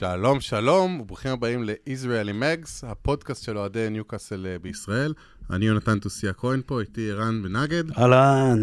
שלום, 0.00 0.40
שלום, 0.40 1.00
וברוכים 1.00 1.30
הבאים 1.30 1.64
ל-Israeli 1.64 2.42
Mags, 2.42 2.86
הפודקאסט 2.86 3.44
של 3.44 3.58
אוהדי 3.58 3.90
ניוקאסל 3.90 4.46
אה, 4.46 4.58
בישראל. 4.58 5.14
אני 5.50 5.66
יונתן 5.66 5.98
תוסיה 5.98 6.32
כהן 6.32 6.60
פה, 6.66 6.80
איתי 6.80 7.10
ערן 7.10 7.42
בנגד. 7.42 7.98
אהלן. 7.98 8.62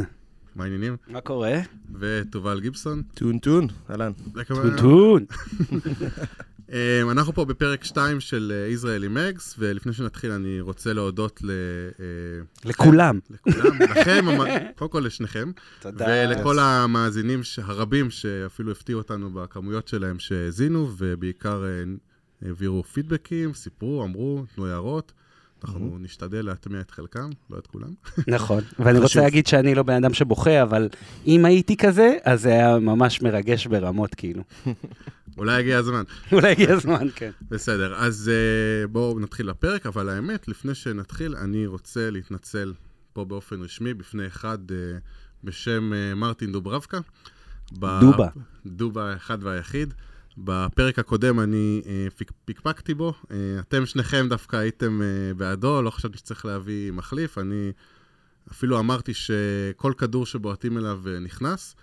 מה 0.56 0.64
העניינים? 0.64 0.98
מה 1.08 1.22
קורה? 1.22 1.60
ותובל 2.00 2.60
גיבסון. 2.60 3.02
טון 3.14 3.40
טון, 3.40 3.68
אהלן. 3.90 4.12
טון 4.48 4.78
טון. 4.78 5.26
Um, 6.68 6.72
אנחנו 7.12 7.34
פה 7.34 7.46
בפרק 7.46 7.84
2 7.84 8.20
של 8.20 8.68
Israeli 8.82 9.18
Mags, 9.18 9.56
ולפני 9.58 9.94
שנתחיל 9.94 10.32
אני 10.32 10.62
רוצה 10.62 10.94
להודות 10.94 11.40
ל... 11.44 11.50
uh, 11.50 12.70
לכולם. 12.70 13.20
לכולם, 13.30 13.82
לכם, 13.82 14.26
קודם 14.76 14.92
כל 14.92 15.00
לשניכם. 15.06 15.52
תודה. 15.80 16.06
ולכל 16.10 16.60
המאזינים 16.60 17.42
הרבים 17.64 18.10
שאפילו 18.10 18.72
הפתיעו 18.72 19.00
אותנו 19.00 19.30
בכמויות 19.30 19.88
שלהם 19.88 20.20
שהאזינו, 20.20 20.90
ובעיקר 20.98 21.64
אה, 21.66 21.84
העבירו 22.42 22.84
פידבקים, 22.84 23.54
סיפרו, 23.54 24.04
אמרו, 24.04 24.44
תנו 24.56 24.68
הערות. 24.68 25.12
אנחנו 25.64 25.98
נשתדל 26.00 26.46
להטמיע 26.46 26.82
את 26.82 26.92
חלקם, 26.92 27.30
לא 27.50 27.58
את 27.58 27.68
כולם. 27.68 27.94
נכון. 28.28 28.64
ואני 28.80 29.00
רוצה. 29.00 29.22
להגיד 29.22 29.48
שאני 29.48 29.76
לא 29.76 29.84
בן 29.84 29.94
אדם 29.94 30.14
שבוכה, 30.14 30.64
אבל 30.64 30.90
אם 31.28 31.46
הייתי 31.46 31.78
כזה, 31.78 32.18
אז 32.24 32.42
זה 32.42 32.50
היה 32.50 32.80
ממש 32.80 33.22
מרגש 33.22 33.68
ברמות, 33.68 34.16
כאילו. 34.16 34.44
אולי 35.38 35.56
הגיע 35.60 35.78
הזמן. 35.78 36.04
אולי 36.34 36.52
הגיע 36.52 36.74
הזמן, 36.74 37.08
כן. 37.16 37.32
בסדר, 37.42 37.96
אז 37.96 38.32
uh, 38.32 38.88
בואו 38.88 39.20
נתחיל 39.20 39.50
לפרק, 39.50 39.86
אבל 39.86 40.10
האמת, 40.10 40.48
לפני 40.48 40.76
שנתחיל, 40.76 41.36
אני 41.36 41.66
רוצה 41.66 42.10
להתנצל 42.10 42.74
פה 43.14 43.26
באופן 43.26 43.62
רשמי 43.62 43.94
בפני 43.94 44.28
אחד 44.28 44.58
uh, 44.70 44.74
בשם 45.44 45.92
uh, 45.94 46.16
מרטין 46.16 46.52
דוברבקה. 46.52 47.00
דובה. 47.72 48.28
דובה 48.66 49.12
האחד 49.14 49.44
והיחיד. 49.44 49.94
בפרק 50.40 51.00
הקודם 51.00 51.40
אני 51.40 51.82
פיק, 52.18 52.32
פיקפקתי 52.46 52.94
בו, 52.94 53.14
אתם 53.60 53.86
שניכם 53.86 54.28
דווקא 54.30 54.56
הייתם 54.56 55.02
בעדו, 55.38 55.82
לא 55.82 55.90
חשבתי 55.90 56.18
שצריך 56.18 56.46
להביא 56.46 56.92
מחליף, 56.92 57.38
אני 57.38 57.72
אפילו 58.52 58.80
אמרתי 58.80 59.14
שכל 59.14 59.94
כדור 59.98 60.26
שבועטים 60.26 60.78
אליו 60.78 61.02
נכנס. 61.22 61.76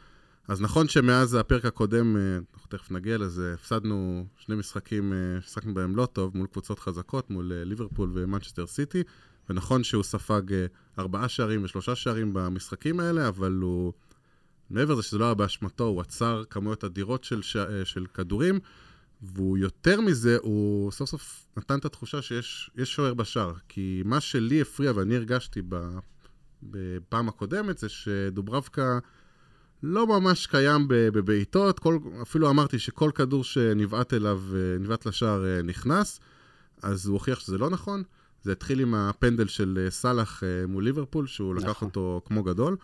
אז 0.49 0.61
נכון 0.61 0.89
שמאז 0.89 1.35
הפרק 1.35 1.65
הקודם, 1.65 2.17
אה, 2.17 2.39
אנחנו 2.55 2.69
תכף 2.69 2.91
נגיע 2.91 3.19
לזה, 3.19 3.55
הפסדנו 3.55 4.27
שני 4.37 4.55
משחקים 4.57 5.13
אה, 5.13 5.41
ששחקנו 5.41 5.75
בהם 5.75 5.97
לא 5.97 6.07
טוב, 6.07 6.37
מול 6.37 6.47
קבוצות 6.47 6.79
חזקות, 6.79 7.31
מול 7.31 7.53
אה, 7.53 7.65
ליברפול 7.65 8.11
ומנצ'סטר 8.15 8.67
סיטי, 8.67 9.03
ונכון 9.51 9.85
שהוא 9.85 10.03
ספג 10.03 10.53
אה, 10.53 10.67
ארבעה 10.99 11.29
שערים 11.29 11.65
ושלושה 11.65 11.95
שערים 11.95 12.31
במשחקים 12.35 13.01
האלה, 13.01 13.29
אבל 13.29 13.53
הוא, 13.53 13.93
מעבר 14.71 14.95
לזה 14.95 15.03
שזה 15.03 15.19
לא 15.19 15.25
היה 15.25 15.35
באשמתו, 15.35 15.85
הוא 15.85 16.01
עצר 16.01 16.43
כמויות 16.51 16.85
אדירות 16.85 17.25
של, 17.25 17.43
ש... 17.43 17.57
אה, 17.57 17.85
של 17.85 18.07
כדורים, 18.15 18.61
והוא 19.23 19.59
יותר 19.59 20.01
מזה, 20.01 20.37
הוא 20.43 20.91
סוף 20.91 21.11
סוף 21.11 21.47
נתן 21.57 21.79
את 21.79 21.85
התחושה 21.85 22.23
שיש 22.23 22.71
יש 22.77 22.95
שוער 22.95 23.15
בשער. 23.15 23.53
כי 23.69 24.03
מה 24.05 24.21
שלי 24.21 24.61
הפריע 24.61 24.93
ואני 24.95 25.17
הרגשתי. 25.17 25.63
בפעם 26.63 27.29
הקודמת 27.29 27.79
זה 27.79 27.89
שדוברבקה... 27.89 28.99
לא 29.87 30.07
ממש 30.07 30.47
קיים 30.47 30.85
בבעיטות, 30.89 31.81
אפילו 32.23 32.51
אמרתי 32.51 32.79
שכל 32.79 33.11
כדור 33.15 33.45
שנבעט 33.45 34.15
אליו, 34.15 34.41
אה, 34.55 34.79
נבעט 34.81 35.07
לשער, 35.07 35.45
אה, 35.47 35.63
נכנס, 35.63 36.21
אז 36.83 37.07
הוא 37.07 37.15
הוכיח 37.15 37.41
שזה 37.41 37.59
לא 37.59 37.71
נכון. 37.71 38.03
זה 38.43 38.53
התחיל 38.53 38.81
עם 38.81 38.95
הפנדל 38.95 39.47
של 39.47 39.79
אה, 39.85 39.91
סאלח 39.91 40.43
מול 40.69 40.85
ליברפול, 40.85 41.27
שהוא 41.27 41.55
לקח 41.55 41.69
נכון. 41.69 41.89
אותו 41.89 42.21
כמו 42.25 42.43
גדול. 42.43 42.77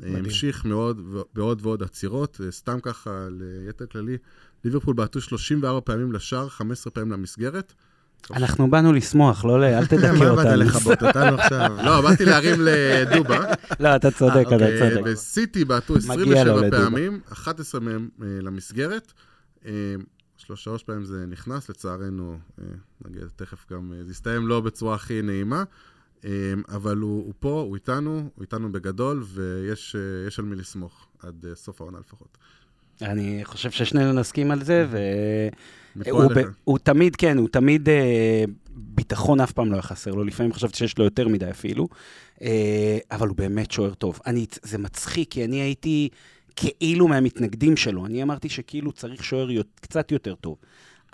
מדהים. 0.00 0.16
המשיך 0.16 0.64
מאוד, 0.64 1.00
בעוד 1.34 1.66
ועוד 1.66 1.82
עצירות, 1.82 2.40
סתם 2.50 2.80
ככה 2.82 3.28
ליתר 3.30 3.86
כללי. 3.86 4.16
ליברפול 4.64 4.94
בעטו 4.94 5.20
34 5.20 5.80
פעמים 5.80 6.12
לשער, 6.12 6.48
15 6.48 6.90
פעמים 6.90 7.12
למסגרת. 7.12 7.72
אנחנו 8.32 8.70
באנו 8.70 8.92
לשמוח, 8.92 9.44
לא 9.44 9.60
ל... 9.60 9.64
אל 9.64 9.86
תדכא 9.90 10.12
מה 10.12 10.34
באת 10.34 10.46
אותנו. 10.46 10.56
לכבות 10.56 11.02
אותנו 11.02 11.36
עכשיו? 11.36 11.76
לא, 11.84 12.00
באתי 12.00 12.24
להרים 12.24 12.60
לדובה. 12.60 13.44
לא, 13.80 13.96
אתה 13.96 14.10
צודק, 14.10 14.44
אתה 14.46 14.54
אוקיי, 14.54 14.78
צודק. 14.78 15.00
וסיטי 15.04 15.64
בעטו 15.64 15.94
מגיע 15.94 16.44
לו 16.44 16.58
27 16.58 16.60
לדובה. 16.60 16.84
פעמים, 16.84 17.20
11 17.32 17.80
מהם 17.80 18.08
אה, 18.22 18.26
למסגרת. 18.42 19.12
אה, 19.66 19.94
שלוש 20.36 20.64
שלוש 20.64 20.82
פעמים 20.82 21.04
זה 21.04 21.24
נכנס, 21.28 21.70
לצערנו, 21.70 22.38
אה, 22.58 22.64
נגיד 23.04 23.22
תכף 23.36 23.72
גם, 23.72 23.92
אה, 23.92 24.04
זה 24.04 24.10
יסתיים 24.10 24.48
לא 24.48 24.60
בצורה 24.60 24.94
הכי 24.94 25.22
נעימה, 25.22 25.64
אה, 26.24 26.30
אבל 26.68 26.96
הוא, 26.98 27.24
הוא 27.24 27.34
פה, 27.38 27.60
הוא 27.60 27.74
איתנו, 27.74 28.30
הוא 28.34 28.42
איתנו 28.42 28.72
בגדול, 28.72 29.22
ויש 29.26 29.96
אה, 29.96 30.26
יש 30.26 30.38
על 30.38 30.44
מי 30.44 30.56
לסמוך, 30.56 31.06
עד 31.18 31.46
אה, 31.48 31.54
סוף 31.54 31.80
העונה 31.80 31.98
לפחות. 31.98 32.38
אני 33.02 33.40
חושב 33.44 33.70
ששנינו 33.70 34.12
נסכים 34.12 34.50
על 34.50 34.64
זה, 34.64 34.86
ו... 34.90 34.98
מפה 35.96 36.10
הוא, 36.10 36.24
ב... 36.24 36.38
אליך. 36.38 36.48
הוא 36.64 36.78
תמיד, 36.78 37.16
כן, 37.16 37.38
הוא 37.38 37.48
תמיד, 37.48 37.88
אה, 37.88 38.44
ביטחון 38.70 39.40
אף 39.40 39.52
פעם 39.52 39.70
לא 39.70 39.74
היה 39.74 39.82
חסר 39.82 40.10
לו, 40.10 40.24
לפעמים 40.24 40.52
חשבתי 40.52 40.78
שיש 40.78 40.98
לו 40.98 41.04
יותר 41.04 41.28
מדי 41.28 41.50
אפילו, 41.50 41.88
אה, 42.42 42.98
אבל 43.10 43.28
הוא 43.28 43.36
באמת 43.36 43.70
שוער 43.70 43.94
טוב. 43.94 44.20
אני, 44.26 44.46
זה 44.62 44.78
מצחיק, 44.78 45.30
כי 45.30 45.44
אני 45.44 45.56
הייתי 45.56 46.08
כאילו 46.56 47.08
מהמתנגדים 47.08 47.76
שלו, 47.76 48.06
אני 48.06 48.22
אמרתי 48.22 48.48
שכאילו 48.48 48.92
צריך 48.92 49.24
שוער 49.24 49.48
קצת 49.80 50.12
יותר 50.12 50.34
טוב, 50.34 50.56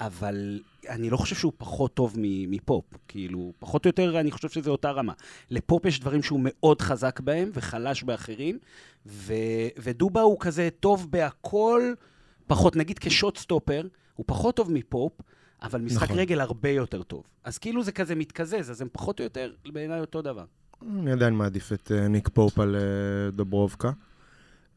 אבל 0.00 0.60
אני 0.88 1.10
לא 1.10 1.16
חושב 1.16 1.36
שהוא 1.36 1.52
פחות 1.58 1.94
טוב 1.94 2.14
מפופ, 2.18 2.84
כאילו, 3.08 3.52
פחות 3.58 3.84
או 3.84 3.88
יותר 3.88 4.20
אני 4.20 4.30
חושב 4.30 4.48
שזה 4.48 4.70
אותה 4.70 4.90
רמה. 4.90 5.12
לפופ 5.50 5.84
יש 5.84 6.00
דברים 6.00 6.22
שהוא 6.22 6.40
מאוד 6.42 6.82
חזק 6.82 7.20
בהם 7.20 7.50
וחלש 7.54 8.02
באחרים, 8.02 8.58
ו... 9.06 9.34
ודובה 9.78 10.20
הוא 10.20 10.36
כזה 10.40 10.68
טוב 10.80 11.10
בהכל, 11.10 11.92
פחות, 12.46 12.76
נגיד 12.76 12.98
כשוט 12.98 13.38
סטופר, 13.38 13.86
הוא 14.14 14.24
פחות 14.28 14.56
טוב 14.56 14.72
מפופ, 14.72 15.12
אבל 15.62 15.80
משחק 15.80 16.02
נכון. 16.02 16.18
רגל 16.18 16.40
הרבה 16.40 16.70
יותר 16.70 17.02
טוב. 17.02 17.22
אז 17.44 17.58
כאילו 17.58 17.82
זה 17.82 17.92
כזה 17.92 18.14
מתקזז, 18.14 18.70
אז 18.70 18.80
הם 18.80 18.88
פחות 18.92 19.18
או 19.18 19.24
יותר 19.24 19.52
בעיניי 19.72 20.00
אותו 20.00 20.22
דבר. 20.22 20.44
אני 20.82 21.12
עדיין 21.12 21.34
מעדיף 21.34 21.72
את 21.72 21.92
אה, 21.94 22.08
ניק 22.08 22.28
פופ 22.28 22.58
על 22.58 22.76
אה, 22.76 23.30
דוברובקה. 23.30 23.90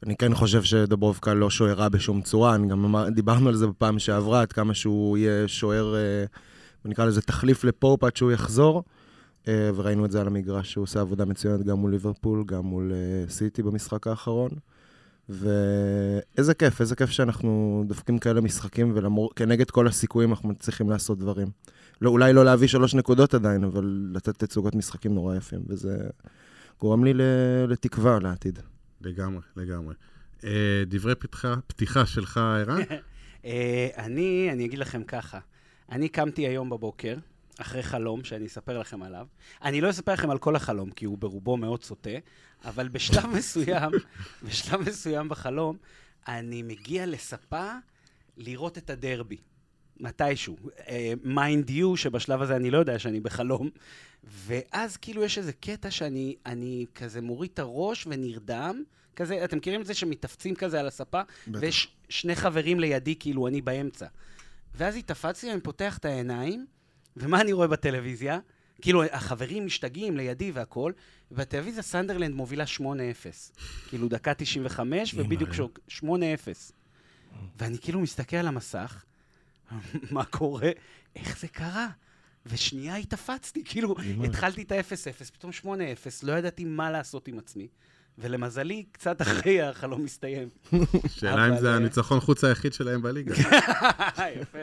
אני 0.05 0.15
כן 0.15 0.33
חושב 0.33 0.63
שדוברובקה 0.63 1.33
לא 1.33 1.49
שוער 1.49 1.73
רע 1.73 1.89
בשום 1.89 2.21
צורה, 2.21 2.55
אני 2.55 2.67
גם 2.67 2.85
אמר, 2.85 3.09
דיברנו 3.09 3.49
על 3.49 3.55
זה 3.55 3.67
בפעם 3.67 3.99
שעברה, 3.99 4.41
עד 4.41 4.53
כמה 4.53 4.73
שהוא 4.73 5.17
יהיה 5.17 5.47
שוער, 5.47 5.95
אה, 5.95 6.25
נקרא 6.85 7.05
לזה 7.05 7.21
תחליף 7.21 7.63
לפופ 7.63 8.03
עד 8.03 8.15
שהוא 8.15 8.31
יחזור, 8.31 8.83
אה, 9.47 9.69
וראינו 9.75 10.05
את 10.05 10.11
זה 10.11 10.21
על 10.21 10.27
המגרש, 10.27 10.71
שהוא 10.71 10.83
עושה 10.83 11.01
עבודה 11.01 11.25
מצוינת 11.25 11.63
גם 11.63 11.77
מול 11.77 11.91
ליברפול, 11.91 12.43
גם 12.45 12.65
מול 12.65 12.91
אה, 12.93 13.29
סיטי 13.29 13.63
במשחק 13.63 14.07
האחרון. 14.07 14.49
ואיזה 15.29 16.53
כיף, 16.53 16.81
איזה 16.81 16.95
כיף 16.95 17.09
שאנחנו 17.09 17.83
דופקים 17.87 18.19
כאלה 18.19 18.41
משחקים, 18.41 18.95
וכנגד 18.95 19.71
כל 19.71 19.87
הסיכויים 19.87 20.29
אנחנו 20.29 20.49
מצליחים 20.49 20.89
לעשות 20.89 21.19
דברים. 21.19 21.47
לא, 22.01 22.09
אולי 22.09 22.33
לא 22.33 22.45
להביא 22.45 22.67
שלוש 22.67 22.95
נקודות 22.95 23.33
עדיין, 23.33 23.63
אבל 23.63 24.11
לתת 24.13 24.43
תצוגות 24.43 24.75
משחקים 24.75 25.13
נורא 25.13 25.35
יפים, 25.35 25.59
וזה 25.67 25.97
גורם 26.79 27.03
לי 27.03 27.13
לתקווה 27.67 28.19
לעתיד. 28.19 28.59
לגמרי, 29.05 29.41
לגמרי. 29.55 29.95
אה, 30.43 30.83
דברי 30.87 31.15
פתיחה, 31.15 31.55
פתיחה 31.67 32.05
שלך, 32.05 32.37
ערן? 32.37 32.81
אה, 33.45 33.87
אני, 33.97 34.49
אני 34.51 34.65
אגיד 34.65 34.79
לכם 34.79 35.03
ככה, 35.03 35.39
אני 35.91 36.09
קמתי 36.09 36.47
היום 36.47 36.69
בבוקר, 36.69 37.15
אחרי 37.61 37.83
חלום 37.83 38.23
שאני 38.23 38.45
אספר 38.45 38.79
לכם 38.79 39.03
עליו. 39.03 39.27
אני 39.63 39.81
לא 39.81 39.89
אספר 39.89 40.13
לכם 40.13 40.29
על 40.29 40.37
כל 40.37 40.55
החלום, 40.55 40.91
כי 40.91 41.05
הוא 41.05 41.17
ברובו 41.17 41.57
מאוד 41.57 41.83
סוטה, 41.83 42.09
אבל 42.65 42.87
בשלב 42.87 43.25
מסוים, 43.37 43.91
בשלב 44.43 44.81
מסוים 44.81 45.29
בחלום, 45.29 45.77
אני 46.27 46.63
מגיע 46.63 47.05
לספה 47.05 47.71
לראות 48.37 48.77
את 48.77 48.89
הדרבי. 48.89 49.37
מתישהו. 49.99 50.57
mind 51.23 51.69
uh, 51.69 51.71
you, 51.71 51.97
שבשלב 51.97 52.41
הזה 52.41 52.55
אני 52.55 52.71
לא 52.71 52.77
יודע 52.77 52.99
שאני 52.99 53.19
בחלום, 53.19 53.69
ואז 54.23 54.97
כאילו 54.97 55.23
יש 55.23 55.37
איזה 55.37 55.53
קטע 55.53 55.91
שאני 55.91 56.35
אני 56.45 56.85
כזה 56.95 57.21
מוריד 57.21 57.51
את 57.53 57.59
הראש 57.59 58.07
ונרדם, 58.09 58.83
כזה, 59.15 59.43
אתם 59.43 59.57
מכירים 59.57 59.81
את 59.81 59.85
זה 59.85 59.93
שמתעפצים 59.93 60.55
כזה 60.55 60.79
על 60.79 60.87
הספה? 60.87 61.21
בטח. 61.47 61.59
ויש 61.61 61.87
שני 62.09 62.35
חברים 62.35 62.79
לידי, 62.79 63.15
כאילו 63.19 63.47
אני 63.47 63.61
באמצע. 63.61 64.07
ואז 64.75 64.95
התעפצתי, 64.95 65.51
אני 65.51 65.61
פותח 65.61 65.97
את 65.97 66.05
העיניים, 66.05 66.65
ומה 67.17 67.41
אני 67.41 67.53
רואה 67.53 67.67
בטלוויזיה? 67.67 68.39
כאילו, 68.81 69.03
החברים 69.03 69.65
משתגעים 69.65 70.17
לידי 70.17 70.51
והכול, 70.51 70.93
ובטלוויזיה 71.31 71.83
סנדרלנד 71.83 72.35
מובילה 72.35 72.63
8-0. 72.79 72.83
כאילו, 73.89 74.07
דקה 74.07 74.33
95, 74.33 75.13
ובדיוק 75.17 75.53
ש... 75.53 75.99
8-0. 75.99 76.03
ואני 77.57 77.77
כאילו 77.77 77.99
מסתכל 77.99 78.37
על 78.37 78.47
המסך, 78.47 79.03
מה 80.11 80.25
קורה? 80.25 80.69
איך 81.15 81.39
זה 81.39 81.47
קרה? 81.47 81.87
ושנייה 82.45 82.95
התאפצתי, 82.95 83.63
כאילו. 83.65 83.95
התחלתי 84.25 84.61
את 84.61 84.71
ה-0-0, 84.71 85.31
פתאום 85.33 85.51
8-0, 85.63 85.65
לא 86.23 86.33
ידעתי 86.33 86.65
מה 86.65 86.91
לעשות 86.91 87.27
עם 87.27 87.39
עצמי. 87.39 87.67
ולמזלי, 88.17 88.83
קצת 88.91 89.21
אחרי 89.21 89.61
החלום 89.61 90.03
מסתיים. 90.03 90.49
שאלה 91.17 91.49
אם 91.49 91.57
זה 91.57 91.69
אה, 91.69 91.75
הניצחון 91.75 92.19
חוץ 92.19 92.43
היחיד 92.43 92.73
שלהם 92.73 93.01
בליגה. 93.01 93.35
יפה. 94.41 94.57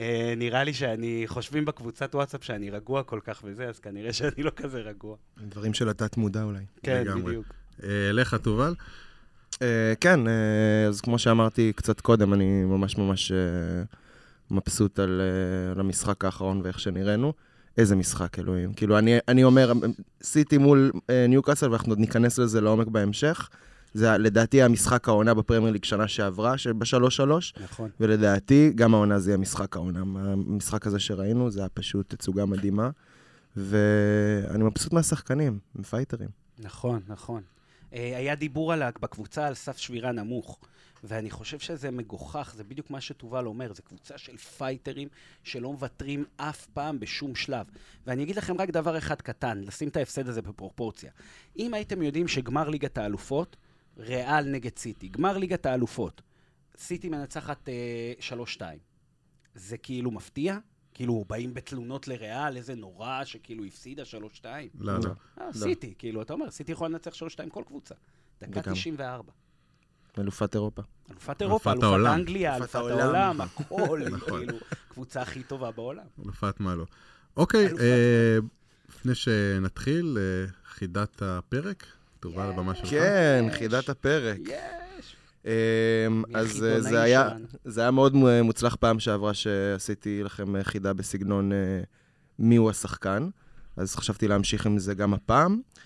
אה, 0.00 0.34
נראה 0.36 0.64
לי 0.64 0.74
שאני, 0.74 1.22
חושבים 1.26 1.64
בקבוצת 1.64 2.14
וואטסאפ 2.14 2.44
שאני 2.44 2.70
רגוע 2.70 3.02
כל 3.02 3.20
כך 3.24 3.40
וזה, 3.44 3.68
אז 3.68 3.78
כנראה 3.78 4.12
שאני 4.12 4.42
לא 4.42 4.50
כזה 4.56 4.78
רגוע. 4.78 5.16
דברים 5.48 5.74
של 5.74 5.88
התת-מודע 5.88 6.42
אולי. 6.42 6.64
כן. 6.82 7.04
בדיוק. 7.24 7.46
אה, 7.82 8.12
לך, 8.12 8.34
תובל. 8.34 8.74
כן, 10.00 10.20
אז 10.88 11.00
כמו 11.00 11.18
שאמרתי 11.18 11.72
קצת 11.76 12.00
קודם, 12.00 12.34
אני 12.34 12.64
ממש 12.64 12.98
ממש 12.98 13.32
uh, 13.32 13.96
מבסוט 14.50 14.98
על, 14.98 15.20
אה, 15.20 15.72
על 15.72 15.80
המשחק 15.80 16.24
האחרון 16.24 16.60
ואיך 16.64 16.80
שנראינו. 16.80 17.32
איזה 17.78 17.96
משחק, 17.96 18.38
אלוהים. 18.38 18.72
כאילו, 18.72 18.98
אני, 18.98 19.18
אני 19.28 19.44
אומר, 19.44 19.72
סיטי 20.22 20.58
מול 20.58 20.92
אה, 21.10 21.26
ניוקאסל, 21.28 21.70
ואנחנו 21.70 21.92
עוד 21.92 21.98
ניכנס 21.98 22.38
לזה 22.38 22.60
לעומק 22.60 22.86
בהמשך. 22.86 23.48
זה 23.94 24.18
לדעתי 24.18 24.62
המשחק 24.62 25.08
העונה 25.08 25.34
בפרמייר 25.34 25.72
ליג 25.72 25.84
שנה 25.84 26.08
שעברה, 26.08 26.58
שבשלוש 26.58 27.16
שלוש, 27.16 27.54
נכון. 27.64 27.90
ולדעתי 28.00 28.72
גם 28.74 28.94
העונה 28.94 29.18
זה 29.18 29.30
יהיה 29.30 29.38
משחק 29.38 29.76
העונה. 29.76 30.00
המשחק 30.00 30.86
הזה 30.86 30.98
שראינו, 30.98 31.50
זה 31.50 31.60
היה 31.60 31.68
פשוט 31.68 32.14
תצוגה 32.14 32.46
מדהימה, 32.46 32.90
ואני 33.56 34.64
מבסוט 34.64 34.92
מהשחקנים, 34.92 35.58
הם 35.74 35.82
fighterים. 35.82 36.28
נכון, 36.58 37.00
נכון. 37.08 37.42
אה, 37.94 38.16
היה 38.16 38.34
דיבור 38.34 38.72
על, 38.72 38.82
בקבוצה 39.00 39.46
על 39.46 39.54
סף 39.54 39.76
שבירה 39.76 40.12
נמוך, 40.12 40.58
ואני 41.08 41.30
חושב 41.30 41.58
שזה 41.58 41.90
מגוחך, 41.90 42.52
זה 42.56 42.64
בדיוק 42.64 42.90
מה 42.90 43.00
שתובל 43.00 43.46
אומר, 43.46 43.72
זו 43.72 43.82
קבוצה 43.82 44.18
של 44.18 44.36
fighterים 44.36 45.08
שלא 45.44 45.72
מוותרים 45.72 46.24
אף 46.36 46.66
פעם 46.66 47.00
בשום 47.00 47.34
שלב. 47.34 47.66
ואני 48.06 48.22
אגיד 48.22 48.36
לכם 48.36 48.60
רק 48.60 48.70
דבר 48.70 48.98
אחד 48.98 49.22
קטן, 49.22 49.60
לשים 49.64 49.88
את 49.88 49.96
ההפסד 49.96 50.28
הזה 50.28 50.42
בפרופורציה. 50.42 51.12
אם 51.58 51.74
הייתם 51.74 52.02
יודעים 52.02 52.28
שגמר 52.28 52.68
ליגת 52.68 52.98
האלופות, 52.98 53.56
ריאל 53.98 54.44
נגד 54.48 54.78
סיטי, 54.78 55.08
גמר 55.08 55.38
ליגת 55.38 55.66
האלופות, 55.66 56.22
סיטי 56.76 57.08
מנצחת 57.08 57.68
אה, 57.68 58.12
3-2, 58.58 58.60
זה 59.54 59.78
כאילו 59.78 60.10
מפתיע? 60.10 60.58
כאילו, 60.94 61.24
באים 61.28 61.54
בתלונות 61.54 62.08
לריאל, 62.08 62.56
איזה 62.56 62.74
נורא 62.74 63.24
שכאילו 63.24 63.64
הפסידה 63.64 64.02
3-2. 64.40 64.44
לא, 64.78 64.92
לא. 65.04 65.10
אה, 65.40 65.52
סיטי, 65.52 65.94
כאילו, 65.98 66.22
אתה 66.22 66.32
אומר, 66.32 66.50
סיטי 66.50 66.72
יכולה 66.72 66.88
לנצח 66.90 67.14
3-2 67.14 67.18
כל 67.50 67.62
קבוצה. 67.66 67.94
דקה 68.40 68.60
וגם- 68.60 68.72
94. 68.74 69.32
אלופת 70.18 70.54
אירופה. 70.54 70.82
אלופת 71.10 71.42
אירופה, 71.42 71.72
אלופת 71.72 71.84
אלופת. 71.84 72.10
אנגליה, 72.14 72.56
אלופת 72.56 72.76
אלופת 72.76 72.90
העולם. 72.90 73.14
העולם, 73.14 73.40
הכל, 73.60 74.00
נכון. 74.10 74.38
כאילו, 74.46 74.58
קבוצה 74.88 75.22
הכי 75.22 75.42
טובה 75.42 75.70
בעולם. 75.70 76.02
אלופת 76.24 76.60
מה 76.60 76.74
לא. 76.74 76.84
אוקיי, 77.36 77.66
אה, 77.80 78.38
לפני 78.88 79.14
שנתחיל, 79.14 80.18
אה, 80.20 80.50
חידת 80.68 81.22
הפרק, 81.22 81.84
תובל 82.20 82.42
על 82.42 82.50
הבמה 82.50 82.74
שלך. 82.74 82.90
כן, 82.90 83.44
יש. 83.50 83.54
חידת 83.58 83.88
הפרק. 83.88 84.38
יש. 84.44 85.16
אמ, 85.44 85.50
אז 86.34 86.64
אה, 86.64 86.80
זה 86.80 87.02
היה. 87.02 87.28
זה 87.64 87.80
היה 87.80 87.90
מאוד 87.90 88.14
מו- 88.14 88.44
מוצלח 88.44 88.74
פעם 88.74 89.00
שעברה 89.00 89.34
שעשיתי 89.34 90.22
לכם 90.22 90.56
אה, 90.56 90.64
חידה 90.64 90.92
בסגנון 90.92 91.52
אה, 91.52 91.80
מיהו 92.38 92.70
השחקן, 92.70 93.28
אז 93.76 93.94
חשבתי 93.96 94.28
להמשיך 94.28 94.66
עם 94.66 94.78
זה 94.78 94.94
גם 94.94 95.14
הפעם, 95.14 95.52
אה, 95.52 95.82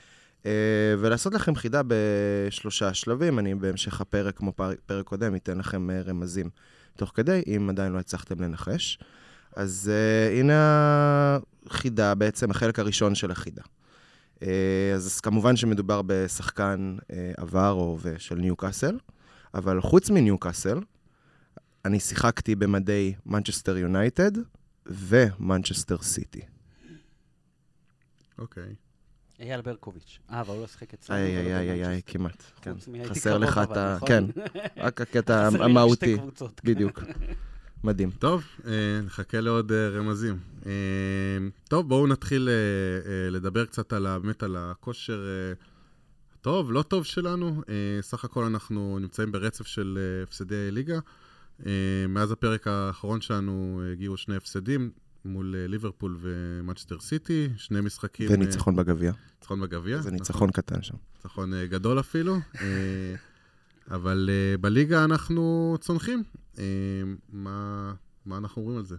ולעשות 0.99 1.35
לכם 1.35 1.55
חידה 1.55 1.83
בשלושה 1.87 2.95
שלבים. 2.95 3.39
אני 3.39 3.55
בהמשך 3.55 4.01
הפרק, 4.01 4.37
כמו 4.37 4.53
פר- 4.53 4.75
פרק 4.87 5.07
קודם, 5.07 5.37
אתן 5.37 5.59
לכם 5.59 5.91
אה, 5.91 6.03
רמזים 6.03 6.51
תוך 6.97 7.13
כדי, 7.15 7.43
אם 7.47 7.71
עדיין 7.71 7.93
לא 7.93 7.99
הצלחתם 7.99 8.41
לנחש. 8.43 8.99
אז 9.57 9.91
uh, 9.91 10.41
הנה 10.41 11.39
החידה, 11.67 12.15
בעצם 12.15 12.51
החלק 12.51 12.79
הראשון 12.79 13.15
של 13.15 13.31
החידה. 13.31 13.63
Uh, 14.41 14.45
אז 14.95 15.21
כמובן 15.21 15.57
שמדובר 15.57 16.03
בשחקן 16.07 16.97
uh, 17.01 17.05
עבר 17.37 17.71
או 17.71 17.99
של 18.19 18.35
ניוקאסל, 18.35 18.99
אבל 19.55 19.81
חוץ 19.81 20.11
מניוקאסל, 20.11 20.81
אני 21.85 22.01
שיחקתי 22.01 22.55
במדי 22.55 23.15
מנצ'סטר 23.27 23.77
יונייטד 23.77 24.33
ומנצ'סטר 24.87 25.99
סיטי. 26.03 26.41
אוקיי. 28.39 28.75
אייל 29.41 29.61
ברקוביץ'. 29.61 30.19
אה, 30.31 30.41
אבל 30.41 30.55
הוא 30.55 30.61
לא 30.61 30.67
שיחק 30.67 30.95
אצלנו. 30.95 31.21
איי, 31.21 31.37
איי, 31.37 31.57
איי, 31.57 31.71
איי, 31.71 31.81
במנצ'סטר. 31.85 32.13
כמעט. 32.13 32.45
כן. 32.63 32.75
חסר 33.05 33.39
לך 33.39 33.61
את 33.63 33.77
ה... 33.77 33.95
נכון? 33.97 34.09
כן, 34.09 34.25
רק 34.77 35.01
הקטע 35.01 35.47
המהותי. 35.65 36.17
בדיוק. 36.65 37.03
מדהים. 37.85 38.11
טוב, 38.11 38.45
אה, 38.67 39.01
נחכה 39.05 39.41
לעוד 39.41 39.73
אה, 39.73 39.89
רמזים. 39.89 40.39
אה, 40.67 40.73
טוב, 41.69 41.89
בואו 41.89 42.07
נתחיל 42.07 42.49
לדבר 43.31 43.67
קצת 43.67 43.93
על, 43.93 44.19
באמת 44.19 44.43
על 44.43 44.57
הכושר 44.59 45.23
אה, 45.29 45.55
טוב, 46.41 46.73
לא 46.73 46.83
טוב 46.83 47.05
שלנו. 47.05 47.63
סך 48.01 48.25
הכל 48.25 48.45
אנחנו 48.45 48.99
נמצאים 49.01 49.33
ברצף 49.33 49.67
של 49.67 49.99
הפסדי 50.23 50.71
ליגה. 50.71 50.99
מאז 52.09 52.33
הפרק 52.33 52.67
האחרון 52.67 53.21
שלנו 53.21 53.83
הגיעו 53.93 54.17
שני 54.17 54.37
הפסדים 54.37 54.91
מול 55.25 55.55
אה, 55.59 55.67
ליברפול 55.67 56.19
ומנצ'סטר 56.21 57.01
סיטי, 57.01 57.49
שני 57.57 57.81
משחקים. 57.81 58.29
אה, 58.29 58.35
וניצחון 58.35 58.77
בגביע. 58.77 59.13
ניצחון 59.39 59.61
בגביע. 59.61 59.97
זה 59.97 60.03
נכון. 60.03 60.13
ניצחון 60.13 60.51
קטן 60.51 60.83
שם. 60.83 60.95
ניצחון 61.17 61.55
אה, 61.55 61.67
גדול 61.67 62.01
אפילו, 62.01 62.37
אבל 63.91 64.31
בליגה 64.61 65.05
אנחנו 65.05 65.77
צונחים. 65.81 66.23
מה, 67.33 67.93
מה 68.27 68.37
אנחנו 68.37 68.63
אומרים 68.63 68.79
על 68.79 68.85
זה? 68.85 68.97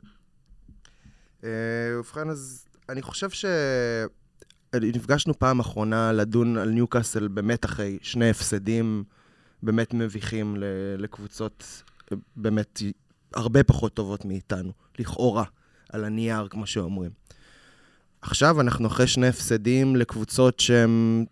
ובכן, 2.00 2.30
אז 2.30 2.66
אני 2.90 3.02
חושב 3.02 3.30
ש... 3.30 3.46
נפגשנו 4.76 5.40
פעם 5.40 5.60
אחרונה 5.60 6.12
לדון 6.12 6.58
על 6.58 6.70
ניוקאסל 6.70 7.28
באמת 7.28 7.66
אחרי 7.66 7.98
שני 8.02 8.30
הפסדים 8.30 9.04
באמת 9.64 9.94
מביכים 9.94 10.56
לקבוצות 10.98 11.84
באמת 12.36 12.82
הרבה 13.34 13.64
פחות 13.64 13.94
טובות 13.94 14.26
מאיתנו, 14.26 14.72
לכאורה, 15.00 15.44
על 15.94 16.06
הנייר, 16.06 16.48
כמו 16.50 16.66
שאומרים. 16.66 17.12
עכשיו 18.22 18.62
אנחנו 18.62 18.88
אחרי 18.88 19.08
שני 19.08 19.28
הפסדים 19.28 19.96
לקבוצות 19.96 20.60
שהן 20.60 21.26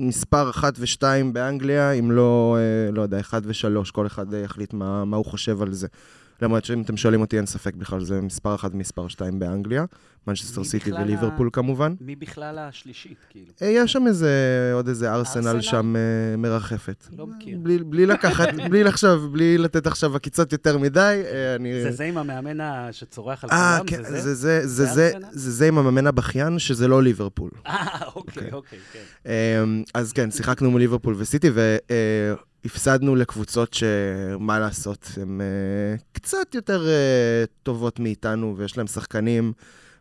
מספר 0.00 0.50
1 0.50 0.74
ו-2 0.78 1.02
באנגליה, 1.32 1.92
אם 1.92 2.10
לא, 2.10 2.56
אה, 2.58 2.92
לא 2.92 3.02
יודע, 3.02 3.20
1 3.20 3.42
ו-3, 3.44 3.92
כל 3.92 4.06
אחד 4.06 4.26
יחליט 4.32 4.72
מה, 4.72 5.04
מה 5.04 5.16
הוא 5.16 5.24
חושב 5.24 5.62
על 5.62 5.72
זה. 5.72 5.88
למרות 6.42 6.64
שאם 6.64 6.82
אתם 6.82 6.96
שואלים 6.96 7.20
אותי, 7.20 7.36
אין 7.36 7.46
ספק 7.46 7.74
בכלל, 7.74 8.04
זה 8.04 8.20
מספר 8.20 8.54
1 8.54 8.70
ומספר 8.74 9.08
2 9.08 9.38
באנגליה, 9.38 9.84
מנצ'סטר 10.28 10.64
סיטי 10.64 10.92
וליברפול 10.92 11.50
כמובן. 11.52 11.94
מי 12.00 12.16
בכלל 12.16 12.58
השלישית, 12.58 13.16
כאילו? 13.30 13.46
אה, 13.62 13.66
יש 13.68 13.92
שם 13.92 14.06
איזה, 14.06 14.30
עוד 14.74 14.88
איזה 14.88 15.12
ארסנל 15.12 15.46
ארסנל? 15.46 15.60
שם 15.60 15.96
אה, 15.96 16.00
מרחפת. 16.36 17.06
לא 17.18 17.26
מכיר. 17.26 17.58
בלי, 17.62 17.78
בלי 17.78 18.06
לקחת, 18.06 18.48
בלי 18.70 18.84
לחשוב, 18.84 19.32
בלי 19.32 19.58
לתת 19.58 19.86
עכשיו 19.86 20.16
עקיצות 20.16 20.52
יותר 20.52 20.78
מדי, 20.78 21.22
אה, 21.24 21.54
אני... 21.54 21.82
זה 21.82 21.90
זה 21.92 22.04
עם 22.04 22.18
המאמן 22.18 22.60
ה- 22.60 22.88
שצורח 22.92 23.44
על 23.44 23.50
אה, 23.50 23.78
כולם? 23.78 23.86
כן, 23.86 24.02
זה 24.04 24.20
זה 24.20 24.34
זה? 24.34 24.60
זה, 24.66 24.84
זה 24.86 25.12
זה 25.32 25.50
זה, 25.50 25.68
עם 25.68 25.78
המאמן 25.78 26.06
הבכיין, 26.06 26.58
שזה 26.58 26.88
לא 26.88 27.02
ליברפול. 27.02 27.50
אה, 27.66 27.76
אוקיי, 28.16 28.52
אוקיי, 28.52 28.78
כן. 28.92 29.30
אמ, 29.62 29.82
אז 29.94 30.12
כן, 30.12 30.30
שיחקנו 30.30 30.70
מול 30.70 30.80
ליברפול 30.80 31.14
וסיטי, 31.18 31.48
והפסדנו 32.64 33.16
לקבוצות 33.16 33.74
שמה 33.74 34.58
לעשות, 34.58 35.08
הן 35.22 35.40
אה, 35.40 35.46
קצת 36.12 36.54
יותר 36.54 36.86
אה, 36.88 36.94
טובות 37.62 38.00
מאיתנו, 38.00 38.54
ויש 38.56 38.76
להם 38.78 38.86
שחקנים 38.86 39.52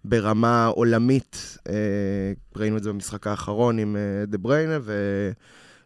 ברמה 0.06 0.66
עולמית. 0.66 1.58
אה, 1.70 1.74
ראינו 2.56 2.77
את 2.77 2.84
זה 2.84 2.89
במשחק 2.89 3.27
האחרון 3.27 3.80
עם 3.80 3.96
אה, 3.96 4.25
דה 4.25 4.38
בריינה, 4.38 4.80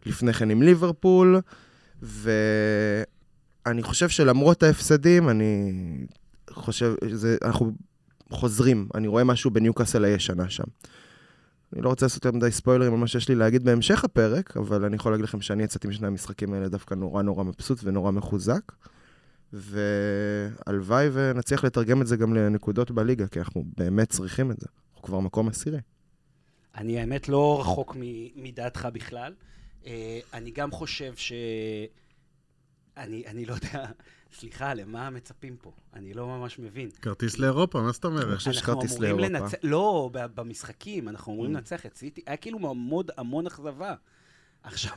ולפני 0.06 0.32
כן 0.32 0.50
עם 0.50 0.62
ליברפול, 0.62 1.40
ואני 2.02 3.82
חושב 3.82 4.08
שלמרות 4.08 4.62
ההפסדים, 4.62 5.28
אני 5.28 5.72
חושב, 6.50 6.94
זה, 7.12 7.36
אנחנו 7.42 7.72
חוזרים, 8.30 8.88
אני 8.94 9.08
רואה 9.08 9.24
משהו 9.24 9.50
בניוקאסל 9.50 10.04
הישנה 10.04 10.50
שם. 10.50 10.64
אני 11.72 11.82
לא 11.82 11.88
רוצה 11.88 12.06
לעשות 12.06 12.24
יותר 12.24 12.36
מדי 12.36 12.50
ספוילרים 12.50 12.92
על 12.92 12.98
מה 12.98 13.06
שיש 13.06 13.28
לי 13.28 13.34
להגיד 13.34 13.64
בהמשך 13.64 14.04
הפרק, 14.04 14.56
אבל 14.56 14.84
אני 14.84 14.96
יכול 14.96 15.12
להגיד 15.12 15.24
לכם 15.24 15.40
שאני 15.40 15.62
יצאתי 15.62 15.88
משני 15.88 16.06
המשחקים 16.06 16.52
האלה 16.52 16.68
דווקא 16.68 16.94
נורא 16.94 17.22
נורא 17.22 17.44
מבסוט 17.44 17.80
ונורא 17.84 18.10
מחוזק. 18.10 18.72
והלוואי 19.52 21.08
ונצליח 21.12 21.64
לתרגם 21.64 22.02
את 22.02 22.06
זה 22.06 22.16
גם 22.16 22.34
לנקודות 22.34 22.90
בליגה, 22.90 23.26
כי 23.26 23.38
אנחנו 23.38 23.64
באמת 23.76 24.10
צריכים 24.10 24.50
את 24.50 24.60
זה. 24.60 24.66
אנחנו 24.90 25.02
כבר 25.02 25.20
מקום 25.20 25.48
עשירי. 25.48 25.78
אני 26.76 27.00
האמת 27.00 27.28
לא 27.28 27.60
רחוק 27.60 27.96
מ- 28.00 28.42
מדעתך 28.42 28.88
בכלל. 28.92 29.34
אה, 29.86 30.20
אני 30.32 30.50
גם 30.50 30.70
חושב 30.70 31.12
ש... 31.16 31.32
אני, 32.96 33.26
אני 33.26 33.44
לא 33.44 33.54
יודע, 33.54 33.84
סליחה, 34.38 34.74
למה 34.74 35.10
מצפים 35.10 35.56
פה? 35.56 35.72
אני 35.94 36.14
לא 36.14 36.26
ממש 36.26 36.58
מבין. 36.58 36.88
כרטיס 37.02 37.38
לאירופה, 37.38 37.80
מה 37.80 37.92
זאת 37.92 38.04
אני 38.04 38.12
אומרת? 38.14 38.36
חושב 38.38 38.52
שיש 38.52 38.60
אנחנו 38.62 38.74
כרטיס 38.74 38.92
אמורים 38.92 39.18
לאירופה. 39.18 39.38
לנצח, 39.44 39.58
לא, 39.62 40.10
ב- 40.12 40.26
במשחקים, 40.40 41.08
אנחנו 41.08 41.32
אמורים 41.32 41.50
Mm. 41.54 41.58
לנצח 41.58 41.86
את 41.86 41.96
סיטי. 41.96 42.20
היה 42.26 42.36
כאילו 42.36 42.58
מאוד 42.74 43.10
המון 43.16 43.46
אכזבה. 43.46 43.94
עכשיו, 44.62 44.92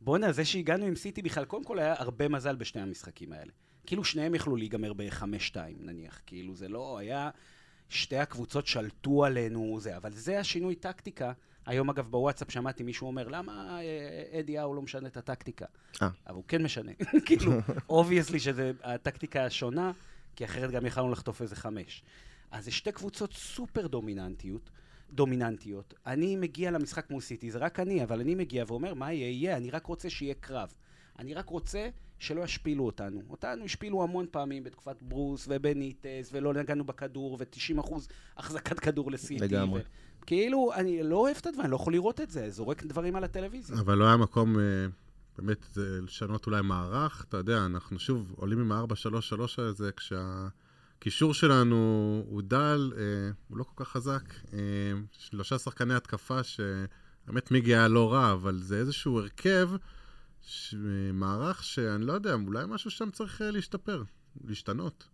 בואנה, 0.00 0.32
זה 0.32 0.44
שהגענו 0.44 0.84
עם 0.86 0.96
סיטי 0.96 1.22
בכלל, 1.22 1.44
קודם 1.44 1.64
כל 1.64 1.78
היה 1.78 1.94
הרבה 1.98 2.28
מזל 2.28 2.56
בשני 2.56 2.80
המשחקים 2.82 3.32
האלה. 3.32 3.52
כאילו 3.88 4.04
שניהם 4.04 4.34
יכלו 4.34 4.56
להיגמר 4.56 4.92
ב-5-2 4.92 5.56
נניח, 5.80 6.20
כאילו 6.26 6.54
זה 6.54 6.68
לא 6.68 6.98
היה... 6.98 7.30
שתי 7.88 8.16
הקבוצות 8.16 8.66
שלטו 8.66 9.24
עלינו, 9.24 9.80
זה, 9.80 9.96
אבל 9.96 10.12
זה 10.12 10.40
השינוי 10.40 10.74
טקטיקה. 10.74 11.32
היום 11.66 11.90
אגב 11.90 12.06
בוואטסאפ 12.10 12.50
שמעתי 12.50 12.82
מישהו 12.82 13.06
אומר, 13.06 13.28
למה 13.28 13.80
אה, 13.80 14.40
אדי 14.40 14.58
האו 14.58 14.74
לא 14.74 14.82
משנה 14.82 15.08
את 15.08 15.16
הטקטיקה? 15.16 15.66
אה. 16.02 16.08
אבל 16.26 16.34
הוא 16.34 16.44
כן 16.48 16.62
משנה. 16.62 16.92
כאילו, 17.26 17.52
obviously 17.88 18.40
שהטקטיקה 18.40 19.44
השונה, 19.44 19.92
כי 20.36 20.44
אחרת 20.44 20.70
גם 20.70 20.86
יכלנו 20.86 21.12
לחטוף 21.12 21.42
איזה 21.42 21.56
חמש. 21.56 22.02
אז 22.50 22.64
זה 22.64 22.70
שתי 22.70 22.92
קבוצות 22.92 23.32
סופר 23.32 23.86
דומיננטיות, 23.86 24.70
דומיננטיות. 25.12 25.94
אני 26.06 26.36
מגיע 26.36 26.70
למשחק 26.70 27.10
מול 27.10 27.20
סיטי, 27.20 27.50
זה 27.50 27.58
רק 27.58 27.80
אני, 27.80 28.02
אבל 28.02 28.20
אני 28.20 28.34
מגיע 28.34 28.64
ואומר, 28.66 28.94
מה 28.94 29.12
יהיה? 29.12 29.30
יהיה, 29.30 29.56
אני 29.56 29.70
רק 29.70 29.86
רוצה 29.86 30.10
שיהיה 30.10 30.34
קרב. 30.34 30.72
אני 31.18 31.34
רק 31.34 31.48
רוצה 31.48 31.88
שלא 32.18 32.42
ישפילו 32.42 32.86
אותנו. 32.86 33.22
אותנו 33.30 33.64
השפילו 33.64 34.02
המון 34.02 34.26
פעמים 34.30 34.64
בתקופת 34.64 35.02
ברוס 35.02 35.46
ובניטס, 35.50 36.30
ולא 36.32 36.54
נגענו 36.54 36.84
בכדור, 36.84 37.38
ו-90% 37.40 37.94
החזקת 38.36 38.80
כדור 38.80 39.10
לסיטי. 39.10 39.44
לגמרי. 39.44 39.80
ו... 39.80 39.84
כאילו, 40.26 40.70
אני 40.74 41.02
לא 41.02 41.16
אוהב 41.16 41.36
את 41.40 41.46
הדברים, 41.46 41.64
אני 41.64 41.70
לא 41.70 41.76
יכול 41.76 41.92
לראות 41.92 42.20
את 42.20 42.30
זה, 42.30 42.50
זורק 42.50 42.84
דברים 42.84 43.16
על 43.16 43.24
הטלוויזיה. 43.24 43.80
אבל 43.80 43.98
לא 43.98 44.04
היה 44.04 44.16
מקום, 44.16 44.58
אה, 44.58 44.62
באמת, 45.38 45.66
זה 45.72 46.00
לשנות 46.02 46.46
אולי 46.46 46.62
מערך, 46.62 47.24
אתה 47.28 47.36
יודע, 47.36 47.66
אנחנו 47.66 47.98
שוב 47.98 48.34
עולים 48.36 48.60
עם 48.60 48.72
ה-4-3-3 48.72 49.62
הזה, 49.62 49.90
כשהקישור 49.92 51.34
שלנו 51.34 51.76
הוא 52.28 52.42
דל, 52.42 52.92
אה, 52.96 53.02
הוא 53.48 53.58
לא 53.58 53.64
כל 53.64 53.84
כך 53.84 53.90
חזק. 53.90 54.34
אה, 54.52 54.58
שלושה 55.12 55.58
שחקני 55.58 55.94
התקפה, 55.94 56.42
שבאמת 56.42 57.50
מיגי 57.50 57.74
היה 57.74 57.88
לא 57.88 58.12
רע, 58.12 58.32
אבל 58.32 58.58
זה 58.62 58.78
איזשהו 58.78 59.18
הרכב, 59.18 59.70
ש- 60.48 60.74
מערך 61.12 61.64
שאני 61.64 62.04
לא 62.06 62.12
יודע, 62.12 62.34
אולי 62.34 62.64
משהו 62.68 62.90
שם 62.90 63.10
צריך 63.10 63.42
אה, 63.42 63.50
להשתפר, 63.50 64.02
להשתנות. 64.44 65.08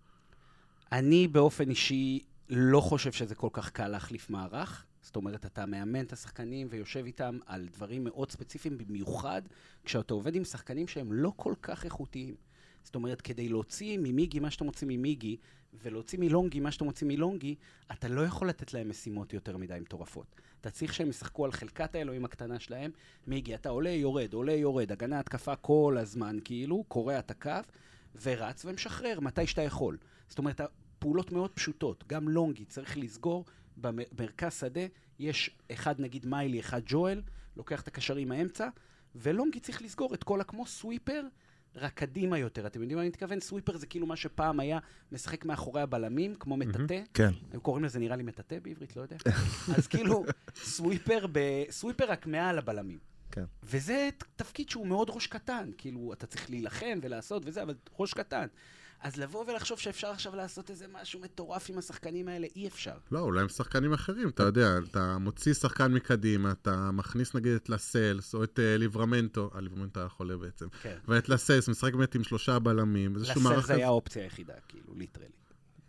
אני 0.92 1.28
באופן 1.28 1.70
אישי 1.70 2.20
לא 2.50 2.80
חושב 2.80 3.12
שזה 3.12 3.34
כל 3.34 3.48
כך 3.52 3.70
קל 3.70 3.88
להחליף 3.88 4.30
מערך. 4.30 4.84
זאת 5.02 5.16
אומרת, 5.16 5.46
אתה 5.46 5.66
מאמן 5.66 6.04
את 6.04 6.12
השחקנים 6.12 6.66
ויושב 6.70 7.04
איתם 7.04 7.38
על 7.46 7.68
דברים 7.72 8.04
מאוד 8.04 8.30
ספציפיים, 8.30 8.78
במיוחד 8.78 9.42
כשאתה 9.84 10.14
עובד 10.14 10.34
עם 10.34 10.44
שחקנים 10.44 10.88
שהם 10.88 11.12
לא 11.12 11.32
כל 11.36 11.54
כך 11.62 11.84
איכותיים. 11.84 12.34
זאת 12.82 12.94
אומרת, 12.94 13.20
כדי 13.20 13.48
להוציא 13.48 13.98
ממיגי 13.98 14.40
מה 14.40 14.50
שאתה 14.50 14.64
מוציא 14.64 14.88
ממיגי, 14.90 15.36
ולהוציא 15.82 16.18
מלונגי 16.18 16.60
מה 16.60 16.70
שאתה 16.70 16.84
מוציא 16.84 17.06
מלונגי, 17.06 17.54
אתה 17.92 18.08
לא 18.08 18.20
יכול 18.20 18.48
לתת 18.48 18.74
להם 18.74 18.88
משימות 18.88 19.32
יותר 19.32 19.56
מדי 19.56 19.78
מטורפות. 19.80 20.40
אתה 20.64 20.72
צריך 20.72 20.94
שהם 20.94 21.08
ישחקו 21.08 21.44
על 21.44 21.52
חלקת 21.52 21.94
האלוהים 21.94 22.24
הקטנה 22.24 22.60
שלהם. 22.60 22.90
מיגי, 23.26 23.54
אתה 23.54 23.68
עולה, 23.68 23.90
יורד, 23.90 24.32
עולה, 24.32 24.52
יורד, 24.52 24.92
הגנה, 24.92 25.18
התקפה 25.20 25.56
כל 25.56 25.96
הזמן, 26.00 26.38
כאילו, 26.44 26.84
קורע 26.88 27.18
את 27.18 27.30
הקו, 27.30 27.50
ורץ 28.22 28.64
ומשחרר 28.64 29.20
מתי 29.20 29.46
שאתה 29.46 29.62
יכול. 29.62 29.98
זאת 30.28 30.38
אומרת, 30.38 30.60
פעולות 30.98 31.32
מאוד 31.32 31.50
פשוטות. 31.50 32.04
גם 32.06 32.28
לונגי 32.28 32.64
צריך 32.64 32.98
לסגור 32.98 33.44
במרכז 33.76 34.58
שדה, 34.60 34.80
יש 35.18 35.50
אחד 35.72 36.00
נגיד 36.00 36.26
מיילי, 36.26 36.60
אחד 36.60 36.80
ג'ואל, 36.86 37.22
לוקח 37.56 37.82
את 37.82 37.88
הקשרים 37.88 38.32
האמצע, 38.32 38.68
ולונגי 39.14 39.60
צריך 39.60 39.82
לסגור 39.82 40.14
את 40.14 40.24
כל 40.24 40.40
הכמו 40.40 40.66
סוויפר, 40.66 41.22
רק 41.76 41.94
קדימה 41.94 42.38
יותר. 42.38 42.66
אתם 42.66 42.80
יודעים 42.80 42.96
מה 42.96 43.02
אני 43.02 43.08
מתכוון? 43.08 43.40
סוויפר 43.40 43.76
זה 43.76 43.86
כאילו 43.86 44.06
מה 44.06 44.16
שפעם 44.16 44.60
היה 44.60 44.78
משחק 45.12 45.44
מאחורי 45.44 45.82
הבלמים, 45.82 46.34
כמו 46.34 46.56
מטאטא. 46.56 47.02
כן. 47.14 47.30
הם 47.52 47.60
קוראים 47.60 47.84
לזה 47.84 47.98
נראה 47.98 48.16
לי 48.16 48.22
מטאטא 48.22 48.58
בעברית, 48.62 48.96
לא 48.96 49.02
יודע. 49.02 49.16
אז 49.76 49.86
כאילו, 49.86 50.24
סוויפר, 50.54 51.26
ב... 51.32 51.40
סוויפר 51.70 52.04
רק 52.10 52.26
מעל 52.26 52.58
הבלמים. 52.58 52.98
כן. 53.30 53.44
וזה 53.62 54.08
תפקיד 54.36 54.70
שהוא 54.70 54.86
מאוד 54.86 55.10
ראש 55.10 55.26
קטן. 55.26 55.70
כאילו, 55.78 56.12
אתה 56.12 56.26
צריך 56.26 56.50
להילחם 56.50 56.98
ולעשות 57.02 57.42
וזה, 57.46 57.62
אבל 57.62 57.74
ראש 57.98 58.14
קטן. 58.14 58.46
אז 59.04 59.16
לבוא 59.16 59.44
ולחשוב 59.48 59.78
שאפשר 59.78 60.08
עכשיו 60.08 60.36
לעשות 60.36 60.70
איזה 60.70 60.86
משהו 60.92 61.20
מטורף 61.20 61.70
עם 61.70 61.78
השחקנים 61.78 62.28
האלה, 62.28 62.46
אי 62.56 62.68
אפשר. 62.68 62.94
לא, 63.10 63.20
אולי 63.20 63.40
עם 63.42 63.48
שחקנים 63.48 63.92
אחרים, 63.92 64.28
אתה 64.28 64.42
יודע, 64.42 64.78
אתה 64.90 65.18
מוציא 65.18 65.54
שחקן 65.54 65.92
מקדימה, 65.92 66.50
אתה 66.50 66.90
מכניס 66.90 67.34
נגיד 67.34 67.52
את 67.52 67.68
לסלס, 67.68 68.34
או 68.34 68.44
את 68.44 68.58
אה, 68.58 68.76
ליברמנטו, 68.76 69.50
אה, 69.54 69.60
ליברמנטו 69.60 70.00
היה 70.00 70.08
חולה 70.08 70.36
בעצם, 70.36 70.66
כן. 70.82 70.98
ואת 71.08 71.28
לסלס, 71.28 71.68
משחק 71.68 71.94
באמת 71.94 72.14
עם 72.14 72.24
שלושה 72.24 72.58
בלמים, 72.58 73.14
איזשהו 73.14 73.40
לסל 73.40 73.48
מערך, 73.48 73.66
זה 73.66 73.74
היה 73.74 73.86
האופציה 73.86 74.22
היחידה, 74.22 74.54
כאילו, 74.68 74.94
ליטרלי. 74.96 75.28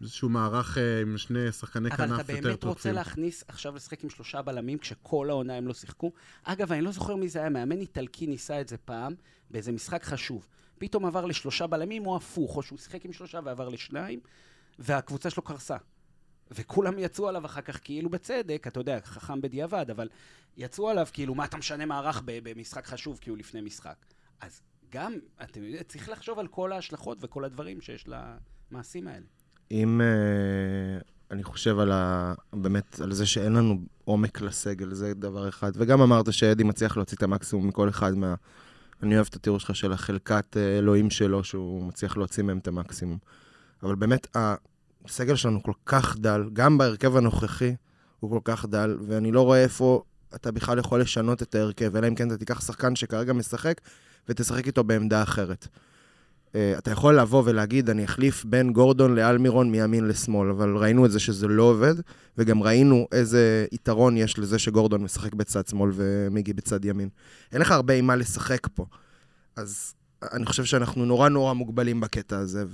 איזשהו 0.02 0.30
מערך 0.30 0.78
אה, 0.78 1.02
עם 1.02 1.18
שני 1.18 1.52
שחקני 1.52 1.90
אבל 1.90 1.98
כנף 1.98 2.20
אתה 2.20 2.34
יותר 2.34 2.48
באמת 2.48 2.64
רוצה 2.64 2.82
טובים. 2.82 2.96
להכניס 2.96 3.44
עכשיו 3.48 3.76
לשחק 3.76 4.04
עם 4.04 4.10
שלושה 4.10 4.42
בלמים 4.42 4.78
כשכל 4.78 5.30
העונה 5.30 5.56
הם 5.56 5.68
לא 5.68 5.74
שיחקו? 5.74 6.12
אגב, 6.44 6.72
אני 6.72 6.82
לא 6.82 6.92
זוכר 6.92 7.16
מי 7.16 7.30
זה 7.30 7.40
היה, 7.40 7.50
מאמן 7.50 7.82
איטלקי 7.82 8.28
ניסה 8.28 8.62
את 8.62 8.68
זה 8.68 8.78
פעם, 8.78 9.14
באיזה 9.52 9.72
משחק 9.72 10.04
חשוב. 10.04 10.48
פתאום 10.78 11.06
עבר 11.06 11.26
לשלושה 11.26 11.68
בלמים 11.68 12.08
או 12.08 12.16
הפוך, 12.16 12.58
או 12.58 12.64
שהוא 12.64 12.80
שיחק 12.80 13.06
עם 13.06 13.14
שלושה 13.14 13.40
ועבר 13.44 13.70
לשניים, 13.70 14.20
והקבוצה 14.80 15.30
שלו 15.30 15.44
קרסה. 15.44 15.78
וכולם 16.52 17.00
יצאו 17.00 17.28
עליו 17.28 17.46
אחר 17.46 17.62
כך 17.62 17.80
כאילו 17.84 18.10
בצדק, 18.10 18.66
אתה 18.68 18.80
יודע, 18.80 19.00
חכם 19.04 19.42
בדיעבד, 19.42 19.86
אבל 19.90 20.10
יצאו 20.58 20.90
עליו 20.90 21.08
כאילו, 21.14 21.36
מה 21.36 21.46
אתה 21.46 21.58
משנה 21.58 21.86
מערך 21.86 22.22
במשחק 22.26 22.86
חשוב, 22.86 23.18
כי 23.22 23.30
הוא 23.30 23.38
לפני 23.38 23.62
משחק. 23.62 23.96
אז 24.42 24.62
גם, 24.92 25.14
אתם 25.44 25.64
יודעים, 25.64 25.84
צריך 25.84 26.10
לחשוב 26.10 26.40
על 26.40 26.48
כל 26.48 26.72
ההשלכות 26.72 27.18
וכל 27.22 27.46
הדברים 27.46 27.82
שיש 27.82 28.06
למעשים 28.72 29.08
האלה. 29.08 29.26
אם 29.72 30.02
אה, 30.02 31.00
אני 31.32 31.44
חושב 31.44 31.80
על 31.80 31.92
ה... 31.92 32.34
באמת, 32.54 33.00
על 33.00 33.12
זה 33.12 33.26
שאין 33.26 33.54
לנו 33.54 33.82
עומק 34.06 34.42
לסגל, 34.42 34.94
זה 34.94 35.14
דבר 35.14 35.50
אחד. 35.50 35.72
וגם 35.76 36.02
אמרת 36.02 36.34
שאדי 36.34 36.64
מצליח 36.64 36.98
להוציא 36.98 37.18
את 37.18 37.24
המקסימום 37.24 37.68
מכל 37.68 37.90
אחד 37.90 38.14
מה... 38.14 38.36
אני 39.04 39.16
אוהב 39.16 39.28
את 39.30 39.36
התיאור 39.36 39.60
שלך 39.60 39.76
של 39.76 39.92
החלקת 39.92 40.58
אה, 40.58 40.78
אלוהים 40.78 41.10
שלו, 41.10 41.44
שהוא 41.44 41.88
מצליח 41.88 42.18
להוציא 42.18 42.44
מהם 42.44 42.58
את 42.58 42.68
המקסימום. 42.68 43.18
אבל 43.84 43.96
באמת, 43.96 44.28
הסגל 45.06 45.36
שלנו 45.36 45.64
כל 45.64 45.72
כך 45.86 46.18
דל, 46.18 46.50
גם 46.54 46.78
בהרכב 46.78 47.18
הנוכחי 47.18 47.76
הוא 48.20 48.32
כל 48.32 48.40
כך 48.44 48.66
דל, 48.66 48.98
ואני 49.08 49.32
לא 49.32 49.42
רואה 49.42 49.64
איפה 49.64 50.04
אתה 50.36 50.52
בכלל 50.52 50.80
יכול 50.80 51.02
לשנות 51.02 51.42
את 51.42 51.56
ההרכב, 51.56 51.96
אלא 51.96 52.08
אם 52.08 52.16
כן 52.16 52.28
אתה 52.28 52.38
תיקח 52.38 52.62
שחקן 52.62 52.96
שכרגע 52.96 53.34
משחק 53.34 53.82
ותשחק 54.30 54.68
איתו 54.68 54.84
בעמדה 54.84 55.24
אחרת. 55.24 55.68
Uh, 56.56 56.78
אתה 56.78 56.92
יכול 56.92 57.20
לבוא 57.20 57.44
ולהגיד, 57.46 57.90
אני 57.90 58.06
אחליף 58.06 58.46
בין 58.46 58.74
גורדון 58.74 59.16
לאלמירון 59.16 59.72
מימין 59.72 60.08
לשמאל, 60.08 60.50
אבל 60.50 60.78
ראינו 60.78 61.06
את 61.06 61.12
זה 61.12 61.20
שזה 61.20 61.48
לא 61.48 61.64
עובד, 61.64 61.96
וגם 62.38 62.64
ראינו 62.64 63.08
איזה 63.12 63.66
יתרון 63.72 64.18
יש 64.18 64.40
לזה 64.40 64.60
שגורדון 64.60 65.04
משחק 65.04 65.34
בצד 65.34 65.68
שמאל 65.68 65.92
ומיגי 65.94 66.54
בצד 66.54 66.86
ימין. 66.86 67.10
אין 67.52 67.62
לך 67.62 67.72
הרבה 67.72 67.94
עם 67.94 68.08
מה 68.08 68.16
לשחק 68.16 68.68
פה. 68.74 68.86
אז 69.56 69.94
אני 70.34 70.46
חושב 70.46 70.64
שאנחנו 70.64 71.06
נורא 71.06 71.30
נורא 71.30 71.54
מוגבלים 71.54 72.00
בקטע 72.00 72.38
הזה, 72.38 72.66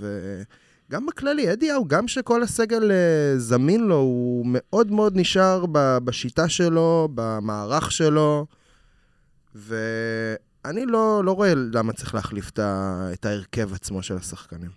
וגם 0.88 1.06
בכללי, 1.06 1.52
אדי 1.52 1.70
האו, 1.70 1.88
גם 1.88 2.08
שכל 2.08 2.42
הסגל 2.42 2.90
uh, 2.90 3.38
זמין 3.38 3.84
לו, 3.84 3.96
הוא 3.96 4.46
מאוד 4.48 4.90
מאוד 4.90 5.16
נשאר 5.16 5.64
בשיטה 6.04 6.48
שלו, 6.48 7.08
במערך 7.14 7.92
שלו, 7.92 8.46
ואני 10.72 10.86
לא, 10.86 11.22
לא 11.24 11.32
רואה 11.32 11.52
למה 11.72 11.92
צריך 11.92 12.14
להחליף 12.14 12.50
את, 12.50 12.58
ה- 12.58 13.08
את 13.12 13.24
ההרכב 13.24 13.72
עצמו 13.74 14.02
של 14.02 14.16
השחקנים. 14.16 14.70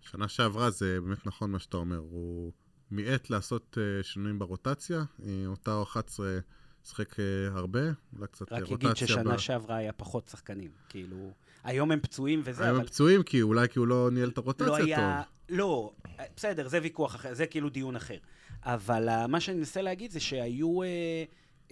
שנה 0.00 0.28
שעברה 0.28 0.70
זה 0.70 0.98
באמת 1.00 1.26
נכון 1.26 1.50
מה 1.50 1.58
שאתה 1.58 1.76
אומר, 1.76 1.96
הוא 1.96 2.52
מיעט 2.90 3.30
לעשות 3.30 3.78
אה, 3.80 4.02
שינויים 4.02 4.38
ברוטציה, 4.38 4.98
אה, 5.26 5.42
אותה 5.46 5.82
11 5.82 6.38
שיחק 6.84 7.20
אה, 7.20 7.24
הרבה, 7.54 7.80
אולי 8.16 8.26
קצת 8.30 8.52
רק 8.52 8.62
רוטציה. 8.62 8.90
אגיד 8.90 8.96
ששנה 8.96 9.34
ב- 9.34 9.38
שעברה 9.38 9.76
היה 9.76 9.92
פחות 9.92 10.28
שחקנים. 10.28 10.70
כאילו, 10.88 11.30
היום 11.64 11.92
הם 11.92 12.00
פצועים 12.00 12.40
וזה, 12.44 12.62
היום 12.64 12.74
אבל 12.74 12.80
הם 12.80 12.86
פצועים, 12.86 13.22
כי 13.22 13.42
אולי 13.42 13.68
כי 13.68 13.78
הוא 13.78 13.86
לא 13.86 14.08
ניהל 14.12 14.28
את 14.28 14.38
הרוטציה 14.38 14.66
לא 14.66 14.76
טוב. 14.76 14.86
היה... 14.86 15.22
לא, 15.48 15.92
בסדר, 16.36 16.68
זה 16.68 16.78
ויכוח 16.82 17.14
אחר, 17.14 17.34
זה 17.34 17.46
כאילו 17.46 17.68
דיון 17.68 17.96
אחר. 17.96 18.18
אבל 18.62 19.26
מה 19.26 19.40
שאני 19.40 19.58
מנסה 19.58 19.82
להגיד 19.82 20.10
זה 20.10 20.20
שהיו... 20.20 20.82
אה, 20.82 21.24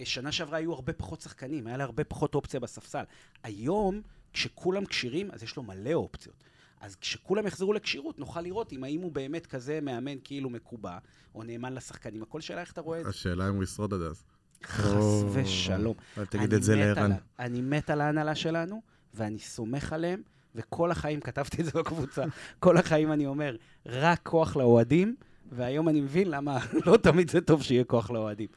שנה 0.05 0.31
שעברה 0.31 0.57
היו 0.57 0.73
הרבה 0.73 0.93
פחות 0.93 1.21
שחקנים, 1.21 1.67
היה 1.67 1.77
לה 1.77 1.83
הרבה 1.83 2.03
פחות 2.03 2.35
אופציה 2.35 2.59
בספסל. 2.59 3.03
היום, 3.43 4.01
כשכולם 4.33 4.85
כשירים, 4.85 5.31
אז 5.31 5.43
יש 5.43 5.55
לו 5.55 5.63
מלא 5.63 5.93
אופציות. 5.93 6.43
אז 6.81 6.95
כשכולם 6.95 7.47
יחזרו 7.47 7.73
לכשירות, 7.73 8.19
נוכל 8.19 8.41
לראות 8.41 8.73
אם 8.73 8.83
האם 8.83 9.01
הוא 9.01 9.11
באמת 9.11 9.45
כזה 9.45 9.79
מאמן 9.81 10.15
כאילו 10.23 10.49
מקובע, 10.49 10.97
או 11.35 11.43
נאמן 11.43 11.73
לשחקנים. 11.73 12.23
הכל 12.23 12.41
שאלה 12.41 12.61
איך 12.61 12.71
אתה 12.71 12.81
רואה 12.81 12.99
את 12.99 13.03
זה. 13.03 13.09
השאלה 13.09 13.49
אם 13.49 13.55
הוא 13.55 13.63
ישרוד 13.63 13.93
עד 13.93 14.01
אז. 14.01 14.23
חס 14.63 15.23
ושלום. 15.33 15.95
אל 16.17 16.25
תגיד 16.25 16.53
את 16.53 16.63
זה 16.63 16.75
לערן. 16.75 17.11
אני 17.39 17.61
מת 17.61 17.89
על 17.89 18.01
ההנהלה 18.01 18.35
שלנו, 18.35 18.81
ואני 19.13 19.39
סומך 19.39 19.93
עליהם, 19.93 20.21
וכל 20.55 20.91
החיים, 20.91 21.19
כתבתי 21.19 21.61
את 21.61 21.65
זה 21.65 21.71
בקבוצה, 21.71 22.23
כל 22.59 22.77
החיים 22.77 23.11
אני 23.11 23.25
אומר, 23.25 23.55
רק 23.85 24.19
כוח 24.23 24.55
לאוהדים, 24.55 25.15
והיום 25.51 25.89
אני 25.89 26.01
מבין 26.01 26.29
למה 26.29 26.59
לא 26.85 26.97
תמיד 26.97 27.29
זה 27.29 27.41
טוב 27.41 27.63
שיהיה 27.63 27.83
כוח 27.83 28.11
לאוהדים. 28.11 28.47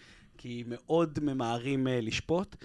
כי 0.45 0.65
מאוד 0.67 1.19
ממהרים 1.23 1.89
אה, 1.89 2.01
לשפוט. 2.01 2.57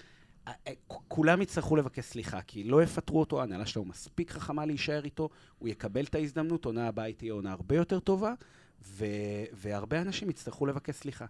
אה, 0.48 0.54
אה, 0.68 0.74
כולם 0.88 1.42
יצטרכו 1.42 1.76
לבקש 1.76 2.06
סליחה, 2.06 2.42
כי 2.42 2.64
לא 2.64 2.84
יפטרו 2.84 3.20
אותו, 3.20 3.40
ההנהלה 3.40 3.66
שלו 3.66 3.86
מספיק 3.86 4.32
חכמה 4.32 4.66
להישאר 4.66 5.06
איתו, 5.06 5.30
הוא 5.60 5.70
יקבל 5.70 6.04
את 6.04 6.16
ההזדמנות, 6.16 6.66
עונה 6.66 6.88
הבאה 6.88 7.14
תהיה 7.14 7.34
עונה 7.34 7.52
הרבה 7.52 7.76
יותר 7.76 8.00
טובה, 8.00 8.34
ו- 8.82 9.06
והרבה 9.54 10.02
אנשים 10.02 10.30
יצטרכו 10.30 10.66
לבקש 10.66 10.96
סליחה. 10.96 11.26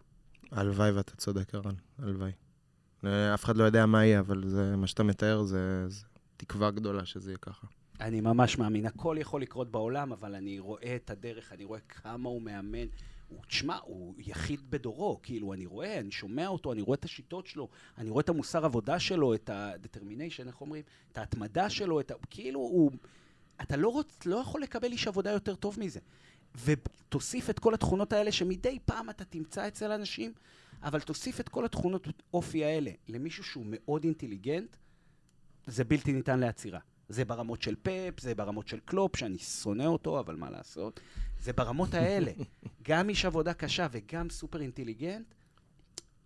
הלוואי 0.51 0.91
ואתה 0.91 1.15
צודק, 1.15 1.55
ערן, 1.55 1.75
הלוואי. 1.99 2.31
אף 3.33 3.45
אחד 3.45 3.57
לא 3.57 3.63
יודע 3.63 3.85
מה 3.85 4.05
יהיה, 4.05 4.19
אבל 4.19 4.43
זה, 4.47 4.75
מה 4.75 4.87
שאתה 4.87 5.03
מתאר 5.03 5.41
זה, 5.43 5.89
זה 5.89 6.05
תקווה 6.37 6.71
גדולה 6.71 7.05
שזה 7.05 7.31
יהיה 7.31 7.37
ככה. 7.37 7.67
אני 8.01 8.21
ממש 8.21 8.57
מאמין, 8.57 8.85
הכל 8.85 9.15
יכול 9.19 9.41
לקרות 9.41 9.71
בעולם, 9.71 10.11
אבל 10.11 10.35
אני 10.35 10.59
רואה 10.59 10.95
את 10.95 11.09
הדרך, 11.09 11.53
אני 11.53 11.63
רואה 11.63 11.79
כמה 11.79 12.29
הוא 12.29 12.41
מאמן. 12.41 12.87
הוא, 13.29 13.43
תשמע, 13.47 13.77
הוא 13.83 14.13
יחיד 14.17 14.71
בדורו, 14.71 15.19
כאילו, 15.23 15.53
אני 15.53 15.65
רואה, 15.65 15.99
אני 15.99 16.11
שומע 16.11 16.47
אותו, 16.47 16.73
אני 16.73 16.81
רואה 16.81 16.95
את 16.95 17.05
השיטות 17.05 17.47
שלו, 17.47 17.69
אני 17.97 18.09
רואה 18.09 18.21
את 18.21 18.29
המוסר 18.29 18.65
עבודה 18.65 18.99
שלו, 18.99 19.33
את 19.33 19.49
ה-determination, 19.49 20.47
איך 20.47 20.61
אומרים? 20.61 20.83
את 21.11 21.17
ההתמדה 21.17 21.69
שלו, 21.69 21.99
את 21.99 22.11
ה... 22.11 22.13
כאילו, 22.29 22.59
הוא... 22.59 22.91
אתה 23.61 23.77
לא, 23.77 23.89
רוצ, 23.89 24.25
לא 24.25 24.35
יכול 24.35 24.61
לקבל 24.61 24.91
איש 24.91 25.07
עבודה 25.07 25.31
יותר 25.31 25.55
טוב 25.55 25.79
מזה. 25.79 25.99
ותוסיף 26.65 27.49
את 27.49 27.59
כל 27.59 27.73
התכונות 27.73 28.13
האלה 28.13 28.31
שמדי 28.31 28.79
פעם 28.85 29.09
אתה 29.09 29.25
תמצא 29.25 29.67
אצל 29.67 29.91
אנשים, 29.91 30.33
אבל 30.83 30.99
תוסיף 30.99 31.39
את 31.39 31.49
כל 31.49 31.65
התכונות 31.65 32.07
אופי 32.33 32.65
האלה 32.65 32.91
למישהו 33.07 33.43
שהוא 33.43 33.65
מאוד 33.67 34.03
אינטליגנט, 34.03 34.77
זה 35.67 35.83
בלתי 35.83 36.13
ניתן 36.13 36.39
לעצירה. 36.39 36.79
זה 37.09 37.25
ברמות 37.25 37.61
של 37.61 37.75
פפ, 37.81 38.19
זה 38.19 38.35
ברמות 38.35 38.67
של 38.67 38.79
קלופ, 38.85 39.15
שאני 39.15 39.37
שונא 39.37 39.83
אותו, 39.83 40.19
אבל 40.19 40.35
מה 40.35 40.49
לעשות? 40.49 40.99
זה 41.41 41.53
ברמות 41.53 41.93
האלה. 41.93 42.31
גם 42.89 43.09
איש 43.09 43.25
עבודה 43.25 43.53
קשה 43.53 43.87
וגם 43.91 44.29
סופר 44.29 44.61
אינטליגנט, 44.61 45.25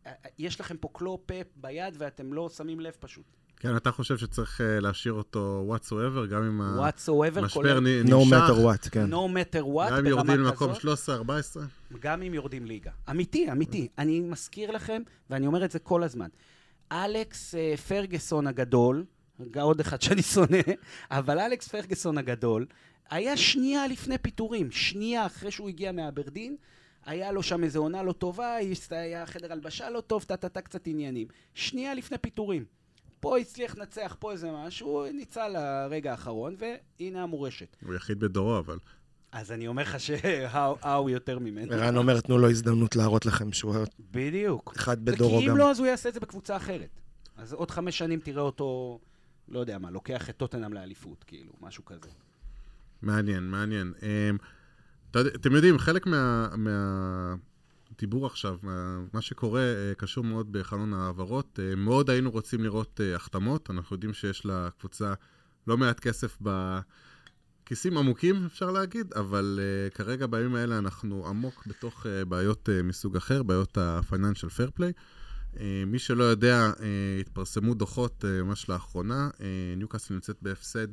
אה, 0.05 0.11
אה, 0.25 0.29
יש 0.37 0.59
לכם 0.59 0.77
פה 0.77 0.89
קלופ, 0.93 1.21
פפ 1.25 1.47
ביד, 1.55 1.95
ואתם 1.97 2.33
לא 2.33 2.49
שמים 2.49 2.79
לב 2.79 2.93
פשוט. 2.99 3.25
כן, 3.57 3.75
אתה 3.77 3.91
חושב 3.91 4.17
שצריך 4.17 4.61
אה, 4.61 4.79
להשאיר 4.79 5.13
אותו 5.13 5.75
whatsoever, 5.75 6.25
גם 6.29 6.43
אם 6.43 6.61
המשבר 6.61 7.47
כולל 7.47 7.79
נ- 7.79 8.07
no 8.07 8.13
נמשך, 8.15 8.31
matter 8.31 8.51
what, 8.85 8.89
כן. 8.89 9.13
no 9.13 9.15
matter 9.15 9.61
what, 9.61 9.91
גם 9.91 9.97
אם 9.97 10.05
יורדים 10.05 10.37
ברמה 10.37 10.49
למקום 10.49 10.73
כזאת, 10.75 11.09
13-14? 11.27 11.59
גם 11.99 12.21
אם 12.21 12.33
יורדים 12.33 12.65
ליגה. 12.65 12.91
אמיתי, 13.09 13.51
אמיתי. 13.51 13.87
אני 13.97 14.19
מזכיר 14.19 14.71
לכם, 14.71 15.01
ואני 15.29 15.47
אומר 15.47 15.65
את 15.65 15.71
זה 15.71 15.79
כל 15.79 16.03
הזמן. 16.03 16.27
אלכס 16.91 17.55
פרגוסון 17.87 18.47
הגדול, 18.47 19.05
עוד 19.61 19.79
אחד 19.79 20.01
שאני 20.01 20.21
שונא, 20.21 20.57
אבל 21.11 21.39
אלכס 21.39 21.67
פרגוסון 21.67 22.17
הגדול, 22.17 22.65
היה 23.09 23.37
שנייה 23.37 23.87
לפני 23.87 24.17
פיטורים, 24.17 24.71
שנייה 24.71 25.25
אחרי 25.25 25.51
שהוא 25.51 25.69
הגיע 25.69 25.91
מאברדין, 25.91 26.55
היה 27.05 27.31
לו 27.31 27.43
שם 27.43 27.63
איזו 27.63 27.79
עונה 27.79 28.03
לא 28.03 28.11
טובה, 28.11 28.55
היה 28.89 29.25
חדר 29.25 29.51
הלבשה 29.51 29.89
לא 29.89 30.01
טוב, 30.01 30.23
טה-טה-טה 30.23 30.61
קצת 30.61 30.87
עניינים. 30.87 31.27
שנייה 31.53 31.93
לפני 31.93 32.17
פיטורים. 32.17 32.65
פה 33.19 33.37
הצליח 33.37 33.77
לנצח 33.77 34.15
פה 34.19 34.31
איזה 34.31 34.51
משהו, 34.51 35.05
ניצל 35.13 35.47
לרגע 35.47 36.11
האחרון, 36.11 36.55
והנה 36.57 37.23
המורשת. 37.23 37.77
הוא 37.85 37.93
יחיד 37.93 38.19
בדורו, 38.19 38.59
אבל... 38.59 38.77
אז 39.31 39.51
אני 39.51 39.67
אומר 39.67 39.83
לך 39.83 39.99
שהאו 39.99 41.09
יותר 41.09 41.39
ממנו. 41.39 41.73
ערן 41.73 41.97
אומר, 41.97 42.21
תנו 42.21 42.37
לו 42.37 42.49
הזדמנות 42.49 42.95
להראות 42.95 43.25
לכם 43.25 43.51
שהוא 43.51 43.75
בדיוק. 44.11 44.73
אחד 44.75 45.05
בדורו 45.05 45.39
כי 45.39 45.45
גם. 45.45 45.51
אם 45.51 45.57
לא, 45.57 45.71
אז 45.71 45.79
הוא 45.79 45.87
יעשה 45.87 46.09
את 46.09 46.13
זה 46.13 46.19
בקבוצה 46.19 46.55
אחרת. 46.55 46.99
אז 47.37 47.53
עוד 47.53 47.71
חמש 47.71 47.97
שנים 47.97 48.19
תראה 48.19 48.41
אותו, 48.41 48.99
לא 49.47 49.59
יודע 49.59 49.77
מה, 49.77 49.91
לוקח 49.91 50.29
את 50.29 50.37
טוטנאם 50.37 50.73
לאליפות, 50.73 51.23
כאילו, 51.23 51.53
משהו 51.61 51.85
כזה. 51.85 52.09
מעניין, 53.01 53.49
מעניין. 53.49 53.93
אמ, 54.01 54.37
אתם 55.11 55.51
יודעים, 55.55 55.77
חלק 55.77 56.05
מה- 56.07 56.47
מהדיבור 56.57 58.25
עכשיו, 58.25 58.57
מה- 58.63 58.99
מה 59.13 59.21
שקורה, 59.21 59.61
אה, 59.61 59.93
קשור 59.97 60.23
מאוד 60.23 60.51
בחלון 60.51 60.93
ההעברות. 60.93 61.59
אה, 61.63 61.75
מאוד 61.75 62.09
היינו 62.09 62.31
רוצים 62.31 62.63
לראות 62.63 63.01
אה, 63.03 63.15
החתמות. 63.15 63.69
אנחנו 63.69 63.95
יודעים 63.95 64.13
שיש 64.13 64.45
לקבוצה 64.45 65.13
לא 65.67 65.77
מעט 65.77 65.99
כסף 65.99 66.37
בכיסים 66.41 67.97
עמוקים, 67.97 68.45
אפשר 68.45 68.71
להגיד, 68.71 69.13
אבל 69.13 69.59
אה, 69.61 69.89
כרגע 69.89 70.27
בימים 70.27 70.55
האלה 70.55 70.77
אנחנו 70.77 71.27
עמוק 71.27 71.63
בתוך 71.67 72.05
אה, 72.07 72.25
בעיות 72.25 72.69
אה, 72.69 72.83
מסוג 72.83 73.15
אחר, 73.17 73.43
בעיות 73.43 73.77
ה-financial 73.77 74.49
fair 74.57 74.79
play. 74.79 74.93
אה, 75.59 75.83
מי 75.87 75.99
שלא 75.99 76.23
יודע, 76.23 76.55
אה, 76.55 77.19
התפרסמו 77.19 77.73
דוחות 77.73 78.25
אה, 78.25 78.43
ממש 78.43 78.69
לאחרונה. 78.69 79.29
ניוקאסל 79.77 80.13
נמצאת 80.13 80.37
בהפסד 80.41 80.87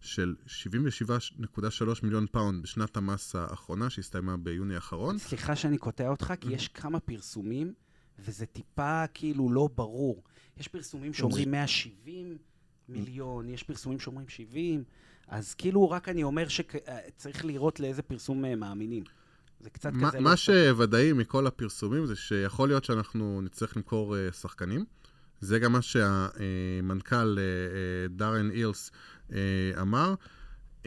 של 0.00 0.34
77.3 0.46 2.00
מיליון 2.02 2.26
פאונד 2.32 2.62
בשנת 2.62 2.96
המס 2.96 3.34
האחרונה, 3.34 3.90
שהסתיימה 3.90 4.36
ביוני 4.36 4.74
האחרון. 4.74 5.18
סליחה 5.18 5.56
שאני 5.56 5.78
קוטע 5.78 6.08
אותך, 6.08 6.34
כי 6.40 6.52
יש 6.52 6.68
כמה 6.68 7.00
פרסומים, 7.00 7.72
וזה 8.18 8.46
טיפה 8.46 9.04
כאילו 9.14 9.52
לא 9.52 9.68
ברור. 9.74 10.22
יש 10.56 10.68
פרסומים 10.68 11.14
שאומרים 11.14 11.50
170 11.50 12.38
מיליון, 12.88 13.48
יש 13.48 13.62
פרסומים 13.62 14.00
שאומרים 14.00 14.28
70, 14.28 14.84
אז 15.28 15.54
כאילו 15.54 15.90
רק 15.90 16.08
אני 16.08 16.22
אומר 16.22 16.48
שצריך 16.48 17.44
לראות 17.44 17.80
לאיזה 17.80 18.02
פרסום 18.02 18.42
מאמינים. 18.42 19.04
זה 19.62 19.70
קצת 19.70 19.92
מה, 19.92 20.08
כזה... 20.08 20.20
מה 20.20 20.30
לא 20.30 20.36
שוודאי 20.36 21.12
מכל 21.12 21.46
הפרסומים 21.46 22.06
זה 22.06 22.16
שיכול 22.16 22.68
להיות 22.68 22.84
שאנחנו 22.84 23.40
נצטרך 23.42 23.76
למכור 23.76 24.16
uh, 24.16 24.34
שחקנים. 24.34 24.84
זה 25.40 25.58
גם 25.58 25.72
מה 25.72 25.82
שהמנכ"ל 25.82 27.38
uh, 27.38 27.38
uh, 27.38 28.18
דארן 28.18 28.50
אילס 28.50 28.90
uh, 29.30 29.32
אמר. 29.80 30.14
Uh, 30.82 30.86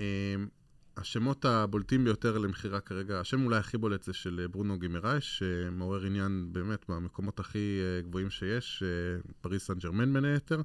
השמות 0.98 1.46
הבולטים 1.46 2.04
ביותר 2.04 2.38
למכירה 2.38 2.80
כרגע, 2.80 3.20
השם 3.20 3.46
אולי 3.46 3.58
הכי 3.58 3.78
בולט 3.78 4.04
זה 4.04 4.14
של 4.14 4.48
ברונו 4.52 4.80
גימראי, 4.80 5.22
שמעורר 5.22 6.04
עניין 6.06 6.48
באמת 6.52 6.86
במקומות 6.90 7.40
הכי 7.40 7.80
גבוהים 8.04 8.30
שיש, 8.30 8.84
אה, 8.86 9.22
פריס 9.42 9.66
סן 9.68 9.80
ג'רמן 9.80 10.14
בין 10.14 10.26
היתר. 10.26 10.62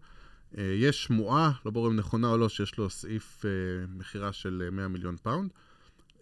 אה, 0.58 0.62
יש 0.76 1.04
שמועה, 1.04 1.52
לא 1.64 1.70
ברור 1.70 1.88
אם 1.88 1.96
נכונה 1.96 2.28
או 2.28 2.38
לא, 2.38 2.48
שיש 2.48 2.78
לו 2.78 2.90
סעיף 2.90 3.44
אה, 3.44 3.50
מכירה 3.88 4.32
של 4.32 4.62
אה, 4.64 4.70
100 4.70 4.88
מיליון 4.88 5.16
פאונד. 5.16 5.50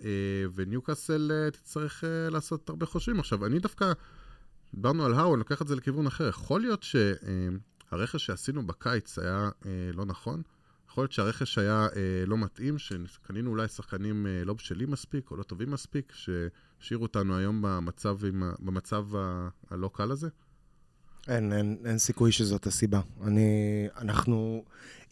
אה, 0.04 0.44
וניוקאסל 0.54 1.30
אה, 1.32 1.50
תצטרך 1.50 2.04
אה, 2.04 2.30
לעשות 2.30 2.68
הרבה 2.68 2.86
חושבים. 2.86 3.20
עכשיו, 3.20 3.46
אני 3.46 3.58
דווקא, 3.58 3.92
דיברנו 4.74 5.04
על 5.04 5.14
האו, 5.14 5.34
אני 5.34 5.38
לוקח 5.38 5.62
את 5.62 5.68
זה 5.68 5.76
לכיוון 5.76 6.06
אחר. 6.06 6.28
יכול 6.28 6.60
להיות 6.60 6.82
שהרכש 6.82 8.26
שעשינו 8.26 8.66
בקיץ 8.66 9.18
היה 9.18 9.50
לא 9.94 10.04
נכון? 10.04 10.42
יכול 10.88 11.02
להיות 11.02 11.12
שהרכש 11.12 11.58
היה 11.58 11.86
לא 12.26 12.38
מתאים, 12.38 12.78
שקנינו 12.78 13.50
אולי 13.50 13.68
שחקנים 13.68 14.26
לא 14.44 14.54
בשלים 14.54 14.90
מספיק 14.90 15.30
או 15.30 15.36
לא 15.36 15.42
טובים 15.42 15.70
מספיק, 15.70 16.12
שהשאירו 16.12 17.02
אותנו 17.02 17.36
היום 17.36 17.62
במצב, 17.62 18.18
במצב 18.58 19.06
הלא 19.70 19.90
קל 19.94 20.10
הזה? 20.10 20.28
אין, 21.28 21.52
אין, 21.52 21.76
אין 21.84 21.98
סיכוי 21.98 22.32
שזאת 22.32 22.66
הסיבה. 22.66 23.00
אני, 23.26 23.86
אנחנו, 24.00 24.62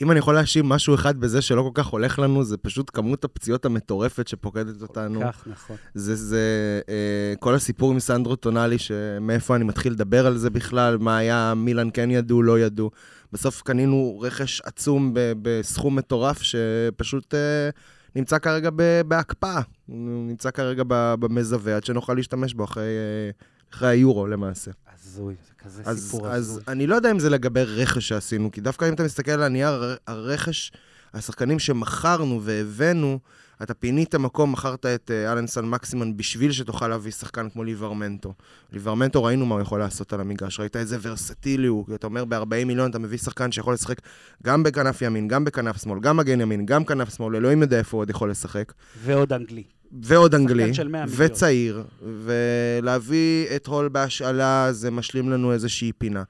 אם 0.03 0.11
אני 0.11 0.19
יכול 0.19 0.35
להאשים 0.35 0.69
משהו 0.69 0.95
אחד 0.95 1.21
בזה 1.21 1.43
שלא 1.43 1.63
כל 1.63 1.83
כך 1.83 1.87
הולך 1.87 2.19
לנו, 2.19 2.45
זה 2.45 2.57
פשוט 2.57 2.91
כמות 2.95 3.25
הפציעות 3.25 3.65
המטורפת 3.65 4.29
שפוקדת 4.29 4.83
אותנו. 4.83 5.21
כך, 5.21 5.47
נכון. 5.47 5.77
זה, 5.95 6.15
זה 6.15 6.81
אה, 6.89 7.35
כל 7.41 7.55
הסיפור 7.55 7.93
עם 7.93 8.01
סנדרו 8.01 8.37
טונאלי, 8.37 8.79
שמאיפה 8.79 9.57
אני 9.57 9.65
מתחיל 9.65 9.93
לדבר 9.93 10.27
על 10.27 10.39
זה 10.39 10.51
בכלל, 10.51 10.99
מה 10.99 11.17
היה, 11.17 11.55
מילאן 11.57 11.89
כן 11.95 12.11
ידעו, 12.11 12.43
לא 12.43 12.59
ידעו. 12.59 12.91
בסוף 13.33 13.63
קנינו 13.63 14.19
רכש 14.23 14.61
עצום 14.61 15.15
ב, 15.15 15.33
בסכום 15.43 15.97
מטורף, 15.97 16.43
שפשוט 16.43 17.35
אה, 17.35 17.71
נמצא 18.17 18.39
כרגע 18.39 18.71
ב, 18.77 19.01
בהקפאה. 19.09 19.61
נמצא 19.89 20.51
כרגע 20.51 20.83
במזווה, 20.89 21.77
עד 21.77 21.85
שנוכל 21.85 22.15
להשתמש 22.15 22.55
בו 22.55 22.65
אחרי, 22.65 22.83
אה, 22.83 23.31
אחרי 23.73 23.89
היורו 23.89 24.27
למעשה. 24.27 24.71
הזוי, 25.17 25.35
זה 25.49 25.53
כזה 25.65 25.83
אז, 25.85 26.05
סיפור 26.05 26.29
אז 26.29 26.49
הזוי. 26.51 26.63
אני 26.69 26.87
לא 26.87 26.95
יודע 26.95 27.11
אם 27.11 27.19
זה 27.19 27.31
לגבי 27.31 27.63
רכש 27.63 28.09
שעשינו, 28.09 28.51
כי 28.53 28.61
דווקא 28.61 28.89
אם 28.89 28.95
אתה 28.95 29.03
מסתכל 29.05 29.31
על 29.31 29.43
הנייר, 29.43 29.69
הר- 29.69 29.97
הרכש, 30.07 30.73
השחקנים 31.15 31.59
שמכרנו 31.59 32.41
והבאנו, 32.43 33.19
אתה 33.63 33.75
פינית 33.75 34.15
מקום, 34.15 34.53
מכרת 34.53 34.87
את 34.87 35.11
אה, 35.11 35.33
אלנסון 35.33 35.71
מקסימן 35.71 36.17
בשביל 36.17 36.53
שתוכל 36.53 36.89
להביא 36.89 37.13
שחקן 37.13 37.51
כמו 37.51 37.65
ליברמנטו. 37.65 38.35
ליברמנטו, 38.73 39.25
ראינו 39.25 39.47
מה 39.47 39.55
הוא 39.55 39.63
יכול 39.63 39.79
לעשות 39.81 40.13
על 40.13 40.21
המגרש, 40.21 40.61
ראית 40.61 40.77
איזה 40.77 40.99
ורסטילי 41.03 41.67
הוא, 41.67 41.85
אתה 41.95 42.07
אומר 42.07 42.25
ב-40 42.25 42.65
מיליון 42.67 42.91
אתה 42.91 42.99
מביא 42.99 43.19
שחקן 43.19 43.53
שיכול 43.53 43.75
לשחק 43.75 43.99
גם 44.43 44.63
בכנף 44.63 45.03
ימין, 45.03 45.29
גם 45.29 45.45
בכנף 45.45 45.83
שמאל, 45.83 46.01
גם 46.01 46.17
מגן 46.17 46.41
ימין, 46.41 46.67
גם 46.67 46.85
כנף 46.85 47.17
שמאל, 47.17 47.37
אלוהים 47.37 47.63
יודע 47.63 47.79
איפה 47.79 47.97
הוא 47.97 48.03
עוד 48.03 48.11
יכול 48.11 48.31
לשחק. 48.31 48.73
ועוד 49.05 49.33
אנגלי. 49.33 49.63
ועוד 50.03 50.35
אנגלי, 50.35 50.75
של 50.75 50.89
100 50.89 51.05
מיליון. 51.05 51.27
וצעיר, 51.27 51.85
ולהביא 52.25 53.47
את 53.57 53.67
הול 53.67 53.89
בהשאלה 53.89 54.73
זה 54.73 54.91
משלים 54.91 55.31
לנו 55.31 55.53
איזושהי 55.53 55.93
פינה. 55.99 56.23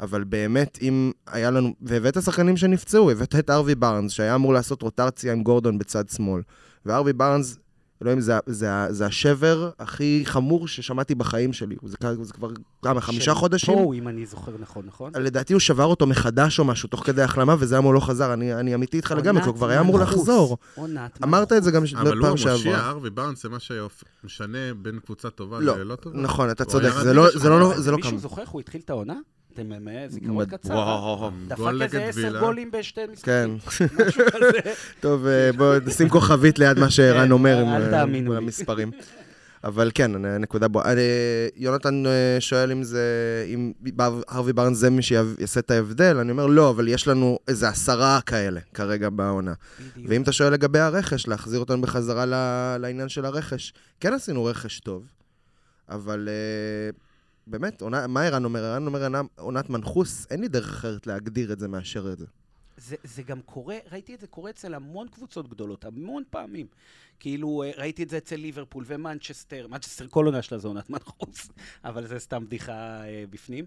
אבל 0.00 0.24
באמת, 0.24 0.78
אם 0.82 1.12
היה 1.26 1.50
לנו... 1.50 1.74
והבאת 1.82 2.22
שחקנים 2.22 2.56
שנפצעו, 2.56 3.10
הבאת 3.10 3.34
את 3.38 3.50
ארווי 3.50 3.74
בארנס, 3.74 4.12
שהיה 4.12 4.34
אמור 4.34 4.52
לעשות 4.52 4.82
רוטציה 4.82 5.32
עם 5.32 5.42
גורדון 5.42 5.78
בצד 5.78 6.08
שמאל. 6.08 6.42
וארווי 6.86 7.12
בארנס, 7.12 7.58
אלוהים, 8.04 8.20
זה, 8.20 8.38
זה, 8.46 8.68
זה 8.90 9.06
השבר 9.06 9.70
הכי 9.78 10.22
חמור 10.24 10.68
ששמעתי 10.68 11.14
בחיים 11.14 11.52
שלי. 11.52 11.76
זה, 11.84 11.96
זה 12.22 12.32
כבר 12.32 12.48
כמה, 12.84 13.00
חמישה 13.00 13.24
של 13.24 13.34
חודשים? 13.34 13.74
פה, 13.74 13.94
אם 13.94 14.08
אני 14.08 14.26
זוכר 14.26 14.52
נכון, 14.58 14.84
נכון? 14.86 15.12
לדעתי 15.20 15.52
הוא 15.52 15.60
שבר 15.60 15.84
אותו 15.84 16.06
מחדש 16.06 16.58
או 16.58 16.64
משהו, 16.64 16.88
תוך 16.88 17.06
כדי 17.06 17.22
החלמה, 17.22 17.56
וזה 17.58 17.78
אמור 17.78 17.94
לא 17.94 18.00
חזר. 18.00 18.32
אני, 18.32 18.54
אני 18.54 18.74
אמיתי 18.74 18.96
איתך 18.96 19.10
לגמרי, 19.10 19.42
כי 19.42 19.48
הוא 19.48 19.56
כבר 19.56 19.68
היה 19.68 19.80
אמור 19.80 19.98
לחזור. 19.98 20.58
עונת 20.74 21.18
אמרת 21.22 21.52
את 21.52 21.64
זה 21.64 21.70
גם 21.70 21.86
ש- 21.86 21.94
אבל 21.94 22.18
הוא 22.18 22.36
שעברה. 22.36 22.52
המושיע, 22.52 22.88
ארווי 22.88 23.10
בארנס, 23.10 23.42
זה 23.42 23.48
מה 23.48 23.56
שמשנה 23.60 24.58
בין 24.82 24.98
קבוצה 25.04 25.30
טובה 25.30 25.60
לא, 25.60 25.78
ללא 25.78 25.94
טובה? 25.96 26.18
נכון, 26.18 26.50
אתה 26.50 26.64
צודק, 26.64 26.90
זה 27.02 27.14
לא- 27.14 27.22
לא- 27.60 27.78
זה 27.80 27.90
לא 27.90 27.96
מישהו. 27.96 28.18
זוכר 28.18 28.42
איך 28.42 28.50
הוא 28.50 28.60
התחיל 28.60 28.80
את 28.84 28.90
העונה? 28.90 29.14
אתם 29.54 29.72
זיכרון 30.08 30.44
קצר. 30.46 30.78
אה? 30.78 31.28
דפק 31.48 31.70
איזה 31.82 32.04
עשר. 32.04 32.40
גולים 32.40 32.70
בשתי 32.70 33.00
כן. 33.22 33.50
משחקים. 33.50 33.88
כזה. 34.30 34.72
טוב, 35.00 35.26
אה, 35.26 35.52
בואו 35.52 35.78
נשים 35.86 36.08
כוכבית 36.08 36.58
ליד 36.58 36.78
מה 36.78 36.90
שערן 36.90 37.24
כן, 37.24 37.30
אומר 37.30 37.58
עם 37.58 37.68
אה. 38.32 38.36
המספרים. 38.36 38.90
אבל 39.64 39.90
כן, 39.94 40.24
הנקודה 40.24 40.68
בו. 40.68 40.80
יונתן 41.56 42.02
שואל 42.40 42.72
אם 42.72 42.82
זה, 42.82 43.02
אם 43.48 43.72
הרווי 44.28 44.52
בארנס 44.52 44.78
זה 44.78 44.90
מי 44.90 45.02
שיעשה 45.02 45.60
את 45.60 45.70
ההבדל, 45.70 46.16
אני 46.16 46.30
אומר 46.30 46.46
לא, 46.46 46.70
אבל 46.70 46.88
יש 46.88 47.08
לנו 47.08 47.38
איזה 47.48 47.68
עשרה 47.68 48.20
כאלה 48.26 48.60
כרגע 48.74 49.10
בעונה. 49.10 49.52
בדיוק. 49.78 50.10
ואם 50.10 50.22
אתה 50.22 50.32
שואל 50.32 50.52
לגבי 50.52 50.78
הרכש, 50.78 51.28
להחזיר 51.28 51.60
אותנו 51.60 51.82
בחזרה 51.82 52.26
לעניין 52.78 53.08
של 53.08 53.24
הרכש, 53.24 53.72
כן 54.00 54.12
עשינו 54.14 54.44
רכש 54.44 54.80
טוב, 54.80 55.02
אבל 55.88 56.28
באמת, 57.46 57.80
עונה- 57.82 58.06
מה 58.06 58.22
ערן 58.22 58.44
אומר? 58.44 58.64
ערן 58.64 58.86
אומר 58.86 59.20
עונת 59.38 59.70
מנחוס, 59.70 60.26
אין 60.30 60.40
לי 60.40 60.48
דרך 60.48 60.68
אחרת 60.68 61.06
להגדיר 61.06 61.52
את 61.52 61.58
זה 61.58 61.68
מאשר 61.68 62.12
את 62.12 62.18
זה. 62.18 62.26
זה, 62.76 62.96
זה 63.04 63.22
גם 63.22 63.40
קורה, 63.42 63.76
ראיתי 63.92 64.14
את 64.14 64.20
זה 64.20 64.26
קורה 64.26 64.50
אצל 64.50 64.74
המון 64.74 65.08
קבוצות 65.08 65.48
גדולות, 65.48 65.84
המון 65.84 66.22
פעמים. 66.30 66.66
כאילו, 67.20 67.62
אה, 67.62 67.70
ראיתי 67.76 68.02
את 68.02 68.10
זה 68.10 68.16
אצל 68.18 68.36
ליברפול 68.36 68.84
ומנצ'סטר, 68.86 69.66
מנצ'סטר 69.68 70.06
כל 70.08 70.26
עונה 70.26 70.42
שלה 70.42 70.58
זה 70.58 70.68
עונת 70.68 70.90
מנחוס, 70.90 71.48
אבל 71.84 72.06
זה 72.06 72.18
סתם 72.18 72.44
בדיחה 72.46 72.72
אה, 73.04 73.24
בפנים. 73.30 73.64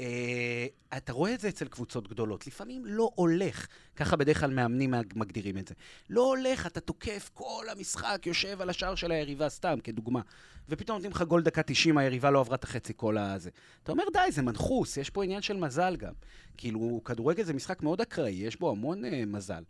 אה, 0.00 0.66
אתה 0.96 1.12
רואה 1.12 1.34
את 1.34 1.40
זה 1.40 1.48
אצל 1.48 1.68
קבוצות 1.68 2.08
גדולות. 2.08 2.46
לפעמים 2.46 2.86
לא 2.86 3.10
הולך, 3.14 3.66
ככה 3.96 4.16
בדרך 4.16 4.40
כלל 4.40 4.50
מאמנים 4.50 4.94
מגדירים 5.14 5.58
את 5.58 5.68
זה. 5.68 5.74
לא 6.10 6.20
הולך, 6.20 6.66
אתה 6.66 6.80
תוקף 6.80 7.30
כל 7.34 7.64
המשחק, 7.70 8.22
יושב 8.26 8.60
על 8.60 8.70
השער 8.70 8.94
של 8.94 9.12
היריבה, 9.12 9.48
סתם, 9.48 9.78
כדוגמה. 9.84 10.20
ופתאום 10.68 10.96
נותנים 10.96 11.12
לך 11.12 11.22
גול 11.22 11.42
דקה 11.42 11.62
90, 11.62 11.98
היריבה 11.98 12.30
לא 12.30 12.40
עברה 12.40 12.54
את 12.54 12.64
החצי 12.64 12.92
כל 12.96 13.18
הזה. 13.18 13.50
אתה 13.82 13.92
אומר, 13.92 14.04
די, 14.12 14.32
זה 14.32 14.42
מנחוס, 14.42 14.96
יש 14.96 15.10
פה 15.10 15.24
עניין 15.24 15.42
של 15.42 15.56
מזל 15.56 15.96
גם. 15.96 16.12
כאילו, 16.56 17.00
כדורגל 17.04 17.42
זה 17.42 17.52
משחק 17.52 17.82
מאוד 17.82 18.00
אקראי, 18.00 18.30
יש 18.30 18.60
בו 18.60 18.70
המון 18.70 19.04
uh, 19.04 19.08
מזל. 19.26 19.62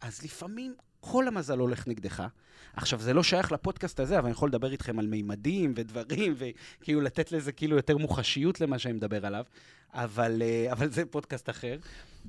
אז 0.00 0.22
לפעמים 0.22 0.74
כל 1.04 1.28
המזל 1.28 1.58
הולך 1.58 1.88
נגדך. 1.88 2.26
עכשיו, 2.72 3.00
זה 3.00 3.14
לא 3.14 3.22
שייך 3.22 3.52
לפודקאסט 3.52 4.00
הזה, 4.00 4.18
אבל 4.18 4.24
אני 4.24 4.32
יכול 4.32 4.48
לדבר 4.48 4.72
איתכם 4.72 4.98
על 4.98 5.06
מימדים 5.06 5.72
ודברים, 5.76 6.34
וכאילו 6.36 7.00
לתת 7.00 7.32
לזה 7.32 7.52
כאילו 7.52 7.76
יותר 7.76 7.96
מוחשיות 7.96 8.60
למה 8.60 8.78
שאני 8.78 8.94
מדבר 8.94 9.26
עליו, 9.26 9.44
אבל, 9.92 10.42
אה, 10.42 10.72
אבל 10.72 10.90
זה 10.90 11.04
פודקאסט 11.04 11.50
אחר. 11.50 11.78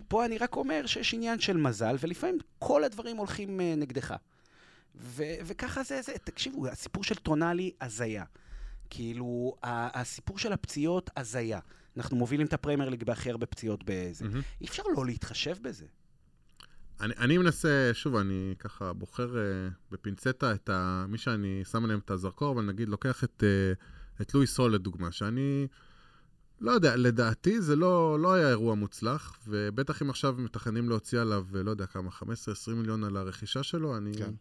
פה 0.08 0.26
אני 0.26 0.38
רק 0.38 0.56
אומר 0.56 0.86
שיש 0.86 1.14
עניין 1.14 1.40
של 1.40 1.58
מזל, 1.58 1.96
ולפעמים 2.00 2.38
כל 2.60 2.84
הדברים 2.84 3.18
הולכים 3.18 3.62
אה, 3.62 3.74
נגדך. 3.78 4.16
ו- 4.96 5.36
וככה 5.46 5.84
זה, 5.84 6.02
זה, 6.02 6.12
תקשיבו, 6.24 6.68
הסיפור 6.68 7.04
של 7.04 7.16
טונאלי, 7.16 7.72
הזיה. 7.82 8.24
כאילו, 8.90 9.56
הסיפור 9.64 10.38
של 10.38 10.54
הפציעות, 10.54 11.10
הזיה. 11.18 11.60
אנחנו 11.98 12.18
מובילים 12.18 12.48
את 12.48 12.54
הפרמייר 12.54 12.90
ליג 12.90 13.04
בהכי 13.04 13.30
הרבה 13.30 13.46
פציעות 13.46 13.84
בזה. 13.86 14.26
Mm-hmm. 14.26 14.62
אי 14.62 14.66
אפשר 14.66 14.84
לא 14.96 15.06
להתחשב 15.06 15.56
בזה. 15.62 15.86
אני, 17.02 17.14
אני 17.18 17.38
מנסה, 17.38 17.92
שוב, 17.94 18.16
אני 18.16 18.56
ככה 18.60 18.94
בוחר 18.94 19.34
uh, 19.34 19.74
בפינצטה 19.92 20.54
את 20.54 20.70
ה, 20.70 21.06
מי 21.10 21.18
שאני 21.18 21.62
שם 21.72 21.84
עליהם 21.84 22.00
את 22.00 22.12
הזרקור, 22.12 22.54
אבל 22.56 22.66
נגיד 22.66 22.90
לוקח 22.90 23.24
את, 23.24 23.44
uh, 23.44 24.22
את 24.22 24.34
לואי 24.34 24.48
סול 24.48 24.74
לדוגמה, 24.74 25.12
שאני, 25.12 25.68
לא 26.62 26.72
יודע, 26.72 26.96
לדעתי 26.96 27.62
זה 27.62 27.76
לא, 27.76 28.20
לא 28.20 28.34
היה 28.34 28.50
אירוע 28.50 28.76
מוצלח, 28.76 29.38
ובטח 29.48 30.02
אם 30.02 30.10
עכשיו 30.10 30.36
מתכננים 30.38 30.90
להוציא 30.90 31.22
עליו, 31.22 31.46
לא 31.54 31.72
יודע 31.72 31.86
כמה, 31.86 32.10
15-20 32.10 32.24
מיליון 32.68 33.04
על 33.04 33.18
הרכישה 33.18 33.64
שלו, 33.64 33.98
אני, 33.98 34.18
כן. 34.18 34.32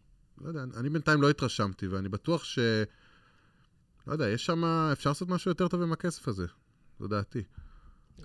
לא 0.41 0.47
יודע, 0.47 0.63
אני 0.77 0.89
בינתיים 0.89 1.21
לא 1.21 1.29
התרשמתי, 1.29 1.87
ואני 1.87 2.09
בטוח 2.09 2.43
ש... 2.43 2.59
לא 4.07 4.13
יודע, 4.13 4.29
יש 4.29 4.45
שם, 4.45 4.65
אפשר 4.65 5.09
לעשות 5.09 5.29
משהו 5.29 5.51
יותר 5.51 5.67
טוב 5.67 5.81
עם 5.81 5.93
הכסף 5.93 6.27
הזה, 6.27 6.45
זו 6.99 7.07
דעתי. 7.07 7.43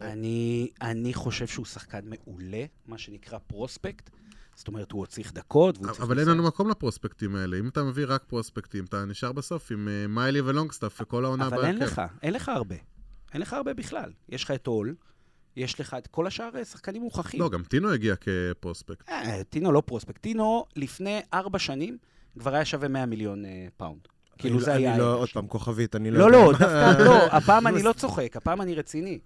אני, 0.00 0.70
אני 0.82 1.14
חושב 1.14 1.46
שהוא 1.46 1.66
שחקן 1.66 2.00
מעולה, 2.04 2.64
מה 2.86 2.98
שנקרא 2.98 3.38
prospect. 3.46 4.10
זאת 4.54 4.68
אומרת, 4.68 4.92
הוא 4.92 5.00
עוד 5.00 5.08
צריך 5.08 5.32
דקות, 5.32 5.78
והוא 5.78 5.86
צריך... 5.86 6.00
אבל 6.00 6.18
אין 6.18 6.28
לנו 6.28 6.42
מקום 6.42 6.68
לפרוספקטים 6.68 7.36
האלה. 7.36 7.58
אם 7.58 7.68
אתה 7.68 7.82
מביא 7.82 8.04
רק 8.08 8.24
פרוספקטים, 8.26 8.84
אתה 8.84 9.04
נשאר 9.04 9.32
בסוף 9.32 9.70
עם 9.70 9.88
uh, 9.88 10.08
מיילי 10.08 10.40
ולונגסטאפ 10.40 11.00
וכל 11.00 11.24
העונה 11.24 11.50
בהרכב. 11.50 11.56
אבל 11.56 11.66
אין 11.66 11.78
לך, 11.78 12.02
אין 12.22 12.34
לך 12.34 12.48
הרבה. 12.48 12.76
אין 13.34 13.42
לך 13.42 13.52
הרבה 13.52 13.74
בכלל. 13.74 14.12
יש 14.28 14.44
לך 14.44 14.50
את 14.50 14.66
הול, 14.66 14.94
יש 15.56 15.80
לך 15.80 15.96
את 15.98 16.06
כל 16.06 16.26
השאר 16.26 16.50
אה, 16.56 16.64
שחקנים 16.64 17.02
מוכחים. 17.02 17.40
לא, 17.40 17.50
גם 17.50 17.62
טינו 17.62 17.92
הגיע 17.92 18.14
כ 18.16 18.33
prospect. 18.33 19.08
אה, 19.08 19.44
טינו 19.50 19.72
לא 19.72 19.82
prospect. 19.86 20.22
טינו, 20.22 20.64
לפני 20.76 21.20
ארבע 21.34 21.58
שנים, 21.58 21.98
כבר 22.38 22.54
היה 22.54 22.64
שווה 22.64 22.88
100 22.88 23.06
מיליון 23.06 23.44
אה, 23.44 23.66
פאונד. 23.76 24.00
כאילו 24.38 24.60
זה 24.60 24.74
היה... 24.74 24.90
אני 24.90 24.98
לא, 24.98 25.14
עוד 25.14 25.28
פעם, 25.28 25.46
כוכבית, 25.46 25.96
אני 25.96 26.10
לא... 26.10 26.18
לא, 26.18 26.30
לא, 26.30 26.52
דווקא 26.52 27.02
לא. 27.02 27.26
הפעם 27.36 27.66
אני 27.66 27.82
לא 27.82 27.92
צוחק, 27.92 28.36
הפעם 28.36 28.60
אני 28.60 28.74
רציני. 28.74 29.18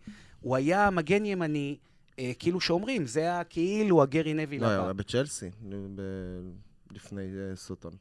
הוא 0.42 0.56
היה 0.56 0.90
מגן 0.90 1.24
ימני, 1.24 1.76
אה, 2.18 2.32
כאילו 2.38 2.60
שאומרים, 2.60 3.06
זה 3.06 3.20
היה 3.20 3.44
כאילו 3.44 4.02
הגרי 4.02 4.34
נוויל, 4.34 4.58
לא, 4.58 4.66
הוא 4.66 4.84
היה 4.84 4.92
בצ'לסי, 4.92 5.50
לפני 6.90 7.22
אה, 7.22 7.56
סוטון. 7.56 7.92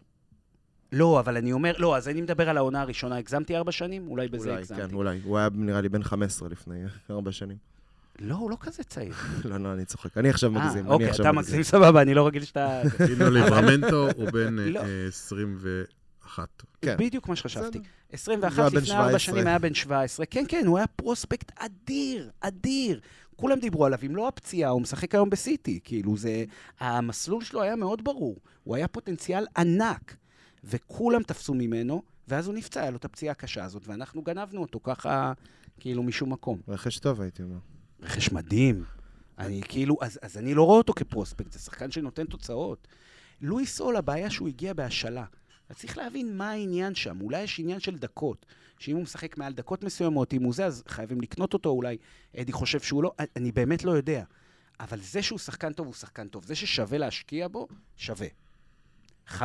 לא, 0.91 1.19
אבל 1.19 1.37
אני 1.37 1.51
אומר, 1.51 1.73
לא, 1.77 1.97
אז 1.97 2.07
אני 2.07 2.21
מדבר 2.21 2.49
על 2.49 2.57
העונה 2.57 2.81
הראשונה. 2.81 3.17
הגזמתי 3.17 3.57
ארבע 3.57 3.71
שנים? 3.71 4.07
אולי 4.07 4.27
בזה 4.27 4.49
אולי, 4.49 4.59
הגזמתי. 4.59 4.81
כן, 4.81 4.93
אולי. 4.93 5.19
הוא 5.23 5.37
היה 5.37 5.47
נראה 5.53 5.81
לי 5.81 5.89
בן 5.89 6.03
15 6.03 6.49
לפני 6.49 6.83
ארבע 7.09 7.31
שנים. 7.31 7.57
לא, 8.19 8.35
הוא 8.35 8.51
לא 8.51 8.57
כזה 8.59 8.83
צעיר. 8.83 9.13
לא, 9.45 9.57
לא, 9.57 9.73
אני 9.73 9.85
צוחק. 9.85 10.17
אני 10.17 10.29
עכשיו 10.29 10.57
אה, 10.57 10.65
מגזים. 10.65 10.87
אוקיי, 10.87 11.11
אתה 11.11 11.31
מגזים 11.31 11.63
סבבה, 11.63 12.01
אני 12.01 12.13
לא 12.13 12.27
רגיל 12.27 12.43
שאתה... 12.43 12.81
פינו 13.07 13.29
ליברמנטו 13.29 14.09
הוא 14.15 14.31
בן 14.31 14.57
21. 15.07 16.00
לא. 16.39 16.45
כן. 16.81 16.95
בדיוק 16.99 17.27
מה 17.27 17.35
שחשבתי. 17.35 17.79
21 18.11 18.73
לפני 18.73 18.95
ארבע 18.95 19.19
שנים 19.19 19.47
היה 19.47 19.59
בן 19.59 19.73
17. 19.73 20.25
כן, 20.25 20.43
כן, 20.47 20.65
הוא 20.67 20.77
היה 20.77 20.87
פרוספקט 20.87 21.51
אדיר, 21.55 22.31
אדיר. 22.39 23.01
כולם 23.35 23.59
דיברו 23.59 23.85
עליו, 23.85 23.99
אם 24.05 24.15
לא 24.15 24.27
הפציעה, 24.27 24.69
הוא 24.69 24.81
משחק 24.81 25.15
היום 25.15 25.29
בסיטי. 25.29 25.79
כאילו, 25.83 26.17
זה... 26.17 26.45
המסלול 26.79 27.43
שלו 27.43 27.61
היה 27.61 27.75
מאוד 27.75 28.03
ברור. 28.03 28.37
הוא 28.63 28.75
היה 28.75 28.87
פוטנציאל 28.87 29.45
ענק, 29.57 30.15
וכולם 30.63 31.23
תפסו 31.23 31.53
ממנו, 31.53 32.03
ואז 32.27 32.47
הוא 32.47 32.55
נפצע, 32.55 32.81
היה 32.81 32.91
לו 32.91 32.97
את 32.97 33.05
הפציעה 33.05 33.31
הקשה 33.31 33.63
הזאת, 33.63 33.87
ואנחנו 33.87 34.21
גנבנו 34.21 34.61
אותו 34.61 34.79
ככה, 34.83 35.33
כאילו, 35.79 36.03
משום 36.03 36.33
מקום. 36.33 36.61
רכש 36.67 36.99
טוב, 36.99 37.21
הייתי 37.21 37.43
אומר. 37.43 37.57
רכש 38.01 38.31
מדהים. 38.31 38.83
אני 39.39 39.61
כאילו, 39.67 39.97
אז, 40.01 40.19
אז 40.21 40.37
אני 40.37 40.53
לא 40.53 40.63
רואה 40.63 40.77
אותו 40.77 40.93
כפרוספקט, 40.93 41.51
זה 41.51 41.59
שחקן 41.59 41.91
שנותן 41.91 42.25
תוצאות. 42.25 42.87
לואיס 43.41 43.75
סול, 43.75 43.95
הבעיה 43.95 44.29
שהוא 44.29 44.47
הגיע 44.47 44.73
בהשאלה. 44.73 45.25
אז 45.71 45.77
צריך 45.77 45.97
להבין 45.97 46.37
מה 46.37 46.51
העניין 46.51 46.95
שם. 46.95 47.21
אולי 47.21 47.41
יש 47.41 47.59
עניין 47.59 47.79
של 47.79 47.97
דקות, 47.97 48.45
שאם 48.79 48.95
הוא 48.95 49.03
משחק 49.03 49.37
מעל 49.37 49.53
דקות 49.53 49.83
מסוימות, 49.83 50.33
אם 50.33 50.43
הוא 50.43 50.53
זה, 50.53 50.65
אז 50.65 50.83
חייבים 50.87 51.21
לקנות 51.21 51.53
אותו, 51.53 51.69
אולי 51.69 51.97
אדי 52.37 52.51
חושב 52.51 52.79
שהוא 52.79 53.03
לא, 53.03 53.13
אני 53.35 53.51
באמת 53.51 53.83
לא 53.83 53.91
יודע. 53.91 54.23
אבל 54.79 54.99
זה 54.99 55.21
שהוא 55.21 55.39
שחקן 55.39 55.73
טוב, 55.73 55.85
הוא 55.87 55.93
שחקן 55.93 56.27
טוב. 56.27 56.45
זה 56.45 56.55
ששווה 56.55 56.97
להשקיע 56.97 57.47
בו, 57.47 57.67
שווה. 57.97 58.27
15-20 59.29 59.39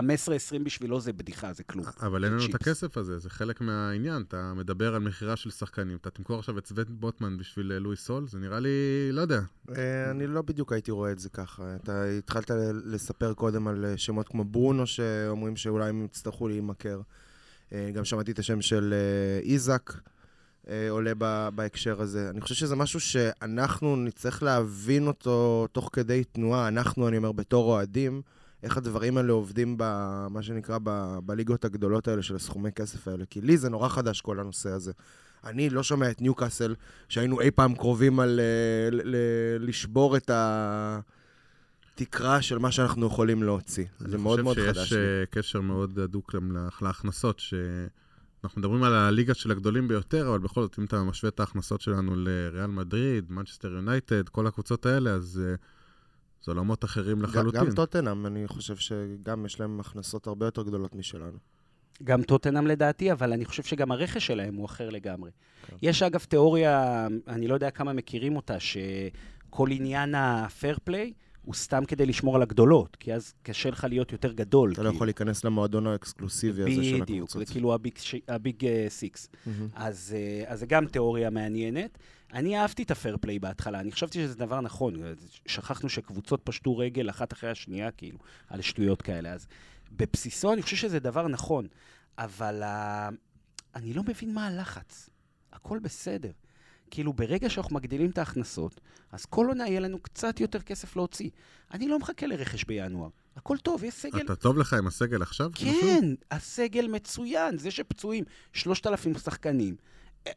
בשבילו 0.64 1.00
זה 1.00 1.12
בדיחה, 1.12 1.52
זה 1.52 1.62
כלום. 1.62 1.84
אבל 2.00 2.24
אין 2.24 2.32
לנו 2.32 2.44
את 2.50 2.54
הכסף 2.54 2.96
הזה, 2.96 3.18
זה 3.18 3.30
חלק 3.30 3.60
מהעניין. 3.60 4.22
אתה 4.28 4.52
מדבר 4.54 4.94
על 4.94 5.02
מכירה 5.02 5.36
של 5.36 5.50
שחקנים, 5.50 5.96
אתה 5.96 6.10
תמכור 6.10 6.38
עכשיו 6.38 6.58
את 6.58 6.66
סווט 6.66 6.90
בוטמן 6.90 7.36
בשביל 7.36 7.72
אה, 7.72 7.78
לואי 7.78 7.96
סול, 7.96 8.28
זה 8.28 8.38
נראה 8.38 8.60
לי, 8.60 8.68
לא 9.12 9.20
יודע. 9.20 9.40
אה, 9.76 10.10
אני 10.10 10.26
לא 10.26 10.42
בדיוק 10.42 10.72
הייתי 10.72 10.90
רואה 10.90 11.12
את 11.12 11.18
זה 11.18 11.28
ככה. 11.28 11.76
אתה 11.82 12.04
התחלת 12.04 12.50
לספר 12.84 13.34
קודם 13.34 13.68
על 13.68 13.84
אה, 13.84 13.96
שמות 13.96 14.28
כמו 14.28 14.44
ברונו, 14.44 14.86
שאומרים 14.86 15.56
שאולי 15.56 15.88
הם 15.88 16.04
יצטרכו 16.04 16.48
להימכר. 16.48 17.00
גם 17.92 18.04
שמעתי 18.04 18.32
את 18.32 18.38
השם 18.38 18.60
של 18.60 18.94
איזק. 19.42 19.92
עולה 20.90 21.12
בהקשר 21.54 22.00
הזה. 22.00 22.30
אני 22.30 22.40
חושב 22.40 22.54
שזה 22.54 22.76
משהו 22.76 23.00
שאנחנו 23.00 23.96
נצטרך 23.96 24.42
להבין 24.42 25.06
אותו 25.06 25.66
תוך 25.72 25.90
כדי 25.92 26.24
תנועה, 26.24 26.68
אנחנו, 26.68 27.08
אני 27.08 27.16
אומר, 27.16 27.32
בתור 27.32 27.64
אוהדים, 27.64 28.22
איך 28.62 28.76
הדברים 28.76 29.16
האלה 29.16 29.32
עובדים, 29.32 29.74
במה 29.78 30.42
שנקרא, 30.42 30.78
ב, 30.82 31.18
בליגות 31.24 31.64
הגדולות 31.64 32.08
האלה 32.08 32.22
של 32.22 32.36
הסכומי 32.36 32.72
כסף 32.72 33.08
האלה. 33.08 33.24
כי 33.30 33.40
לי 33.40 33.56
זה 33.56 33.68
נורא 33.68 33.88
חדש 33.88 34.20
כל 34.20 34.40
הנושא 34.40 34.70
הזה. 34.70 34.92
אני 35.44 35.70
לא 35.70 35.82
שומע 35.82 36.10
את 36.10 36.20
ניוקאסל, 36.20 36.74
שהיינו 37.08 37.40
אי 37.40 37.50
פעם 37.50 37.74
קרובים 37.74 38.20
על 38.20 38.40
אה, 38.40 38.90
ל, 38.90 39.00
ל, 39.04 39.16
לשבור 39.68 40.16
את 40.16 40.30
התקרה 41.94 42.42
של 42.42 42.58
מה 42.58 42.72
שאנחנו 42.72 43.06
יכולים 43.06 43.42
להוציא. 43.42 43.84
זה 43.98 44.18
מאוד 44.18 44.40
מאוד 44.40 44.56
חדש. 44.56 44.66
אני 44.66 44.74
חושב 44.74 44.96
שיש 44.96 45.28
קשר 45.30 45.60
מאוד 45.60 45.98
הדוק 45.98 46.34
להכנסות, 46.82 47.38
שאנחנו 47.38 48.60
מדברים 48.60 48.82
על 48.82 48.94
הליגה 48.94 49.34
של 49.34 49.50
הגדולים 49.50 49.88
ביותר, 49.88 50.28
אבל 50.28 50.38
בכל 50.38 50.62
זאת, 50.62 50.78
אם 50.78 50.84
אתה 50.84 51.02
משווה 51.02 51.28
את 51.28 51.40
ההכנסות 51.40 51.80
שלנו 51.80 52.16
לריאל 52.16 52.66
מדריד, 52.66 53.32
מנצ'סטר 53.32 53.72
יונייטד, 53.72 54.28
כל 54.28 54.46
הקבוצות 54.46 54.86
האלה, 54.86 55.10
אז... 55.10 55.42
Uh, 55.54 55.75
זה 56.46 56.52
עולמות 56.52 56.84
אחרים 56.84 57.22
לחלוטין. 57.22 57.60
גם 57.60 57.70
טוטנאם, 57.74 58.26
אני 58.26 58.46
חושב 58.46 58.76
שגם 58.76 59.46
יש 59.46 59.60
להם 59.60 59.80
הכנסות 59.80 60.26
הרבה 60.26 60.46
יותר 60.46 60.62
גדולות 60.62 60.94
משלנו. 60.94 61.38
גם 62.04 62.22
טוטנאם 62.22 62.66
לדעתי, 62.66 63.12
אבל 63.12 63.32
אני 63.32 63.44
חושב 63.44 63.62
שגם 63.62 63.92
הרכש 63.92 64.26
שלהם 64.26 64.54
הוא 64.54 64.66
אחר 64.66 64.90
לגמרי. 64.90 65.30
כן. 65.66 65.76
יש 65.82 66.02
אגב 66.02 66.20
תיאוריה, 66.20 67.06
אני 67.28 67.48
לא 67.48 67.54
יודע 67.54 67.70
כמה 67.70 67.92
מכירים 67.92 68.36
אותה, 68.36 68.60
שכל 68.60 69.68
עניין 69.70 70.14
ה 70.14 70.27
fair 70.27 70.78
play 70.84 71.12
הוא 71.42 71.54
סתם 71.54 71.84
כדי 71.84 72.06
לשמור 72.06 72.36
על 72.36 72.42
הגדולות, 72.42 72.96
כי 72.96 73.14
אז 73.14 73.34
קשה 73.42 73.70
לך 73.70 73.86
להיות 73.90 74.12
יותר 74.12 74.32
גדול. 74.32 74.72
אתה 74.72 74.82
לא 74.82 74.88
כי... 74.88 74.92
לא 74.92 74.96
יכול 74.96 75.06
להיכנס 75.06 75.44
למועדון 75.44 75.86
האקסקלוסיבי 75.86 76.62
הזה 76.62 76.84
של 76.84 76.94
הקבוצות. 76.94 77.08
בדיוק, 77.08 77.30
זה 77.30 77.44
כאילו 77.44 77.76
ה 78.28 78.38
Big 78.38 78.66
Six. 78.88 79.28
אז, 79.74 80.14
uh, 80.16 80.48
אז 80.48 80.60
זה 80.60 80.66
גם 80.66 80.86
תיאוריה 80.86 81.30
מעניינת. 81.30 81.98
אני 82.32 82.58
אהבתי 82.58 82.82
את 82.82 82.90
הפייר 82.90 83.16
פליי 83.20 83.38
בהתחלה, 83.38 83.80
אני 83.80 83.92
חשבתי 83.92 84.18
שזה 84.18 84.34
דבר 84.34 84.60
נכון. 84.60 84.94
שכחנו 85.46 85.88
שקבוצות 85.88 86.40
פשטו 86.44 86.78
רגל 86.78 87.10
אחת 87.10 87.32
אחרי 87.32 87.50
השנייה, 87.50 87.90
כאילו, 87.90 88.18
על 88.48 88.60
שטויות 88.60 89.02
כאלה. 89.02 89.32
אז 89.32 89.46
בבסיסו 89.92 90.52
אני 90.52 90.62
חושב 90.62 90.76
שזה 90.76 90.98
דבר 90.98 91.28
נכון, 91.28 91.66
אבל 92.18 92.62
uh, 92.62 93.14
אני 93.74 93.94
לא 93.94 94.02
מבין 94.02 94.34
מה 94.34 94.46
הלחץ. 94.46 95.10
הכל 95.52 95.78
בסדר. 95.78 96.30
כאילו, 96.90 97.12
ברגע 97.12 97.50
שאנחנו 97.50 97.76
מגדילים 97.76 98.10
את 98.10 98.18
ההכנסות, 98.18 98.80
אז 99.12 99.24
כל 99.24 99.46
עונה 99.48 99.68
יהיה 99.68 99.80
לנו 99.80 99.98
קצת 99.98 100.40
יותר 100.40 100.60
כסף 100.60 100.96
להוציא. 100.96 101.30
אני 101.72 101.88
לא 101.88 101.98
מחכה 101.98 102.26
לרכש 102.26 102.64
בינואר. 102.64 103.08
הכל 103.36 103.56
טוב, 103.58 103.84
יש 103.84 103.94
סגל... 103.94 104.24
אתה 104.24 104.36
טוב 104.36 104.58
לך 104.58 104.72
עם 104.72 104.86
הסגל 104.86 105.22
עכשיו? 105.22 105.50
כן, 105.54 105.68
משהו? 105.68 106.16
הסגל 106.30 106.88
מצוין. 106.88 107.58
זה 107.58 107.70
שפצועים 107.70 108.24
3,000 108.52 109.18
שחקנים. 109.18 109.76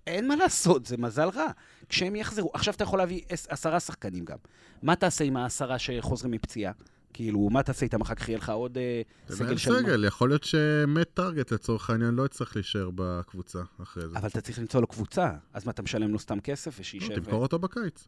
אין 0.07 0.27
מה 0.27 0.35
לעשות, 0.35 0.85
זה 0.85 0.97
מזל 0.97 1.29
רע. 1.29 1.51
כשהם 1.89 2.15
יחזרו, 2.15 2.51
עכשיו 2.53 2.73
אתה 2.73 2.83
יכול 2.83 2.99
להביא 2.99 3.21
עשרה 3.49 3.79
שחקנים 3.79 4.25
גם. 4.25 4.37
מה 4.81 4.95
תעשה 4.95 5.23
עם 5.23 5.37
העשרה 5.37 5.79
שחוזרים 5.79 6.31
מפציעה? 6.31 6.73
כאילו, 7.13 7.49
מה 7.49 7.63
תעשה 7.63 7.85
איתם 7.85 8.01
אחר 8.01 8.15
כך? 8.15 8.29
יהיה 8.29 8.37
לך 8.37 8.49
עוד 8.49 8.77
אה, 8.77 9.01
סגל 9.29 9.57
של... 9.57 9.79
סגל, 9.79 10.05
יכול 10.05 10.29
להיות 10.29 10.43
שמט 10.43 11.07
טארגט 11.13 11.51
לצורך 11.51 11.89
העניין 11.89 12.13
לא 12.13 12.25
יצטרך 12.25 12.55
להישאר 12.55 12.89
בקבוצה 12.95 13.59
אחרי 13.83 14.07
זה. 14.07 14.17
אבל 14.17 14.27
אתה 14.27 14.41
צריך 14.41 14.59
למצוא 14.59 14.81
לו 14.81 14.87
קבוצה, 14.87 15.31
אז 15.53 15.65
מה, 15.65 15.71
אתה 15.71 15.81
משלם 15.81 16.11
לו 16.11 16.19
סתם 16.19 16.39
כסף 16.39 16.77
לא, 16.77 16.81
ושישב... 16.81 17.15
תמכור 17.15 17.41
אותו 17.41 17.59
בקיץ. 17.59 18.07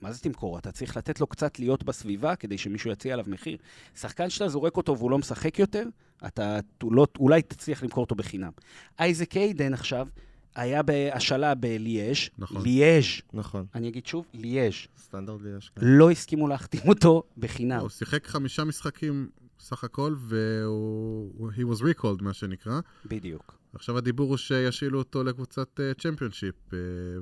מה 0.00 0.12
זה 0.12 0.20
תמכור? 0.20 0.58
אתה 0.58 0.72
צריך 0.72 0.96
לתת 0.96 1.20
לו 1.20 1.26
קצת 1.26 1.58
להיות 1.58 1.84
בסביבה 1.84 2.36
כדי 2.36 2.58
שמישהו 2.58 2.90
יציע 2.90 3.12
עליו 3.12 3.24
מחיר. 3.28 3.56
שחקן 3.94 4.30
שאתה 4.30 4.48
זורק 4.48 4.76
אותו 4.76 4.98
והוא 4.98 5.10
לא 5.10 5.18
משחק 5.18 5.58
יותר, 5.58 5.84
אתה 6.26 6.58
לא, 6.82 7.06
אולי 7.18 7.42
תצליח 7.42 7.82
למכור 7.82 8.04
אותו 8.04 8.14
בחינם. 8.14 8.50
אייזק 8.98 9.36
איידן 9.36 9.74
עכשיו 9.74 10.08
היה 10.54 10.82
בהשאלה 10.82 11.54
בליאז', 11.54 12.16
נכון. 12.38 12.62
ליאז', 12.62 13.04
נכון. 13.32 13.66
אני 13.74 13.88
אגיד 13.88 14.06
שוב, 14.06 14.24
ליאז', 14.34 14.74
סטנדרט 14.98 15.40
לי 15.42 15.50
יש. 15.58 15.72
לא 15.82 16.10
הסכימו 16.10 16.48
להחתים 16.48 16.80
אותו 16.88 17.22
בחינם. 17.38 17.80
הוא 17.80 17.88
שיחק 17.88 18.26
חמישה 18.26 18.64
משחקים 18.64 19.28
סך 19.60 19.84
הכל, 19.84 20.14
והוא... 20.18 21.50
he 21.52 21.74
was 21.74 21.80
recalled, 21.82 22.22
מה 22.22 22.32
שנקרא. 22.32 22.80
בדיוק. 23.06 23.58
עכשיו 23.74 23.98
הדיבור 23.98 24.28
הוא 24.28 24.36
שישאילו 24.36 24.98
אותו 24.98 25.24
לקבוצת 25.24 25.80
צ'מפיונשיפ, 25.98 26.54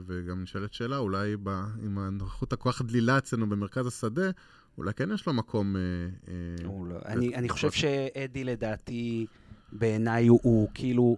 וגם 0.06 0.42
נשאלת 0.42 0.72
שאלה, 0.74 0.98
אולי 0.98 1.36
ב, 1.42 1.48
עם 1.82 1.98
הנוכחות 1.98 2.52
הכוח 2.52 2.82
דלילה 2.82 3.18
אצלנו 3.18 3.48
במרכז 3.48 3.86
השדה, 3.86 4.30
אולי 4.78 4.94
כן 4.94 5.08
יש 5.14 5.26
לו 5.26 5.32
מקום... 5.32 5.76
אה, 5.76 5.82
הוא 6.64 6.86
לא- 6.86 6.94
ב- 6.98 7.02
אני 7.06 7.34
אני 7.34 7.48
חושב. 7.48 7.70
שאדי, 7.70 8.44
לדעתי, 8.44 9.26
בעיניי 9.72 10.26
הוא- 10.26 10.40
הוא 10.42 10.68
כאילו... 10.74 11.16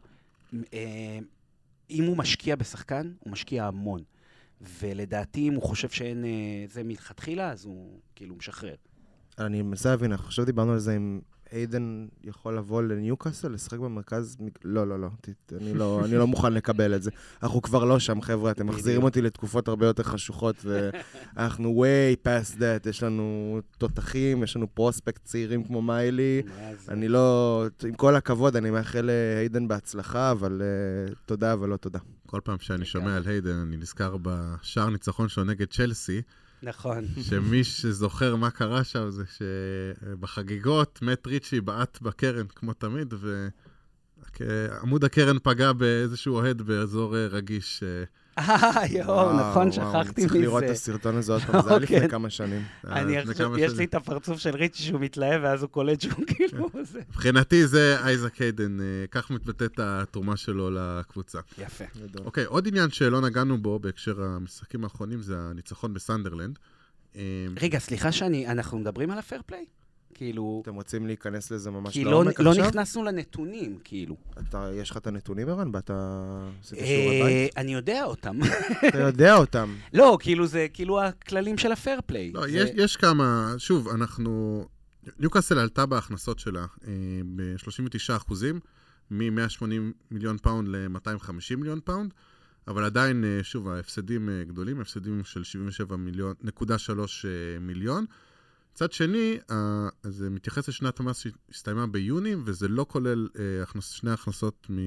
אם 1.91 2.05
הוא 2.05 2.17
משקיע 2.17 2.57
בשחקן, 2.57 3.13
הוא 3.19 3.33
משקיע 3.33 3.67
המון. 3.67 4.03
ולדעתי, 4.81 5.49
אם 5.49 5.55
הוא 5.55 5.63
חושב 5.63 5.89
שאין 5.89 6.25
אה, 6.25 6.31
זה 6.69 6.83
מלכתחילה, 6.85 7.51
אז 7.51 7.65
הוא 7.65 8.01
כאילו 8.15 8.35
משחרר. 8.37 8.75
אני 9.39 9.63
מנסה 9.63 9.89
להבין, 9.89 10.13
עכשיו 10.13 10.45
דיברנו 10.45 10.73
על 10.73 10.79
זה 10.79 10.97
אם 10.97 11.21
איידן 11.53 12.07
יכול 12.25 12.57
לבוא 12.57 12.83
לניוקאסל, 12.83 13.49
לשחק 13.49 13.79
במרכז... 13.79 14.37
לא, 14.65 14.87
לא, 14.87 15.01
לא, 15.01 15.09
אני 15.61 15.75
לא, 15.75 16.01
אני 16.05 16.15
לא 16.15 16.27
מוכן 16.27 16.53
לקבל 16.53 16.95
את 16.95 17.03
זה. 17.03 17.11
אנחנו 17.43 17.63
כבר 17.63 17.85
לא 17.85 17.99
שם, 17.99 18.21
חבר'ה, 18.21 18.51
אתם 18.51 18.67
מחזירים 18.67 19.03
אותי 19.03 19.23
לתקופות 19.23 19.69
הרבה 19.69 19.87
יותר 19.87 20.03
חשוכות, 20.03 20.65
ואנחנו 20.65 21.85
way 21.85 22.27
past 22.27 22.57
that, 22.59 22.89
יש 22.89 23.03
לנו 23.03 23.59
תותחים, 23.79 24.43
יש 24.43 24.57
לנו 24.57 24.75
פרוספקט 24.75 25.25
צעירים 25.25 25.65
כמו 25.65 25.83
מיילי. 25.83 26.43
אני 26.89 27.09
לא... 27.09 27.65
עם 27.85 27.95
כל 27.95 28.17
הכבוד, 28.17 28.57
אני 28.57 28.71
מאחל 28.71 29.01
לאיידן 29.01 29.69
בהצלחה, 29.69 30.31
אבל 30.31 30.63
uh, 31.11 31.15
תודה, 31.27 31.53
אבל 31.53 31.69
לא 31.69 31.77
תודה. 31.77 31.99
כל 32.27 32.41
פעם 32.45 32.59
שאני. 32.59 32.85
שומע 32.85 33.17
על 33.17 33.23
היידן, 33.27 33.57
אני 33.57 33.77
נזכר 33.77 34.17
בשער 34.23 34.91
ניצחון 34.91 35.29
שלו 35.29 35.45
נגד 35.45 35.67
צ'לסי, 35.71 36.23
נכון. 36.63 37.05
שמי 37.23 37.65
שזוכר 37.65 38.37
מה 38.37 38.51
קרה 38.51 38.85
שם 38.85 39.11
זה 39.11 39.25
שבחגיגות 39.37 41.03
מת 41.03 41.27
ריצ'י 41.27 41.61
בעט 41.61 41.99
בקרן, 42.03 42.47
כמו 42.47 42.73
תמיד, 42.73 43.15
ועמוד 44.41 45.05
הקרן 45.05 45.37
פגע 45.43 45.73
באיזשהו 45.73 46.35
אוהד 46.35 46.63
באזור 46.63 47.17
אה, 47.17 47.27
רגיש. 47.27 47.83
אה, 48.49 48.87
יואו, 48.91 49.33
נכון, 49.33 49.73
שכחתי 49.73 50.21
צריך 50.21 50.35
לראות 50.35 50.63
את 50.63 50.65
מזה. 50.65 50.73
הסרטון 50.73 51.17
הזה 51.17 51.33
עוד 51.33 51.43
פעם, 51.43 51.63
זה 51.63 51.71
היה 51.71 51.79
לפני 51.79 51.97
אוקיי. 51.97 52.11
כמה 52.11 52.31
שנים. 52.31 52.63
אני 52.87 53.17
לפני 53.17 53.33
עכשיו, 53.33 53.47
כמה 53.47 53.61
יש 53.61 53.67
שנים. 53.67 53.79
לי 53.79 53.85
את 53.85 53.95
הפרצוף 53.95 54.39
של 54.39 54.55
ריצ'י 54.57 54.83
שהוא 54.83 55.01
מתלהב, 55.01 55.41
ואז 55.43 55.63
הוא 55.63 55.71
קולט 55.71 56.01
שהוא 56.01 56.25
כאילו... 56.27 56.69
זה. 56.83 57.01
מבחינתי 57.09 57.67
זה 57.67 57.97
אייזק 58.05 58.37
היידן, 58.37 58.81
אה, 58.81 58.85
כך 59.11 59.31
מתבטאת 59.31 59.79
התרומה 59.83 60.37
שלו 60.37 60.71
לקבוצה. 60.71 61.39
יפה. 61.59 61.85
אוקיי, 62.25 62.45
עוד 62.45 62.69
עניין 62.69 62.91
שלא 62.91 63.21
נגענו 63.21 63.59
בו 63.59 63.79
בהקשר 63.79 64.23
המשחקים 64.23 64.85
האחרונים 64.85 65.23
זה 65.23 65.37
הניצחון 65.39 65.95
בסנדרלנד. 65.95 66.59
אה, 67.17 67.23
רגע, 67.61 67.79
סליחה 67.79 68.13
שאני... 68.13 68.47
אנחנו 68.47 68.79
מדברים 68.79 69.11
על 69.11 69.19
ה 69.19 69.24
fair 69.24 69.43
play? 69.47 69.65
כאילו... 70.15 70.61
אתם 70.63 70.75
רוצים 70.75 71.07
להיכנס 71.07 71.51
לזה 71.51 71.71
ממש 71.71 71.95
כי 71.95 72.05
לא, 72.05 72.11
לעומק 72.11 72.41
לא 72.41 72.51
עכשיו? 72.51 72.65
נכנסנו 72.69 73.03
לנתונים, 73.05 73.79
כאילו. 73.85 74.17
אתה, 74.39 74.71
יש 74.75 74.91
לך 74.91 74.97
את 74.97 75.07
הנתונים, 75.07 75.49
ערן? 75.49 75.73
באת... 75.73 75.91
עשית 76.61 76.79
שיעורי 76.79 77.21
אה, 77.21 77.27
בית? 77.27 77.57
אני 77.57 77.75
יודע 77.75 78.05
אותם. 78.05 78.39
אתה 78.89 78.99
יודע 78.99 79.35
אותם. 79.37 79.75
לא, 79.95 80.17
כאילו 80.21 80.47
זה 80.47 80.67
כאילו 80.73 81.03
הכללים 81.03 81.59
של 81.59 81.73
ה 81.73 81.78
fair 81.78 82.01
play. 82.07 82.31
לא, 82.35 82.41
זה- 82.41 82.51
יש, 82.51 82.71
יש 82.75 82.97
כמה, 82.97 83.55
שוב, 83.59 83.89
אנחנו... 83.89 84.65
ניוקאסל 85.19 85.59
עלתה 85.59 85.87
בהכנסות 85.87 86.39
שלה 86.39 86.61
אה, 86.87 86.93
ב-39 87.37 88.17
אחוזים, 88.17 88.61
מ-180 89.11 89.65
מיליון 90.11 90.39
פאונד 90.39 90.69
ל-250 90.69 91.57
מיליון 91.57 91.81
פאונד, 91.85 92.15
אבל 92.69 92.85
עדיין, 92.85 93.25
אה, 93.25 93.41
שוב, 93.43 93.69
ההפסדים 93.69 94.29
אה, 94.29 94.45
גדולים, 94.45 94.81
הפסדים 94.81 95.21
של 95.25 95.45
77 95.45 95.97
מיליון, 95.97 96.35
נקודה 96.43 96.79
3 96.79 97.25
אה, 97.25 97.31
מיליון. 97.61 98.05
מצד 98.81 98.93
שני, 98.93 99.39
זה 100.03 100.31
מתייחס 100.31 100.69
לשנת 100.69 101.01
המס 101.01 101.19
שהסתיימה 101.19 101.87
ביוני, 101.87 102.35
וזה 102.45 102.69
לא 102.69 102.87
כולל 102.89 103.29
אה, 103.39 103.63
הכנס, 103.63 103.89
שני 103.89 104.11
הכנסות, 104.11 104.67
מ, 104.71 104.79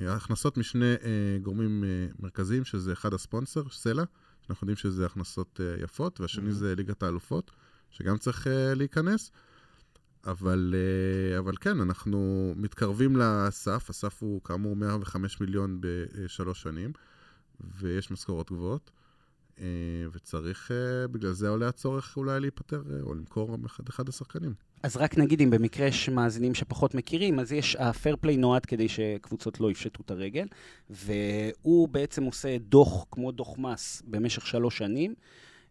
אה, 0.00 0.14
הכנסות 0.14 0.56
משני 0.56 0.92
אה, 0.92 1.38
גורמים 1.42 1.84
מרכזיים, 2.18 2.64
שזה 2.64 2.92
אחד 2.92 3.14
הספונסר, 3.14 3.62
סלע, 3.70 4.04
שאנחנו 4.46 4.64
יודעים 4.64 4.76
שזה 4.76 5.06
הכנסות 5.06 5.60
יפות, 5.82 6.20
והשני 6.20 6.48
Mhm. 6.48 6.52
זה 6.52 6.74
ליגת 6.76 7.02
האלופות, 7.02 7.50
שגם 7.90 8.18
צריך 8.18 8.46
להיכנס. 8.50 9.30
אבל, 10.26 10.74
אבל 11.38 11.54
כן, 11.60 11.80
אנחנו 11.80 12.52
מתקרבים 12.56 13.16
לסף, 13.16 13.90
הסף 13.90 14.22
הוא 14.22 14.42
כאמור 14.44 14.76
105 14.76 15.40
מיליון 15.40 15.78
בשלוש 15.80 16.62
שנים, 16.62 16.92
ויש 17.60 18.10
משכורות 18.10 18.52
גבוהות, 18.52 18.90
וצריך, 20.12 20.70
אה, 20.70 21.08
בגלל 21.08 21.32
זה 21.32 21.48
עולה 21.48 21.68
הצורך 21.68 22.16
אולי 22.16 22.40
להיפטר 22.40 22.82
אה, 22.90 23.00
או 23.02 23.14
למכור 23.14 23.56
אחד, 23.66 23.88
אחד 23.88 24.08
השחקנים. 24.08 24.54
אז 24.82 24.96
רק 24.96 25.18
נגיד, 25.18 25.40
אם 25.40 25.50
במקרה 25.50 25.86
יש 25.86 26.08
מאזינים 26.08 26.54
שפחות 26.54 26.94
מכירים, 26.94 27.40
אז 27.40 27.52
יש, 27.52 27.76
הפייר 27.76 28.16
פליי 28.20 28.36
נועד 28.36 28.66
כדי 28.66 28.88
שקבוצות 28.88 29.60
לא 29.60 29.70
יפשטו 29.70 30.02
את 30.02 30.10
הרגל, 30.10 30.46
והוא 30.90 31.88
בעצם 31.88 32.24
עושה 32.24 32.58
דוח, 32.58 33.04
כמו 33.10 33.32
דוח 33.32 33.58
מס, 33.58 34.02
במשך 34.06 34.46
שלוש 34.46 34.78
שנים, 34.78 35.14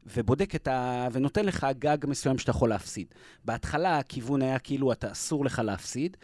ובודק 0.05 0.55
את 0.55 0.67
ה... 0.67 1.07
ונותן 1.11 1.45
לך 1.45 1.67
גג 1.79 1.97
מסוים 2.07 2.37
שאתה 2.37 2.51
יכול 2.51 2.69
להפסיד. 2.69 3.07
בהתחלה 3.45 3.97
הכיוון 3.97 4.41
היה 4.41 4.59
כאילו, 4.59 4.91
אתה 4.91 5.11
אסור 5.11 5.45
לך 5.45 5.59
להפסיד, 5.59 6.17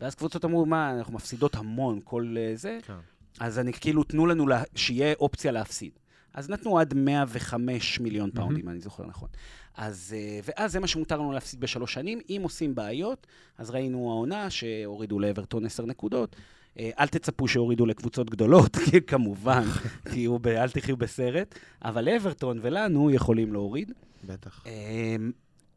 ואז 0.00 0.14
קבוצות 0.14 0.44
אמרו, 0.44 0.66
מה, 0.66 0.98
אנחנו 0.98 1.14
מפסידות 1.14 1.54
המון, 1.54 2.00
כל 2.04 2.34
אה, 2.38 2.52
זה, 2.56 2.78
כן. 2.82 2.94
אז 3.40 3.58
אני 3.58 3.72
כאילו, 3.72 4.04
תנו 4.04 4.26
לנו 4.26 4.46
לה, 4.46 4.62
שיהיה 4.74 5.14
אופציה 5.20 5.52
להפסיד. 5.52 5.92
אז 6.34 6.50
נתנו 6.50 6.78
עד 6.78 6.94
105 6.94 8.00
מיליון 8.00 8.30
פאונד, 8.30 8.58
אם 8.58 8.68
אני 8.68 8.80
זוכר 8.80 9.06
נכון. 9.06 9.28
אז, 9.76 10.14
אה, 10.16 10.40
ואז 10.44 10.72
זה 10.72 10.80
מה 10.80 10.86
שמותר 10.86 11.16
לנו 11.16 11.32
להפסיד 11.32 11.60
בשלוש 11.60 11.94
שנים. 11.94 12.20
אם 12.28 12.40
עושים 12.42 12.74
בעיות, 12.74 13.26
אז 13.58 13.70
ראינו 13.70 14.10
העונה 14.10 14.50
שהורידו 14.50 15.18
לאברטון 15.18 15.66
10 15.66 15.86
נקודות. 15.86 16.36
אה, 16.78 16.90
אל 16.98 17.06
תצפו 17.06 17.48
שהורידו 17.48 17.86
לקבוצות 17.86 18.30
גדולות, 18.30 18.76
כי 18.90 19.00
כמובן, 19.02 19.62
תהיו 20.10 20.38
ב- 20.38 20.46
אל 20.46 20.70
תחיו 20.70 20.96
בסרט, 20.96 21.54
אבל 21.84 22.04
לאברטון 22.04 22.58
ולנו 22.62 23.10
יכולים 23.10 23.52
להוריד. 23.52 23.92
בטח. 24.24 24.64
אמ, 24.66 25.32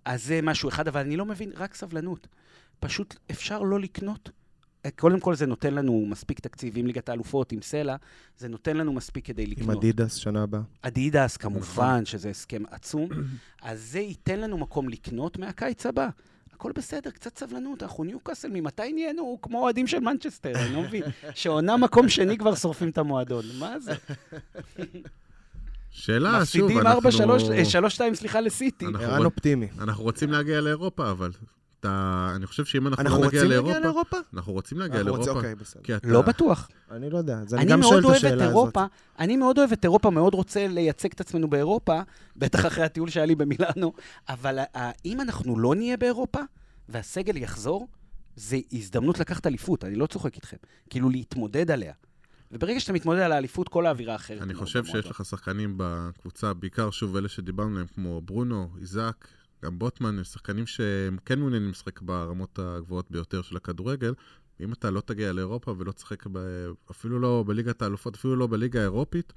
אז 0.05 0.23
זה 0.23 0.39
משהו 0.43 0.69
אחד, 0.69 0.87
אבל 0.87 0.99
אני 0.99 1.17
לא 1.17 1.25
מבין, 1.25 1.51
רק 1.55 1.73
סבלנות. 1.73 2.27
פשוט 2.79 3.15
אפשר 3.31 3.61
לא 3.61 3.79
לקנות. 3.79 4.29
קודם 4.95 5.19
כל, 5.19 5.35
זה 5.35 5.45
נותן 5.45 5.73
לנו 5.73 6.05
מספיק 6.09 6.39
תקציב 6.39 6.77
עם 6.77 6.87
ליגת 6.87 7.09
האלופות, 7.09 7.51
עם 7.51 7.61
סלע, 7.61 7.95
זה 8.37 8.47
נותן 8.47 8.77
לנו 8.77 8.93
מספיק 8.93 9.25
כדי 9.25 9.43
עם 9.43 9.49
לקנות. 9.51 9.77
אדידס 9.77 10.15
שנה 10.15 10.43
הבאה. 10.43 10.61
אדידס, 10.81 11.37
כמובן, 11.37 11.83
נכון. 11.83 12.05
שזה 12.05 12.29
הסכם 12.29 12.63
עצום. 12.71 13.09
אז 13.61 13.81
זה 13.81 13.99
ייתן 13.99 14.39
לנו 14.39 14.57
מקום 14.57 14.89
לקנות 14.89 15.39
מהקיץ 15.39 15.85
הבא. 15.85 16.09
הכל 16.53 16.71
בסדר, 16.71 17.09
קצת 17.09 17.37
סבלנות, 17.37 17.83
אנחנו 17.83 18.03
ניוקאסל, 18.03 18.47
ממתי 18.51 18.93
נהיינו 18.93 19.37
כמו 19.41 19.61
אוהדים 19.61 19.87
של 19.87 19.99
מנצ'סטר, 19.99 20.65
אני 20.65 20.73
לא 20.73 20.81
מבין. 20.81 21.03
שעונה 21.35 21.77
מקום 21.77 22.09
שני 22.09 22.37
כבר 22.37 22.55
שורפים 22.55 22.89
את 22.89 22.97
המועדון, 22.97 23.45
מה 23.59 23.79
זה? 23.79 23.93
שאלה, 25.91 26.45
שוב, 26.45 26.63
מפסידים 26.65 26.87
אנחנו... 26.87 27.09
4-3, 27.09 28.11
3-2, 28.11 28.13
סליחה, 28.13 28.41
לסיטי. 28.41 28.85
אנחנו 28.85 29.05
ערן 29.05 29.25
אופטימי. 29.25 29.67
אנחנו 29.79 30.03
רוצים 30.03 30.31
להגיע 30.31 30.61
לאירופה, 30.61 31.11
אבל 31.11 31.31
אתה... 31.79 32.31
אני 32.35 32.45
חושב 32.45 32.65
שאם 32.65 32.87
אנחנו, 32.87 33.03
אנחנו 33.03 33.21
לא 33.21 33.27
נגיע 33.27 33.39
רוצים 33.39 33.49
לאירופה... 33.49 33.71
להגיע 33.73 33.87
לאירופה? 33.89 34.17
אנחנו 34.33 34.53
רוצים 34.53 34.79
להגיע 34.79 34.97
אנחנו 35.01 35.11
רוצים- 35.11 35.25
לאירופה. 35.25 35.47
אוקיי, 35.49 35.55
בסדר. 35.55 35.83
כי 35.83 35.95
אתה... 35.95 36.07
לא 36.07 36.21
בטוח. 36.21 36.69
אני 36.91 37.09
לא 37.09 37.17
יודע, 37.17 37.37
אז 37.39 37.53
אני 37.53 37.61
אני 37.63 37.71
גם 37.71 37.81
שואל 37.83 38.01
מאוד 38.01 38.03
את 38.03 38.05
אוהב 38.05 38.15
את 38.15 38.23
השאלה 38.23 38.33
הזאת. 38.43 38.47
אירופה, 38.47 38.85
אני 39.19 39.37
מאוד 39.37 39.57
אוהב 39.57 39.71
את 39.71 39.83
אירופה, 39.83 40.09
מאוד 40.09 40.33
רוצה 40.33 40.67
לייצג 40.67 41.09
את 41.11 41.21
עצמנו 41.21 41.49
באירופה, 41.49 42.01
בטח 42.35 42.65
אחרי 42.65 42.83
הטיול 42.83 43.09
שהיה 43.09 43.25
לי 43.25 43.35
במילאנו, 43.35 43.93
אבל 44.29 44.59
אם 45.05 45.21
אנחנו 45.21 45.59
לא 45.59 45.75
נהיה 45.75 45.97
באירופה, 45.97 46.39
והסגל 46.89 47.37
יחזור, 47.37 47.87
זה 48.35 48.57
הזדמנות 48.73 49.19
לקחת 49.19 49.47
אליפות, 49.47 49.83
אני 49.83 49.95
לא 49.95 50.05
צוחק 50.05 50.35
איתכם. 50.35 50.57
כאילו 50.89 51.09
להתמודד 51.09 51.71
עליה. 51.71 51.93
וברגע 52.51 52.79
שאתה 52.79 52.93
מתמודד 52.93 53.19
על 53.19 53.31
האליפות, 53.31 53.69
כל 53.69 53.85
האווירה 53.85 54.15
אחרת. 54.15 54.41
אני 54.41 54.53
חושב. 54.53 54.85
שיש 54.85 55.05
לך 55.09 55.25
שחקנים 55.25 55.73
בקבוצה, 55.77 56.53
בעיקר 56.53 56.91
שוב 56.91 57.15
אלה 57.15 57.29
שדיברנו 57.29 57.71
עליהם, 57.71 57.87
כמו 57.95 58.21
ברונו, 58.21 58.69
איזק, 58.81 59.27
גם 59.65 59.79
בוטמן, 59.79 60.17
הם 60.17 60.23
שחקנים 60.23 60.67
שהם 60.67 61.17
כן 61.25 61.39
מעוניינים 61.39 61.69
לשחק 61.69 62.01
ברמות 62.01 62.59
הגבוהות 62.59 63.11
ביותר 63.11 63.41
של 63.41 63.57
הכדורגל. 63.57 64.13
אם 64.59 64.73
אתה 64.73 64.91
לא 64.91 65.01
תגיע 65.01 65.33
לאירופה 65.33 65.75
ולא 65.77 65.91
תשחק 65.91 66.27
ב... 66.31 66.39
אפילו 66.91 67.19
לא 67.19 67.43
בליגת 67.47 67.81
האלופות, 67.81 68.15
אפילו 68.15 68.35
לא 68.35 68.47
בליגה 68.47 68.79
האירופית, 68.79 69.33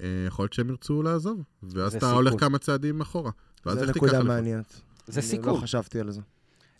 אה, 0.00 0.24
יכול 0.26 0.42
להיות 0.42 0.52
שהם 0.52 0.70
ירצו 0.70 1.02
לעזוב. 1.02 1.42
ואז 1.62 1.92
זה 1.92 1.98
אתה 1.98 2.06
סיכון. 2.06 2.24
הולך 2.24 2.40
כמה 2.40 2.58
צעדים 2.58 3.00
אחורה. 3.00 3.30
ואז 3.66 3.78
זו 3.78 3.84
איך 3.84 3.90
תיקח 3.90 4.04
נקודה? 4.04 4.22
מעניינת. 4.22 4.80
זה 5.06 5.20
אני 5.20 5.28
סיכון. 5.28 5.54
לא 5.54 5.60
חשבתי 5.60 6.00
על 6.00 6.10
זה. 6.10 6.20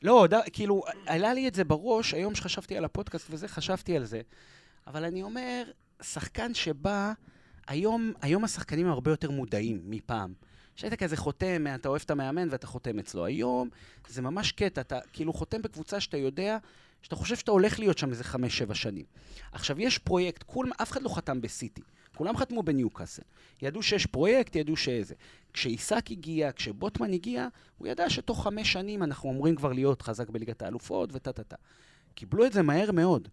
לא, 0.03 0.27
ד... 0.31 0.35
כאילו, 0.53 0.83
עלה 1.07 1.35
לי 1.35 1.49
את 1.49 1.55
זה 1.55 1.65
בראש, 1.65 2.15
היום 2.15 2.35
שחשבתי 2.35 2.77
על 2.77 2.85
הפודקאסט 2.85 3.27
וזה, 3.31 3.49
חשבתי 3.49 3.97
על 3.97 4.05
זה. 4.05 4.21
אבל 4.87 5.05
אני 5.05 5.23
אומר, 5.23 5.63
שחקן 6.03 6.55
שבא, 6.55 7.13
היום, 7.67 8.13
היום 8.23 8.45
השחקנים 8.45 8.87
הם 8.87 8.93
הרבה 8.93 9.11
יותר 9.11 9.31
מודעים 9.31 9.81
מפעם. 9.85 10.33
שהיית 10.77 10.95
כזה 10.95 11.17
חותם, 11.17 11.67
אתה 11.75 11.89
אוהב 11.89 12.03
את 12.05 12.11
המאמן 12.11 12.49
ואתה 12.51 12.67
חותם 12.67 12.99
אצלו. 12.99 13.25
היום 13.25 13.69
זה 14.09 14.23
ממש 14.23 14.53
קטע, 14.53 14.81
אתה 14.81 14.99
כאילו 15.13 15.33
חותם 15.33 15.63
בקבוצה 15.63 16.01
שאתה 16.01 16.17
יודע, 16.17 16.59
שאתה 17.03 17.17
חושב 17.17 17.37
שאתה 17.37 17.51
הולך 17.51 17.79
להיות 17.79 17.99
שם 17.99 18.11
איזה 18.11 18.25
חמש-שבע 18.25 18.75
שנים. 18.75 19.05
עכשיו, 19.53 19.81
יש 19.81 19.99
פרויקט, 19.99 20.43
כול, 20.43 20.73
אף 20.83 20.93
אחד 20.93 21.03
לא 21.03 21.09
חתם 21.09 21.41
בסיטי. 21.41 21.83
כולם 22.17 22.37
חתמו 22.37 22.63
בניוקאסל. 22.63 23.23
ידעו 23.63 23.83
שיש 23.83 24.07
פרויקט, 24.07 24.57
ידעו 24.57 24.77
שאיזה. 24.77 25.15
כשעיסק 25.53 26.11
הגיע, 26.11 26.51
כשבוטמן 26.53 27.13
הגיע, 27.13 27.49
הוא 27.79 27.89
ידע 27.89 28.11
שתוך 28.11 28.45
חמש 28.45 28.73
שנים 28.73 29.03
אנחנו 29.03 29.31
אמורים 29.31 29.57
כבר 29.57 29.73
להיות 29.73 30.03
חזק 30.03 30.31
בליגת 30.31 30.63
האלופות 30.63 31.11
וטה-טה-טה. 31.13 31.57
קיבלו 32.15 32.47
את 32.47 32.53
זה 32.53 32.63
מהר 32.63 32.93
מאוד. 32.93 33.29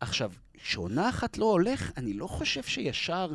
עכשיו, 0.00 0.32
כשעונה 0.54 1.08
אחת 1.08 1.38
לא 1.38 1.44
הולך, 1.44 1.90
אני 1.96 2.14
לא 2.14 2.26
חושב 2.26 2.62
שישר 2.62 3.34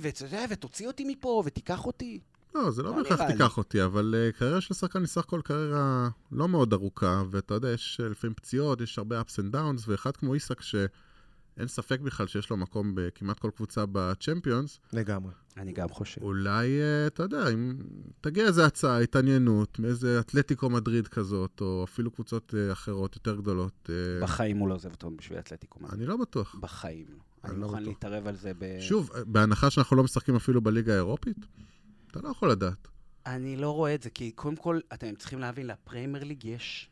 ואתה 0.00 0.24
יודע, 0.24 0.44
ותוציא 0.50 0.86
אותי 0.86 1.04
מפה, 1.04 1.42
ותיקח 1.46 1.86
אותי. 1.86 2.20
לא, 2.54 2.70
זה 2.70 2.82
לא 2.82 2.96
לא 2.96 3.02
בהכרח. 3.02 3.30
תיקח 3.30 3.58
אותי, 3.58 3.84
אבל 3.84 4.14
אה, 4.18 4.32
קריירה 4.32 4.60
של 4.60 4.74
שחקן 4.74 4.98
היא 4.98 5.06
סך 5.06 5.20
הכל 5.20 5.40
קריירה 5.44 6.08
לא 6.32 6.48
מאוד 6.48 6.72
ארוכה, 6.72 7.22
ואתה 7.30 7.54
יודע, 7.54 7.70
יש 7.70 8.00
אה, 8.02 8.08
לפעמים 8.08 8.34
פציעות, 8.34 8.80
יש 8.80 8.98
הרבה 8.98 9.20
ups 9.20 9.24
and 9.24 9.54
downs, 9.54 9.82
ואחד 9.86 10.16
כמו 10.16 10.34
איסק, 10.34 10.60
שאין 10.60 11.66
ספק 11.66 12.00
בכלל 12.00 12.26
שיש 12.26 12.50
לו 12.50 12.56
מקום 12.56 12.92
בכמעט 12.94 13.38
כל 13.38 13.50
קבוצה 13.56 13.84
בצ'מפיונס, 13.92 14.80
לגמרי. 14.92 15.32
אני 15.56 15.72
גם 15.72 15.88
חושב. 15.88 16.22
אולי, 16.22 16.80
אה, 16.80 17.06
אתה 17.06 17.22
יודע, 17.22 17.48
אם 17.48 17.76
תגיע 18.20 18.46
איזו 18.46 18.62
הצעה, 18.62 19.00
התעניינות, 19.00 19.78
מאיזה 19.78 20.20
אתלטיקו 20.20 20.70
מדריד 20.70 21.08
כזאת, 21.08 21.60
או 21.60 21.84
אפילו 21.84 22.10
קבוצות 22.10 22.54
אחרות, 22.72 23.16
יותר 23.16 23.36
גדולות, 23.36 23.90
בחיים 24.22 24.58
הוא 24.58 24.68
לא 24.68 24.74
עוזב 24.74 24.90
אותו 24.90 25.10
בשביל 25.10 25.38
אתלטיקו 25.38 25.80
מדריד. 25.80 25.98
אני 25.98 26.06
לא 26.06 26.16
בטוח. 26.16 26.56
בחיים 26.60 27.06
לא. 27.08 27.33
אני 27.44 27.60
לא 27.60 27.66
מוכן 27.66 27.82
בטוח. 27.82 27.88
להתערב 27.88 28.26
על 28.26 28.36
זה 28.36 28.52
ב... 28.58 28.80
שוב, 28.80 29.10
אה, 29.14 29.24
בהנחה 29.24 29.70
שאנחנו 29.70 29.96
לא 29.96 30.04
משחקים 30.04 30.36
אפילו 30.36 30.60
בליגה 30.60 30.92
האירופית, 30.92 31.36
אתה 32.10 32.20
לא 32.22 32.28
יכול 32.28 32.50
לדעת. 32.50 32.88
אני 33.26 33.56
לא 33.56 33.70
רואה 33.70 33.94
את 33.94 34.02
זה, 34.02 34.10
כי 34.10 34.30
קודם 34.30 34.56
כל, 34.56 34.80
אתם 34.94 35.14
צריכים 35.14 35.38
להבין, 35.38 35.66
לפריימר 35.66 36.24
ליג 36.24 36.44
יש... 36.44 36.90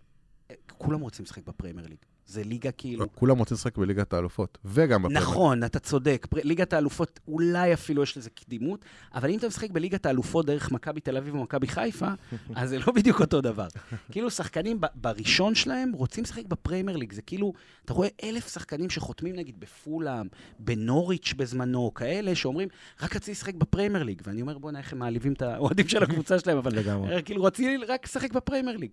כולם 0.78 1.00
רוצים 1.00 1.24
לשחק 1.24 1.46
בפריימר 1.46 1.86
ליג. 1.86 1.98
זה 2.26 2.44
ליגה 2.44 2.72
כאילו... 2.72 3.06
כולם 3.14 3.38
רוצים 3.38 3.54
לשחק 3.54 3.78
בליגת 3.78 4.12
האלופות, 4.12 4.58
וגם 4.64 5.02
בפרמייר. 5.02 5.20
נכון, 5.20 5.64
אתה 5.64 5.78
צודק. 5.78 6.26
ליגת 6.44 6.72
האלופות, 6.72 7.20
אולי 7.28 7.74
אפילו 7.74 8.02
יש 8.02 8.16
לזה 8.16 8.30
קדימות, 8.30 8.84
אבל 9.14 9.30
אם 9.30 9.38
אתה 9.38 9.46
משחק 9.46 9.70
בליגת 9.70 10.06
האלופות 10.06 10.46
דרך 10.46 10.72
מכבי 10.72 11.00
תל 11.00 11.16
אביב 11.16 11.34
או 11.34 11.42
מכבי 11.42 11.66
חיפה, 11.66 12.08
אז 12.56 12.70
זה 12.70 12.78
לא 12.78 12.92
בדיוק 12.92 13.20
אותו 13.20 13.40
דבר. 13.40 13.66
כאילו, 14.10 14.30
שחקנים 14.30 14.80
בראשון 14.94 15.54
שלהם 15.54 15.92
רוצים 15.92 16.24
לשחק 16.24 16.46
בפריימר 16.46 16.96
ליג. 16.96 17.12
זה 17.12 17.22
כאילו, 17.22 17.52
אתה 17.84 17.92
רואה 17.92 18.08
אלף 18.24 18.52
שחקנים 18.52 18.90
שחותמים 18.90 19.36
נגיד 19.36 19.60
בפולאם, 19.60 20.26
בנוריץ' 20.58 21.34
בזמנו, 21.36 21.94
כאלה 21.94 22.34
שאומרים, 22.34 22.68
רק 23.00 23.16
רציתי 23.16 23.30
לשחק 23.30 23.54
בפריימר 23.54 24.02
ליג. 24.02 24.22
ואני 24.26 24.42
אומר, 24.42 24.58
בוא'נה, 24.58 24.78
איך 24.78 24.92
הם 24.92 24.98
מעליבים 24.98 25.32
את 25.32 25.42
האוהדים 25.42 25.88
של 25.88 26.02
הקבוצה 26.02 26.38
שלהם, 26.38 26.58
אבל 26.58 26.72
לגמרי. 26.74 27.22
כאילו, 27.22 27.44
רציתי 27.44 27.76
רק 27.88 28.04
לשחק 28.04 28.32
בפריימר 28.32 28.76
ליג. 28.76 28.90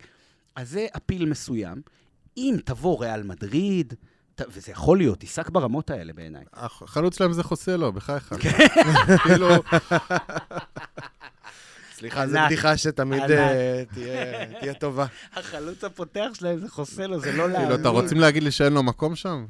אז 0.56 0.70
זה 0.70 0.88
אפיל 0.98 1.26
מסוים. 1.26 1.82
אם 2.40 2.56
תבוא 2.66 3.02
ריאל 3.02 3.24
מדריד, 3.24 3.94
וזה 4.50 4.72
יכול 4.72 4.98
להיות, 4.98 5.22
עיסק 5.22 5.50
ברמות 5.50 5.90
האלה 5.90 6.14
בעיניי. 6.14 6.44
החלוץ 6.54 7.18
שלהם 7.18 7.34
זה 7.34 7.44
חוסלו, 7.44 7.94
בחייך. 7.94 8.34
כן. 8.40 8.68
כאילו, 9.24 9.48
סליחה, 11.94 12.28
זו. 12.28 12.38
בדיחה 12.46 12.78
שתמיד. 12.78 13.32
אה, 13.32 13.84
תהיה 14.60 14.74
טובה. 14.74 15.06
החלוץ 15.34 15.84
הפותח 15.84 16.30
שלהם 16.34 16.60
זה 16.60 16.70
חוסלו, 16.70 17.20
זה 17.20 17.32
לא 17.32 17.44
כאילו, 17.44 17.48
להאמין. 17.48 17.82
אתה 17.82 17.90
רוצים 17.90 18.20
להגיד 18.20 18.44
לי 18.44 18.52
שאין 18.52 18.74
לו 18.74 18.84
מקום 18.84 19.16
שם? 19.16 19.46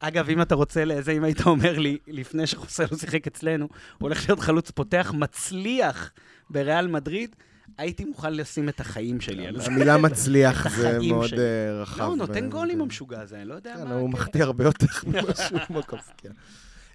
אגב, 0.00 0.30
אם 0.30 0.42
אתה 0.42 0.54
רוצה 0.54 0.84
לזה, 0.84 1.12
אם 1.12 1.24
היית 1.24 1.46
אומר 1.46 1.78
לי, 1.78 1.98
לפני 2.06 2.46
שחוסלו 2.46 2.98
שיחק 2.98 3.26
אצלנו, 3.26 3.64
הוא 3.64 3.70
הולך 3.98 4.28
להיות 4.28 4.40
חלוץ 4.40 4.70
פותח 4.70 5.12
מצליח 5.14 6.12
בריאל 6.50 6.86
מדריד, 6.86 7.36
הייתי 7.78 8.04
מוכן 8.04 8.34
לשים 8.34 8.68
את 8.68 8.80
החיים 8.80 9.20
שלי 9.20 9.46
על 9.46 9.60
זה. 9.60 9.66
המילה 9.66 9.96
מצליח 9.96 10.68
זה 10.68 10.88
החיים 10.88 11.14
מאוד. 11.14 11.30
אה, 11.38 11.82
רחב. 11.82 11.98
לא, 12.00 12.04
הוא 12.04 12.16
נותן 12.16 12.46
ו- 12.46 12.50
גולים 12.50 12.80
המשוגע 12.80 13.20
הזה, 13.20 13.36
אני 13.36 13.48
לא 13.48 13.54
יודע 13.54 13.74
כן, 13.76 13.84
מה... 13.84 13.94
הוא. 13.94 14.10
מחטיא 14.10 14.42
הרבה 14.42 14.64
יותר 14.64 14.86
ממה 15.06 15.20
שהוא. 15.48 15.82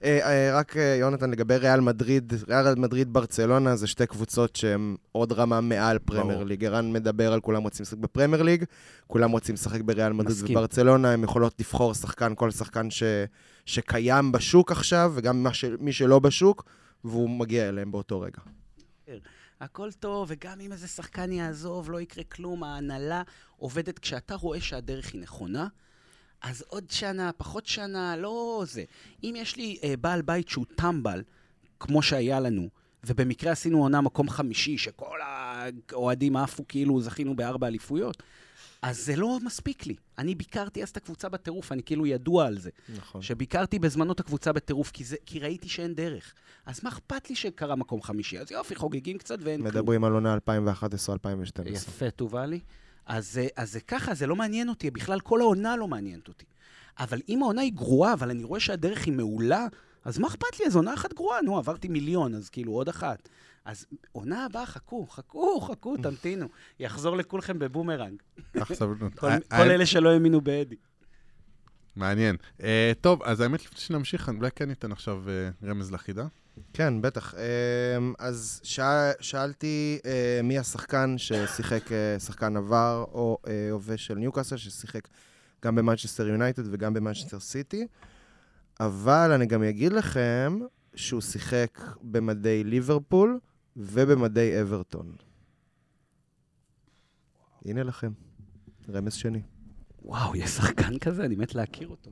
אה, 0.03 0.19
אה, 0.23 0.59
רק 0.59 0.77
אה, 0.77 0.95
יונתן, 0.99 1.31
לגבי 1.31 1.57
ריאל 1.57 1.79
מדריד, 1.79 2.33
ריאל 2.47 2.75
מדריד 2.75 3.13
ברצלונה 3.13 3.75
זה 3.75 3.87
שתי 3.87 4.07
קבוצות 4.07 4.55
שהן 4.55 4.95
עוד 5.11 5.31
רמה 5.31 5.61
מעל 5.61 5.99
פרמייר. 5.99 6.43
ליג. 6.43 6.65
ערן 6.65 6.93
מדבר 6.93 7.33
על 7.33 7.41
כולם 7.41 7.63
רוצים 7.63 7.83
לשחק 7.83 7.97
בפרמייר 7.97 8.43
ליג, 8.43 8.63
כולם 9.07 9.31
רוצים 9.31 9.55
לשחק 9.55 9.81
בריאל 9.81 10.13
מדריד. 10.13 10.51
וברצלונה, 10.51 11.11
הן 11.11 11.23
יכולות 11.23 11.59
לבחור 11.59 11.93
שחקן, 11.93 12.33
כל 12.35 12.51
שחקן 12.51 12.89
ש, 12.89 13.03
שקיים 13.65 14.31
בשוק 14.31 14.71
עכשיו, 14.71 15.11
וגם 15.15 15.47
ש, 15.53 15.65
מי 15.79 15.93
שלא 15.93 16.19
בשוק, 16.19 16.63
והוא 17.03 17.29
מגיע 17.29 17.69
אליהם 17.69 17.91
באותו 17.91 18.21
רגע. 18.21 18.41
הכל 19.63 19.91
טוב, 19.91 20.27
וגם 20.31 20.59
אם 20.61 20.71
איזה 20.71 20.87
שחקן 20.87 21.31
יעזוב, 21.31 21.91
לא 21.91 22.01
יקרה 22.01 22.23
כלום, 22.23 22.63
ההנהלה 22.63 23.21
עובדת 23.57 23.99
כשאתה 23.99 24.35
רואה 24.35 24.61
שהדרך 24.61 25.13
היא 25.13 25.21
נכונה. 25.21 25.67
אז 26.41 26.63
עוד 26.67 26.89
שנה, 26.89 27.31
פחות 27.37 27.65
שנה, 27.65 28.17
לא 28.17 28.63
זה. 28.67 28.83
אם 29.23 29.33
יש 29.37 29.55
לי 29.55 29.79
אה, 29.83 29.93
בעל 29.97 30.21
בית 30.21 30.49
שהוא 30.49 30.65
טמבל, 30.75 31.23
כמו 31.79 32.01
שהיה 32.01 32.39
לנו, 32.39 32.69
ובמקרה 33.03 33.51
עשינו 33.51 33.81
עונה 33.81 34.01
מקום 34.01 34.29
חמישי, 34.29 34.77
שכל 34.77 35.19
האוהדים 35.91 36.37
עפו 36.37 36.67
כאילו 36.67 37.01
זכינו 37.01 37.35
בארבע 37.35 37.67
אליפויות, 37.67 38.23
אז 38.83 39.05
זה 39.05 39.15
לא 39.15 39.37
מספיק 39.45 39.85
לי. 39.85 39.95
אני 40.17 40.35
ביקרתי 40.35 40.83
אז 40.83 40.89
את 40.89 40.97
הקבוצה 40.97 41.29
בטירוף, 41.29 41.71
אני 41.71 41.83
כאילו 41.83 42.05
ידוע 42.05 42.45
על 42.45 42.59
זה. 42.59 42.69
נכון. 42.95 43.21
שביקרתי 43.21 43.79
בזמנו 43.79 44.13
את 44.13 44.19
הקבוצה 44.19 44.53
בטירוף, 44.53 44.91
כי, 44.91 45.03
זה, 45.03 45.15
כי 45.25 45.39
ראיתי 45.39 45.69
שאין 45.69 45.95
דרך. 45.95 46.33
אז 46.65 46.79
מה 46.83 46.89
אכפת 46.89 47.29
לי 47.29 47.35
שקרה 47.35 47.75
מקום 47.75 48.01
חמישי? 48.01 48.39
אז 48.39 48.51
יופי, 48.51 48.75
חוגגים 48.75 49.17
קצת 49.17 49.37
ואין 49.41 49.61
כלום. 49.61 49.67
מדברים 49.67 50.03
על 50.03 50.13
עונה 50.13 50.35
2011-2012. 50.35 50.39
יפה, 51.65 52.11
טובה 52.11 52.45
לי. 52.45 52.59
אז, 53.05 53.39
אז 53.55 53.71
זה 53.71 53.79
ככה, 53.79 54.13
זה 54.13 54.27
לא 54.27 54.35
מעניין 54.35 54.69
אותי, 54.69 54.91
בכלל 54.91 55.19
כל 55.19 55.41
העונה 55.41 55.75
לא 55.75 55.87
מעניינת 55.87 56.27
אותי. 56.27 56.45
אבל 56.99 57.21
אם 57.29 57.43
העונה 57.43 57.61
היא 57.61 57.73
גרועה, 57.73 58.13
אבל 58.13 58.29
אני 58.29 58.43
רואה 58.43 58.59
שהדרך 58.59 59.05
היא 59.05 59.13
מעולה, 59.13 59.67
אז 60.05 60.17
מה 60.19 60.27
אכפת 60.27 60.59
לי? 60.59 60.65
אז 60.65 60.75
עונה 60.75 60.93
אחת 60.93 61.13
גרועה, 61.13 61.41
נו, 61.41 61.57
עברתי 61.57 61.87
מיליון, 61.87 62.35
אז 62.35 62.49
כאילו 62.49 62.73
עוד 62.73 62.89
אחת. 62.89 63.29
אז 63.65 63.85
עונה 64.11 64.45
הבאה, 64.45 64.65
חכו, 64.65 65.07
חכו, 65.07 65.61
חכו, 65.61 65.97
תמתינו. 65.97 66.47
יחזור 66.79 67.17
לכולכם 67.17 67.59
בבומרנג. 67.59 68.21
כל, 69.15 69.27
אה, 69.27 69.37
אה, 69.51 69.63
אלה 69.63 69.85
שלא 69.85 70.09
האמינו 70.09 70.41
באדי. 70.41 70.75
מעניין. 71.95 72.35
אה, 72.63 72.91
טוב, 73.01 73.23
אז 73.23 73.39
האמת, 73.39 73.65
לפני 73.65 73.79
שנמשיך, 73.79 74.29
אולי 74.29 74.51
כן 74.55 74.69
ניתן 74.69 74.91
עכשיו 74.91 75.23
רמז 75.63 75.91
לחידה. 75.91 76.25
כן, 76.73 77.01
בטח. 77.01 77.33
אז 78.19 78.61
שאל, 78.63 79.11
שאלתי 79.19 79.99
מי 80.43 80.59
השחקן 80.59 81.15
ששיחק 81.17 81.83
שחקן 82.19 82.57
עבר 82.57 83.05
או 83.11 83.37
הווה 83.71 83.97
של 83.97 84.15
ניוקאסל, 84.15 84.57
ששיחק 84.57 85.07
גם 85.63 85.75
במנצ'סטר 85.75 86.27
יונייטד 86.27 86.63
וגם 86.71 86.93
במנצ'סטר 86.93 87.39
סיטי, 87.39 87.87
אבל 88.79 89.31
אני 89.31 89.45
גם 89.45 89.63
אגיד 89.63 89.93
לכם 89.93 90.59
שהוא 90.95 91.21
שיחק 91.21 91.79
במדי 92.01 92.63
ליברפול 92.63 93.39
ובמדי 93.77 94.61
אברטון. 94.61 95.15
הנה 97.65 97.83
לכם, 97.83 98.11
רמז 98.89 99.13
שני. 99.13 99.41
וואו, 100.01 100.35
יש 100.35 100.49
שחקן 100.49 100.99
כזה? 100.99 101.25
אני 101.25 101.35
מת 101.35 101.55
להכיר 101.55 101.87
אותו. 101.87 102.11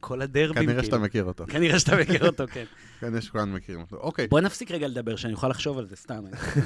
כל 0.00 0.22
הדרבים, 0.22 0.62
כנראה 0.66 0.82
שאתה 0.84 0.90
כאילו. 0.90 1.04
מכיר 1.04 1.24
אותו. 1.24 1.46
כנראה 1.46 1.78
שאתה 1.78 1.96
מכיר 1.96 2.26
אותו, 2.26 2.44
כן. 2.52 2.64
כנראה 3.00 3.20
שכולנו 3.20 3.54
מכירים 3.54 3.80
אותו. 3.80 3.96
אוקיי, 3.96 4.28
בוא 4.28 4.40
נפסיק 4.40 4.70
רגע 4.70 4.88
לדבר, 4.88 5.16
שאני 5.16 5.32
אוכל 5.32 5.48
לחשוב 5.48 5.78
על 5.78 5.86
זה, 5.86 5.96
סתם. 5.96 6.24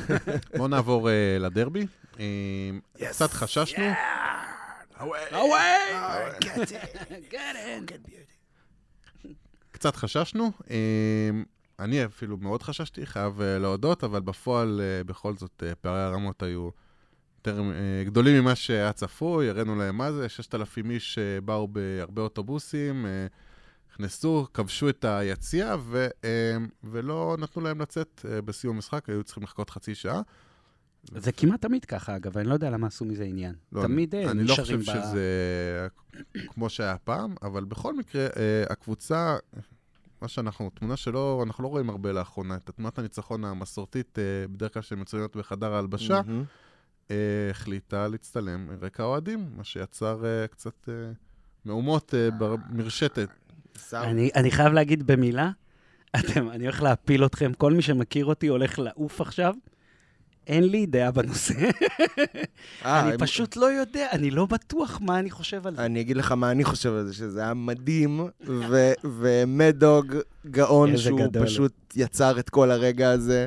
בואו 0.56 0.68
נעבור 0.68 1.10
אה, 1.10 1.36
לדרבי. 1.40 1.86
אה, 2.20 2.24
קצת 3.08 3.30
חששנו. 3.30 3.84
קצת 9.72 9.96
חששנו. 9.96 10.50
אני 11.82 12.04
אפילו 12.04 12.36
מאוד 12.36 12.62
חששתי, 12.62 13.06
חייב 13.06 13.40
אה, 13.40 13.58
להודות, 13.58 14.04
אבל 14.04 14.20
בפועל, 14.20 14.80
אה, 14.80 15.04
בכל 15.04 15.36
זאת, 15.36 15.62
אה, 15.66 15.74
פערי 15.74 16.02
הרמות 16.02 16.42
היו 16.42 16.68
יותר 17.36 17.62
גדולים 18.04 18.42
ממה 18.42 18.54
שהיה 18.54 18.92
צפוי, 18.92 19.48
הראינו 19.48 19.76
להם 19.76 19.96
מה 19.96 20.12
זה, 20.12 20.28
6,000 20.28 20.90
איש 20.90 21.18
באו 21.44 21.68
בהרבה 21.68 22.22
אוטובוסים, 22.22 23.06
נכנסו, 23.90 24.46
כבשו 24.54 24.88
את 24.88 25.04
היציע, 25.04 25.76
ו, 25.80 26.06
ולא 26.84 27.36
נתנו 27.38 27.62
להם 27.62 27.80
לצאת 27.80 28.24
בסיום 28.44 28.76
המשחק, 28.76 29.08
היו 29.08 29.24
צריכים 29.24 29.42
לחכות 29.42 29.70
חצי 29.70 29.94
שעה. 29.94 30.22
זה 31.04 31.32
כמעט 31.32 31.60
תמיד 31.60 31.84
ככה, 31.84 32.16
אגב, 32.16 32.38
אני 32.38 32.48
לא 32.48 32.54
יודע 32.54 32.70
למה 32.70 32.86
עשו 32.86 33.04
מזה 33.04 33.24
עניין. 33.24 33.54
לא, 33.72 33.82
תמיד 33.82 34.14
אה, 34.14 34.30
אני 34.30 34.44
לא 34.44 34.52
נשארים 34.52 34.80
חושב 34.80 34.92
ב... 34.92 35.02
שזה 35.02 35.88
כמו 36.46 36.68
שהיה 36.68 36.98
פעם, 36.98 37.34
אבל 37.42 37.64
בכל 37.64 37.96
מקרה, 37.96 38.26
הקבוצה, 38.70 39.36
מה 40.22 40.28
שאנחנו, 40.28 40.70
תמונה 40.74 40.96
שלא, 40.96 41.42
אנחנו 41.46 41.64
לא 41.64 41.68
רואים 41.68 41.90
הרבה 41.90 42.12
לאחרונה, 42.12 42.56
את 42.56 42.70
תמונת 42.70 42.98
הניצחון 42.98 43.44
המסורתית, 43.44 44.18
אה, 44.18 44.48
בדרך 44.48 44.74
כלל 44.74 44.82
שהן 44.82 45.00
מצוינות 45.00 45.36
בחדר 45.36 45.74
ההלבשה. 45.74 46.20
אה, 47.10 47.16
החליטה 47.50 48.08
להצטלם 48.08 48.68
רקע 48.80 49.02
האוהדים, 49.02 49.50
מה 49.56 49.64
שיצר 49.64 50.24
אה, 50.24 50.46
קצת 50.48 50.88
מהומות 51.64 52.14
במרשתת. 52.38 53.28
אני, 53.94 54.30
אני 54.34 54.50
חייב 54.50 54.72
להגיד 54.72 55.06
במילה, 55.06 55.50
אתם, 56.16 56.50
אני 56.50 56.64
הולך 56.64 56.82
להפיל 56.82 57.26
אתכם, 57.26 57.52
כל 57.52 57.72
מי 57.72 57.82
שמכיר 57.82 58.26
אותי 58.26 58.46
הולך 58.46 58.78
לעוף 58.78 59.20
עכשיו. 59.20 59.54
אין 60.46 60.64
לי 60.64 60.86
דעה 60.86 61.10
בנושא. 61.10 61.54
אה, 62.84 63.00
אני 63.00 63.18
פשוט 63.18 63.56
לא 63.56 63.66
יודע, 63.66 64.08
אני 64.12 64.30
לא 64.30 64.46
בטוח 64.46 64.98
מה 65.02 65.18
אני 65.18 65.30
חושב 65.30 65.66
על 65.66 65.76
זה. 65.76 65.84
אני 65.84 66.00
אגיד 66.00 66.16
לך 66.16 66.32
מה 66.32 66.50
אני 66.50 66.64
חושב 66.64 66.92
על 66.94 67.06
זה, 67.06 67.14
שזה 67.14 67.40
היה 67.40 67.54
מדהים, 67.54 68.28
ו 69.04 69.20
Mad 69.20 69.68
Dog 69.68 70.16
גאון 70.46 70.96
שהוא. 70.96 71.20
פשוט 71.42 71.72
יצר 71.96 72.38
את 72.38 72.50
כל 72.50 72.70
הרגע 72.70 73.10
הזה. 73.10 73.46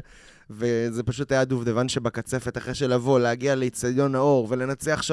וזה 0.50 1.04
פשוט 1.04 1.32
היה 1.32 1.46
דובדבן 1.46 1.90
שבקצפת, 1.90 2.58
אחרי 2.58 2.74
שלבוא, 2.74 3.20
להגיע 3.20 3.56
לאיצטדיון 3.56 4.16
האור 4.16 4.48
ולנצח 4.50 5.02
3-0, 5.02 5.12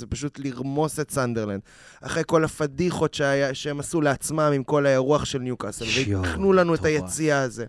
ופשוט 0.00 0.38
לרמוס 0.38 1.00
את 1.00 1.10
סנדרלנד. 1.10 1.60
אחרי 2.00 2.22
כל 2.26 2.44
הפדיחות 2.44 3.14
שהיה, 3.14 3.54
שהם 3.54 3.80
עשו 3.80 4.00
לעצמם 4.00 4.52
עם 4.54 4.64
כל 4.64 4.86
האירוח 4.86 5.24
של 5.24 5.38
ניוקאסל, 5.38 5.84
והקנו 6.10 6.52
לנו 6.52 6.74
את. 6.74 6.84
היציע 6.84 7.40
הזה. 7.40 7.66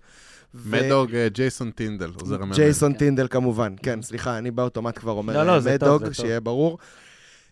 Mad 0.54 0.85
Dog 0.85 1.16
אה, 1.16 1.28
ג'ייסון 1.30 1.72
טינדל, 1.72 2.12
עוזר 2.22 2.36
המאמן. 2.36 2.56
ג'ייסון 2.56 2.94
טינדל 2.94 3.28
כמובן, 3.28 3.76
כן, 3.84 4.02
סליחה, 4.02 4.38
אני 4.38 4.52
באוטומט 4.52 5.00
כבר 5.00 5.12
אומר 5.12 5.34
לא, 5.34 5.58
לא, 5.58 5.72
מדוג. 5.74 6.12
שיהיה 6.12 6.40
ברור. 6.40 6.78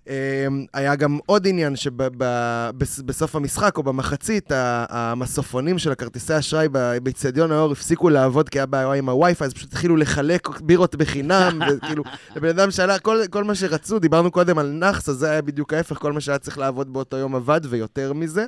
אמ, 0.08 0.66
היה 0.74 0.96
גם 0.96 1.20
עוד 1.26 1.48
עניין 1.48 1.76
שבסוף 1.76 3.36
המשחק 3.36 3.78
או 3.78 3.84
במחצית, 3.84 4.52
המסופונים 4.90 5.80
של 5.80 5.92
הכרטיסי 5.92 6.40
אשראי 6.40 6.68
באיצטדיון 7.04 7.52
האור 7.52 7.72
הפסיקו 7.72 8.10
לעבוד 8.10 8.50
כי 8.50 8.60
היה 8.60 8.66
בעיה 8.66 8.94
עם 8.94 9.10
הווי-פיי, 9.10 9.46
אז 9.46 9.54
פשוט 9.54 9.74
התחילו 9.74 9.98
לחלק 9.98 10.60
בירות 10.60 10.96
בחינם, 10.96 11.60
וכאילו, 11.68 12.04
לבן 12.36 12.50
אדם 12.50 12.72
שאלה, 12.72 13.00
כל, 13.00 13.22
כל 13.30 13.44
מה 13.44 13.56
שרצו, 13.56 14.00
דיברנו 14.00 14.32
קודם 14.32 14.58
על 14.58 14.68
נאחס, 14.68 15.10
אז 15.10 15.16
זה 15.16 15.30
היה 15.30 15.42
בדיוק 15.42 15.74
ההפך, 15.74 15.98
כל 15.98 16.14
מה 16.14 16.22
שהיה 16.22 16.38
צריך 16.38 16.58
לעבוד 16.58 16.94
באותו 16.94 17.18
יום 17.18 17.36
עבד, 17.36 17.62
ויותר 17.70 18.14
מזה. 18.14 18.46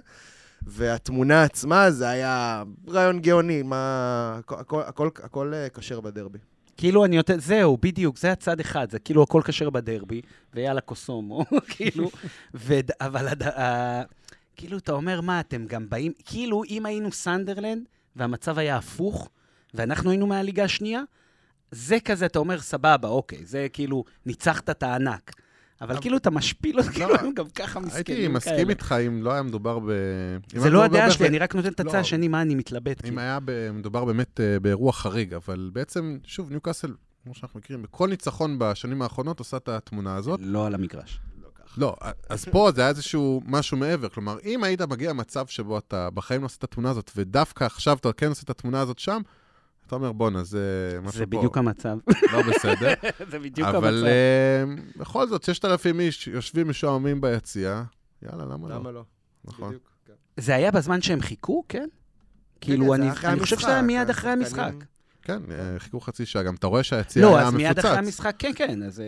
והתמונה 0.68 1.44
עצמה, 1.44 1.92
זה 1.92 2.10
היה 2.10 2.64
רעיון 2.88 3.20
גאוני, 3.20 3.64
מה... 3.64 4.40
הכל, 4.48 5.54
אה, 5.54 5.70
כשר 5.70 6.02
בדרבי. 6.02 6.40
כאילו 6.78 7.06
אני 7.06 7.16
יותר, 7.16 7.36
זהו, 7.40 7.78
בדיוק, 7.82 8.18
זה 8.18 8.32
הצד 8.32 8.60
אחד, 8.60 8.92
זה 8.92 9.00
כאילו 9.00 9.24
הכל 9.24 9.42
כשר 9.46 9.70
בדרבי, 9.70 10.22
ויאללה 10.54 10.82
קוסומו, 10.82 11.46
כאילו, 11.70 12.10
ו... 12.54 12.74
אבל 13.02 13.28
הד... 13.28 13.44
ה... 13.44 14.02
כאילו, 14.56 14.78
אתה 14.78 14.92
אומר, 14.92 15.22
מה, 15.22 15.40
אתם 15.40 15.66
גם 15.66 15.90
באים, 15.90 16.12
כאילו, 16.26 16.64
אם 16.70 16.86
היינו 16.86 17.12
סנדרלנד, 17.12 17.84
והמצב 18.16 18.58
היה 18.58 18.78
הפוך, 18.78 19.30
ואנחנו 19.74 20.10
היינו 20.10 20.28
מהליגה 20.28 20.64
השנייה, 20.64 21.02
זה 21.72 22.00
כזה, 22.00 22.26
אתה 22.26 22.40
אומר, 22.40 22.60
סבבה, 22.60 23.08
אוקיי, 23.08 23.46
זה 23.46 23.68
כאילו, 23.74 24.04
ניצחת 24.26 24.70
את 24.70 24.84
הענק. 24.84 25.32
אבל 25.82 26.02
כאילו, 26.02 26.18
אתה 26.18 26.30
משפיל 26.30 26.80
אותי, 26.80 26.90
כאילו, 26.90 27.16
הם 27.16 27.34
גם 27.34 27.46
ככה 27.50 27.80
מסכנים 27.80 28.04
כאלה. 28.04 28.18
הייתי 28.20 28.34
מסכים 28.34 28.70
איתך 28.70 28.96
אם 29.08 29.24
לא 29.24 29.32
היה 29.32 29.44
מדובר 29.44 29.80
ב... 29.80 29.92
זה 30.56 30.70
לא 30.70 30.84
הדעה 30.84 31.12
שלי, 31.12 31.28
אני 31.28 31.40
רק 31.40 31.56
נותן 31.56 31.70
את 31.70 31.80
הצד 31.80 31.94
לא. 31.94 32.00
השני, 32.00 32.28
מה 32.28 32.42
אני 32.42 32.56
מתלבט. 32.56 32.98
אם 32.98 33.10
כאילו. 33.10 33.22
היה 33.22 33.40
מדובר 33.74 34.06
באמת 34.06 34.40
אה, 34.40 34.60
באירוע 34.60 34.94
חריג, 34.94 35.34
אבל 35.34 35.70
בעצם, 35.74 36.18
שוב, 36.24 36.50
ניוקאסל, 36.50 36.94
כמו 37.24 37.36
שאנחנו 37.36 37.60
מכירים, 37.60 37.82
בכל 37.82 38.10
ניצחון 38.10 38.56
בשנים 38.60 39.02
האחרונות 39.02 39.40
עושה 39.40 39.58
את 39.58 39.70
התמונה 39.70 40.16
הזאת. 40.16 40.40
לא 40.44 40.68
על 40.68 40.76
המגרש. 40.76 41.20
לא, 41.78 41.96
אז 42.30 42.46
פה 42.46 42.72
זה 42.76 42.82
היה 42.82 42.90
איזשהו 42.90 43.42
משהו 43.46 43.78
מעבר. 43.78 44.10
כלומר, 44.10 44.38
אם 44.46 44.64
היית 44.64 44.82
מגיע 44.82 45.10
למצב 45.10 45.48
שבו 45.48 45.78
אתה 45.78 46.10
בחיים 46.10 46.42
לא 46.42 46.46
עושה 46.46 46.56
את 46.58 46.64
התמונה 46.64 46.90
הזאת, 46.90 47.12
ודווקא 47.16 47.64
עכשיו 47.64 47.98
אתה 47.98 48.14
כן 48.14 48.30
עושה 48.30 48.42
את 48.44 48.50
התמונה 48.50 48.82
הזאת 48.82 49.00
שם, 49.00 49.22
אתה 49.88 49.96
אומר, 49.96 50.12
בואנה, 50.12 50.44
זה 50.44 51.00
משהו 51.04 51.20
זה 51.20 51.26
פה 51.26 51.38
בדיוק 51.38 51.58
המצב. 51.58 51.98
לא 52.32 52.42
בסדר. 52.42 52.94
זה 53.32 53.40
בדיוק 53.40 53.68
אבל 53.68 53.98
המצב. 53.98 54.08
אה, 54.08 55.02
בכל 55.02 55.28
זאת, 55.28 55.44
6,000 55.44 56.00
איש 56.00 56.28
יושבים 56.28 56.70
משועממים 56.70 57.22
ביציע, 57.22 57.84
יאללה, 58.22 58.46
למה 58.46 58.70
לא? 58.70 58.76
למה 58.76 58.92
לא? 58.92 59.04
נכון. 59.46 59.68
בדיוק, 59.70 59.90
כן. 60.06 60.14
זה 60.38 60.56
היה 60.56 60.72
בזמן 60.72 61.02
שהם 61.02 61.22
חיכו, 61.22 61.64
כן? 61.70 61.88
כאילו, 62.62 62.86
זה 62.96 63.30
אני 63.30 63.40
חושב 63.40 63.60
שזה 63.60 63.72
היה 63.72 63.82
מיד 63.82 64.10
אחרי 64.10 64.32
המשחק. 64.32 64.74
כן, 65.22 65.42
אה, 65.52 65.80
חיכו 65.80 66.00
חצי 66.00 66.26
שעה, 66.26 66.44
גם 66.44 66.56
אתה 66.56 66.68
רואה 66.68 66.84
שהיציע 66.84 67.24
לא, 67.24 67.38
היה 67.38 67.48
אז 67.48 67.54
מיד 67.54 67.72
מפוצץ. 67.72 67.86
אחרי 67.86 67.98
המשחק, 67.98 68.36
כן, 68.40 68.52
כן, 68.56 68.84
אז... 68.84 69.02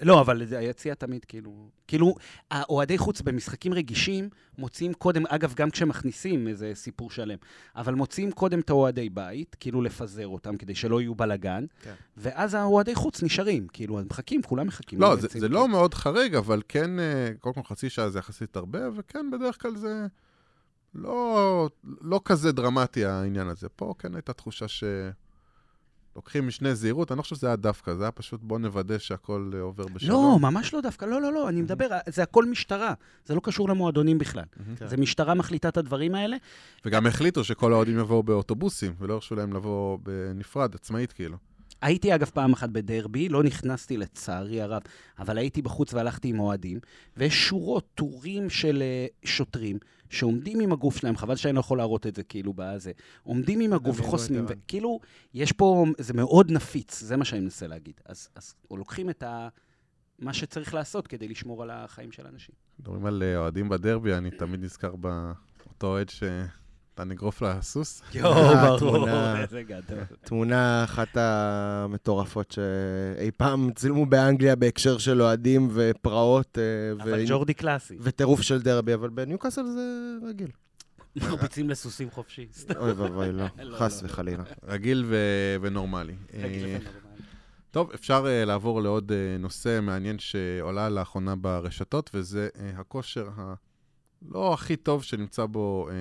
אה, 0.00 0.04
לא, 0.04 0.20
אבל 0.20 0.42
היציע 0.56 0.94
תמיד 0.94 1.24
כאילו... 1.24 1.70
כאילו, 1.86 2.14
האוהדי 2.50 2.98
חוץ 2.98 3.20
במשחקים 3.20 3.74
רגישים 3.74 4.28
מוציאים 4.58 4.94
קודם, 4.94 5.26
אגב, 5.26 5.54
גם 5.56 5.70
כשמכניסים 5.70 6.48
איזה 6.48 6.70
סיפור 6.74 7.10
שלם, 7.10 7.38
אבל 7.76 7.94
מוציאים 7.94 8.32
קודם 8.32 8.60
את 8.60 8.70
האוהדי 8.70 9.10
בית, 9.10 9.56
כאילו 9.60 9.82
לפזר 9.82 10.26
אותם 10.26 10.56
כדי 10.56 10.74
שלא 10.74 11.00
יהיו 11.00 11.14
בלאגן, 11.14 11.64
כן. 11.82 11.94
ואז 12.16 12.54
האוהדי 12.54 12.94
חוץ 12.94 13.22
נשארים, 13.22 13.66
כאילו, 13.72 13.98
הם 13.98 14.06
מחכים, 14.10 14.42
כולם 14.42 14.66
מחכים. 14.66 15.00
לא, 15.00 15.16
זה, 15.16 15.28
זה. 15.30 15.48
לא 15.48 15.68
מאוד 15.68 15.94
חריג, 15.94 16.34
אבל 16.34 16.62
כן, 16.68 16.98
אה, 16.98 17.30
קודם 17.40 17.54
כל 17.54 17.62
חצי 17.62 17.90
שעה 17.90 18.10
זה 18.10 18.18
יחסית 18.18 18.56
הרבה, 18.56 18.80
וכן, 18.96 19.30
בדרך 19.30 19.62
כלל 19.62 19.76
זה 19.76 20.06
לא, 20.94 21.68
לא 22.00 22.20
כזה 22.24 22.52
דרמטי 22.52 23.04
העניין 23.04 23.48
הזה. 23.48 23.68
פה 23.68 23.94
כן 23.98 24.14
הייתה 24.14 24.32
תחושה 24.32 24.68
שלוקחים 26.14 26.46
משנה 26.46 26.74
זהירות, 26.74 27.12
אני 27.12 27.18
לא 27.18 27.22
חושב 27.22 27.36
שזה 27.36 27.46
היה 27.46 27.56
דווקא, 27.56 27.94
זה 27.94 28.04
היה 28.04 28.10
פשוט 28.10 28.40
בוא 28.42 28.58
נוודא 28.58 28.98
שהכל 28.98 29.50
אה, 29.54 29.60
עובר 29.60 29.86
בשלום. 29.86 30.40
לא, 30.42 30.50
ממש 30.50 30.74
לא 30.74 30.80
דווקא, 30.80 31.04
לא, 31.04 31.22
לא, 31.22 31.32
לא, 31.32 31.48
אני 31.48 31.62
מדבר, 31.62 31.88
זה 32.06 32.22
הכל 32.22 32.44
משטרה, 32.44 32.94
זה 33.26 33.34
לא 33.34 33.40
קשור 33.44 33.68
למועדונים 33.68 34.18
בכלל. 34.18 34.44
כן. 34.78 34.86
זה 34.86 34.96
משטרה 34.96 35.34
מחליטה 35.34 35.68
את 35.68 35.76
הדברים 35.76 36.14
האלה, 36.14 36.36
וגם 36.84 37.06
החליטו 37.06 37.44
שכל 37.44 37.72
האוהדים 37.72 37.98
יבואו 37.98 38.22
באוטובוסים, 38.22 38.92
ולא 38.98 39.14
הרשו 39.14 39.34
להם 39.34 39.52
לבוא 39.52 39.98
בנפרד, 40.02 40.74
עצמאית 40.74 41.12
כאילו. 41.12 41.36
הייתי 41.84 42.14
אגב 42.14 42.30
פעם 42.34 42.52
אחת 42.52 42.70
בדרבי, 42.70 43.28
לא 43.28 43.42
נכנסתי 43.42 43.96
לצערי 43.96 44.62
הרב, 44.62 44.82
אבל 45.18 45.38
הייתי 45.38 45.62
בחוץ 45.62 45.94
והלכתי 45.94 46.28
עם 46.28 46.40
אוהדים, 46.40 46.78
ויש 47.16 47.48
שורות, 47.48 47.88
טורים 47.94 48.50
של 48.50 48.82
אה, 48.82 49.06
שוטרים 49.24 49.78
שעומדים 50.10 50.60
עם 50.60 50.72
הגוף 50.72 50.96
שלהם, 50.96 51.16
חבל 51.16 51.36
שאני 51.36 51.54
לא 51.54 51.60
יכול 51.60 51.78
להראות 51.78 52.06
את 52.06 52.14
זה 52.14 52.22
כאילו 52.22 52.52
בזה, 52.56 52.92
עומדים 53.22 53.60
עם 53.60 53.72
הגוף 53.72 54.00
וחוסמים, 54.00 54.40
לו 54.40 54.46
את 54.46 54.56
וכאילו, 54.66 55.00
יש 55.34 55.52
פה, 55.52 55.84
זה 55.98 56.14
מאוד 56.14 56.50
נפיץ, 56.50 57.00
זה 57.00 57.16
מה 57.16 57.24
שאני 57.24 57.40
מנסה 57.40 57.66
להגיד. 57.66 58.00
אז, 58.06 58.28
אז 58.34 58.54
לוקחים 58.70 59.10
את 59.10 59.22
ה... 59.22 59.48
מה 60.18 60.32
שצריך 60.32 60.74
לעשות 60.74 61.06
כדי 61.06 61.28
לשמור 61.28 61.62
על 61.62 61.70
החיים 61.70 62.12
של 62.12 62.26
אנשים. 62.26 62.54
מדברים 62.80 63.06
על 63.06 63.22
אה, 63.22 63.36
אוהדים 63.36 63.68
בדרבי, 63.68 64.14
אני 64.14 64.30
תמיד 64.30 64.60
נזכר 64.60 64.96
באותו 64.96 65.86
אוהד 65.86 66.10
שנתן 66.94 67.10
אגרוף 67.10 67.42
לסוס. 67.42 68.02
יואו, 68.14 68.78
תמונה. 68.78 69.42
איזה 69.42 69.62
גדול. 69.62 69.98
תמונה 70.24 70.84
אחת 70.84 71.08
המטורפות 71.16 72.50
שאי 72.50 73.30
פעם 73.30 73.72
צילמו 73.72 74.06
באנגליה 74.06 74.56
בהקשר 74.56 74.98
של 74.98 75.22
אוהדים 75.22 75.68
ופרעות 75.72 76.58
אה, 76.58 77.02
אבל 77.02 77.24
ג'ורדי 77.26 77.54
קלאסי. 77.54 77.96
וטירוף 78.00 78.40
של 78.42 78.62
דרבי, 78.62 78.94
אבל 78.94 79.08
בניוקאסל 79.08 79.66
זה 79.66 80.14
רגיל. 80.28 80.50
מרביצים 81.16 81.70
לסוסים 81.70 82.10
חופשי. 82.10 82.46
אוי 82.76 82.92
ואבוי, 82.92 83.32
לא, 83.32 83.44
לא, 83.62 83.76
חס 83.76 84.02
לא. 84.02 84.08
וחלילה. 84.08 84.42
רגיל 84.66 85.04
ו- 85.06 85.56
ונורמלי. 85.60 86.14
רגיל 86.34 86.64
אה, 86.64 86.78
ונורמלי. 86.80 87.14
טוב, 87.70 87.90
אפשר 87.94 88.24
uh, 88.24 88.46
לעבור 88.46 88.82
לעוד 88.82 89.10
uh, 89.10 89.42
נושא 89.42 89.80
מעניין 89.82 90.18
שעולה 90.18 90.88
לאחרונה 90.88 91.36
ברשתות, 91.36 92.10
וזה 92.14 92.48
uh, 92.54 92.80
הכושר 92.80 93.28
הלא 93.36 94.54
הכי 94.54 94.76
טוב 94.76 95.02
שנמצא 95.02 95.46
בו, 95.46 95.88
uh, 95.88 95.92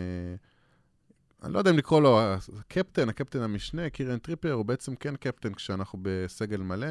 אני 1.43 1.53
לא 1.53 1.59
יודע 1.59 1.71
אם 1.71 1.77
לקרוא 1.77 2.01
לו 2.01 2.19
הקפטן, 2.59 3.09
הקפטן 3.09 3.41
המשנה, 3.41 3.89
קירן 3.89 4.17
טריפר, 4.17 4.51
הוא 4.51 4.65
בעצם 4.65 4.95
כן 4.95 5.15
קפטן 5.15 5.53
כשאנחנו 5.53 5.99
בסגל 6.01 6.61
מלא, 6.61 6.87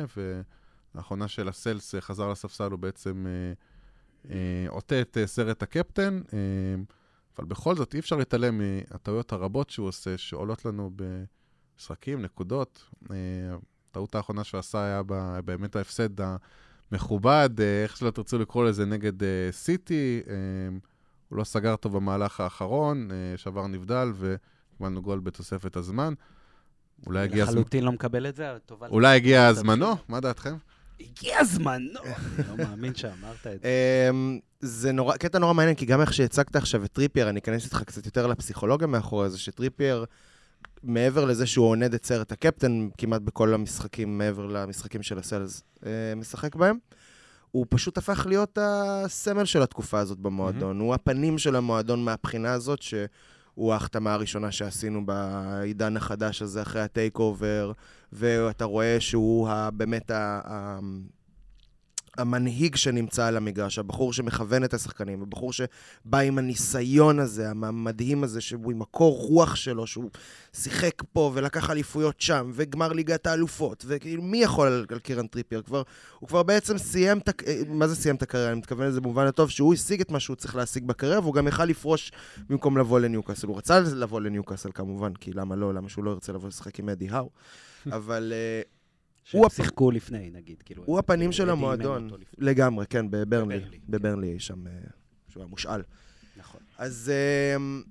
ולאחרונה 0.95 1.29
של 1.29 1.49
הסלס 1.49 1.95
uh, 1.95 2.01
חזר 2.01 2.29
לספסל, 2.29 2.71
הוא 2.71 2.79
בעצם 2.79 3.27
uh, 3.27 4.27
uh, 4.27 4.31
עוטה 4.69 5.01
את 5.01 5.17
uh, 5.17 5.27
סרט 5.27 5.63
הקפטן, 5.63 6.21
uh, 6.27 6.33
אבל 7.39 7.47
בכל 7.47 7.77
זאת 7.77 7.95
אי 7.95 7.99
אפשר 7.99 8.17
להתעלם 8.17 8.59
מהטעויות 8.59 9.33
הרבות 9.33 9.71
שהוא 9.71 9.89
עושה, 9.89 10.19
שעולות 10.19 10.65
לנו 10.65 10.91
במשחקים, 10.97 12.23
נקודות. 12.23 12.85
Uh, 13.05 13.11
הטעות 13.93 14.15
האחרונה 14.15 14.45
שהוא 14.45 14.59
עשה 14.59 14.85
היה 14.85 15.03
באמת 15.45 15.77
ההפסד 15.77 16.11
המכובד, 16.93 17.51
אה, 17.61 17.83
איך 17.83 17.97
שלא 17.97 18.11
תרצו 18.11 18.39
לקרוא 18.39 18.65
לזה, 18.65 18.85
נגד 18.85 19.23
אה, 19.23 19.49
סיטי. 19.51 20.23
אה, 20.29 20.35
הוא 21.33 21.39
לא 21.39 21.45
סגר 21.45 21.77
טוב 21.77 21.97
במהלך 21.97 22.41
האחרון, 22.41 23.11
אה, 23.11 23.17
שעבר 23.37 23.67
נבדל, 23.67 24.13
וקיבלנו 24.19 25.03
גול 25.03 25.21
בתוספת 25.21 25.77
הזמן. 25.77 26.15
אולי 27.07 27.21
הגיע, 27.21 27.43
הזמ... 27.43 27.53
לחלוטין 27.53 27.85
לא 27.85 27.93
מקבל 27.93 28.27
את 28.27 28.37
זה, 28.37 28.57
טובה. 28.67 28.89
אולי 28.89 29.17
הגיע 29.17 29.53
זמנו, 29.53 29.97
מה 30.09 30.21
דעתכם? 30.21 30.57
הגיע 31.01 31.45
זמנו! 31.45 32.01
אני 32.39 32.49
לא 32.49 32.57
מאמין 32.57 32.95
שאמרת 32.95 33.47
את 33.47 33.63
זה. 33.63 33.69
אמ, 34.11 34.39
זה 34.61 34.93
נורא, 34.93 35.17
קטע 35.17 35.39
נורא 35.39 35.55
מעניין, 35.55 35.75
כי 35.77 35.87
גם 35.87 36.01
איך 36.01 36.13
שהצגת 36.13 36.57
עכשיו 36.57 36.85
את 36.85 36.93
טריפייר, 36.93 37.29
אני 37.29 37.41
אכנס 37.41 37.65
איתך 37.65 37.83
קצת 37.83 38.07
יותר 38.07 38.27
לפסיכולוגיה 38.27 38.87
מאחורי 38.87 39.31
זה, 39.31 39.39
שטריפייר, 39.39 40.05
מעבר 40.83 41.25
לזה 41.25 41.47
שהוא 41.47 41.67
עונד 41.67 41.95
את 41.95 42.05
סרט 42.05 42.33
הקפטן 42.33 42.89
כמעט 42.99 43.23
בכל 43.23 43.55
המשחקים, 43.55 44.19
מעבר 44.19 44.47
למשחקים 44.47 45.03
שלסלס 45.03 45.63
אה, 45.87 46.15
משחק 46.17 46.57
בהם, 46.57 46.77
הוא 47.53 47.67
פשוט 47.69 47.99
הפך 47.99 48.27
להיות 48.29 48.59
הסמל 48.61 49.45
של 49.45 49.63
התקופה 49.63 49.99
הזאת 49.99 50.19
במועדון. 50.19 50.81
הוא 50.81 50.95
הפנים 50.95 51.39
של 51.39 51.57
המועדון 51.57 52.05
מהבחינה 52.05 52.53
הזאת, 52.53 52.83
שהוא 52.83 53.73
ההחתמה 53.73 54.15
הראשונה 54.15 54.53
שעשינו 54.53 55.07
בעידן 55.07 55.97
החדש 55.97 56.43
הזה 56.43 56.63
אחרי 56.63 56.83
ה 56.83 57.19
takeover, 57.19 57.73
ואתה 58.13 58.65
רואה 58.65 58.97
שהוא 59.01 59.49
באמת 59.75 60.11
ה... 60.11 60.79
המנהיג 62.19 62.77
שנמצא 62.77 63.27
על 63.27 63.37
המגרש, 63.37 63.79
הבחור 63.79 64.13
שמכוון 64.13 64.65
את 64.65 64.75
השחקנים, 64.75 65.23
הבחור 65.23 65.53
שבא 65.53 66.19
עם 66.19 66.39
הניסיון 66.39 67.19
הזה, 67.19 67.51
המדהים 67.51 68.25
הזה, 68.25 68.41
שהוא 68.41 68.73
עם 68.73 68.83
הקור 68.83 69.19
רוח 69.19 69.55
שלו, 69.55 69.87
שהוא 69.87 70.11
שיחק 70.53 71.03
פה 71.13 71.31
ולקח 71.35 71.71
אליפויות 71.71 72.21
שם, 72.21 72.51
וגמר 72.55 72.93
ליגת 72.93 73.27
האלופות, 73.27 73.85
וכאילו, 73.89 74.23
מי 74.23 74.39
יכול 74.39 74.67
על, 74.67 74.87
על 74.89 74.99
קירן 74.99 75.27
טריפייר? 75.27 75.63
כבר, 75.63 75.83
הוא 76.19 76.29
כבר 76.29 76.43
בעצם 76.43 76.79
סיים 76.79 77.19
את 77.19 77.29
הקריירה, 77.29 77.65
מה 77.69 77.89
זה 77.89 77.97
סיים 77.97 78.17
את 78.17 78.23
הקריירה? 78.23 78.51
אני 78.51 78.59
מתכוון 78.59 78.87
לזה 78.87 79.01
במובן 79.01 79.27
הטוב, 79.27 79.51
שהוא 79.51 79.75
השיג 79.75 80.01
את 80.01 80.11
מה 80.11 80.21
שהוא 80.21 80.37
צריך 80.37 80.57
להשיג 80.57 80.85
בקריירה, 80.85 81.21
והוא 81.21 81.35
גם 81.35 81.49
יכל 81.49 81.65
לפרוש 81.65 82.13
במקום 82.49 82.79
לבוא 82.79 83.01
לניוקאסל. 83.01 83.47
הוא 83.47 83.57
רצה 83.57 83.81
לבוא 83.81 84.21
לניוקאסל 84.21 84.71
כמובן, 84.75 85.15
כי 85.15 85.33
למה 85.33 85.57
לא? 85.57 85.75
למה 85.75 85.89
שהוא 85.89 86.05
לא 86.05 86.11
ירצה 86.11 86.33
לבוא 86.33 86.49
לשחק 86.49 86.79
עם 86.79 86.89
אדי 86.89 87.09
האו? 87.11 87.31
אבל... 87.93 88.33
Uh, 89.25 89.29
שהם 89.29 89.49
שיחקו 89.49 89.91
לפני, 89.91 90.31
נגיד. 90.31 90.63
כאילו, 90.63 90.83
הוא 90.87 90.99
הפנים 90.99 91.33
של 91.33 91.51
המועדון. 91.51 92.11
לגמרי, 92.39 92.87
כן, 92.87 93.11
בברנלי. 93.11 93.81
בברנלי 93.89 94.41
שם, 94.41 94.67
אה, 94.67 94.73
שהוא 95.29 95.41
היה 95.43 95.51
מושאל. 95.51 95.83
נכון. 96.37 96.61
אז 96.79 97.13
אמ, 97.57 97.83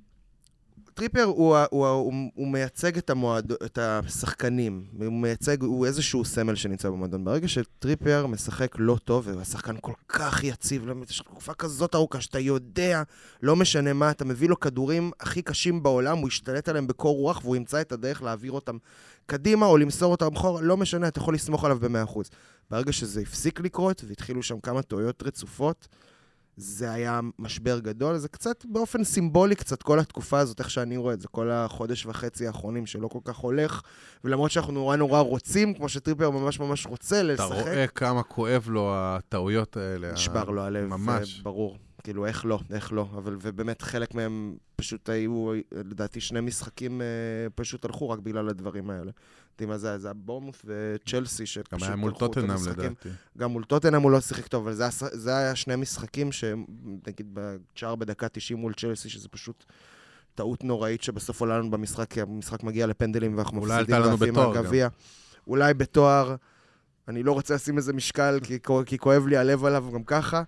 טריפר 0.94 1.24
הוא, 1.24 1.58
הוא, 1.72 1.88
הוא, 1.88 2.14
הוא 2.36 2.48
מייצג 2.48 2.98
את, 2.98 3.10
המועד, 3.10 3.52
את 3.52 3.78
השחקנים, 3.78 4.86
הוא 5.00 5.14
מייצג, 5.14 5.64
הוא 5.64 5.86
איזשהו 5.86 6.26
סמל 6.26 6.56
שנמצא 6.56 6.90
במועדון. 6.90 7.26
ברגע 7.26 7.48
שטריפר 7.48 8.28
משחק 8.28 8.76
לא 8.80 8.98
טוב, 9.04 9.28
והשחקן 9.28 9.76
כל 9.82 9.94
כך 10.08 10.44
יציב, 10.44 10.88
יש 11.10 11.20
תקופה 11.20 11.54
כזאת 11.54 11.96
ארוכה 11.96 12.22
שאתה 12.22 12.40
יודע, 12.40 13.04
לא 13.44 13.56
משנה 13.56 13.94
מה, 13.94 14.12
אתה 14.12 14.26
מביא 14.26 14.50
לו 14.50 14.60
כדורים 14.60 15.12
הכי 15.20 15.42
קשים 15.42 15.84
בעולם, 15.84 16.18
הוא 16.18 16.28
ישתלט 16.28 16.70
עליהם 16.70 16.88
בקור 16.88 17.18
רוח 17.18 17.42
והוא 17.44 17.56
ימצא 17.56 17.82
את 17.82 17.92
הדרך 17.92 18.24
להעביר 18.24 18.52
אותם 18.52 18.78
קדימה 19.26 19.66
או 19.66 19.78
למסור 19.78 20.12
אותם 20.12 20.36
אחורה, 20.36 20.62
לא 20.62 20.78
משנה, 20.78 21.08
אתה 21.08 21.20
יכול 21.20 21.34
לסמוך 21.34 21.66
עליו 21.66 21.80
ב-100%. 21.80 22.20
ברגע 22.70 22.92
שזה 22.92 23.22
הפסיק 23.22 23.60
לקרות 23.60 24.04
והתחילו 24.08 24.44
שם 24.44 24.60
כמה 24.60 24.82
טעויות 24.82 25.24
רצופות, 25.24 25.88
זה 26.58 26.92
היה 26.92 27.20
משבר 27.40 27.80
גדול, 27.80 28.18
זה 28.18 28.28
קצת 28.28 28.66
באופן 28.66 29.04
סימבולי 29.04 29.56
קצת 29.56 29.84
כל 29.84 30.00
התקופה 30.00 30.40
הזאת, 30.40 30.60
איך 30.60 30.70
שאני 30.70 30.98
רואה 30.98 31.14
את 31.14 31.22
זה, 31.22 31.28
כל 31.28 31.52
החודש 31.52 32.06
וחצי 32.06 32.48
האחרונים 32.48 32.86
שלא 32.86 33.08
כל 33.08 33.20
כך 33.24 33.38
הולך, 33.38 33.82
ולמרות 34.24 34.52
שאנחנו 34.52 34.74
נורא 34.74 34.96
נורא 34.96 35.20
רוצים, 35.20 35.74
כמו 35.74 35.90
שטריפר 35.90 36.30
ממש 36.30 36.60
ממש 36.60 36.86
רוצה 36.86 37.24
לשחק. 37.24 37.46
אתה 37.52 37.62
רואה 37.62 37.88
כמה 37.88 38.24
כואב 38.24 38.66
לו 38.70 38.92
הטעויות 38.96 39.78
האלה. 39.78 40.12
נשבר 40.14 40.50
לו 40.50 40.62
הלב, 40.62 40.86
ממש. 40.86 41.42
ברור. 41.42 41.78
כאילו, 42.04 42.26
איך 42.26 42.46
לא, 42.46 42.60
איך 42.74 42.94
לא. 42.94 43.08
אבל, 43.18 43.38
ובאמת, 43.42 43.82
חלק 43.82 44.16
מהם 44.16 44.56
פשוט 44.76 45.10
היו, 45.10 45.52
לדעתי, 45.72 46.22
שני 46.22 46.42
משחקים 46.42 47.02
אה, 47.02 47.08
פשוט 47.56 47.86
הלכו 47.86 48.10
רק 48.10 48.20
בגלל 48.20 48.50
הדברים 48.50 48.90
האלה. 48.90 49.12
יודעים 49.62 49.70
מה 49.70 49.78
זה, 49.78 49.98
זה 49.98 50.10
הבורמוס 50.10 50.62
וצ'לסי, 50.66 51.46
שפשוט 51.46 51.74
גם 51.74 51.88
היה 51.88 51.96
מול 51.96 52.12
טוטנאם 52.12 52.58
לדעתי. 52.70 53.10
גם 53.38 53.52
מול 53.52 53.64
טוטנאם 53.64 54.02
הוא 54.02 54.12
לא 54.12 54.22
שיחק 54.22 54.48
טוב, 54.48 54.68
אבל 54.68 54.76
זה, 54.76 54.86
זה 55.12 55.38
היה 55.38 55.56
שני 55.56 55.76
משחקים 55.76 56.32
שנגיד 56.32 57.30
בשער 57.34 57.96
בדקה 57.96 58.30
90 58.30 58.60
מול 58.60 58.74
צ'לסי, 58.74 59.10
שזה 59.10 59.30
פשוט... 59.30 59.66
טעות 60.36 60.64
נוראית 60.64 61.04
שבסוף 61.04 61.42
עולה 61.42 61.60
לנו 61.60 61.72
במשחק, 61.72 62.10
כי 62.10 62.22
המשחק 62.22 62.64
מגיע 62.64 62.88
לפנדלים 62.88 63.38
ואנחנו 63.38 63.62
מפסידים 63.62 63.96
ועפים 63.96 64.34
מהגביע. 64.34 64.88
אולי 65.48 65.74
בתואר, 65.74 66.36
אני 67.08 67.24
לא 67.24 67.32
רוצה 67.32 67.56
לשים 67.56 67.78
איזה 67.78 67.94
משקל, 67.94 68.40
כי, 68.44 68.60
כי 68.86 68.98
כואב 68.98 69.28
לי 69.28 69.38
הלב 69.38 69.66
עליו 69.66 69.86
גם 69.94 70.04
ככה. 70.04 70.44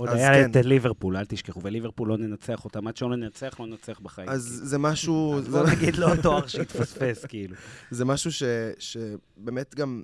עוד 0.00 0.08
היה 0.08 0.32
כן. 0.32 0.50
את 0.50 0.56
ליברפול, 0.56 1.16
אל 1.16 1.24
תשכחו, 1.24 1.60
וליברפול 1.62 2.08
לא 2.08 2.18
ננצח 2.18 2.64
אותם, 2.64 2.86
עד 2.86 2.96
שלא 2.96 3.16
ננצח, 3.16 3.60
לא 3.60 3.66
ננצח 3.66 4.00
בחיים. 4.00 4.28
אז 4.28 4.50
כאילו. 4.50 4.66
זה 4.66 4.78
משהו... 4.78 5.38
אז 5.38 5.48
בוא 5.48 5.70
נגיד 5.70 5.96
לא 5.96 6.14
תואר 6.22 6.46
שהתפספס, 6.46 7.24
כאילו. 7.24 7.56
זה 7.90 8.04
משהו 8.04 8.32
ש, 8.32 8.42
שבאמת 8.78 9.74
גם, 9.74 10.02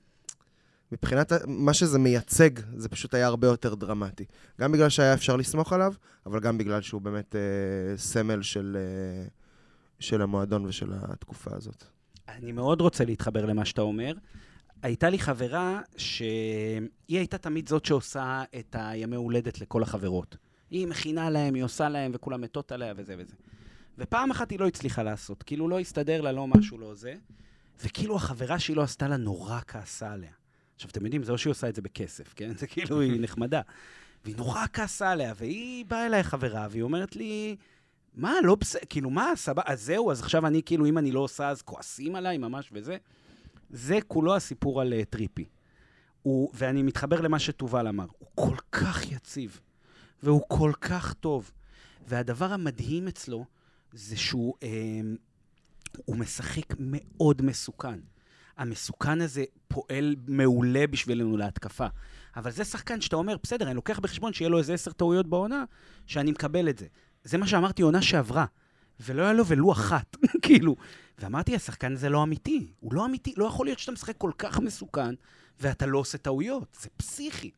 מבחינת 0.93 1.33
מה 1.47 1.75
שזה 1.75 1.99
מייצג, 1.99 2.51
זה 2.77 2.89
פשוט 2.89 3.15
היה 3.15 3.27
הרבה 3.27 3.47
יותר 3.47 3.75
דרמטי. 3.75 4.25
גם 4.61 4.73
בגלל 4.73 4.89
שהיה 4.89 5.15
אפשר 5.15 5.37
לסמוך 5.37 5.73
עליו, 5.73 5.93
אבל 6.27 6.41
גם 6.41 6.59
בגלל 6.59 6.83
שהוא 6.83 7.01
באמת 7.01 7.37
אה, 7.37 7.97
סמל 7.97 8.43
של, 8.43 8.77
אה, 8.81 9.27
של 9.99 10.23
המועדון 10.23 10.65
ושל 10.65 10.93
התקופה 10.93 11.51
הזאת. 11.55 11.85
אני 12.29 12.53
מאוד 12.53 12.81
רוצה 12.81 13.05
להתחבר 13.05 13.47
למה 13.47 13.65
שאתה 13.65 13.83
אומר. 13.83 14.13
הייתה 14.87 15.11
לי 15.11 15.19
חברה 15.19 15.81
שהיא 15.97 16.89
הייתה 17.09 17.39
תמיד 17.39 17.69
זאת 17.69 17.85
שעושה 17.85 18.43
את 18.59 18.77
הימי 18.79 19.17
הולדת 19.17 19.61
לכל 19.61 19.83
החברות. 19.83 20.37
היא 20.71 20.87
מכינה 20.87 21.31
להם, 21.31 21.55
היא 21.55 21.63
עושה 21.63 21.89
להם, 21.89 22.11
וכולם 22.15 22.41
מתות 22.41 22.73
עליה 22.73 22.95
וזה 22.97 23.15
וזה. 23.19 23.35
ופעם 23.99 24.31
אחת 24.31 24.51
היא 24.51 24.59
לא 24.59 24.67
הצליחה 24.67 25.03
לעשות, 25.03 25.43
כאילו 25.43 25.69
לא 25.69 25.81
הסתדר 25.81 26.21
לה, 26.21 26.33
לא 26.33 26.47
משהו, 26.47 26.79
לא 26.79 26.95
זה. 26.95 27.15
וכאילו 27.85 28.17
החברה 28.17 28.59
שהיא 28.59 28.77
לא 28.77 28.83
עשתה 28.83 29.09
לה 29.09 29.17
נורא 29.17 29.61
כעסה 29.67 30.13
עליה. 30.13 30.33
עכשיו, 30.75 30.91
אתם 30.91 31.05
יודעים, 31.05 31.23
זה 31.23 31.33
לא 31.33 31.39
שהיא 31.39 31.51
עושה 31.51 31.69
את 31.69 31.75
זה 31.75 31.83
בכסף, 31.83 32.35
כן? 32.35 32.57
זה 32.57 32.67
כאילו, 32.67 33.01
היא 33.01 33.21
נחמדה. 33.25 33.61
והיא 34.25 34.37
נורא 34.37 34.65
כעסה 34.73 35.11
עליה, 35.11 35.33
והיא 35.37 35.85
באה 35.85 36.07
אליי 36.07 36.23
חברה, 36.23 36.67
והיא 36.71 36.83
אומרת 36.83 37.17
לי, 37.17 37.57
מה, 38.15 38.33
לא 38.43 38.55
בסדר, 38.55 38.83
כאילו, 38.89 39.11
מה, 39.11 39.33
סבבה, 39.37 39.63
אז 39.67 39.83
זהו, 39.83 40.11
אז 40.11 40.21
עכשיו 40.21 40.47
אני, 40.47 40.63
כאילו, 40.63 40.87
אם 40.87 40.99
אני 40.99 41.13
לא 41.13 41.21
עושה, 41.21 41.49
אז 41.49 41.63
כועסים 41.63 42.17
עליי 42.17 42.39
ממש 42.39 42.71
וזה. 42.73 42.97
זה 43.71 43.99
כולו 44.07 44.37
הסיפור 44.37 44.81
על 44.81 44.93
uh, 44.93 45.05
טריפי. 45.05 45.45
הוא, 46.23 46.51
ואני 46.55 46.83
מתחבר 46.83 47.21
למה 47.21 47.39
שתובל 47.39 47.89
אמר, 47.89 48.07
הוא 48.19 48.29
כל 48.35 48.57
כך 48.73 49.13
יציב, 49.13 49.61
והוא 50.23 50.43
כל 50.49 50.73
כך 50.81 51.15
טוב. 51.15 51.51
והדבר 52.09 52.53
המדהים 52.53 53.09
אצלו 53.09 53.45
זה 53.93 54.17
שהוא 54.17 54.55
אה, 54.63 55.01
הוא 56.05 56.17
משחק 56.17 56.75
מאוד 56.79 57.43
מסוכן. 57.43 57.99
המסוכן 58.57 59.21
הזה 59.21 59.45
פועל 59.69 60.17
מעולה 60.29 60.87
בשבילנו 60.87 61.37
להתקפה. 61.37 61.87
אבל 62.37 62.51
זה 62.51 62.65
שחקן 62.65 63.01
שאתה 63.01 63.17
אומר, 63.17 63.37
בסדר, 63.43 63.67
אני 63.67 63.75
לוקח 63.75 63.99
בחשבון 63.99 64.33
שיהיה 64.33 64.49
לו 64.49 64.59
איזה 64.59 64.75
עשר 64.75 64.93
טעויות 64.93 65.27
בעונה, 65.27 65.65
שאני 66.07 66.31
מקבל 66.31 66.69
את 66.69 66.79
זה. 66.79 66.87
זה 67.25 67.39
מה 67.39 67.47
שאמרתי 67.47 67.83
עונה 67.83 68.03
שעברה. 68.03 68.45
ולא 69.01 69.23
היה 69.23 69.33
לו 69.33 69.47
ולו 69.47 69.73
אחת, 69.73 70.17
כאילו. 70.43 70.77
ואמרתי, 71.19 71.57
השחקן 71.57 71.93
הזה 71.93 72.09
לא 72.09 72.23
אמיתי. 72.23 72.67
הוא 72.81 72.95
לא 72.95 73.07
אמיתי, 73.07 73.35
לא 73.37 73.45
יכול 73.45 73.67
להיות 73.67 73.79
שאתה 73.79 73.93
משחק 73.93 74.17
כל 74.19 74.31
כך 74.39 74.61
מסוכן, 74.61 75.15
ואתה 75.61 75.87
לא 75.87 75.99
עושה 75.99 76.19
טעויות. 76.19 76.77
זה 76.81 76.89
פסיכי. 76.97 77.51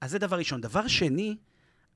אז 0.00 0.10
זה 0.10 0.18
דבר 0.18 0.36
ראשון. 0.38 0.60
דבר 0.60 0.88
שני, 0.88 1.36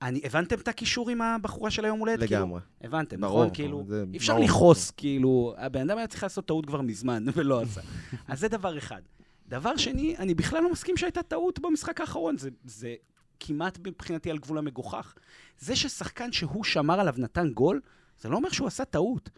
אני, 0.02 0.20
הבנתם 0.24 0.56
את 0.58 0.68
הקישור 0.68 1.10
עם 1.10 1.22
הבחורה 1.22 1.70
של 1.70 1.84
היום 1.84 1.98
הולדת? 1.98 2.18
כאילו? 2.28 2.40
לגמרי. 2.40 2.60
כאילו, 2.60 2.94
הבנתם, 2.94 3.20
ברור, 3.20 3.42
נכון? 3.44 3.54
כאילו, 3.54 3.84
אי 4.12 4.18
אפשר 4.18 4.38
לכעוס, 4.38 4.90
כאילו, 4.90 5.54
הבן 5.58 5.80
אדם 5.90 5.98
היה 5.98 6.06
צריך 6.06 6.22
לעשות 6.22 6.46
טעות 6.46 6.66
כבר 6.66 6.80
מזמן, 6.80 7.24
ולא 7.34 7.62
עשה. 7.62 7.80
אז 8.28 8.40
זה 8.40 8.48
דבר 8.48 8.78
אחד. 8.78 9.02
דבר 9.48 9.76
שני, 9.76 10.16
אני 10.18 10.34
בכלל 10.34 10.62
לא 10.62 10.72
מסכים 10.72 10.96
שהייתה 10.96 11.22
טעות 11.22 11.58
במשחק 11.58 12.00
האחרון. 12.00 12.38
זה, 12.38 12.50
זה 12.64 12.94
כמעט 13.40 13.78
מבחינתי 13.86 14.30
על 14.30 14.38
גבול 14.38 14.58
המגוחך. 14.58 15.14
זה 15.58 15.76
ששחקן 15.76 16.32
שהוא 16.32 16.64
שמר 16.64 17.00
עליו 17.00 17.14
נתן 17.18 17.50
גול, 17.50 17.80
זה 18.20 18.28
לא 18.28 18.36
אומר 18.36 18.50
שהוא 18.50 18.66
עשה 18.68 18.84
טעות. 18.84 19.30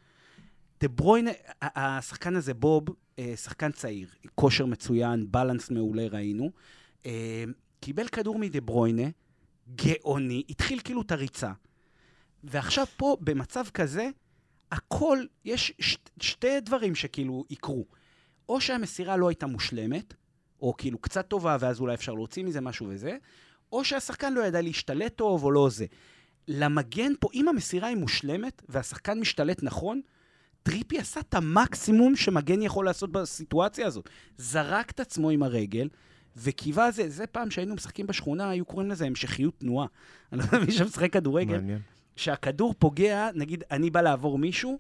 דה 0.81 0.89
ברוינה, 0.89 1.31
השחקן 1.63 2.37
הזה, 2.37 2.55
בוב, 2.55 2.85
אה, 3.19 3.37
שחקן 3.37 3.73
צעיר, 3.73 4.09
כושר 4.35 4.67
מצוין, 4.67 5.27
בלנס 5.31 5.71
מעולה 5.71 6.07
ראינו, 6.07 6.51
אה, 7.07 7.45
קיבל 7.81 8.09
כדור 8.09 8.39
מדה 8.39 8.61
ברוינה, 8.61 9.09
גאוני, 9.75 10.43
התחיל 10.51 10.81
כאילו 10.81 11.03
את 11.03 11.13
הריצה. 11.13 11.53
ועכשיו 12.45 12.87
פה, 12.97 13.17
במצב 13.21 13.65
כזה, 13.75 14.09
הכל, 14.73 15.19
יש 15.45 15.73
ש, 15.81 15.97
שתי 16.21 16.61
דברים 16.61 16.95
שכאילו 16.95 17.45
יקרו. 17.51 17.87
או 18.49 18.61
שהמסירה 18.61 19.17
לא 19.17 19.29
הייתה 19.29 19.47
מושלמת, 19.47 20.15
או 20.63 20.75
כאילו 20.79 20.99
קצת 20.99 21.29
טובה, 21.29 21.57
ואז 21.61 21.81
אולי 21.81 21.95
אפשר 21.95 22.15
להוציא 22.15 22.45
מזה 22.45 22.61
משהו 22.61 22.87
וזה, 22.89 23.17
או 23.73 23.85
שהשחקן 23.85 24.33
לא 24.33 24.41
ידע 24.41 24.61
להשתלט 24.61 25.17
טוב 25.17 25.45
או 25.45 25.51
לא 25.51 25.69
זה. 25.71 25.87
למגן 26.49 27.13
פה, 27.21 27.29
אם 27.35 27.49
המסירה 27.49 27.89
היא 27.89 27.97
מושלמת 27.97 28.63
והשחקן 28.69 29.21
משתלט 29.21 29.63
נכון, 29.63 30.01
טריפי 30.63 30.99
עשה 30.99 31.21
את 31.21 31.35
המקסימום 31.35 32.17
שמגן 32.17 32.63
יכול 32.63 32.85
לעשות 32.85 33.13
בסיטואציה 33.13 33.87
הזאת. 33.87 34.09
זרק 34.37 34.91
את 34.91 35.01
עצמו 35.01 35.31
עם 35.31 35.43
הרגל, 35.43 35.89
וקיווה 36.37 36.91
זה, 36.91 37.09
זה 37.09 37.27
פעם 37.27 37.51
שהיינו 37.51 37.75
משחקים 37.75 38.07
בשכונה, 38.07 38.51
היו 38.51 38.65
קוראים 38.65 38.91
לזה 38.91 39.07
המשכיות 39.07 39.55
תנועה. 39.59 39.87
אני 40.33 40.41
לא 40.41 40.45
יודע 40.45 40.59
מי 40.67 40.73
שמשחק 40.73 41.13
כדורגל. 41.13 41.57
מעניין. 41.57 41.79
שהכדור 42.17 42.75
פוגע, 42.79 43.29
נגיד, 43.35 43.65
אני 43.71 43.91
בא 43.91 44.01
לעבור 44.01 44.39
מישהו, 44.39 44.79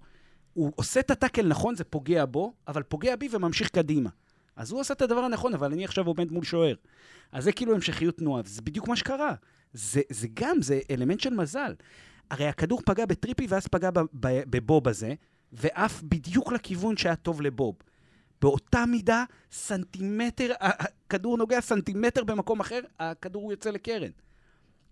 הוא 0.54 0.72
עושה 0.76 1.00
את 1.00 1.10
הטאקל 1.10 1.46
נכון, 1.46 1.74
זה 1.74 1.84
פוגע 1.84 2.24
בו, 2.24 2.52
אבל 2.68 2.82
פוגע 2.82 3.16
בי 3.16 3.28
וממשיך 3.30 3.68
קדימה. 3.68 4.10
אז 4.56 4.70
הוא 4.72 4.80
עושה 4.80 4.94
את 4.94 5.02
הדבר 5.02 5.20
הנכון, 5.20 5.54
אבל 5.54 5.72
אני 5.72 5.84
עכשיו 5.84 6.06
עומד 6.06 6.32
מול 6.32 6.44
שוער. 6.44 6.74
אז 7.32 7.44
זה 7.44 7.52
כאילו 7.52 7.74
המשכיות 7.74 8.16
תנועה, 8.16 8.42
וזה 8.44 8.62
בדיוק 8.62 8.88
מה 8.88 8.96
שקרה. 8.96 9.34
זה, 9.72 10.00
זה 10.10 10.28
גם, 10.34 10.62
זה 10.62 10.80
אלמנט 10.90 11.20
של 11.20 11.34
מזל. 11.34 11.74
הרי 12.30 12.46
הכדור 12.46 12.82
פגע 12.86 13.06
בטריפי 13.06 13.46
ואז 13.48 13.66
פגע 13.66 13.90
בבוב 14.22 14.88
הזה, 14.88 15.14
ועף 15.52 16.02
בדיוק 16.02 16.52
לכיוון 16.52 16.96
שהיה 16.96 17.16
טוב 17.16 17.42
לבוב. 17.42 17.74
באותה 18.42 18.86
מידה, 18.86 19.24
סנטימטר, 19.52 20.52
הכדור 20.60 21.38
נוגע 21.38 21.60
סנטימטר 21.60 22.24
במקום 22.24 22.60
אחר, 22.60 22.80
הכדור 23.00 23.50
יוצא 23.52 23.70
לקרן. 23.70 24.10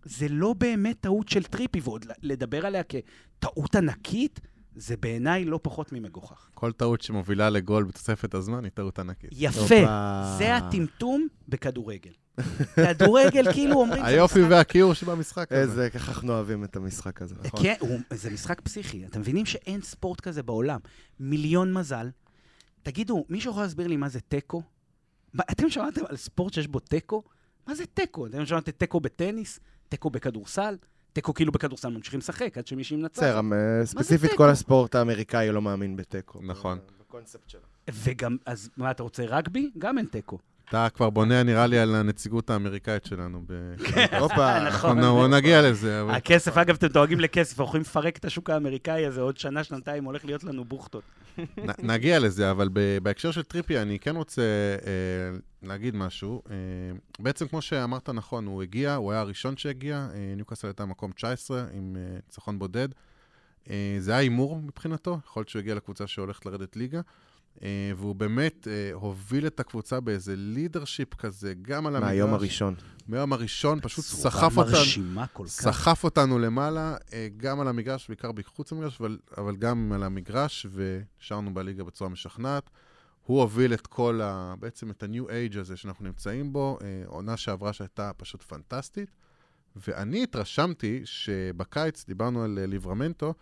זה 0.04 0.26
לא 0.28 0.52
באמת 0.52 1.00
טעות 1.00 1.28
של 1.28 1.42
טריפי, 1.42 1.80
ועוד 1.80 2.06
לדבר 2.22 2.66
עליה 2.66 2.82
כטעות 2.82 3.74
ענקית, 3.74 4.40
זה 4.76 4.96
בעיניי 4.96 5.44
לא 5.44 5.60
פחות 5.62 5.92
ממגוחך. 5.92 6.50
כל 6.54 6.72
טעות 6.72 7.00
שמובילה 7.00 7.50
לגול 7.50 7.84
בתוספת 7.84 8.34
הזמן 8.34 8.64
היא 8.64 8.72
טעות 8.74 8.98
ענקית. 8.98 9.30
יפה. 9.32 9.84
זה 10.38 10.56
הטמטום 10.56 11.26
בכדורגל. 11.48 12.12
כדורגל, 12.76 13.52
כאילו 13.52 13.74
אומרים... 13.74 14.04
היופי 14.04 14.42
והכיור 14.42 14.94
שבמשחק 14.94 15.52
הזה. 15.52 15.60
איזה, 15.60 15.90
ככה 15.90 16.12
אנחנו 16.12 16.32
אוהבים 16.32 16.64
את 16.64 16.76
המשחק 16.76 17.22
הזה, 17.22 17.34
נכון? 17.44 17.62
כן, 17.62 17.74
זה 18.10 18.30
משחק 18.30 18.60
פסיכי. 18.60 19.06
אתם 19.06 19.20
מבינים 19.20 19.46
שאין 19.46 19.82
ספורט 19.82 20.20
כזה 20.20 20.42
בעולם. 20.42 20.80
מיליון 21.20 21.72
מזל. 21.72 22.10
תגידו, 22.82 23.24
מישהו 23.28 23.50
יכול 23.50 23.62
להסביר 23.62 23.86
לי 23.86 23.96
מה 23.96 24.08
זה 24.08 24.20
תיקו? 24.20 24.62
אתם 25.40 25.70
שמעתם 25.70 26.00
על 26.08 26.16
ספורט 26.16 26.52
שיש 26.52 26.68
בו 26.68 26.78
תיקו? 26.80 27.22
מה 27.66 27.74
זה 27.74 27.86
תיקו? 27.86 28.26
אתם 28.26 28.46
שמעתם 28.46 28.70
תיקו 28.70 29.00
בטניס? 29.00 29.60
תיקו 29.88 30.10
בכדורסל? 30.10 30.76
תיקו 31.12 31.34
כאילו 31.34 31.52
בכדורסל 31.52 31.88
ממשיכים 31.88 32.20
לשחק 32.20 32.58
עד 32.58 32.66
שמישהי 32.66 32.96
מנצח. 32.96 33.22
בסדר, 33.22 33.40
אה, 33.80 33.86
ספציפית? 33.86 34.30
כל 34.36 34.50
הספורט 34.50 34.94
האמריקאי 34.94 35.52
לא 35.52 35.62
מאמין 35.62 35.96
בתיקו. 35.96 36.40
נכון. 36.42 36.78
בקונספט 37.00 37.48
שלו. 37.48 37.60
וגם, 37.90 38.36
אז 38.46 38.70
מה, 38.76 38.90
אתה 38.90 39.02
רוצה 39.02 39.24
רגבי? 39.24 39.70
גם 39.78 39.98
אין 39.98 40.06
תיקו. 40.06 40.38
אתה 40.74 40.90
כבר 40.90 41.10
בונה, 41.10 41.42
נראה 41.42 41.66
לי, 41.66 41.78
על 41.78 41.94
הנציגות 41.94 42.50
האמריקאית 42.50 43.04
שלנו. 43.04 43.42
ב- 43.46 43.74
הופה, 44.20 44.60
נכון. 44.66 44.98
אנחנו 44.98 45.28
נגיע 45.28 45.62
לזה. 45.62 46.02
הכסף, 46.10 46.56
אגב, 46.56 46.74
אתם 46.74 46.86
דואגים 46.86 47.20
לכסף, 47.20 47.50
אנחנו 47.50 47.64
יכולים 47.64 47.82
לפרק 47.82 48.16
את 48.16 48.24
השוק 48.24 48.50
האמריקאי 48.50 49.06
הזה, 49.06 49.20
עוד 49.20 49.36
שנה, 49.36 49.64
שנתיים 49.64 50.04
הולך 50.04 50.24
להיות 50.24 50.44
לנו 50.44 50.64
בוכטות. 50.64 51.02
נגיע 51.78 52.18
לזה, 52.18 52.50
אבל 52.50 52.68
בהקשר 53.02 53.30
של 53.30 53.42
טריפי, 53.42 53.78
אני 53.78 53.98
כן 53.98 54.16
רוצה 54.16 54.42
אה, 54.86 55.38
להגיד 55.62 55.96
משהו. 55.96 56.42
אה, 56.50 56.54
בעצם, 57.18 57.48
כמו 57.48 57.62
שאמרת 57.62 58.10
נכון, 58.10 58.46
הוא 58.46 58.62
הגיע, 58.62 58.94
הוא 58.94 59.12
היה 59.12 59.20
הראשון 59.20 59.56
שהגיע, 59.56 60.08
אה, 60.14 60.34
ניוקאסל 60.36 60.66
הייתה 60.66 60.84
מקום 60.84 61.12
19 61.12 61.64
עם 61.72 61.96
ניצחון 62.26 62.58
בודד. 62.58 62.88
זה 63.98 64.10
היה 64.10 64.20
הימור 64.20 64.60
מבחינתו, 64.62 65.18
יכול 65.26 65.40
להיות 65.40 65.48
שהוא 65.48 65.60
הגיע 65.60 65.74
לקבוצה 65.74 66.06
שהולכת 66.06 66.46
לרדת 66.46 66.76
ליגה. 66.76 67.00
אה, 67.62 67.92
והוא 67.96 68.14
באמת 68.14 68.68
אה, 68.68 68.90
הוביל 68.92 69.46
את 69.46 69.60
הקבוצה 69.60 70.00
באיזה 70.00 70.34
לידרשיפ 70.36 71.14
כזה, 71.14 71.54
גם 71.62 71.86
על 71.86 71.96
המגרש. 71.96 72.10
מהיום 72.10 72.34
הראשון. 72.34 72.74
מהיום 73.08 73.32
הראשון, 73.32 73.80
פשוט 73.80 74.04
סחף 74.04 74.56
אותנו. 74.56 74.74
סחף 75.46 76.04
אותנו 76.04 76.38
למעלה, 76.38 76.96
אה, 77.12 77.28
גם 77.36 77.60
על 77.60 77.68
המגרש, 77.68 78.08
בעיקר 78.08 78.32
מחוץ 78.32 78.72
למגרש, 78.72 79.00
אבל, 79.00 79.18
אבל 79.38 79.56
גם 79.56 79.92
על 79.94 80.02
המגרש, 80.02 80.66
ונשארנו 80.72 81.54
בליגה 81.54 81.84
בצורה 81.84 82.10
משכנעת. 82.10 82.70
הוא 83.26 83.40
הוביל 83.40 83.74
את 83.74 83.86
כל 83.86 84.20
ה... 84.22 84.54
בעצם 84.60 84.90
את 84.90 85.02
ה-new 85.02 85.54
age 85.54 85.58
הזה 85.60 85.76
שאנחנו 85.76 86.04
נמצאים 86.04 86.52
בו, 86.52 86.78
עונה 87.06 87.36
שעברה 87.36 87.72
שהייתה 87.72 88.10
פשוט 88.16 88.42
פנטסטית. 88.42 89.10
ואני 89.76 90.22
התרשמתי 90.22 91.00
שבקיץ, 91.04 92.04
דיברנו 92.08 92.42
על 92.42 92.58
ליברמנטו, 92.66 93.34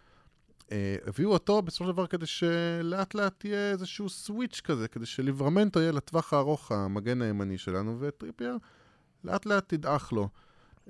הביאו 1.06 1.32
אותו 1.32 1.62
בסופו 1.62 1.84
של 1.84 1.92
דבר 1.92 2.06
כדי 2.06 2.26
שלאט 2.26 3.14
לאט 3.14 3.44
יהיה 3.44 3.70
איזשהו 3.70 4.08
switch 4.08 4.60
כזה, 4.64 4.88
כדי 4.88 5.06
שליברמנטו 5.06 5.80
יהיה 5.80 5.92
לטווח 5.92 6.32
הארוך 6.32 6.72
המגן 6.72 7.22
הימני 7.22 7.58
שלנו, 7.58 7.96
וטריפייר 8.00 8.56
לאט 9.24 9.46
לאט 9.46 9.68
ידעך 9.68 10.12
לו. 10.12 10.28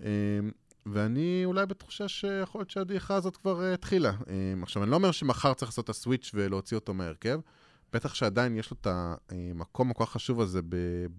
אה, 0.02 0.08
ואני 0.86 1.42
אולי 1.44 1.66
בתחושה 1.66 2.08
שיכול 2.08 2.58
להיות 2.60 2.70
שהדעיכה 2.70 3.14
הזאת 3.14 3.36
כבר 3.36 3.62
אה, 3.62 3.74
התחילה. 3.74 4.10
אה, 4.10 4.54
עכשיו, 4.62 4.82
אני 4.82 4.90
לא 4.90 4.96
אומר 4.96 5.12
שמחר 5.12 5.54
צריך 5.54 5.70
לעשות 5.70 5.84
את 5.84 5.90
ה 5.90 5.96
switch 5.96 6.30
ולהוציא 6.34 6.76
אותו 6.76 6.94
מהרכב, 6.94 7.40
בטח 7.92 8.14
שעדיין 8.14 8.56
יש 8.56 8.70
לו 8.70 8.76
את 8.80 8.86
המקום 8.90 9.90
הכל 9.90 10.04
כך 10.04 10.10
חשוב 10.10 10.40
הזה 10.40 10.60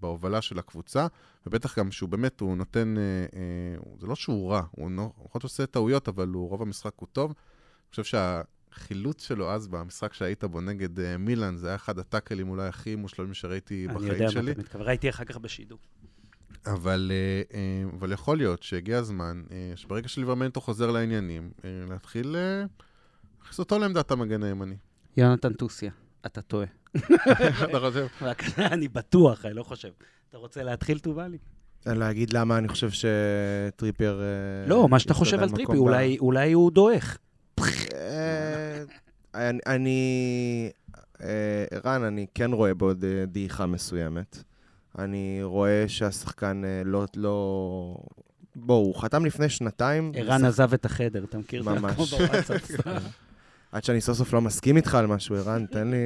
בהובלה 0.00 0.42
של 0.42 0.58
הקבוצה, 0.58 1.06
ובטח 1.46 1.78
גם 1.78 1.90
שהוא 1.90 2.08
באמת, 2.08 2.40
הוא 2.40 2.56
נותן, 2.56 2.94
אה, 2.98 3.02
אה, 3.40 3.96
זה 4.00 4.06
לא 4.06 4.14
שהוא 4.14 4.50
רע, 4.50 4.62
הוא 4.70 4.90
לא- 4.90 5.10
יכול 5.14 5.30
להיות 5.34 5.40
שעושה 5.40 5.66
טעויות, 5.66 6.08
אבל 6.08 6.28
הוא, 6.28 6.48
רוב 6.48 6.62
המשחק 6.62 6.92
הוא 6.96 7.08
טוב. 7.12 7.30
אני 7.30 7.90
חושב 7.90 8.04
שהחילוץ 8.78 9.26
שלו 9.26 9.50
אז 9.50 9.66
במשחק 9.66 10.14
שהיית 10.14 10.44
בו 10.44 10.60
נגד 10.60 11.00
אה, 11.00 11.18
מילאן, 11.18 11.56
זה 11.56 11.66
היה 11.66 11.76
אחד 11.76 11.98
הטאקלים 11.98 12.48
אולי 12.48 12.68
הכי 12.68 12.94
מושלמים 12.96 13.34
שראיתי 13.34 13.86
אני 13.88 13.94
בחיים 13.94 14.12
יודע 14.12 14.28
שלי. 14.30 14.42
מה 14.42 14.50
אתה 14.50 14.60
מתכוון, 14.60 14.86
ראיתי 14.86 15.10
אחר 15.10 15.24
כך 15.24 15.36
בשידור. 15.36 15.78
אבל, 16.66 17.12
אה, 17.54 17.60
אבל 17.98 18.12
יכול 18.12 18.36
להיות 18.36 18.62
שהגיע 18.62 18.98
הזמן 18.98 19.42
אה, 19.52 19.72
שברגע 19.76 20.08
שליברמנטו 20.08 20.60
חוזר 20.60 20.90
לעניינים, 20.90 21.50
אה, 21.64 21.70
להתחיל 21.88 22.36
להכניס 23.40 23.58
אותו 23.58 23.78
לעמדת 23.78 24.10
המגן 24.10 24.42
הימני. 24.42 24.76
יונתן 25.16 25.52
טוסיה, 25.52 25.90
אתה 26.26 26.42
טועה. 26.42 26.66
אתה 27.64 27.80
חושב? 27.80 28.06
אני 28.58 28.88
בטוח, 28.88 29.44
אני 29.44 29.54
לא 29.54 29.62
חושב. 29.62 29.88
אתה 30.30 30.38
רוצה 30.38 30.62
להתחיל, 30.62 30.98
טובלי? 30.98 31.38
אני 31.86 31.98
להגיד 31.98 32.32
למה 32.32 32.58
אני 32.58 32.68
חושב 32.68 32.88
שטריפייר... 32.90 34.20
אה, 34.22 34.68
לא, 34.68 34.88
מה 34.88 34.98
שאתה 34.98 35.14
חושב 35.14 35.38
על 35.40 35.48
אולי- 35.68 36.18
אולי 36.18 36.52
הוא 36.52 36.70
דועך. 36.72 37.18
אה, 37.94 38.82
אני- 39.34 39.58
אני... 39.66 40.70
אה, 41.22 41.28
ערן, 41.70 42.02
אני 42.02 42.26
כן 42.34 42.52
רואה 42.52 42.74
בעוד 42.74 43.04
אה, 43.04 43.24
דעיכה 43.26 43.66
מסוימת. 43.66 44.38
אני 44.98 45.38
רואה 45.42 45.84
שהשחקן 45.88 46.62
לא... 46.84 47.04
לא... 47.16 47.96
בואו, 48.56 48.78
הוא 48.78 48.94
חתם 49.00 49.24
לפני 49.24 49.48
שנתיים. 49.48 50.12
ערן 50.14 50.44
עזב 50.44 50.72
את 50.74 50.84
החדר, 50.84 51.24
אתה 51.24 51.38
מכיר 51.38 51.60
את 51.60 51.64
זה? 51.64 51.70
ממש. 51.80 52.14
עד 53.72 53.84
שאני 53.84 54.00
סוף 54.00 54.18
סוף 54.18 54.32
לא 54.32 54.40
מסכים 54.40 54.76
איתך 54.76 54.94
על 54.94 55.06
משהו, 55.06 55.36
ערן, 55.36 55.66
תן 55.66 55.88
לי, 55.90 55.96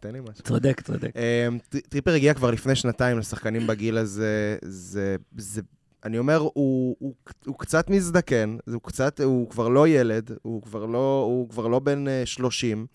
תן 0.00 0.12
לי 0.12 0.20
משהו. 0.20 0.44
צודק, 0.44 0.80
צודק. 0.80 1.10
טרי- 1.70 1.80
טריפר 1.88 2.10
הגיע 2.14 2.34
כבר 2.34 2.50
לפני 2.50 2.74
שנתיים 2.76 3.18
לשחקנים 3.18 3.66
בגיל 3.66 3.96
הזה, 3.98 4.56
זה, 4.64 5.16
זה, 5.36 5.62
אני 6.04 6.18
אומר, 6.18 6.36
הוא, 6.36 6.96
הוא, 6.98 7.14
הוא 7.46 7.58
קצת 7.58 7.90
מזדקן, 7.90 8.56
הוא 8.72 8.82
קצת, 8.82 9.20
הוא 9.20 9.50
כבר 9.50 9.68
לא 9.68 9.88
ילד, 9.88 10.30
הוא 10.42 10.62
כבר 10.62 10.86
לא, 10.86 11.24
הוא 11.26 11.48
כבר 11.48 11.68
לא 11.68 11.78
בן 11.78 12.08
אה, 12.08 12.22
30, 12.26 12.78
אמ, 12.78 12.86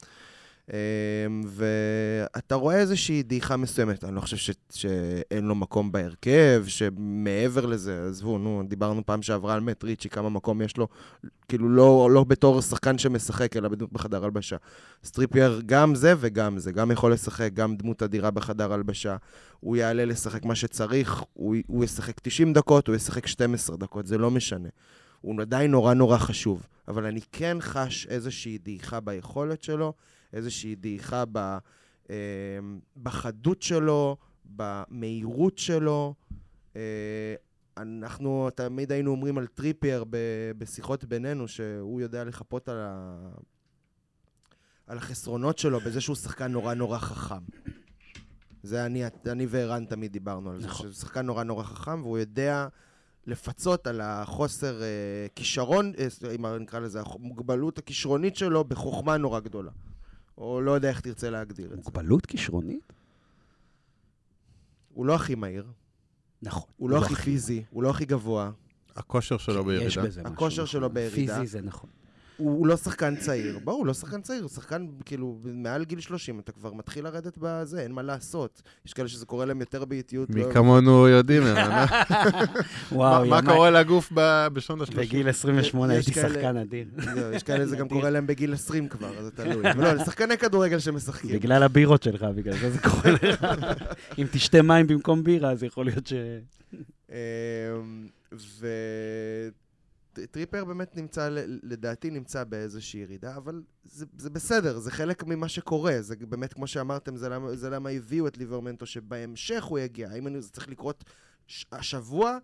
ואתה 1.47 2.55
רואה 2.55 2.75
איזושהי 2.75 3.23
דעיכה 3.23 3.57
מסוימת. 3.57 4.03
אני 4.03 4.15
לא 4.15 4.21
חושב 4.21 4.37
ש, 4.37 4.51
שאין 4.73 5.45
לו 5.45 5.55
מקום 5.55 5.91
בהרכב, 5.91 6.63
שמעבר 6.67 7.65
לזה, 7.65 8.05
עזבו, 8.07 8.37
נו, 8.37 8.63
דיברנו 8.67 9.05
פעם 9.05 9.21
שעברה 9.21 9.53
על 9.53 9.59
מט 9.59 9.83
ריצ'י, 9.83 10.09
כמה 10.09 10.29
מקום 10.29 10.61
יש 10.61 10.77
לו, 10.77 10.87
כאילו 11.47 11.69
לא, 11.69 12.09
לא 12.11 12.23
בתור 12.23 12.61
שחקן 12.61 12.97
שמשחק, 12.97 13.57
אלא 13.57 13.69
בדמות 13.69 13.93
בחדר 13.93 14.25
הלבשה. 14.25 14.55
טריפייר 15.03 15.61
גם 15.65 15.95
זה 15.95 16.13
וגם 16.19 16.59
זה, 16.59 16.71
גם 16.71 16.91
יכול 16.91 17.13
לשחק, 17.13 17.49
גם 17.53 17.75
דמות 17.75 18.03
אדירה 18.03 18.31
בחדר 18.31 18.73
הלבשה. 18.73 19.15
הוא 19.59 19.75
יעלה 19.75 20.05
לשחק 20.05 20.45
מה 20.45 20.55
שצריך, 20.55 21.23
הוא, 21.33 21.55
הוא 21.67 21.83
ישחק 21.83 22.19
90 22.19 22.53
דקות, 22.53 22.87
הוא 22.87 22.95
ישחק 22.95 23.27
12 23.27 23.77
דקות, 23.77 24.07
זה 24.07 24.17
לא 24.17 24.31
משנה. 24.31 24.69
הוא 25.21 25.41
עדיין 25.41 25.71
נורא 25.71 25.93
נורא 25.93 26.17
חשוב, 26.17 26.67
אבל 26.87 27.05
אני 27.05 27.19
כן 27.31 27.57
חש 27.59 28.07
איזושהי 28.07 28.57
דעיכה 28.57 28.99
ביכולת 28.99 29.63
שלו, 29.63 29.93
איזושהי 30.33 30.75
דעיכה 30.75 31.23
ב, 31.31 31.57
אה, 32.09 32.15
בחדות 33.03 33.61
שלו, 33.61 34.17
במהירות 34.45 35.57
שלו. 35.57 36.13
אה, 36.75 37.35
אנחנו 37.77 38.49
תמיד 38.55 38.91
היינו 38.91 39.11
אומרים 39.11 39.37
על 39.37 39.47
טריפייר 39.47 40.03
ב- 40.09 40.51
בשיחות 40.57 41.03
בינינו, 41.03 41.47
שהוא 41.47 42.01
יודע 42.01 42.23
לחפות 42.23 42.69
על, 42.69 42.77
ה... 42.79 43.17
על 44.87 44.97
החסרונות 44.97 45.57
שלו 45.57 45.79
בזה 45.79 46.01
שהוא 46.01 46.15
שחקן 46.15 46.51
נורא 46.51 46.73
נורא 46.73 46.97
חכם. 46.97 47.43
זה 48.63 48.85
אני, 48.85 49.03
אני 49.25 49.45
וערן 49.49 49.85
תמיד 49.85 50.11
דיברנו 50.11 50.51
על 50.51 50.61
זה, 50.61 50.67
נכון. 50.67 50.85
שהוא 50.85 50.93
שחקן 50.93 51.25
נורא 51.25 51.43
נורא 51.43 51.63
חכם, 51.63 52.01
והוא 52.01 52.17
יודע 52.17 52.67
לפצות 53.27 53.87
על 53.87 54.01
החוסר 54.01 54.81
אה, 54.81 55.27
כישרון, 55.35 55.93
אה, 55.97 56.35
אם 56.35 56.45
נקרא 56.45 56.79
לזה, 56.79 57.01
המוגבלות 57.01 57.77
הכישרונית 57.77 58.35
שלו 58.35 58.63
בחוכמה 58.63 59.17
נורא 59.17 59.39
גדולה. 59.39 59.71
או 60.39 60.61
לא 60.61 60.71
יודע 60.71 60.89
איך 60.89 60.99
תרצה 60.99 61.29
להגדיר 61.29 61.65
את 61.65 61.69
זה. 61.69 61.75
מוגבלות 61.75 62.25
כישרונית? 62.25 62.93
הוא 64.93 65.05
לא 65.05 65.15
הכי 65.15 65.35
מהיר, 65.35 65.65
נכון. 66.41 66.69
הוא 66.77 66.89
לא 66.89 66.97
הכי 66.97 67.15
פיזי, 67.15 67.63
הוא 67.69 67.83
לא 67.83 67.89
הכי 67.89 68.05
גבוה, 68.05 68.51
הכושר 68.95 69.37
שלו 69.37 69.63
בירידה. 69.63 69.85
יש 69.85 69.97
בזה 69.97 70.21
משהו. 70.21 70.33
הכושר 70.33 70.63
נכון. 70.63 70.71
שלו 70.71 70.89
בירידה. 70.89 71.35
פיזי 71.35 71.47
זה 71.47 71.61
נכון. 71.61 71.89
הוא, 72.39 72.67
לא 72.67 72.77
שחקן 72.77 73.15
צעיר. 73.15 73.59
ברור, 73.63 73.77
הוא 73.79 73.87
לא 73.87 73.93
שחקן 73.93 74.21
צעיר, 74.21 74.41
הוא 74.41 74.49
שחקן, 74.49 74.87
כאילו, 75.05 75.37
מעל 75.43 75.85
גיל 75.85 75.99
30, 75.99 76.39
אתה 76.39 76.51
כבר 76.51 76.73
מתחיל 76.73 77.03
לרדת 77.03 77.37
בזה, 77.37 77.81
אין 77.81 77.91
מה 77.91 78.01
לעשות. 78.01 78.61
יש 78.85 78.93
כאלה 78.93 79.07
שזה 79.07 79.25
קורה 79.25 79.45
להם 79.45 79.59
יותר 79.59 79.85
באיטיות. 79.85 80.29
מי 80.29 80.41
כמונו 80.53 81.07
יודעים, 81.07 81.43
אה? 81.43 81.85
וואו, 82.91 83.25
מה-. 83.25 83.41
קורה 83.41 83.69
לגוף 83.69 84.11
ב- 84.13 84.47
בשנות 84.53 84.89
ה-30? 84.89 84.95
בגיל 84.97 85.29
28 85.29 85.95
יש 85.95 86.07
הייתי 86.07 86.21
שחקן 86.21 86.57
אדיר. 86.57 86.87
לא, 87.15 87.35
יש 87.35 87.43
כאלה 87.43 87.65
זה 87.65 87.75
גם. 87.75 87.87
קורה 87.89 88.09
להם 88.09 88.27
בגיל 88.27 88.53
20 88.53 88.87
כבר, 88.87 89.17
אז 89.17 89.25
זה 89.25 89.31
תלוי. 89.31 89.63
לא, 89.77 89.93
לשחקני 89.93 90.37
כדורגל 90.37 90.79
שמשחקים. 90.79 91.35
בגלל 91.35 91.63
הבירות 91.63 92.03
שלך, 92.03 92.23
בגלל 92.35 92.57
זה 92.57 92.71
זה 92.71 92.79
קורה 92.79 93.11
לך. 93.23 93.45
אם 94.17 94.25
תשתה 94.31 94.61
מים 94.61 94.87
במקום 94.87 95.23
בירה, 95.23 95.51
אז 95.51 95.63
יכול 95.63 95.85
להיות 95.85 96.07
ש... 96.07 96.13
וטריפר 100.23 100.65
באמת 100.65 100.97
נמצא, 100.97 101.29
לדעתי 101.63 102.09
נמצא 102.09 102.43
באיזושהי 102.43 102.99
ירידה, 102.99 103.37
אבל 103.37 103.63
זה, 103.83 104.05
זה 104.17 104.29
בסדר, 104.29 104.79
זה 104.79 104.91
חלק 104.91 105.23
ממה 105.23 105.47
שקורה. 105.47 106.01
זה 106.01 106.15
באמת, 106.15 106.53
כמו 106.53 106.67
שאמרתם, 106.67 107.15
זה 107.15 107.29
למה, 107.29 107.55
זה 107.55 107.69
למה 107.69 107.89
הביאו 107.89 108.27
את 108.27 108.37
ליברמנטו, 108.37 108.85
שבהמשך 108.85 109.63
הוא 109.63 109.79
יגיע. 109.79 110.09
האם 110.09 110.27
אני, 110.27 110.41
זה 110.41 110.49
צריך 110.49 110.69
לקרות 110.69 111.03
ש- 111.47 111.65
השבוע? 111.71 112.37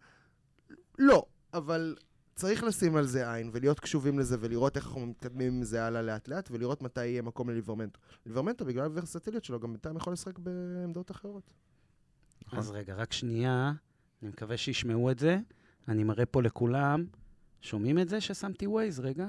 לא, 0.99 1.26
אבל 1.53 1.95
צריך 2.36 2.63
לשים 2.63 2.95
על 2.95 3.05
זה 3.05 3.34
עין, 3.34 3.49
ולהיות 3.53 3.80
קשובים 3.80 4.19
לזה, 4.19 4.38
ולראות 4.39 4.78
איך 4.78 4.86
אנחנו 4.86 5.05
מתקדמים 5.05 5.53
עם 5.53 5.63
זה 5.63 5.84
הלאה 5.86 6.01
לאט-לאט, 6.01 6.49
ולראות 6.51 6.82
מתי 6.82 7.05
יהיה 7.05 7.21
מקום 7.21 7.49
לליברמנטו. 7.49 7.99
ליברמנטו, 8.26 8.65
בגלל 8.65 8.84
הוורסטיליות 8.84 9.43
שלו, 9.43 9.59
גם 9.59 9.71
בינתיים 9.71 9.97
יכול 9.97 10.13
לשחק 10.13 10.39
בעמדות 10.39 11.11
אחרות. 11.11 11.53
אז 12.51 12.71
רגע, 12.71 12.95
רק 12.95 13.13
שנייה, 13.13 13.73
אני 14.21 14.30
מקווה 14.30 14.57
שישמעו 14.57 15.11
את 15.11 15.19
זה. 15.19 15.38
אני 15.88 16.03
מראה 16.03 16.26
פה 16.26 16.41
לכולם. 16.41 17.05
שומעים 17.66 17.99
את 17.99 18.09
זה 18.09 18.22
ששמתי 18.22 18.68
ווייז? 18.68 18.99
רגע. 18.99 19.28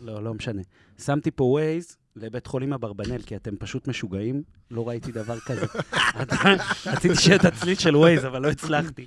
לא, 0.00 0.22
לא 0.22 0.34
משנה. 0.34 0.62
שמתי 0.98 1.30
פה 1.30 1.44
ווייז 1.44 1.96
לבית 2.16 2.46
חולים 2.46 2.72
אברבנל, 2.72 3.22
כי 3.22 3.36
אתם 3.36 3.56
פשוט 3.56 3.88
משוגעים. 3.88 4.42
לא 4.70 4.88
ראיתי 4.88 5.12
דבר 5.12 5.38
כזה. 5.40 5.66
רציתי 6.92 7.14
שיהיה 7.14 7.38
תצליל 7.38 7.74
של 7.74 7.96
ווייז, 7.96 8.24
אבל 8.24 8.42
לא 8.42 8.48
הצלחתי. 8.48 9.06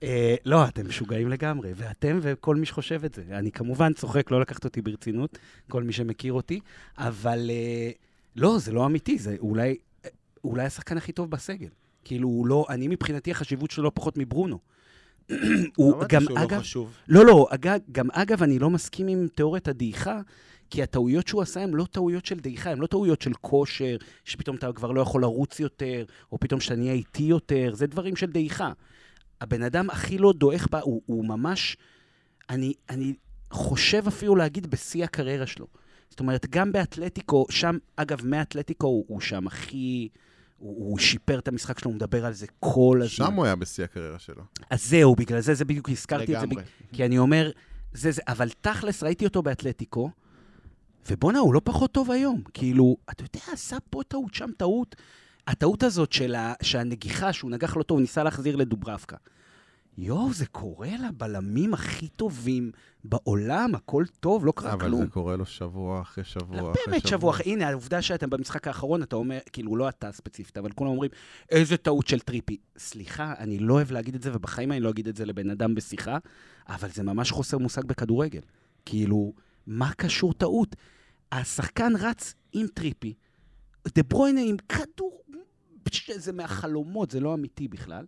אה, 0.00 0.04
לא, 0.44 0.68
אתם 0.68 0.88
משוגעים 0.88 1.28
לגמרי, 1.28 1.72
ואתם 1.76 2.18
וכל 2.22 2.56
מי 2.56 2.66
שחושב 2.66 3.04
את 3.04 3.14
זה. 3.14 3.22
אני 3.30 3.52
כמובן 3.52 3.92
צוחק, 3.92 4.30
לא 4.30 4.40
לקחת 4.40 4.64
אותי 4.64 4.82
ברצינות, 4.82 5.38
כל 5.68 5.82
מי 5.82 5.92
שמכיר 5.92 6.32
אותי, 6.32 6.60
אבל 6.98 7.50
אה, 7.50 7.94
לא, 8.36 8.58
זה 8.58 8.72
לא 8.72 8.86
אמיתי, 8.86 9.18
זה 9.18 9.36
אולי, 9.38 9.76
אולי 10.44 10.64
השחקן 10.64 10.96
הכי 10.96 11.12
טוב 11.12 11.30
בסגל. 11.30 11.68
כאילו, 12.04 12.28
הוא 12.28 12.46
לא, 12.46 12.66
אני 12.68 12.88
מבחינתי 12.88 13.30
החשיבות 13.30 13.70
שלו 13.70 13.84
לא 13.84 13.90
פחות 13.94 14.18
מברונו. 14.18 14.58
הוא 15.76 15.94
גם, 16.08 16.22
שהוא 16.22 16.38
לא 16.38 16.58
חשוב. 16.58 16.92
לא, 17.08 17.26
לא, 17.26 17.46
אגב, 17.50 17.78
גם 17.92 18.10
אגב, 18.10 18.42
אני 18.42 18.58
לא 18.58 18.70
מסכים 18.70 19.08
עם 19.08 19.26
תיאוריית 19.34 19.68
הדעיכה, 19.68 20.20
כי 20.70 20.82
הטעויות 20.82 21.28
שהוא 21.28 21.42
עשה 21.42 21.62
הן 21.62 21.74
לא 21.74 21.86
טעויות 21.90 22.26
של 22.26 22.40
דעיכה, 22.40 22.70
הן 22.70 22.78
לא 22.78 22.86
טעויות 22.86 23.22
של 23.22 23.32
כושר, 23.40 23.96
שפתאום 24.24 24.56
אתה 24.56 24.72
כבר 24.72 24.90
לא 24.90 25.00
יכול 25.00 25.22
לרוץ 25.22 25.60
יותר, 25.60 26.04
או 26.32 26.38
פתאום 26.38 26.60
שאתה 26.60 26.76
נהיה 26.76 26.92
איטי 26.92 27.22
יותר, 27.22 27.70
זה 27.74 27.86
דברים 27.86 28.16
של 28.16 28.32
דעיכה. 28.32 28.72
הבן 29.40 29.62
אדם 29.62 29.90
הכי 29.90 30.18
לא 30.18 30.32
דועך 30.32 30.66
בה, 30.70 30.80
הוא, 30.80 31.02
הוא 31.06 31.24
ממש, 31.24 31.76
אני, 32.50 32.72
אני 32.90 33.14
חושב 33.50 34.02
אפילו 34.08 34.36
להגיד 34.36 34.66
בשיא 34.66 35.04
הקריירה 35.04 35.46
שלו. 35.46 35.66
זאת 36.10 36.20
אומרת, 36.20 36.46
גם 36.50 36.72
באתלטיקו, 36.72 37.46
שם, 37.50 37.78
אגב, 37.96 38.26
מאתלטיקו 38.26 38.86
הוא, 38.86 39.04
הוא 39.08 39.20
שם 39.20 39.46
הכי... 39.46 40.08
הוא, 40.58 40.90
הוא 40.90 40.98
שיפר 40.98 41.38
את 41.38 41.48
המשחק 41.48 41.78
שלו, 41.78 41.90
הוא 41.90 41.96
מדבר 41.96 42.26
על 42.26 42.32
זה 42.32 42.46
כל 42.60 42.98
הזמן. 43.02 43.08
שם 43.08 43.32
הוא 43.32 43.44
היה 43.44 43.56
בשיא 43.56 43.84
הקריירה 43.84 44.18
שלו. 44.18 44.42
אז 44.70 44.88
זהו, 44.88 45.16
בגלל 45.16 45.40
זה, 45.40 45.54
זה 45.54 45.64
בדיוק 45.64 45.90
הזכרתי 45.90 46.36
את 46.36 46.40
זה. 46.40 46.46
לגמרי. 46.46 46.62
כי 46.92 47.04
אני 47.04 47.18
אומר, 47.18 47.50
זה 47.92 48.10
זה, 48.10 48.22
אבל 48.28 48.48
תכלס, 48.60 49.02
ראיתי 49.02 49.24
אותו 49.24 49.42
באתלטיקו, 49.42 50.10
ובואנה, 51.10 51.38
הוא 51.38 51.54
לא 51.54 51.60
פחות 51.64 51.92
טוב 51.92 52.10
היום. 52.10 52.42
כאילו, 52.54 52.96
אתה 53.10 53.22
יודע, 53.22 53.52
עשה 53.52 53.76
פה 53.90 54.00
טעות, 54.08 54.34
שם 54.34 54.50
טעות. 54.56 54.96
הטעות 55.46 55.82
הזאת 55.82 56.12
של 56.12 56.34
ה, 56.34 56.54
שהנגיחה, 56.62 57.32
שהוא 57.32 57.50
נגח 57.50 57.76
לא 57.76 57.82
טוב, 57.82 57.96
הוא 57.96 58.00
ניסה 58.00 58.22
להחזיר 58.22 58.56
לדוברבקה. 58.56 59.16
יואו, 59.98 60.32
זה 60.32 60.46
קורה 60.46 60.90
לבלמים 61.08 61.74
הכי 61.74 62.08
טובים 62.08 62.70
בעולם, 63.04 63.74
הכל 63.74 64.04
טוב, 64.20 64.46
לא 64.46 64.52
קרה 64.56 64.72
אבל 64.72 64.86
כלום. 64.86 65.00
זה 65.00 65.10
קורה 65.10 65.36
לו 65.36 65.46
שבוע 65.46 66.00
אחרי 66.00 66.24
שבוע 66.24 66.56
אחרי 66.56 66.64
שבוע. 66.64 66.74
באמת 66.86 67.06
שבוע 67.06 67.30
אחרי, 67.30 67.52
הנה, 67.52 67.68
העובדה 67.68 68.02
שאתם 68.02 68.30
במשחק 68.30 68.68
האחרון, 68.68 69.02
אתה 69.02 69.16
אומר, 69.16 69.38
כאילו, 69.52 69.76
לא 69.76 69.88
אתה 69.88 70.12
ספציפית, 70.12 70.58
אבל 70.58 70.72
כולם 70.72 70.90
אומרים, 70.90 71.10
איזה 71.50 71.76
טעות 71.76 72.06
של 72.06 72.20
טריפי. 72.20 72.56
סליחה, 72.78 73.34
אני 73.38 73.58
לא 73.58 73.74
אוהב 73.74 73.92
להגיד 73.92 74.14
את 74.14 74.22
זה, 74.22 74.30
ובחיים 74.34 74.72
אני 74.72 74.80
לא 74.80 74.90
אגיד 74.90 75.08
את 75.08 75.16
זה 75.16 75.24
לבן 75.26 75.50
אדם 75.50 75.74
בשיחה, 75.74 76.18
אבל 76.68 76.88
זה 76.90 77.02
ממש 77.02 77.30
חוסר 77.30 77.58
מושג 77.58 77.84
בכדורגל. 77.84 78.40
כאילו, 78.86 79.32
מה 79.66 79.92
קשור 79.96 80.32
טעות? 80.32 80.76
השחקן 81.32 81.92
רץ 81.98 82.34
עם 82.52 82.66
טריפי, 82.74 83.14
דה 83.94 84.02
ברוינה 84.02 84.40
עם 84.40 84.56
כדור, 84.68 85.22
שזה 85.90 86.32
מהחלומות, 86.32 87.10
זה 87.10 87.20
לא 87.20 87.34
אמיתי 87.34 87.68
בכלל. 87.68 88.04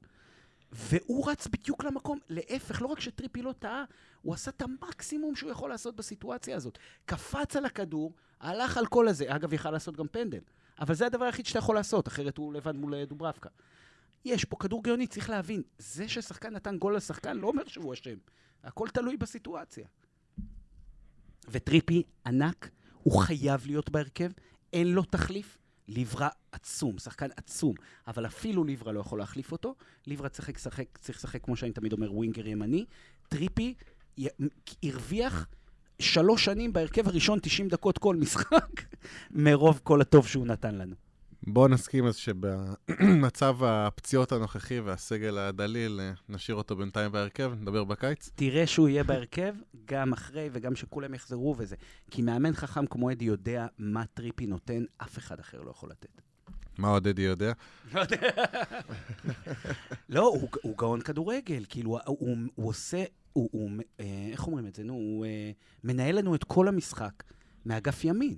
והוא 0.72 1.30
רץ 1.30 1.46
בדיוק 1.46 1.84
למקום, 1.84 2.18
להפך, 2.28 2.82
לא 2.82 2.86
רק 2.86 3.00
שטריפי 3.00 3.42
לא 3.42 3.54
טעה, 3.58 3.84
הוא 4.22 4.34
עשה 4.34 4.50
את 4.50 4.62
המקסימום 4.62 5.36
שהוא 5.36 5.50
יכול 5.50 5.70
לעשות 5.70 5.96
בסיטואציה 5.96 6.56
הזאת. 6.56 6.78
קפץ 7.04 7.56
על 7.56 7.64
הכדור, 7.64 8.14
הלך 8.40 8.76
על 8.76 8.86
כל 8.86 9.08
הזה, 9.08 9.24
אגב, 9.28 9.52
יכל 9.52 9.70
לעשות 9.70 9.96
גם 9.96 10.06
פנדל, 10.08 10.40
אבל 10.80 10.94
זה 10.94 11.06
הדבר 11.06 11.24
היחיד 11.24 11.46
שאתה 11.46 11.58
יכול 11.58 11.74
לעשות, 11.74 12.08
אחרת 12.08 12.38
הוא 12.38 12.52
לבד 12.52 12.76
מול 12.76 13.04
דוברבקה. 13.04 13.48
יש 14.24 14.44
פה 14.44 14.56
כדור 14.56 14.82
גאוני, 14.82 15.06
צריך 15.06 15.30
להבין, 15.30 15.62
זה 15.78 16.08
ששחקן 16.08 16.52
נתן 16.52 16.78
גול 16.78 16.96
לשחקן 16.96 17.36
לא 17.36 17.48
אומר 17.48 17.64
שהוא 17.66 17.94
אשם, 17.94 18.16
הכל 18.64 18.88
תלוי 18.88 19.16
בסיטואציה. 19.16 19.86
וטריפי 21.48 22.02
ענק, 22.26 22.70
הוא 23.02 23.20
חייב 23.20 23.66
להיות 23.66 23.90
בהרכב, 23.90 24.30
אין 24.72 24.92
לו 24.92 25.02
תחליף. 25.02 25.58
ליברה 25.88 26.28
עצום, 26.52 26.98
שחקן 26.98 27.28
עצום, 27.36 27.74
אבל 28.06 28.26
אפילו 28.26 28.64
ליברה 28.64 28.92
לא 28.92 29.00
יכול 29.00 29.18
להחליף 29.18 29.52
אותו. 29.52 29.74
ליברה 30.06 30.28
צריך 30.28 30.48
לשחק, 30.48 30.98
צריך 30.98 31.18
לשחק, 31.18 31.44
כמו 31.44 31.56
שאני 31.56 31.72
תמיד 31.72 31.92
אומר, 31.92 32.12
winger 32.12 32.46
ימני. 32.46 32.84
טריפי 33.28 33.74
הרוויח 34.82 35.46
שלוש 35.98 36.44
שנים 36.44 36.72
בהרכב 36.72 37.08
הראשון, 37.08 37.38
90 37.42 37.68
דקות 37.68 37.98
כל 37.98 38.16
משחק, 38.16 38.82
מרוב 39.30 39.80
כל 39.82 40.00
הטוב 40.00 40.26
שהוא 40.26 40.46
נתן 40.46 40.74
לנו. 40.74 41.07
בואו 41.42 41.68
נסכים 41.68 42.06
אז 42.06 42.16
שבמצב 42.16 43.56
הפציעות 43.64 44.32
הנוכחי 44.32 44.80
והסגל 44.80 45.38
הדליל, 45.38 46.00
אה, 46.02 46.12
נשאיר 46.28 46.56
אותו 46.56 46.76
בינתיים 46.76 47.12
בהרכב, 47.12 47.52
נדבר 47.60 47.84
בקיץ. 47.84 48.30
תראה 48.34 48.66
שהוא 48.66 48.88
יהיה 48.88 49.04
בהרכב, 49.04 49.54
גם 49.84 50.12
אחרי 50.12 50.48
וגם 50.52 50.76
שכולם 50.76 51.14
יחזרו 51.14 51.54
וזה. 51.58 51.76
כי 52.10 52.22
מאמן 52.22 52.52
חכם 52.52 52.86
כמו 52.86 53.10
אדי 53.10 53.24
יודע 53.24 53.66
מה 53.78 54.04
טריפי 54.14 54.46
נותן, 54.46 54.84
אף 54.98 55.18
אחד 55.18 55.40
אחר 55.40 55.62
לא 55.62 55.70
יכול 55.70 55.90
לתת. 55.90 56.22
מה 56.78 56.88
עוד 56.88 57.06
אדי 57.06 57.22
יודע? 57.22 57.52
לא, 60.08 60.26
הוא, 60.26 60.48
הוא 60.62 60.76
גאון 60.76 61.00
כדורגל, 61.00 61.64
כאילו, 61.68 61.90
הוא, 61.90 62.00
הוא, 62.06 62.36
הוא 62.54 62.68
עושה, 62.68 63.04
הוא, 63.32 63.48
הוא, 63.52 63.70
אה, 64.00 64.28
איך 64.32 64.46
אומרים 64.46 64.66
את 64.66 64.74
זה? 64.74 64.82
נו, 64.84 64.92
הוא 64.92 65.26
אה, 65.26 65.50
מנהל 65.84 66.18
לנו 66.18 66.34
את 66.34 66.44
כל 66.44 66.68
המשחק 66.68 67.22
מאגף 67.66 68.04
ימין. 68.04 68.36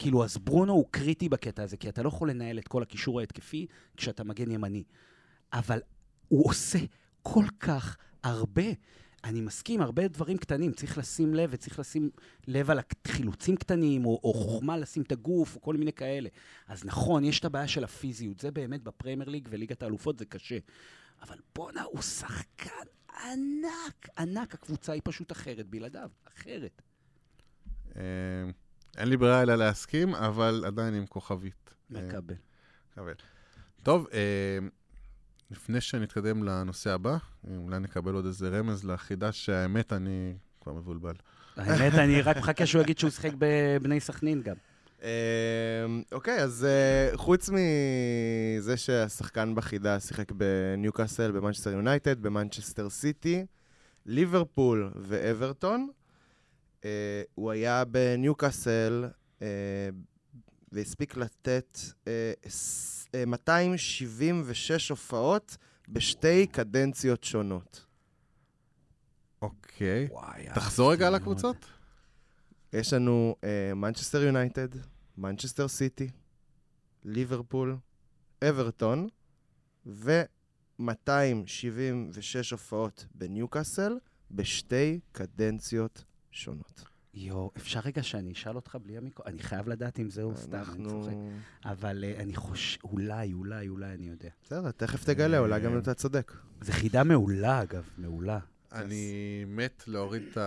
כאילו, 0.00 0.24
אז 0.24 0.38
ברונו 0.38 0.72
הוא 0.72 0.86
קריטי 0.90 1.28
בקטע 1.28 1.62
הזה, 1.62 1.76
כי 1.76 1.88
אתה 1.88 2.02
לא 2.02 2.08
יכול 2.08 2.30
לנהל 2.30 2.58
את 2.58 2.68
כל 2.68 2.82
הקישור 2.82 3.20
ההתקפי 3.20 3.66
כשאתה 3.96 4.24
מגן 4.24 4.50
ימני. 4.50 4.84
אבל 5.52 5.80
הוא 6.28 6.48
עושה 6.48 6.78
כל 7.22 7.44
כך 7.60 7.96
הרבה. 8.22 8.62
אני 9.24 9.40
מסכים, 9.40 9.80
הרבה 9.80 10.08
דברים 10.08 10.38
קטנים, 10.38 10.72
צריך 10.72 10.98
לשים 10.98 11.34
לב 11.34 11.50
וצריך 11.52 11.78
לשים 11.78 12.10
לב 12.46 12.70
על 12.70 12.80
החילוצים 13.06 13.56
קטנים, 13.56 14.06
או, 14.06 14.20
או 14.24 14.34
חוכמה 14.34 14.76
לשים 14.76 15.02
את 15.02 15.12
הגוף, 15.12 15.56
או 15.56 15.60
כל 15.60 15.76
מיני 15.76 15.92
כאלה. 15.92 16.28
אז 16.66 16.84
נכון, 16.84 17.24
יש 17.24 17.40
את 17.40 17.44
הבעיה 17.44 17.68
של 17.68 17.84
הפיזיות, 17.84 18.40
זה 18.40 18.50
באמת 18.50 18.82
בפרמייר 18.82 19.28
ליג 19.28 19.48
וליגת 19.50 19.82
האלופות 19.82 20.18
זה 20.18 20.24
קשה. 20.24 20.58
אבל 21.22 21.36
בואנה, 21.54 21.82
הוא 21.82 22.02
שחקן 22.02 22.86
ענק, 23.24 24.08
ענק, 24.18 24.54
הקבוצה 24.54 24.92
היא 24.92 25.02
פשוט 25.04 25.32
אחרת 25.32 25.66
בלעדיו, 25.66 26.10
אחרת. 26.24 26.82
אין 28.96 29.08
לי 29.08 29.16
ברירה 29.16 29.42
אלא 29.42 29.54
להסכים, 29.54 30.14
אבל 30.14 30.64
עדיין 30.66 30.94
עם 30.94 31.06
כוכבית. 31.06 31.70
אה, 31.96 32.02
מקבל. 32.02 32.34
מקבל. 32.92 33.12
טוב, 33.82 34.06
אה, 34.12 34.58
לפני 35.50 35.80
שנתקדם 35.80 36.42
לנושא 36.42 36.90
הבא, 36.90 37.10
אה, 37.10 37.56
אולי 37.56 37.78
נקבל 37.78 38.14
עוד 38.14 38.26
איזה 38.26 38.48
רמז 38.48 38.84
לחידה 38.84 39.32
שהאמת, 39.32 39.92
אני 39.92 40.34
כבר 40.60 40.72
מבולבל. 40.72 41.14
האמת, 41.56 41.94
אני 41.94 42.22
רק 42.22 42.36
מחכה 42.36 42.66
שהוא 42.66 42.82
יגיד 42.82 42.98
שהוא 42.98 43.10
שיחק 43.10 43.30
בבני 43.38 44.00
סכנין 44.00 44.42
גם. 44.42 44.56
אוקיי, 46.12 46.42
אז 46.42 46.66
חוץ 47.14 47.50
מזה 47.50 48.76
שהשחקן 48.76 49.54
בחידה 49.54 50.00
שיחק 50.00 50.32
בניוקאסל, 50.32 51.30
במנצ'סטר 51.30 51.70
יונייטד, 51.70 52.22
במנצ'סטר 52.22 52.90
סיטי, 52.90 53.46
ליברפול 54.06 54.90
ואברטון, 54.96 55.88
הוא 57.34 57.50
היה 57.50 57.84
בניוקאסל 57.84 59.08
אה, 59.42 59.46
והספיק 60.72 61.16
לתת 61.16 61.78
ס- 62.48 63.06
אה, 63.14 63.26
276 63.26 64.88
הופעות 64.88 65.56
בשתי 65.88 66.46
קדנציות 66.46 67.24
שונות. 67.24 67.86
אוקיי. 69.42 70.08
וואי, 70.10 70.46
תחזור 70.54 70.92
רגע 70.92 71.06
על. 71.06 71.14
הקבוצות. 71.14 71.56
יש 72.72 72.92
לנו 72.92 73.34
מנצ'סטר 73.76 74.22
יונייטד, 74.22 74.68
מנצ'סטר 75.18 75.68
סיטי, 75.68 76.10
ליברפול, 77.04 77.76
אברטון, 78.48 79.08
ו-276 79.86 80.84
הופעות 82.52 83.06
בניוקאסל 83.14 83.98
בשתי 84.30 85.00
קדנציות 85.12 86.04
שונות. 86.30 86.84
יואו, 87.14 87.50
אפשר 87.56 87.80
רגע 87.84 88.02
שאני 88.02 88.32
אשאל 88.32 88.56
אותך 88.56 88.78
בלי 88.82 88.96
המיקרו? 88.96 89.24
אני 89.26 89.42
חייב 89.42 89.68
לדעת 89.68 90.00
אם 90.00 90.10
זהו 90.10 90.36
סתם, 90.36 90.62
אני. 90.74 90.88
צוחק. 90.88 91.12
אבל 91.64 92.04
אה, 92.04 92.22
אני 92.22 92.34
חושב, 92.36 92.78
אולי, 92.84 93.32
אולי, 93.32 93.68
אולי 93.68 93.94
אני 93.94 94.08
יודע. 94.08 94.28
בסדר, 94.42 94.70
תכף 94.70 95.04
תגלה, 95.04 95.38
אולי 95.38 95.60
גם 95.60 95.78
אתה 95.78 95.94
צודק. 95.94 96.32
זו 96.60 96.72
חידה 96.72 97.04
מעולה, 97.04 97.62
אגב, 97.62 97.88
מעולה. 97.98 98.38
אני 98.72 99.44
מת 99.48 99.84
להוריד 99.86 100.22
את 100.32 100.38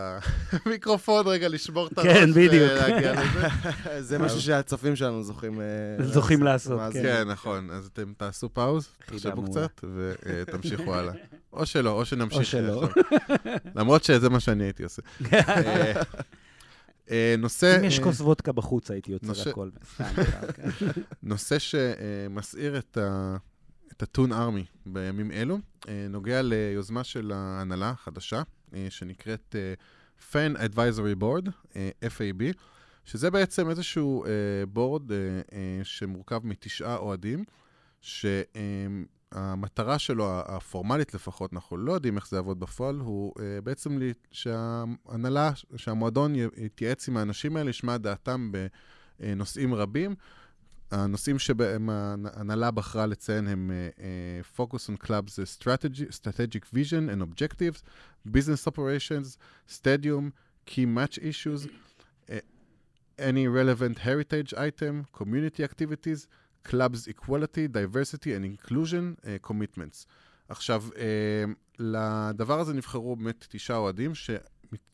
המיקרופון 0.66 1.28
רגע, 1.28 1.48
לשבור 1.48 1.88
את 1.88 2.00
כן, 2.00 2.10
הראש 2.10 2.30
בדיוק. 2.30 2.72
ולהגיע 2.72 3.14
לזה. 3.14 3.48
זה 4.08 4.20
משהו 4.20 4.42
שהצופים 4.42 4.96
שלנו 4.96 5.24
זוכים... 5.24 5.62
אה, 5.62 5.66
זוכים 6.06 6.44
לעשות? 6.44 6.94
כן. 6.94 7.02
כן, 7.04 7.28
נכון. 7.28 7.70
אז 7.72 7.90
אתם 7.94 8.14
תעשו 8.18 8.50
פאוז, 8.54 8.88
תחשבו. 9.06 9.44
קצת, 9.44 9.82
ותמשיכו 10.24 10.96
הלאה. 10.96 11.14
או 11.54 11.66
שלא, 11.66 11.90
או 11.92 12.06
שנמשיך. 12.06 12.40
או 12.40 12.46
שלא. 12.46 12.84
עכשיו. 12.84 13.04
למרות 13.76 14.04
שזה 14.04 14.30
מה 14.30 14.40
שאני 14.40 14.64
הייתי 14.64 14.84
עושה. 14.84 15.02
אה, 17.12 17.36
נושא... 17.38 17.78
אם 17.80 17.84
יש 17.84 18.00
כוס 18.00 18.22
וודקה 18.22 18.52
בחוץ, 18.52 18.92
הייתי 18.92 19.12
יוצר 19.12 19.28
נושא- 19.28 19.50
הכל. 19.50 19.70
כן. 19.98 20.04
נושא 21.24 21.60
שמסעיר 21.60 22.78
את, 22.78 22.98
ה... 22.98 23.36
את 23.98 24.04
הטון 24.04 24.32
ארמי 24.32 24.66
בימים 24.86 25.32
אלו, 25.32 25.58
אה, 25.88 26.08
נוגע 26.10 26.42
ליוזמה 26.42 27.04
של 27.04 27.32
ההנהלה 27.36 27.90
החדשה, 27.90 28.42
אה, 28.74 28.88
שנקראת 28.90 29.56
אה, 29.56 29.74
Fan 30.32 30.58
Advisory 30.58 31.22
Board, 31.22 31.50
FAB, 32.04 32.44
שזה 33.06 33.32
בעצם 33.32 33.70
איזשהו 33.70 34.26
בורד 34.70 35.12
שמורכב 35.84 36.40
מתשעה 36.44 36.96
אוהדים, 36.96 37.44
שהמטרה 38.02 40.00
שלו, 40.00 40.40
הפורמלית 40.46 41.14
לפחות, 41.14 41.54
אנחנו 41.54 41.78
לא 41.78 41.94
יודעים 41.94 42.16
איך 42.16 42.28
זה 42.28 42.36
יעבוד 42.36 42.60
בפועל, 42.60 42.96
הוא 42.96 43.34
בעצם 43.64 44.00
שההנהלה, 44.32 45.52
שהמועדון 45.76 46.34
יתייעץ 46.36 47.08
עם 47.08 47.18
האנשים 47.18 47.58
האלה, 47.58 47.70
ישמע 47.70 47.98
דעתם 47.98 48.52
בנושאים 49.20 49.74
רבים. 49.74 50.16
הנושאים 50.94 51.40
שבהם 51.40 51.90
ההנהלה 51.90 52.72
בחרה 52.72 53.06
לציין 53.06 53.48
הם 53.48 53.72
uh, 53.72 54.00
uh, 54.00 54.60
Focus 54.60 54.90
on 54.90 55.08
Clubs 55.08 55.40
uh, 55.40 55.46
strategy, 55.46 56.06
Strategic 56.12 56.66
Vision 56.74 57.10
and 57.10 57.22
Objectives, 57.22 57.84
Business 58.32 58.68
Operations, 58.68 59.38
Stadium, 59.68 60.34
Key 60.66 60.86
Match 60.86 61.18
Issues, 61.18 61.62
uh, 61.66 62.36
any 63.18 63.48
relevant 63.48 64.00
heritage 64.00 64.54
item, 64.54 64.94
community 65.20 65.64
activities, 65.64 66.28
Clubs 66.64 67.08
Equality, 67.08 67.68
Diversity 67.68 68.34
and 68.36 68.46
Inclusion 68.46 69.18
uh, 69.26 69.40
Commitments. 69.48 70.06
עכשיו, 70.50 70.84
uh, 70.94 71.56
לדבר 71.80 72.60
הזה 72.60 72.74
נבחרו 72.74 73.16
באמת 73.16 73.46
תשעה 73.50 73.78
אוהדים, 73.78 74.16
ש... 74.16 74.30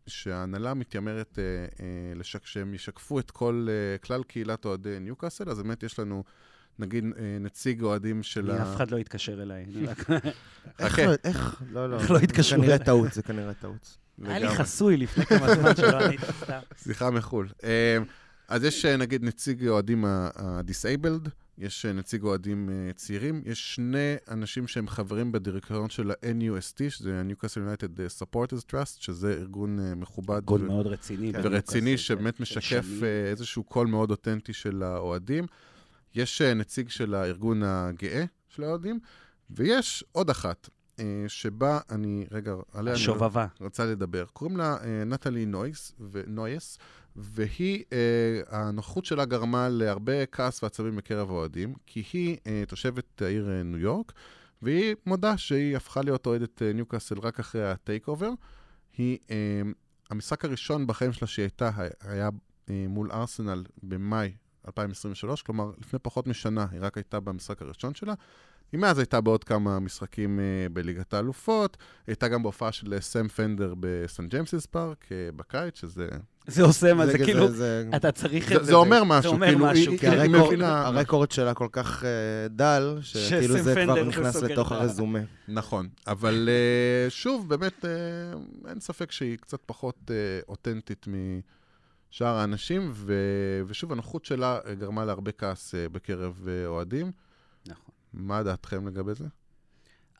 שההנהלה 0.07 0.73
מתיימרת 0.73 1.39
uh, 1.39 1.73
uh, 1.75 1.82
לשק... 2.19 2.45
שהם 2.45 2.73
ישקפו 2.73 3.19
את 3.19 3.32
כל, 3.32 3.67
uh, 3.67 4.05
כלל 4.05 4.23
קהילת 4.23 4.65
אוהדי 4.65 4.99
ניוקאסל, 4.99 5.49
אז 5.49 5.61
באמת 5.61 5.84
יש 5.84 5.99
לנו, 5.99 6.23
נגיד, 6.80 7.03
uh, 7.03 7.17
נציג 7.39 7.82
אוהדים 7.82 8.23
של 8.23 8.51
ה... 8.51 8.61
אף 8.61 8.75
אחד 8.75 8.91
לא 8.91 8.97
יתקשר 8.97 9.41
אליי. 9.41 9.65
איך 10.80 10.93
חכה. 10.93 11.05
לא- 11.05 11.13
איך? 11.23 11.61
לא, 11.71 11.89
לא. 11.89 11.99
איך 11.99 12.11
לא 12.11 12.17
זה 12.17 12.23
התקשרו 12.23 12.59
כנראה 12.59 12.75
אליי? 12.75 12.86
טעות, 12.86 13.13
זה 13.13 13.23
כנראה 13.23 13.53
טעות. 13.53 13.97
היה 14.25 14.39
לי. 14.39 14.49
חסוי 14.49 14.97
לפני 14.97 15.25
כמה 15.25 15.55
זמן 15.55 15.75
שלא 15.75 15.99
ענית 15.99 16.19
סתם. 16.43 16.59
שיחה 16.84 17.09
מחו"ל. 17.09 17.49
אה, 17.63 17.97
אז 18.47 18.63
יש 18.63 18.86
אה, 18.86 18.97
נגיד 18.97 19.23
נציג 19.23 19.67
אוהדים 19.67 20.05
ה-disabled, 20.05 21.30
יש 21.60 21.86
אה, 21.86 21.93
נציג 21.93 22.24
אוהדים 22.24 22.70
אה, 22.70 22.93
צעירים, 22.95 23.41
יש 23.45 23.76
שני 23.76 24.16
אנשים 24.28 24.68
שהם 24.68 24.88
חברים 24.88 25.32
בדירקטוריון 25.32 25.89
של 25.89 26.12
ה-NUST, 26.12 26.89
שזה 26.89 27.20
ה-Newcastle 27.20 27.57
United 27.57 27.99
אה, 28.01 28.05
Supporters 28.20 28.64
Trust, 28.72 28.97
שזה 28.99 29.32
ארגון 29.34 29.80
מכובד 29.95 30.36
ארגון 30.36 30.62
ו- 30.62 30.66
מאוד 30.68 30.88
רציני. 30.88 31.34
כן, 31.34 31.41
ורציני, 31.43 31.97
שבאמת 31.97 32.39
משקף 32.39 32.62
שנים. 32.86 33.03
אה, 33.03 33.30
איזשהו 33.30 33.64
קול 33.64 33.88
מאוד 33.88 34.12
אותנטי 34.12 34.53
של 34.53 34.84
האוהדים. 34.84 35.45
יש 36.16 36.41
נציג 36.41 36.89
של 36.89 37.14
הארגון 37.16 37.64
הגאה 37.64 38.24
של 38.47 38.64
האוהדים, 38.64 38.99
ויש 39.49 40.03
עוד 40.12 40.30
אחת, 40.30 40.70
שבה 41.28 41.80
אני, 41.89 42.26
רגע, 42.32 42.53
עליה 42.74 42.93
אני 42.93 43.01
השובבה. 43.01 43.47
רצה 43.62 43.86
לדבר. 43.86 44.26
קוראים 44.34 44.57
לה 44.57 44.78
נטלי 45.05 45.45
נויס, 45.45 45.91
ונויס, 46.12 46.78
והיא, 47.22 47.84
אה, 47.93 48.41
הנוכחות 48.47 49.05
שלה 49.05 49.26
גרמה 49.26 49.70
להרבה 49.70 50.26
כעס 50.26 50.63
ועצבים 50.63 50.95
בקרב 50.95 51.30
האוהדים, 51.30 51.74
כי 51.86 52.03
היא 52.13 52.38
אה, 52.47 52.63
תושבת 52.67 53.22
העיר 53.22 53.49
אה, 53.49 53.63
ניו 53.63 53.80
יורק, 53.80 54.11
והיא 54.61 54.95
מודה 55.05 55.38
שהיא 55.38 55.78
הפכה 55.78 56.01
להיות 56.01 56.26
אוהדת 56.26 56.61
אה, 56.61 56.74
ניוקאסל 56.74 57.20
רק 57.20 57.39
אחרי 57.39 57.72
ה 57.72 58.07
takeover. 58.07 58.30
היא, 58.97 59.17
אה, 59.32 59.61
המשחק 60.09 60.45
הראשון 60.45 60.88
בחיים 60.88 61.13
שלה 61.13 61.28
שהיא 61.28 61.43
הייתה, 61.43 61.72
היה 62.01 62.30
אה, 62.70 62.86
מול 62.89 63.11
ארסנל 63.11 63.63
במאי 63.84 64.32
2023, 64.67 65.43
כלומר, 65.43 65.72
לפני 65.82 65.99
פחות 65.99 66.28
משנה 66.28 66.65
היא 66.72 66.80
רק 66.82 66.97
הייתה 66.97 67.20
במשחק 67.20 67.61
הראשון 67.61 67.95
שלה. 67.95 68.13
היא 68.72 68.80
מאז 68.80 68.99
הייתה 68.99 69.22
בעוד 69.22 69.43
כמה 69.43 69.80
משחקים 69.80 70.39
אה, 70.39 70.43
בליגת 70.74 71.13
האלופות, 71.13 71.78
היא 71.80 72.13
הייתה 72.13 72.28
גם 72.28 72.43
בהופעה 72.43 72.72
של 72.72 72.93
אה, 72.93 73.01
סם 73.01 73.28
פנדר 73.28 73.74
בסן 73.80 74.28
ג'יימסיס 74.28 74.65
פארק 74.65 75.05
אה, 75.11 75.17
בקיץ, 75.36 75.80
שזה... 75.80 76.07
זה 76.47 76.63
עושה 76.63 76.93
מה, 76.93 77.07
זה 77.07 77.17
כאילו, 77.17 77.51
זה- 77.51 77.86
אתה 77.95 78.11
צריך 78.11 78.49
זה- 78.49 78.55
את 78.55 78.59
זה. 78.59 78.65
זה 78.65 78.74
אומר 78.76 79.03
משהו, 79.03 79.39
כאילו, 79.39 79.59
משהו, 79.59 79.91
היא- 79.93 80.09
הרקורד- 80.09 80.45
מבינה- 80.47 80.88
הרקורד 80.88 81.32
שלה 81.32 81.53
כל 81.53 81.67
כך 81.72 82.03
דל, 82.49 82.97
שכאילו 83.01 83.57
זה 83.61 83.74
כבר 83.86 84.03
נכנס 84.03 84.36
לתוך 84.36 84.72
הרזומה. 84.72 85.20
נכון, 85.47 85.88
אבל 86.07 86.49
שוב, 87.09 87.49
באמת, 87.49 87.86
אין 88.70 88.80
ספק 88.80 89.11
שהיא 89.11 89.38
קצת 89.38 89.59
פחות 89.65 90.11
אותנטית 90.49 91.05
משאר 92.11 92.28
האנשים, 92.36 92.91
ו- 92.93 93.13
ושוב, 93.67 93.91
הנוחות 93.91 94.26
שלה 94.26 94.59
גרמה 94.80 95.05
להרבה 95.05 95.32
כעס 95.32 95.76
בקרב 95.91 96.47
אוהדים. 96.65 97.11
נכון. 97.67 97.99
מה 98.14 98.43
דעתכם 98.43 98.88
לגבי 98.88 99.16
זה? 99.16 99.26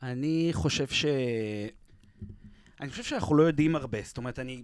אני 0.02 0.48
חושב 0.52 0.86
ש... 0.88 1.04
אני 2.80 2.90
חושב 2.90 3.02
שאנחנו 3.02 3.34
לא 3.34 3.42
יודעים 3.42 3.76
הרבה. 3.76 3.98
זאת 4.02 4.16
אומרת, 4.16 4.38
אני... 4.38 4.62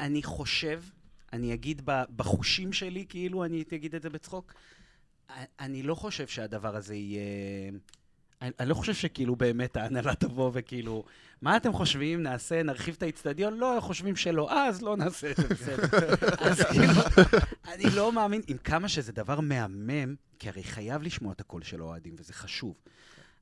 אני 0.00 0.22
חושב, 0.22 0.82
אני 1.32 1.54
אגיד 1.54 1.82
בחושים 2.16 2.72
שלי, 2.72 3.06
כאילו, 3.08 3.44
אני 3.44 3.64
אגיד 3.74 3.94
את 3.94 4.02
זה 4.02 4.10
בצחוק, 4.10 4.54
אני 5.60 5.82
לא 5.82 5.94
חושב 5.94 6.26
שהדבר 6.26 6.76
הזה 6.76 6.94
יהיה... 6.94 7.70
אני, 8.42 8.50
אני 8.60 8.68
לא 8.68 8.74
חושב 8.74 8.94
שכאילו 8.94 9.36
באמת 9.36 9.76
ההנהלה 9.76 10.14
תבוא 10.14 10.50
וכאילו, 10.54 11.04
מה 11.42 11.56
אתם 11.56 11.72
חושבים, 11.72 12.22
נעשה, 12.22 12.62
נרחיב 12.62 12.94
את 12.98 13.02
האיצטדיון? 13.02 13.58
לא, 13.58 13.78
חושבים 13.80 14.16
שלא, 14.16 14.52
אז 14.52 14.82
לא 14.82 14.96
נעשה 14.96 15.30
את 15.30 15.36
זה, 15.36 15.48
בסדר. 15.48 16.14
אז 16.38 16.60
כאילו, 16.60 17.02
אני 17.64 17.84
לא 17.96 18.12
מאמין, 18.12 18.42
עם 18.46 18.56
כמה 18.58 18.88
שזה 18.88 19.12
דבר 19.12 19.40
מהמם, 19.40 20.14
כי 20.38 20.48
הרי 20.48 20.62
חייב 20.62 21.02
לשמוע 21.02 21.32
את 21.32 21.40
הקול 21.40 21.62
של 21.62 21.80
האוהדים, 21.80 22.14
וזה 22.18 22.32
חשוב. 22.32 22.74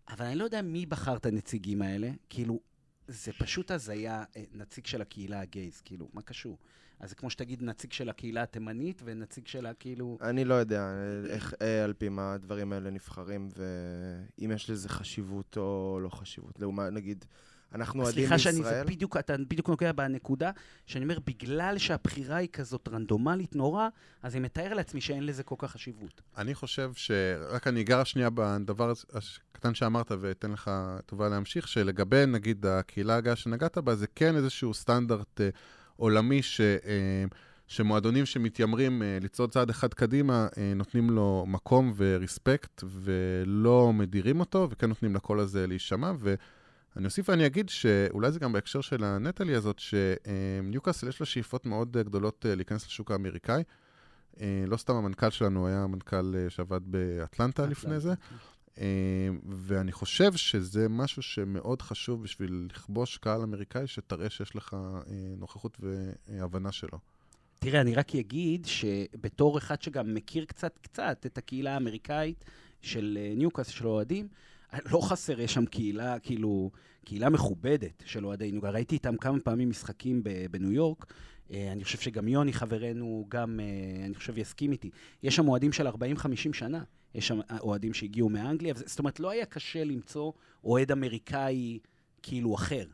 אבל 0.08 0.26
אני 0.26 0.36
לא 0.36 0.44
יודע 0.44 0.62
מי 0.62 0.86
בחר 0.86 1.16
את 1.16 1.26
הנציגים 1.26 1.82
האלה, 1.82 2.10
כאילו, 2.30 2.60
זה 3.08 3.32
פשוט 3.32 3.70
הזיה, 3.70 4.24
אה, 4.36 4.42
נציג 4.52 4.86
של 4.86 5.02
הקהילה 5.02 5.40
הגייז, 5.40 5.80
כאילו, 5.84 6.08
מה 6.12 6.22
קשור? 6.22 6.58
אז 7.00 7.08
זה 7.08 7.14
כמו 7.14 7.30
שתגיד 7.30 7.62
נציג 7.62 7.92
של 7.92 8.08
הקהילה 8.08 8.42
התימנית 8.42 9.02
ונציג 9.04 9.46
שלה, 9.46 9.74
כאילו... 9.74 10.18
אני 10.20 10.44
לא 10.44 10.54
יודע 10.54 10.90
איך, 11.28 11.54
אה, 11.62 11.84
על 11.84 11.92
פי 11.92 12.08
מה 12.08 12.32
הדברים 12.32 12.72
האלה 12.72 12.90
נבחרים, 12.90 13.48
ואם 13.56 14.50
יש 14.50 14.70
לזה 14.70 14.88
חשיבות 14.88 15.56
או 15.56 15.98
לא 16.02 16.08
חשיבות. 16.08 16.60
לעומת, 16.60 16.92
נגיד, 16.92 17.24
אנחנו 17.74 18.02
אוהדים 18.02 18.26
סליחה 18.26 18.38
שאני, 18.38 18.62
זה. 18.62 18.82
בדיוק, 18.86 19.16
אתה 19.16 19.36
בדיוק 19.48 19.68
נוגע 19.68 19.92
בנקודה, 19.92 20.50
שאני 20.86 21.04
אומר, 21.04 21.18
בגלל 21.26 21.78
שהבחירה 21.78 22.36
היא 22.36 22.48
כזאת 22.52 22.88
רנדומלית 22.88 23.56
נורא, 23.56 23.88
אז 24.22 24.34
אני 24.34 24.44
מתאר 24.44 24.74
לעצמי 24.74 25.00
שאין 25.00 25.26
לזה 25.26 25.42
כל 25.42 25.54
כך 25.58 25.70
חשיבות. 25.70 26.22
אני 26.36 26.54
חושב 26.54 26.92
ש... 26.94 27.10
רק 27.48 27.66
אני 27.66 27.80
אגע 27.80 28.04
שנייה 28.04 28.30
בדבר 28.34 28.92
הקטן 29.52 29.74
שאמרת 29.74 30.12
ואתן 30.20 30.50
לך 30.50 30.70
טובה 31.06 31.28
להמשיך, 31.28 31.68
שלגבי, 31.68 32.26
נגיד, 32.26 32.66
הקהילה 32.66 33.16
הגאה 33.16 33.36
שנגעת 33.36 33.78
בה, 33.78 33.94
זה 33.94 34.06
כן 34.06 34.36
איזשהו 34.36 34.74
סטנדרט 34.74 35.40
אה, 35.40 35.48
עולמי 35.96 36.42
ש... 36.42 36.60
אה, 36.60 37.24
שמועדונים 37.68 38.26
שמתיימרים 38.26 39.02
אה, 39.02 39.18
לצעוד 39.20 39.52
צעד 39.52 39.70
אחד 39.70 39.94
קדימה, 39.94 40.46
אה, 40.58 40.72
נותנים 40.76 41.10
לו 41.10 41.44
מקום 41.48 41.92
ורספקט 41.96 42.84
ולא 42.86 43.92
מדירים 43.92 44.40
אותו, 44.40 44.68
וכן 44.70 44.88
נותנים 44.88 45.14
לקול 45.14 45.40
הזה 45.40 45.66
להישמע. 45.66 46.12
ואני 46.18 47.04
אוסיף 47.04 47.28
ואני 47.28 47.46
אגיד 47.46 47.68
שאולי 47.68 48.32
זה 48.32 48.38
גם 48.38 48.52
בהקשר 48.52 48.80
של 48.80 49.04
הנטלי 49.04 49.54
הזאת, 49.54 49.78
שניוקאסל 49.78 51.08
יש 51.08 51.20
לה 51.20 51.26
שאיפות 51.26 51.66
מאוד 51.66 51.96
גדולות 51.96 52.46
להיכנס 52.48 52.86
לשוק 52.86 53.10
האמריקאי. 53.10 53.62
לא 54.66 54.76
סתם 54.76 54.94
המנכ"ל 54.94 55.30
שלנו 55.30 55.66
היה 55.66 55.86
מנכ"ל 55.86 56.34
אה, 56.36 56.50
שעבד 56.50 56.80
באטלנטה 56.84 57.66
לפני 57.66 58.00
זה, 58.00 58.10
אה, 58.10 58.14
ואני 59.48 59.92
חושב 59.92 60.32
שזה 60.32 60.88
משהו 60.88 61.22
שמאוד 61.22 61.82
חשוב 61.82 62.22
בשביל 62.22 62.66
לכבוש 62.70 63.18
קהל 63.18 63.42
אמריקאי, 63.42 63.86
שתראה 63.86 64.30
שיש 64.30 64.56
לך 64.56 64.74
אה, 64.74 65.12
נוכחות 65.38 65.78
והבנה 66.28 66.72
שלו. 66.72 66.98
תראה, 67.58 67.80
אני 67.80 67.94
רק 67.94 68.14
אגיד 68.14 68.66
שבתור 68.66 69.58
אחד 69.58 69.82
שגם 69.82 70.14
מכיר 70.14 70.44
קצת 70.44 70.78
קצת 70.78 71.26
את 71.26 71.38
הקהילה 71.38 71.74
האמריקאית 71.74 72.44
של 72.82 73.18
אה, 73.20 73.32
ניוקאסל, 73.36 73.72
של 73.72 73.86
אוהדים, 73.86 74.28
לא 74.92 75.00
חסר, 75.00 75.40
יש 75.40 75.54
שם 75.54 75.66
קהילה, 75.66 76.18
כאילו, 76.18 76.70
קהילה 77.04 77.30
מכובדת 77.30 78.02
של 78.06 78.26
אוהדי 78.26 78.52
ניוקאסל. 78.52 78.74
ראיתי 78.74 78.94
איתם 78.94 79.16
כמה 79.16 79.40
פעמים 79.40 79.70
משחקים 79.70 80.22
בניו 80.50 80.72
יורק. 80.72 81.12
אה, 81.50 81.72
אני 81.72 81.84
חושב 81.84 81.98
שגם 81.98 82.28
יוני 82.28 82.52
חברנו 82.52 83.26
גם, 83.28 83.60
אה, 83.60 84.06
אני 84.06 84.14
חושב, 84.14 84.38
יסכים 84.38 84.72
איתי. 84.72 84.90
יש 85.22 85.36
שם 85.36 85.48
אוהדים 85.48 85.72
של 85.72 85.86
40-50 85.86 85.92
שנה. 86.52 86.84
יש 87.14 87.28
שם 87.28 87.40
אוהדים 87.60 87.94
שהגיעו 87.94 88.28
מאנגליה. 88.28 88.74
זאת 88.74 88.98
אומרת, 88.98 89.20
לא 89.20 89.30
היה 89.30 89.46
קשה 89.46 89.84
למצוא 89.84 90.32
אוהד 90.64 90.92
אמריקאי 90.92 91.78
כאילו 92.22 92.54
אחר. 92.54 92.86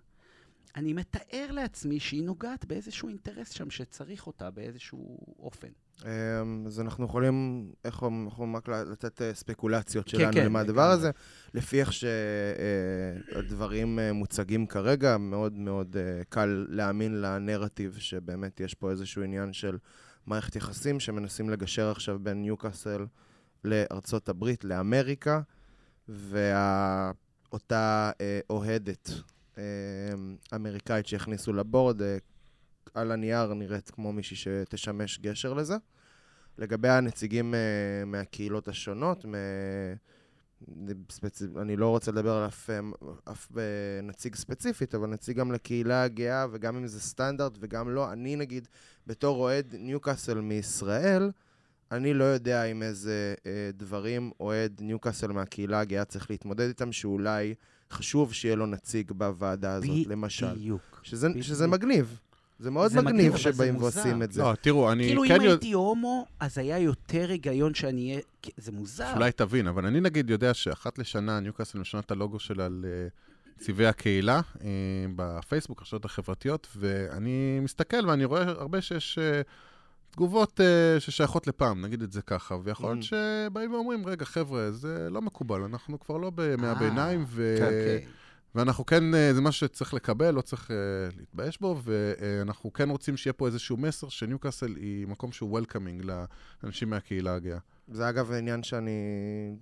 אני 0.77 0.93
מתאר 0.93 1.47
לעצמי 1.51 2.01
שהיא 2.01 2.23
נוגעת 2.23 2.65
באיזשהו 2.65 3.09
אינטרס 3.09 3.51
שם 3.51 3.71
שצריך 3.71 4.27
אותה 4.27 4.51
באיזשהו 4.51 5.19
אופן. 5.39 5.69
אמ, 6.05 6.65
אז 6.67 6.81
אנחנו 6.81 7.05
יכולים, 7.05 7.67
איך 7.85 8.03
יכולים 8.27 8.57
רק 8.57 8.69
לתת 8.69 9.23
אה, 9.23 9.35
ספקולציות 9.35 10.05
כן, 10.05 10.19
שלנו 10.19 10.33
כן, 10.33 10.45
למה 10.45 10.61
הדבר 10.61 10.83
לגמרי. 10.83 10.95
הזה. 10.95 11.11
לפי 11.55 11.81
איך 11.81 11.93
שהדברים 13.33 13.99
אה, 13.99 14.13
מוצגים 14.13 14.67
כרגע, 14.67 15.19
מאוד 15.19 15.53
מאוד 15.53 15.97
אה, 15.97 16.23
קל 16.29 16.67
להאמין 16.69 17.23
לנרטיב 17.23 17.97
שבאמת 17.99 18.61
יש 18.61 18.75
פה 18.75 18.91
איזשהו 18.91 19.23
עניין 19.23 19.53
של 19.53 19.79
מערכת 20.27 20.57
יחסים 20.57 21.01
שמנסים 21.01 21.51
לגשר 21.51 21.91
עכשיו 21.91 22.19
בין 22.19 22.43
ניוקאסל 22.43 23.07
לארצות 23.65 24.29
הברית, 24.29 24.65
לאמריקה, 24.65 25.41
ואותה 26.09 28.11
אוהדת 28.51 29.11
אה, 29.59 29.63
אמריקאית 30.55 31.07
שהכניסו 31.07 31.53
לבורד, 31.53 32.03
אה, 32.03 32.17
על 32.95 33.13
הנייר 33.13 33.55
נראית 33.55 33.91
כמו 33.91 34.13
מישהי 34.13 34.37
שתשמש 34.37 35.19
גשר 35.19 35.55
לזה. 35.55 35.77
לגבי 36.59 36.89
הנציגים 36.89 37.55
uh, 37.55 38.07
מהקהילות 38.07 38.69
השונות, 38.69 39.27
מ... 39.27 39.35
ספצ... 41.11 41.43
אני 41.61 41.77
לא 41.77 41.89
רוצה 41.89 42.11
לדבר 42.11 42.33
על 42.33 42.47
אף, 42.47 42.71
אה, 42.71 42.81
אף 43.31 43.49
uh, 43.51 43.55
נציג 44.03 44.35
ספציפית, 44.35 44.95
אבל 44.95 45.09
נציג 45.09 45.37
גם 45.37 45.53
לקהילה 45.53 46.03
הגאה, 46.03 46.47
וגם 46.53 46.77
אם 46.77 46.87
זה 46.87 47.01
סטנדרט 47.01 47.59
וגם 47.61 47.91
לא. 47.91 48.13
אני 48.13 48.37
נגיד, 48.37 48.69
בתור 49.07 49.37
אוהד 49.37 49.75
ניוקאסל 49.79 50.41
מישראל, 50.41 51.31
אני 51.91 52.15
לא 52.15 52.25
יודע 52.25 52.65
עם 52.65 52.83
איזה 52.83 53.35
uh, 53.39 53.45
דברים 53.75 54.31
אוהד 54.41 54.81
ניוקאסל 54.81 55.33
מהקהילה 55.33 55.81
הגאה 55.81 56.05
צריך 56.05 56.31
להתמודד 56.31 56.69
איתם, 56.69 56.93
שאולי 56.93 57.55
חשוב 57.91 58.33
שיהיה 58.33 58.57
לו 58.57 58.67
נציג 58.67 59.13
בוועדה 59.13 59.73
הזאת, 59.75 60.07
למשל. 60.07 60.55
בדיוק. 60.55 61.01
שזה, 61.03 61.29
בדיוק. 61.29 61.45
שזה 61.45 61.67
מגניב. 61.67 62.21
זה 62.63 62.71
מאוד 62.71 62.91
זה 62.91 63.03
מגניב, 63.03 63.37
שבאים. 63.37 63.77
ועושים 63.77 64.23
את 64.23 64.33
זה. 64.33 64.43
לא, 64.43 64.55
תראו, 64.61 64.93
אני 64.93 65.05
כאילו, 65.05 65.23
כן 65.29 65.35
אם 65.35 65.41
יודע... 65.41 65.51
הייתי 65.51 65.73
הומו, 65.73 66.27
אז 66.41 66.59
היה 66.59 66.79
יותר 66.79 67.31
היגיון 67.31 67.75
שאני 67.75 68.11
אהיה... 68.11 68.21
זה 68.57 68.73
מוזר. 68.73 69.13
אולי 69.15 69.33
תבין, 69.33 69.67
אבל 69.67 69.87
אני 69.87 70.01
נגיד 70.01 70.31
יודע 70.31 70.55
שאחת 70.55 70.99
לשנה 70.99 71.41
ניוקאסל 71.41 71.79
משנה 71.79 72.01
את 72.01 72.11
הלוגו 72.11 72.39
שלה 72.39 72.69
לצבעי 73.61 73.87
הקהילה 73.87 74.41
אה, 74.65 74.69
בפייסבוק, 75.17 75.79
הרשתות 75.79 76.05
החברתיות, 76.05 76.67
ואני 76.77 77.61
מסתכל 77.61 78.07
ואני 78.07 78.25
רואה 78.25 78.43
הרבה 78.43 78.81
שיש 78.81 79.19
אה, 79.19 79.41
תגובות 80.11 80.61
אה, 80.61 81.01
ששייכות 81.01 81.47
לפעם, 81.47 81.85
נגיד 81.85 82.03
את 82.03 82.13
זה 82.13 82.23
ככה, 82.23 82.57
ויכול 82.65 82.95
להיות 82.95 83.05
Mm. 83.05 83.07
שבאים 83.07 83.75
ואומרים, 83.75 84.07
רגע, 84.07 84.25
חבר'ה, 84.25 84.71
זה 84.71 85.09
לא 85.11 85.23
מקובל, 85.23 85.61
אנחנו 85.63 86.01
כבר 86.01 86.17
לא 86.17 86.31
בימי 86.31 86.67
הביניים, 86.67 87.25
ו... 87.29 87.55
אוקיי. 87.63 88.07
ואנחנו 88.55 88.87
כן, 88.87 89.15
אה, 89.15 89.35
זה 89.35 89.41
משהו 89.41 89.69
שצריך 89.69 89.95
לקבל, 89.95 90.31
לא 90.31 90.41
צריך 90.41 90.71
אה, 90.71 90.77
להתבייש 91.17 91.61
בו, 91.61 91.77
ואנחנו 91.85 92.73
כן 92.73 92.91
רוצים 92.91 93.17
שיהיה 93.17 93.33
פה 93.33 93.47
איזשהו 93.47 93.77
מסר 93.77 94.09
שניוקאסל 94.09 94.77
היא 94.77 95.07
מקום 95.07 95.33
שהוא 95.33 95.51
וולקאמינג 95.51 96.03
לאנשים 96.63 96.91
מהקהילה 96.91 97.35
הגאה. 97.35 97.59
זה 97.89 98.09
אגב 98.09 98.33
עניין 98.33 98.63
שאני 98.63 98.91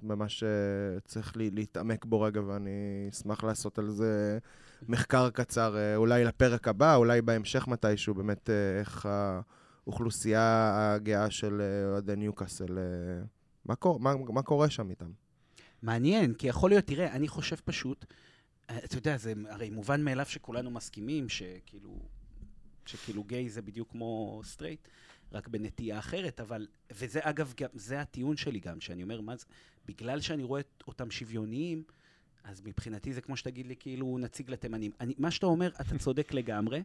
ממש 0.03 0.43
אה, 0.43 1.01
צריך 1.05 1.37
לי, 1.37 1.51
להתעמק 1.51 2.05
בו 2.05 2.21
רגע, 2.21 2.41
ואני 2.43 3.09
אשמח 3.13 3.45
לעשות 3.45 3.79
על 3.79 3.91
זה 3.91 4.39
מחקר 4.89 5.31
קצר, 5.31 5.97
אולי 5.97 6.25
לפרק 6.25 6.69
הבא, 6.69 6.95
אולי 6.95 7.23
בהמשך 7.23 7.69
מתישהו, 7.69 8.15
באמת 8.15 8.51
איך 8.81 9.09
האוכלוסייה 9.87 10.95
הגאה 10.95 11.31
של 11.31 11.63
אוהדי 11.93 12.17
ניוקאסל, 12.17 12.79
מה, 13.65 13.75
קור, 13.75 14.01
מה, 14.01 14.15
מה 14.29 14.43
קורה 14.43 14.71
שם 14.71 14.91
איתם? 14.91 15.11
מעניין, 15.83 16.35
כי 16.35 16.47
יכול 16.47 16.71
להיות, 16.71 16.85
תראה, 16.85 17.13
אני 17.13 17.29
חושב 17.29 17.57
פשוט, 17.65 18.05
אתה 18.79 18.99
יודע, 18.99 19.17
זה 19.17 19.33
הרי 19.49 19.71
מובן 19.71 20.05
מאליו 20.05 20.27
שכולנו 20.27 20.71
מסכימים 20.71 21.29
שכאילו, 21.29 21.99
שכאילו 22.87 23.25
גיי 23.25 23.51
זה 23.51 23.63
בדיוק 23.63 23.91
כמו 23.91 24.41
סטרייט, 24.45 24.89
רק 25.33 25.49
בנטייה 25.49 25.99
אחרת, 25.99 26.41
אבל, 26.41 26.67
וזה 26.93 27.21
אגב, 27.23 27.55
גם, 27.61 27.69
זה 27.73 28.01
הטיעון 28.01 28.37
שלי 28.37 28.61
גם, 28.61 28.81
שאני 28.81 29.03
אומר, 29.03 29.21
מה 29.21 29.37
זה, 29.37 29.45
בגלל 29.87 30.21
שאני 30.21 30.43
רואה 30.43 30.61
אותם 30.87 31.11
שוויוניים, 31.11 31.83
אז 32.45 32.63
מבחינתי 32.65 33.13
זה 33.13 33.21
כמו 33.21 33.37
שתגיד 33.37 33.67
לי, 33.67 33.77
כאילו, 33.77 34.19
נציג 34.19 34.51
לתימנים. 34.51 34.91
אני, 35.01 35.15
מה 35.19 35.31
שאתה 35.31 35.47
אומר, 35.47 35.71
אתה 35.81 35.99
צודק 35.99 36.33
לגמרי, 36.39 36.83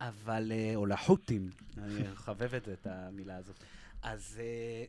אבל, 0.00 0.52
אה, 0.54 0.72
או 0.74 0.86
לחות'ים, 0.86 1.50
אני 1.78 2.02
מחבב 2.12 2.54
את 2.54 2.64
זה, 2.64 2.72
את 2.72 2.86
המילה 2.86 3.36
הזאת. 3.36 3.56
אז... 4.02 4.40
אה, 4.42 4.84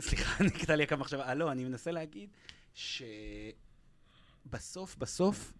סליחה, 0.00 0.44
נקטע 0.46 0.76
לי 0.76 0.86
כמה 0.86 1.00
מחשבה. 1.00 1.28
אה, 1.28 1.34
לא, 1.34 1.52
אני 1.52 1.64
מנסה 1.64 1.90
להגיד 1.90 2.30
שבסוף, 2.74 3.71
בסוף, 4.46 5.52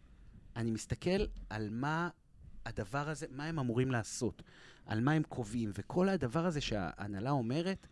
אני 0.56 0.70
מסתכל 0.70 1.26
על 1.50 1.68
מה 1.70 2.08
הדבר 2.66 3.08
הזה, 3.08 3.26
מה 3.30 3.44
הם 3.44 3.58
אמורים 3.58 3.90
לעשות, 3.90 4.42
על 4.86 5.00
מה 5.00 5.12
הם 5.12 5.22
קובעים, 5.28 5.70
וכל 5.74 6.08
הדבר 6.08 6.46
הזה 6.46 6.60
שההנהלה 6.60 7.30
אומרת, 7.30 7.86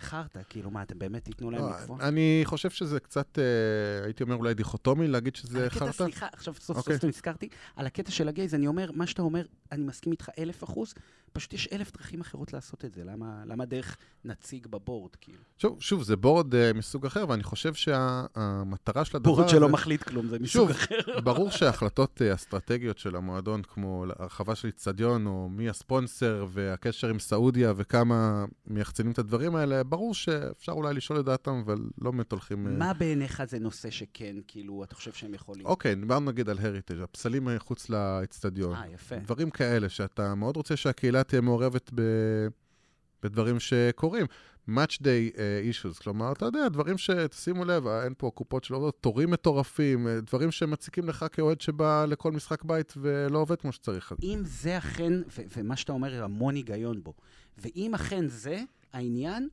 חרטא, 0.00 0.40
כאילו, 0.48 0.70
מה, 0.70 0.82
אתם 0.82 0.98
באמת 0.98 1.24
תיתנו 1.24 1.50
להם 1.50 1.62
לא, 1.62 1.70
לקבוע? 1.70 2.08
אני 2.08 2.40
חושב 2.44 2.70
שזה 2.70 3.00
קצת, 3.00 3.38
אה, 3.38 4.04
הייתי 4.04 4.22
אומר 4.22 4.34
אולי 4.34 4.54
דיכוטומי 4.54 5.08
להגיד 5.08 5.36
שזה 5.36 5.70
חרטא. 5.70 5.92
סליחה, 5.92 6.26
עכשיו 6.32 6.54
סוף 6.54 6.76
אוקיי. 6.76 6.94
סוף 6.94 7.04
נזכרתי, 7.04 7.48
על 7.76 7.86
הקטע 7.86 8.10
של 8.10 8.28
הגייז, 8.28 8.54
אני 8.54 8.66
אומר, 8.66 8.90
מה 8.92 9.06
שאתה 9.06 9.22
אומר, 9.22 9.46
אני 9.72 9.84
מסכים 9.84 10.12
איתך 10.12 10.30
אלף 10.38 10.64
אחוז, 10.64 10.94
פשוט 11.34 11.52
יש 11.52 11.68
אלף 11.72 11.92
דרכים 11.96 12.20
אחרות 12.20 12.52
לעשות 12.52 12.84
את 12.84 12.94
זה. 12.94 13.04
למה, 13.04 13.42
למה 13.46 13.64
דרך 13.64 13.96
נציג 14.24 14.66
בבורד, 14.66 15.16
כאילו? 15.16 15.38
שוב, 15.58 15.82
שוב, 15.82 16.02
זה 16.02 16.16
בורד 16.16 16.54
אה, 16.54 16.72
מסוג 16.72 17.06
אחר, 17.06 17.24
ואני 17.28 17.42
חושב 17.42 17.74
שהמטרה 17.74 19.04
של 19.04 19.16
הדבר 19.16 19.32
הזה... 19.32 19.40
בורד 19.40 19.48
שלא 19.48 19.68
מחליט 19.68 20.02
כלום, 20.02 20.28
זה 20.28 20.38
מסוג 20.38 20.46
שוב, 20.46 20.70
אחר. 20.70 21.20
ברור 21.24 21.50
שההחלטות 21.50 22.22
אה, 22.22 22.34
אסטרטגיות 22.34 22.98
של 22.98 23.16
המועדון, 23.16 23.62
כמו 23.62 24.04
הרחבה 24.18 24.54
של 24.54 24.68
איצטדיון, 24.68 25.26
או 25.26 25.48
מי 25.48 25.68
הספונסר, 25.68 26.46
והקשר 26.48 27.08
עם 27.08 27.18
סעודיה, 27.18 27.72
וכמה 27.76 28.44
מייחצנים 28.66 29.12
את 29.12 29.18
הדברים 29.18 29.56
האלה, 29.56 29.84
ברור 29.84 30.14
שאפשר 30.14 30.72
אולי 30.72 30.94
לשאול 30.94 31.20
את 31.20 31.24
דעתם, 31.24 31.62
אבל 31.64 31.78
לא 32.00 32.10
באמת 32.10 32.32
הולכים... 32.32 32.66
אה, 32.66 32.72
מה 32.72 32.92
בעיניך 32.94 33.42
זה 33.48 33.58
נושא 33.58 33.90
שכן, 33.90 34.36
כאילו, 34.48 34.84
אתה 34.84 34.94
חושב 34.94 35.12
שהם 35.12 35.34
יכולים? 35.34 35.66
אוקיי, 35.66 35.94
דיברנו 35.94 36.30
נגיד 36.30 36.48
על 36.48 36.58
הריטג', 36.60 37.00
הפסלים 37.00 37.44
מחוץ 37.44 37.90
לאיצטדיון. 37.90 38.74
אה, 38.74 38.88
יפה. 38.94 39.16
דברים 39.16 39.50
כאלה, 39.50 39.88
שאתה 39.88 40.34
מאוד 40.34 40.56
רוצה 40.56 40.76
שהקהילה 40.76 41.23
תהיה 41.24 41.40
מעורבת 41.40 41.90
ב... 41.94 42.02
בדברים 43.22 43.60
שקורים. 43.60 44.26
Match 44.68 44.96
day 44.98 45.34
uh, 45.34 45.36
issues, 45.70 46.02
כלומר, 46.02 46.32
אתה 46.32 46.44
יודע, 46.44 46.68
דברים 46.68 46.98
שתשימו 46.98 47.64
לב, 47.64 47.86
אה, 47.86 48.04
אין 48.04 48.14
פה 48.18 48.30
קופות 48.34 48.64
שעובדות, 48.64 48.98
תורים 49.00 49.30
מטורפים, 49.30 50.08
אה, 50.08 50.20
דברים 50.20 50.50
שמציקים 50.50 51.08
לך 51.08 51.26
כאוהד 51.32 51.60
שבא 51.60 52.04
לכל 52.08 52.32
משחק 52.32 52.62
בית 52.62 52.94
ולא 52.96 53.38
עובד 53.38 53.60
כמו 53.60 53.72
שצריך. 53.72 54.12
אם 54.22 54.42
זה 54.44 54.78
אכן, 54.78 55.12
ו- 55.12 55.42
ומה 55.56 55.76
שאתה 55.76 55.92
אומר, 55.92 56.24
המון 56.24 56.54
היגיון 56.54 57.02
בו, 57.02 57.14
ואם 57.58 57.94
אכן 57.94 58.28
זה 58.28 58.62
העניין, 58.92 59.48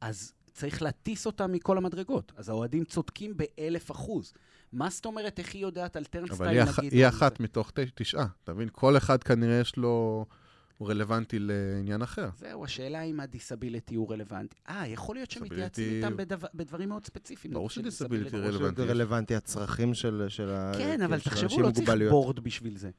אז 0.00 0.32
צריך 0.52 0.82
להטיס 0.82 1.26
אותם 1.26 1.52
מכל 1.52 1.76
המדרגות. 1.76 2.32
אז 2.36 2.48
האוהדים 2.48 2.84
צודקים 2.84 3.36
באלף 3.36 3.90
אחוז. 3.90 4.32
מה 4.72 4.90
זאת 4.90 5.06
אומרת, 5.06 5.38
איך 5.38 5.54
היא 5.54 5.62
יודעת 5.62 5.96
על 5.96 6.04
אבל 6.12 6.26
turnstile, 6.26 6.62
נגיד? 6.62 6.68
אח... 6.68 6.78
היא 6.78 7.08
אחת? 7.08 7.40
מתוך. 7.40 7.70
תשעה, 7.94 8.26
אתה 8.44 8.54
מבין? 8.54 8.68
כל 8.72 8.96
אחד 8.96 9.22
כנראה 9.22 9.60
יש 9.60 9.76
לו... 9.76 10.26
הוא 10.82 10.90
רלוונטי 10.90 11.38
לעניין 11.38 12.02
אחר. 12.02 12.28
זהו, 12.38 12.64
השאלה 12.64 13.02
אם 13.02 13.20
הדיסביליטי 13.20 13.94
הוא 13.94 14.12
רלוונטי. 14.12 14.56
אה, 14.68 14.86
יכול 14.88 15.16
להיות 15.16 15.30
שמתייעצים 15.30 15.84
Disability- 15.88 16.04
איתם 16.04 16.16
בדבר, 16.16 16.48
בדברים 16.54 16.88
מאוד 16.88 17.04
ספציפיים. 17.04 17.54
ברור 17.54 17.68
disability. 17.68 18.36
רלוונטי. 18.36 18.82
זה 18.82 18.88
רלוונטי 18.88 19.34
הצרכים 19.36 19.94
של, 19.94 20.24
של, 20.28 20.50
ה- 20.50 20.72
כן, 20.78 21.02
אבל 21.02 21.18
של 21.18 21.30
תחשבו, 21.30 21.60
לא 21.60 21.70
צריך. 21.70 21.88
בורד 22.10 22.40
בשביל 22.40 22.76
זה. 22.76 22.90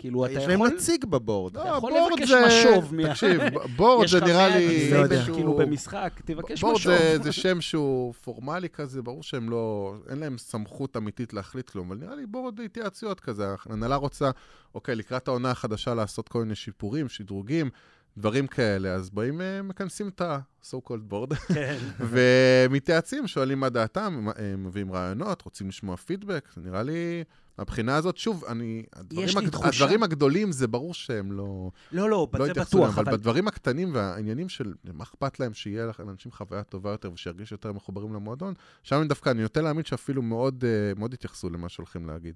כאילו, 0.00 0.26
אתה 0.26 0.32
יש 0.32 0.44
להם 0.44 0.50
יכול... 0.50 0.68
נציג 0.68 1.04
בבורד. 1.04 1.56
אתה 1.56 1.68
יכול 1.68 1.92
בורד 1.92 2.12
לבקש 2.20 2.30
משוב 2.32 2.92
תקשיב, 3.08 3.40
בורד 3.76 4.08
זה 4.08 4.20
נראה 4.20 4.48
100 4.48 4.58
לי... 4.58 4.90
לא 4.90 5.34
כאילו 5.34 5.56
במשחק, 5.56 6.20
תבקש 6.24 6.60
בורד 6.60 6.74
משוב. 6.74 6.92
זה, 6.92 7.18
זה 7.22 7.32
שם 7.32 7.60
שהוא 7.60 8.14
פורמלי 8.14 8.68
כזה, 8.68 9.02
ברור 9.02 9.22
שהם 9.22 9.50
לא, 9.50 9.94
אין 10.10 10.18
להם 10.18 10.38
סמכות 10.38 10.96
אמיתית 10.96 11.32
להחליט 11.32 11.70
כלום, 11.70 11.86
אבל 11.86 12.00
נראה 12.00 12.14
לי 12.14 12.26
בורד 12.26 12.60
התייעצויות 12.60 13.20
כזה. 13.20 13.46
ההנהלה 13.66 13.96
רוצה, 13.96 14.30
אוקיי, 14.74 14.94
לקראת 14.94 15.28
העונה 15.28 15.50
החדשה 15.50 15.94
לעשות 15.94 16.28
כל 16.28 16.42
מיני 16.42 16.54
שיפורים, 16.54 17.08
שדרוגים, 17.08 17.70
דברים 18.16 18.46
כאלה, 18.46 18.94
אז 18.94 19.10
באים, 19.10 19.40
אה, 19.40 19.62
מכנסים 19.62 20.08
את 20.08 20.20
ה-so 20.20 20.76
called 20.88 21.12
board, 21.12 21.34
כן. 21.34 21.78
ומתייעצים, 22.10 23.26
שואלים 23.26 23.60
מה 23.60 23.68
דעתם, 23.68 24.26
הם 24.36 24.64
מביאים 24.66 24.92
רעיונות, 24.92 25.42
רוצים 25.42 25.68
לשמוע 25.68 25.96
פידבק, 25.96 26.48
נראה 26.56 26.82
לי... 26.82 27.24
מהבחינה 27.60 27.96
הזאת, 27.96 28.16
שוב, 28.16 28.44
אני... 28.44 28.82
הדברים, 28.92 29.28
הגד... 29.38 29.48
תחושה- 29.50 29.68
הדברים 29.68 30.02
הגדולים, 30.02 30.52
זה 30.52 30.66
ברור 30.66 30.94
שהם 30.94 31.32
לא, 31.32 31.70
לא, 31.92 32.10
לא, 32.10 32.28
לא 32.34 32.46
זה 32.46 32.52
בטוח, 32.54 32.98
אבל 32.98 33.08
אבל... 33.08 33.16
בדברים 33.16 33.48
הקטנים 33.48 33.94
והעניינים 33.94 34.48
של 34.48 34.74
מה 34.92 35.04
אכפת 35.04 35.40
להם 35.40 35.54
שיהיה 35.54 35.90
לאנשים 35.98 36.32
חוויה 36.32 36.62
טובה 36.62 36.90
יותר 36.90 37.12
ושירגישו 37.12 37.54
יותר 37.54 37.72
מחוברים 37.72 38.14
למועדון, 38.14 38.54
שם 38.82 39.08
דווקא, 39.08 39.30
אני 39.30 39.42
נוטה 39.42 39.60
להאמין 39.60 39.84
שאפילו 39.84 40.22
מאוד, 40.22 40.64
אה, 40.64 40.92
מאוד 40.96 41.14
התייחסו 41.14 41.50
למה 41.50 41.68
שהולכים 41.68 42.06
להגיד. 42.06 42.34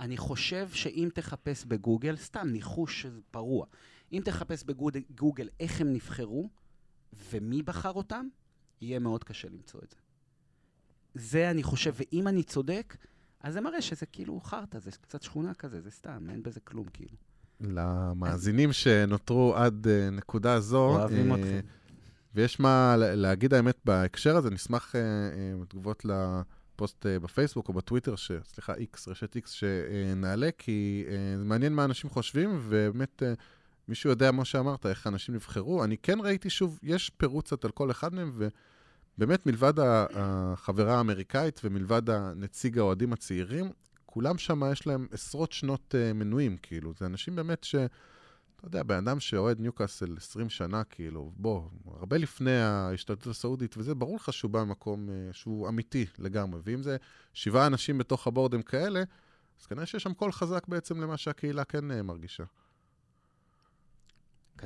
אני 0.00 0.16
חושב 0.16 0.68
שאם 0.72 1.08
תחפש 1.14 1.64
בגוגל, 1.64 2.16
סתם 2.16 2.48
ניחוש 2.48 3.06
פרוע, 3.30 3.66
אם 4.12 4.22
תחפש 4.24 4.64
בגוגל 4.64 5.48
איך 5.60 5.80
הם 5.80 5.92
נבחרו 5.92 6.48
ומי 7.30 7.62
בחר 7.62 7.92
אותם, 7.92 8.26
יהיה 8.80 8.98
מאוד 8.98 9.24
קשה 9.24 9.48
למצוא 9.48 9.80
את 9.84 9.90
זה. 9.90 9.96
זה 11.14 11.50
אני 11.50 11.62
חושב, 11.62 11.94
ואם 11.96 12.28
אני 12.28 12.42
צודק, 12.42 12.96
אז 13.44 13.54
זה 13.54 13.60
מראה 13.60 13.82
שזה 13.82 14.06
כאילו 14.06 14.40
חרטא, 14.40 14.78
זה 14.78 14.90
קצת 14.90 15.22
שכונה 15.22 15.54
כזה, 15.54 15.80
זה 15.80 15.90
סתם, 15.90 16.26
אין 16.30 16.42
בזה 16.42 16.60
כלום, 16.60 16.86
כאילו. 16.92 17.16
למאזינים 17.60 18.72
שנותרו 18.72 19.54
עד 19.56 19.86
אה, 19.88 20.10
נקודה 20.10 20.60
זו, 20.60 20.86
אוהבים 20.86 21.32
אה, 21.32 21.36
אתכם. 21.36 21.60
ויש 22.34 22.60
מה 22.60 22.94
להגיד 22.98 23.54
האמת 23.54 23.78
בהקשר 23.84 24.36
הזה, 24.36 24.50
נשמח 24.50 24.96
אה, 24.96 25.00
בתגובות 25.60 26.04
לפוסט 26.04 27.06
בפייסבוק 27.06 27.68
או 27.68 27.72
בטוויטר, 27.72 28.16
ש... 28.16 28.32
סליחה, 28.44 28.74
איקס, 28.74 29.08
רשת 29.08 29.34
איקס, 29.34 29.50
שנעלה, 29.50 30.48
כי 30.58 31.04
זה 31.38 31.44
מעניין 31.44 31.72
מה 31.72 31.84
אנשים 31.84 32.10
חושבים, 32.10 32.50
ובאמת 32.62 33.22
מישהו 33.88 34.10
יודע 34.10 34.30
מה 34.30 34.44
שאמרת, 34.44 34.86
איך 34.86 35.06
אנשים 35.06 35.34
נבחרו. 35.34 35.84
אני 35.84 35.96
כן 35.98 36.18
ראיתי 36.20 36.50
שוב, 36.50 36.78
יש 36.82 37.10
פירוט 37.10 37.44
קצת 37.44 37.64
על 37.64 37.70
כל 37.70 37.90
אחד 37.90 38.14
מהם, 38.14 38.32
ובאמת 39.18 39.46
מלבד 39.46 39.72
החברה 40.14 40.96
האמריקאית 40.96 41.60
ומלבד 41.64 42.10
הנציג 42.10 42.78
האוהדים 42.78 43.12
הצעירים, 43.12 43.70
כולם 44.06 44.38
שם 44.38 44.62
יש 44.72 44.86
להם 44.86 45.06
עשרות 45.10 45.52
שנות 45.52 45.94
uh, 45.94 46.14
מנויים, 46.14 46.56
כאילו. 46.56 46.92
זה 46.98 47.06
אנשים 47.06 47.36
באמת 47.36 47.64
ש... 47.64 47.74
אתה 47.74 48.68
יודע, 48.68 48.82
בן 48.82 48.96
אדם 48.96 49.20
שאוהד 49.20 49.60
ניוקאסל 49.60 50.14
20 50.16 50.48
שנה, 50.48 50.84
כאילו, 50.84 51.32
בוא, 51.36 51.62
הרבה 51.86 52.18
לפני 52.18 52.60
ההשתלטות 52.60 53.26
הסעודית, 53.26 53.76
וזה, 53.76 53.94
ברור 53.94 54.16
לך 54.16 54.32
שהוא 54.32 54.50
בא 54.50 54.64
ממקום 54.64 55.08
uh, 55.08 55.32
שהוא 55.32 55.68
אמיתי 55.68 56.06
לגמרי. 56.18 56.60
ואם 56.64 56.82
זה 56.82 56.96
שבעה 57.32 57.66
אנשים 57.66 57.98
בתוך 57.98 58.26
הבורד 58.26 58.54
הם 58.54 58.62
כאלה, 58.62 59.02
אז 59.60 59.66
כנראה 59.66 59.86
שיש 59.86 60.02
שם 60.02 60.14
קול 60.14 60.32
חזק 60.32 60.68
בעצם 60.68 61.00
למה 61.00 61.16
שהקהילה 61.16 61.64
כן 61.64 61.90
uh, 61.90 62.02
מרגישה. 62.02 62.44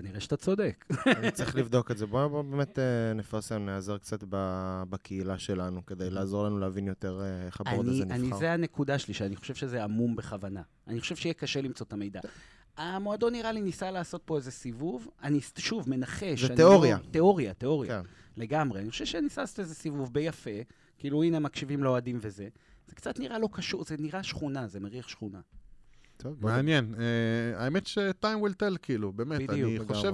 כנראה 0.00 0.20
שאתה 0.20 0.36
צודק. 0.36 0.84
אני 1.06 1.30
צריך 1.30 1.56
לבדוק 1.56 1.90
את 1.90 1.98
זה. 1.98 2.06
בואו 2.06 2.30
בוא 2.30 2.42
באמת 2.42 2.78
אה, 2.78 3.14
נפרסם, 3.14 3.66
נעזר 3.66 3.98
קצת 3.98 4.24
בקהילה 4.90 5.38
שלנו, 5.38 5.86
כדי 5.86 6.10
לעזור 6.10 6.44
לנו 6.44 6.58
להבין 6.58 6.86
יותר 6.86 7.20
אה, 7.20 7.46
איך 7.46 7.60
הבורד 7.60 7.86
אני, 7.86 7.94
הזה 7.94 8.14
אני, 8.14 8.26
נבחר. 8.26 8.38
זה 8.38 8.52
הנקודה 8.52 8.98
שלי, 8.98 9.14
שאני 9.14 9.36
חושב 9.36 9.54
שזה 9.54 9.84
עמום 9.84 10.16
בכוונה. 10.16 10.62
אני 10.86 11.00
חושב 11.00 11.16
שיהיה 11.16 11.34
קשה 11.34 11.60
למצוא 11.60 11.86
את 11.86 11.92
המידע. 11.92 12.20
המועדון 12.76 13.32
נראה 13.32 13.52
לי 13.52 13.60
ניסה 13.60 13.90
לעשות 13.90 14.22
פה 14.24 14.36
איזה 14.36 14.50
סיבוב. 14.50 15.08
אני 15.22 15.40
שוב 15.58 15.90
מנחש. 15.90 16.40
זה 16.40 16.46
אני 16.46 16.56
תיאוריה. 16.56 16.98
לא, 17.04 17.10
תיאוריה, 17.10 17.54
תיאוריה. 17.54 18.02
כן. 18.02 18.08
לגמרי. 18.36 18.80
אני 18.80 18.90
חושב 18.90 19.04
שניסה 19.04 19.40
לעשות 19.40 19.60
איזה 19.60 19.74
סיבוב 19.74 20.12
ביפה. 20.12 20.50
כאילו, 20.98 21.22
הנה, 21.22 21.38
מקשיבים 21.38 21.82
לאוהדים 21.84 22.18
וזה. 22.20 22.48
זה 22.86 22.94
קצת 22.94 23.18
נראה 23.18 23.38
לא 23.38 23.48
קשור, 23.52 23.84
זה 23.84 23.96
נראה 23.98 24.22
שכונה, 24.22 24.66
זה 24.66 24.80
מריח 24.80 25.08
שכונה. 25.08 25.40
טוב, 26.18 26.36
מעניין. 26.40 26.94
Uh, 26.94 26.98
האמת 27.56 27.86
ש-time 27.86 28.44
will 28.46 28.62
tell, 28.62 28.78
כאילו, 28.82 29.12
באמת. 29.12 29.40
בדיוק, 29.40 29.50
אני 29.50 29.78
לגמרי. 29.78 29.94
חושב 29.94 30.12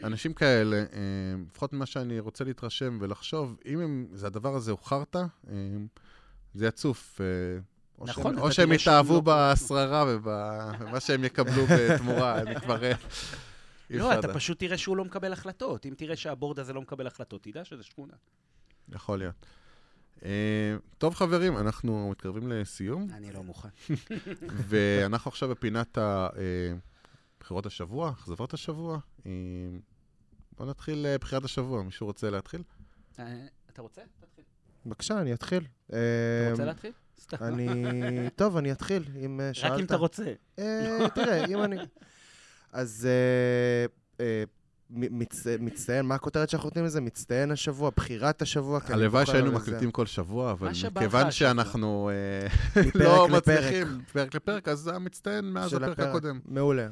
שאנשים 0.00 0.34
כאלה, 0.34 0.84
uh, 0.90 0.94
לפחות 1.50 1.72
ממה 1.72 1.86
שאני 1.86 2.20
רוצה 2.20 2.44
להתרשם 2.44 2.98
ולחשוב, 3.00 3.56
אם 3.66 3.80
הם, 3.80 4.06
זה 4.12 4.26
הדבר 4.26 4.54
הזה 4.54 4.70
הוא 4.70 4.78
חרטא, 4.82 5.24
uh, 5.44 5.48
זה 6.54 6.66
יצוף. 6.66 7.20
Uh, 7.20 7.62
או 7.98 8.06
נכון, 8.06 8.34
שהם, 8.34 8.42
או 8.42 8.52
שהם 8.52 8.72
יתאהבו 8.72 9.14
לא- 9.14 9.52
בשררה 9.52 10.04
ובמה 10.08 11.00
שהם 11.00 11.24
יקבלו 11.24 11.62
בתמורה, 11.66 12.40
אני 12.40 12.60
כבר... 12.60 12.84
אה, 12.90 12.92
לא, 13.90 14.18
אתה. 14.18 14.34
פשוט 14.34 14.58
תראה 14.58 14.78
שהוא 14.78 14.96
לא 14.96 15.04
מקבל 15.04 15.32
החלטות. 15.32 15.86
אם 15.86 15.94
תראה 15.96 16.16
שהבורד 16.16 16.58
הזה 16.58 16.72
לא 16.72 16.80
מקבל 16.80 17.06
החלטות, 17.06 17.42
תדע 17.42 17.64
שזה 17.64 17.82
שכונה. 17.82 18.12
יכול 18.88 19.18
להיות. 19.18 19.46
אה, 20.24 20.76
טוב, 20.98 21.14
חברים, 21.14 21.56
אנחנו 21.56 22.10
מתקרבים 22.10 22.48
לסיום, 22.52 23.08
אני 23.12 23.32
לא 23.32 23.42
מוכן. 23.42 23.68
ואנחנו 24.68 25.28
עכשיו 25.28 25.48
בפינת 25.48 25.98
ה- 25.98 26.28
אה, 26.36 26.74
בחירות 27.40 27.66
השבוע, 27.66 28.10
אכזבות 28.10 28.54
השבוע. 28.54 28.98
אה, 29.26 29.30
בואו 30.58 30.68
נתחיל 30.70 31.06
בחירת 31.20 31.44
השבוע, 31.44 31.82
מישהו 31.82 32.06
רוצה 32.06 32.30
להתחיל? 32.30 32.62
אתה 33.14 33.22
רוצה? 33.78 34.02
תתחיל. 34.20 34.44
בבקשה, 34.86 35.20
אני 35.20 35.34
אתחיל. 35.34 35.64
אתה 35.86 35.96
רוצה 36.50 36.64
להתחיל? 36.64 36.92
סתם. 37.20 37.36
אני... 37.40 37.66
טוב, 38.36 38.56
אני 38.56 38.72
אתחיל, 38.72 39.04
אם 39.24 39.40
שאלת. 39.52 39.72
רק 39.72 39.78
אם 39.80 39.84
אתה 39.84 39.96
רוצה. 39.96 40.32
אה, 40.58 41.06
תראה, 41.14 41.44
אם 41.46 41.62
אני... 41.62 41.76
אז 42.72 43.08
מצ- 44.94 45.46
מצטיין, 45.60 46.06
מה 46.06 46.14
הכותרת 46.14 46.50
שאנחנו 46.50 46.66
נותנים 46.66 46.84
לזה? 46.84 47.00
מצטיין 47.00 47.50
השבוע, 47.50 47.90
בחירת 47.96 48.42
השבוע. 48.42 48.80
הלוואי 48.88 49.26
שהיינו 49.26 49.46
לזה. 49.46 49.56
מקליטים 49.56 49.90
כל 49.90 50.06
שבוע, 50.06 50.50
אבל 50.52 50.68
מכיוון. 50.94 51.30
שאנחנו 51.30 52.10
אה, 52.76 52.82
לא. 52.94 53.28
מצליחים, 53.28 54.00
פרק 54.12 54.34
לפרק, 54.34 54.68
אז 54.68 54.78
זה 54.78 54.94
המצטיין 54.94 55.44
מאז 55.44 55.74
הפרק 55.74 55.98
הקודם. 56.00 56.40
מעולה. 56.44 56.88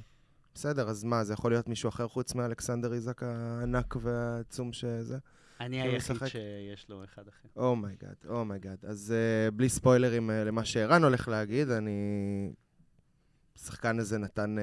בסדר, 0.55 0.89
אז 0.89 1.05
מה, 1.05 1.25
זה 1.25 1.33
יכול 1.33 1.51
להיות 1.53 1.69
מישהו 1.69 1.89
אחר 1.89 2.09
חוץ 2.09 2.35
מאלכסנדר 2.35 2.93
איזק 2.93 3.23
הענק 3.23 3.97
והעצום 4.03 4.73
שזה? 4.73 5.19
אני 5.61 5.81
כאילו 5.81 5.93
היחיד. 5.93 6.17
שיש 6.27 6.87
לו 6.89 7.05
אחד 7.05 7.23
אחר. 7.29 7.49
אומייגאד, 7.57 8.15
אומייגאד. 8.29 8.77
אז 8.83 9.15
אה, 9.15 9.51
בלי 9.55 9.69
ספוילרים 9.69 10.31
אה, 10.31 10.33
למה 10.33 10.65
שערן 10.65 11.05
הולך 11.05 11.29
להגיד, 11.29 11.71
אני... 11.71 11.91
השחקן 13.63 13.99
הזה 13.99 14.19
נתן 14.19 14.57
uh, 14.59 14.61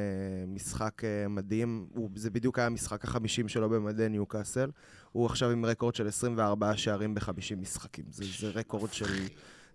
משחק 0.48 1.02
uh, 1.04 1.30
מדהים, 1.30 1.88
הוא, 1.94 2.10
זה 2.16 2.30
בדיוק 2.30 2.60
היה 2.60 2.68
המשחק 2.68 3.04
החמישים 3.04 3.48
שלו 3.48 3.70
במדי 3.70 4.10
ניוקאסל. 4.10 4.72
הוא 5.12 5.26
עכשיו 5.26 5.50
עם 5.50 5.66
רקורד 5.66 5.96
של 5.96 6.08
24 6.08 6.78
שערים 6.78 7.16
ב-50 7.16 7.56
משחקים. 7.58 8.06
זה, 8.10 8.24
זה 8.40 8.50
רקורד 8.50 8.94
של... 8.94 9.06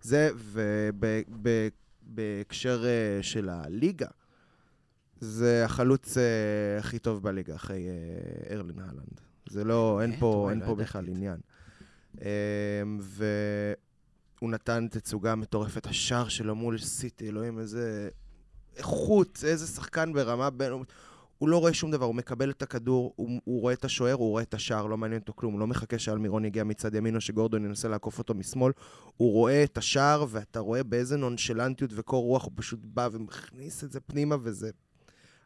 זה, 0.01 0.29
ובהקשר 2.05 2.83
uh, 2.83 3.23
של 3.23 3.49
הליגה, 3.49 4.07
זה 5.19 5.65
החלוץ 5.65 6.17
uh, 6.17 6.19
הכי 6.79 6.99
טוב 6.99 7.23
בליגה 7.23 7.55
אחרי 7.55 7.87
uh, 7.87 8.53
ארלין 8.53 8.79
הלנד. 8.79 9.21
זה 9.49 9.63
לא, 9.63 10.01
אין 10.01 10.09
באמת? 10.09 10.19
פה, 10.19 10.47
אין 10.51 10.59
לא 10.59 10.65
פה 10.65 10.75
בכלל. 10.75 11.07
עניין. 11.07 11.39
אמ, 12.21 12.99
והוא 13.01 14.51
נתן 14.51 14.87
תצוגה 14.91 15.35
מטורפת, 15.35 15.85
השער 15.85 16.27
שלו 16.27 16.55
מול 16.55 16.77
סיטי, 16.77 17.29
אלוהים, 17.29 17.59
איזה 17.59 18.09
איכות, 18.77 19.43
איזה 19.47 19.67
שחקן 19.67 20.13
ברמה 20.13 20.49
בינלאומית. 20.49 20.93
הוא 21.37 21.49
לא 21.49 21.57
רואה 21.57 21.73
שום 21.73 21.91
דבר, 21.91 22.05
הוא 22.05 22.15
מקבל 22.15 22.49
את 22.49 22.61
הכדור, 22.61 23.13
הוא, 23.15 23.29
הוא 23.43 23.61
רואה 23.61 23.73
את 23.73 23.85
השוער, 23.85 24.13
הוא 24.13 24.29
רואה 24.29 24.43
את 24.43 24.53
השער, 24.53 24.85
לא 24.85 24.97
מעניין 24.97 25.21
אותו 25.21 25.33
כלום, 25.35 25.53
הוא 25.53 25.59
לא 25.59 25.67
מחכה 25.67 25.99
שאלמירון 25.99 26.45
יגיע 26.45 26.63
מצד 26.63 26.95
ימין 26.95 27.15
או 27.15 27.21
שגורדון 27.21 27.65
ינסה 27.65 27.87
לעקוף 27.87 28.19
אותו 28.19 28.33
משמאל. 28.33 28.71
הוא 29.17 29.31
רואה 29.31 29.63
את 29.63 29.77
השער, 29.77 30.25
ואתה 30.29 30.59
רואה 30.59 30.83
באיזה 30.83 31.17
נונשלנטיות 31.17 31.91
וקור 31.93 32.23
רוח 32.23 32.43
הוא 32.43 32.51
פשוט 32.55 32.79
בא 32.83 33.09
ומכניס 33.11 33.83
את 33.83 33.91
זה 33.91 33.99
פנימה, 33.99 34.35
וזה 34.41 34.69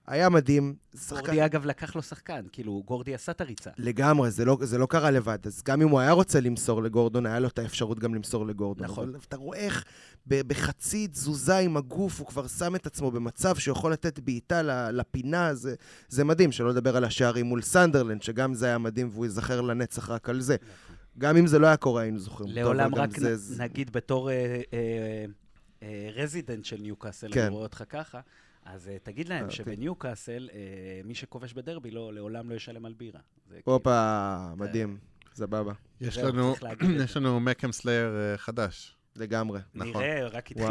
היה 0.09 0.29
מדהים. 0.29 0.75
שחקן... 0.95 1.15
גורדי, 1.15 1.45
אגב, 1.45 1.65
לקח 1.65 1.95
לו 1.95 2.01
שחקן. 2.01 2.45
כאילו, 2.51 2.83
גורדי 2.85 3.15
עשה 3.15 3.31
את 3.31 3.41
הריצה. 3.41 3.69
לגמרי, 3.77 4.31
זה 4.31 4.45
לא, 4.45 4.57
זה 4.61 4.77
לא 4.77 4.85
קרה 4.85 5.11
לבד. 5.11 5.37
אז 5.45 5.63
גם 5.63 5.81
אם 5.81 5.89
הוא 5.89 5.99
היה 5.99 6.11
רוצה 6.11 6.39
למסור 6.39 6.83
לגורדון, 6.83 7.25
היה 7.25 7.39
לו 7.39 7.47
את 7.47 7.59
האפשרות 7.59 7.99
גם 7.99 8.15
למסור 8.15 8.47
לגורדון. 8.47 8.85
נכון. 8.85 9.09
אבל 9.09 9.19
אתה 9.27 9.37
רואה 9.37 9.57
איך 9.57 9.83
בחצי 10.27 11.07
תזוזה 11.07 11.57
עם 11.57 11.77
הגוף, 11.77 12.19
הוא 12.19 12.27
כבר 12.27 12.47
שם 12.47 12.75
את 12.75 12.85
עצמו 12.87 13.11
במצב 13.11 13.55
שיכול 13.55 13.91
לתת 13.91 14.19
בעיטה 14.19 14.61
לפינה, 14.91 15.53
זה, 15.53 15.75
זה 16.09 16.23
מדהים. 16.23 16.51
שלא 16.51 16.69
לדבר 16.69 16.97
על 16.97 17.03
השערים 17.03 17.45
מול 17.45 17.61
סנדרלנד, 17.61 18.21
שגם 18.21 18.53
זה 18.53 18.65
היה 18.65 18.77
מדהים 18.77 19.09
והוא 19.11 19.25
ייזכר 19.25 19.61
לנצח 19.61 20.09
רק 20.09 20.29
על 20.29 20.41
זה. 20.41 20.55
גם 21.17 21.37
אם 21.37 21.47
זה 21.47 21.59
לא 21.59 21.67
היה 21.67 21.77
קורה, 21.77 22.01
היינו 22.01 22.19
זוכרים. 22.19 22.55
לעולם 22.55 22.95
רק 22.95 23.19
זה, 23.19 23.31
נ- 23.31 23.35
זה... 23.35 23.63
נגיד 23.63 23.91
בתור 23.91 24.29
אה, 24.31 24.61
אה, 24.73 25.25
אה, 25.83 26.09
resident 26.13 26.65
של 26.65 26.77
ניוקאסל, 26.81 27.27
כן. 27.31 27.41
אני 27.41 27.49
רואה 27.49 27.63
אותך 27.63 27.83
ככה, 27.89 28.19
אז 28.69 28.87
אה, 28.87 28.97
תגיד 29.03 29.29
להם 29.29 29.45
אה, 29.45 29.51
שבניוקאסל, 29.51 30.49
אה, 30.53 30.59
מי 31.03 31.15
שכובש 31.15 31.53
בדרבי 31.53 31.91
לא, 31.91 32.13
לעולם 32.13 32.49
לא 32.49 32.55
ישלם 32.55 32.85
על 32.85 32.93
בירה. 32.93 33.19
זה 33.47 33.61
כאילו- 33.61 33.77
הופה, 33.77 34.53
מדהים. 34.57 34.97
סבבה. 35.33 35.73
יש 36.01 36.17
לנו, 37.17 37.39
Mackem 37.39 37.71
slayer 37.71 38.37
חדש. 38.37 38.95
לגמרי. 39.15 39.59
נכון. 39.73 40.03
נראה, 40.03 40.27
רק. 40.27 40.51
התחיל. 40.51 40.65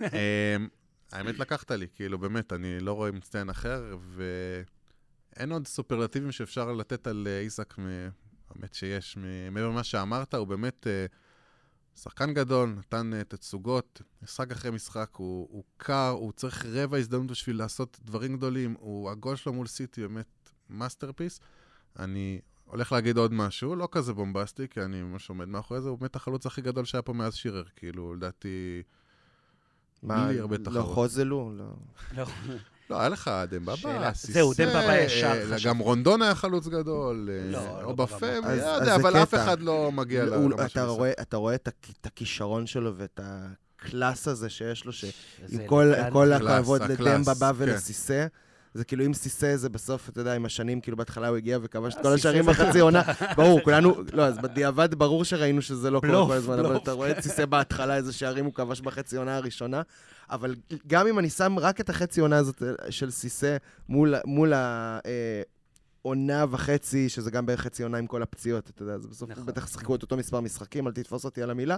אמ, 0.00 0.68
האמת 1.12 1.38
לקחת 1.38 1.70
לי, 1.70 1.86
כאילו, 1.94 2.18
באמת, 2.18 2.52
אני 2.52 2.80
לא 2.80 2.92
רואה 2.92 3.12
מצטיין 3.12 3.48
אחר, 3.50 3.96
ואין 5.36 5.52
עוד 5.52 5.66
סופרלטיבים 5.66 6.32
שאפשר 6.32 6.72
לתת 6.72 7.06
על 7.06 7.28
איזק, 7.40 7.74
האמת 8.50 8.74
שיש, 8.74 9.16
מעבר 9.50 9.68
למה 9.68 9.84
שאמרת, 9.84 10.34
הוא 10.34 10.46
באמת 10.46 10.86
אה, 10.86 11.06
שחקן 11.96 12.34
גדול, 12.34 12.74
נתן 12.78 13.14
אה, 13.14 13.24
תצוגות, 13.24 14.02
משחק 14.22 14.52
אחרי 14.52 14.70
משחק, 14.70 15.10
הוא, 15.12 15.48
הוא 15.50 15.64
קר, 15.76 16.08
הוא 16.08 16.32
צריך 16.32 16.66
רבע 16.66 16.98
הזדמנות 16.98 17.30
בשביל 17.30 17.58
לעשות 17.58 17.98
דברים 18.04 18.36
גדולים, 18.36 18.76
הוא, 18.78 19.10
הגול 19.10 19.36
שלו 19.36 19.52
מול 19.52 19.66
סיטי 19.66 20.00
באמת 20.00 20.50
masterpiece. 20.70 21.40
אני 21.98 22.40
הולך 22.64 22.92
להגיד 22.92 23.16
עוד 23.16 23.32
משהו, 23.32 23.76
לא 23.76 23.88
כזה 23.92 24.12
בומבסטי, 24.12 24.68
כי 24.68 24.82
אני 24.82 25.02
ממש 25.02 25.28
עומד 25.28 25.48
מאחורי 25.48 25.80
זה, 25.80 25.88
הוא 25.88 25.98
באמת 25.98 26.16
החלוץ 26.16 26.46
הכי 26.46 26.62
גדול 26.62 26.84
שהיה 26.84 27.02
פה 27.02 27.12
מאז 27.12 27.34
שירר, 27.34 27.64
כאילו, 27.76 28.14
לדעתי... 28.14 28.82
מה, 30.02 30.26
בלי 30.26 30.40
הרבה 30.40 30.56
לא. 30.70 30.82
חוזלו? 30.82 31.52
לא. 32.16 32.24
לא. 32.90 32.96
לא, 32.96 33.00
היה 33.00 33.08
לך 33.08 33.30
דמבבה. 33.50 34.14
סיסא, 34.14 34.32
זהו, 34.32 34.52
דמבבה 34.58 34.98
ישר 35.00 35.52
אה. 35.52 35.56
גם 35.64 35.78
רונדון 35.78 36.22
היה 36.22 36.34
חלוץ 36.34 36.66
גדול, 36.66 37.28
אה, 37.32 37.50
לא, 37.52 37.58
לא 37.82 37.84
או. 37.84 37.96
בפם, 37.96 38.40
אז- 38.44 38.58
לא 38.58 38.64
יודע, 38.66 38.84
זה 38.84 38.94
אבל 38.94 39.16
אף. 39.22 39.34
אחד 39.34 39.60
לא 39.60 39.92
מגיע 39.92 40.24
לרמה 40.24 40.54
אתה 40.54 40.68
של 40.68 40.80
רואה, 40.80 41.12
אתה 41.20 41.36
רואה 41.36 41.54
את, 41.54 41.68
הכ- 41.68 41.92
את 42.00 42.06
הכישרון 42.06 42.66
שלו 42.66 42.92
ואת 42.96 43.20
הקלאס 43.22 44.28
הזה 44.28 44.48
שיש 44.48 44.84
לו, 44.84 44.92
שעם 44.92 45.10
כל, 45.66 45.92
הכבוד 46.32 46.82
לדמבבה 46.82 47.48
כן. 47.48 47.54
ולסיסא, 47.58 48.26
זה 48.74 48.84
כאילו 48.84 49.06
אם 49.06 49.14
סיסא 49.14 49.56
זה 49.56 49.68
בסוף, 49.68 50.08
אתה 50.08 50.20
יודע, 50.20 50.34
עם 50.34 50.44
השנים, 50.44 50.80
כאילו 50.80 50.96
בהתחלה 50.96 51.28
הוא 51.28 51.36
הגיע 51.36 51.58
וכבש 51.62 51.94
את 51.94 51.98
אה, 51.98 52.02
כל 52.02 52.12
השערים 52.12 52.46
בחצי 52.46 52.80
עונה. 52.80 53.02
ברור, 53.36 53.60
כולנו, 53.60 53.94
לא, 54.12 54.26
אז 54.26 54.38
בדיעבד 54.38 54.94
ברור 54.94 55.24
שראינו 55.24 55.62
שזה 55.62 55.90
לא 55.90 56.00
קורה 56.00 56.26
כל 56.26 56.32
הזמן, 56.32 56.58
אבל. 56.58 56.76
אתה 56.76 56.92
רואה 56.92 57.10
את 57.10 57.20
סיסא 57.20 57.44
בהתחלה, 57.46 57.96
איזה 57.96 58.12
שערים 58.12 58.44
הוא 58.44 58.54
כבש 58.54 58.80
בחצי 58.80 59.16
עונה 59.16 59.36
הראשונה. 59.36 59.82
אבל 60.30 60.54
גם 60.86 61.06
אם 61.06 61.18
אני 61.18 61.30
שם 61.30 61.58
רק 61.58 61.80
את 61.80 61.90
החצי 61.90 62.20
עונה 62.20 62.36
הזאת 62.36 62.62
אה, 62.62 62.92
של 62.92 63.10
סיסא 63.10 63.56
מול, 63.88 64.14
מול 64.24 64.52
העונה 66.04 66.44
וחצי, 66.50 67.08
שזה 67.08 67.30
גם 67.30 67.46
בערך 67.46 67.60
חצי 67.60 67.82
עונה 67.82 67.98
עם 67.98 68.06
כל 68.06 68.22
הפציעות, 68.22 68.70
אתה 68.70 68.82
יודע, 68.82 68.94
אז 68.94 69.06
בסוף 69.06 69.30
נכון. 69.30 69.46
בטח 69.46 69.66
שיחקו 69.66 69.94
את 69.94 70.02
אותו 70.02 70.16
מספר 70.16 70.40
משחקים, 70.40 70.86
אל 70.86 70.92
תתפוס 70.92 71.24
אותי 71.24 71.42
על 71.42 71.50
המילה. 71.50 71.76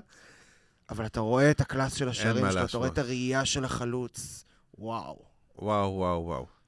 אבל 0.91 1.07
אתה 1.07 1.21
רואה 1.21 1.51
את 1.51 1.61
הקלאס 1.61 1.95
של 1.95 2.09
השערים 2.09 2.51
שלו, 2.51 2.65
אתה 2.65 2.79
רואה. 2.79 2.89
את 2.89 2.99
הראייה 2.99 3.45
של 3.45 3.65
החלוץ, 3.65 4.45
וואו. 4.79 5.19
וואו, 5.59 5.93
וואו, 5.93 6.25
וואו. 6.25 6.62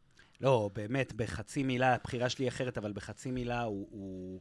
לא, 0.44 0.70
באמת, 0.74 1.12
בחצי 1.12 1.62
מילה, 1.62 1.94
הבחירה 1.94 2.28
שלי 2.28 2.48
אחרת, 2.48 2.78
אבל 2.78 2.92
בחצי 2.92 3.30
מילה 3.30 3.62
הוא... 3.62 3.88
הוא... 3.90 4.40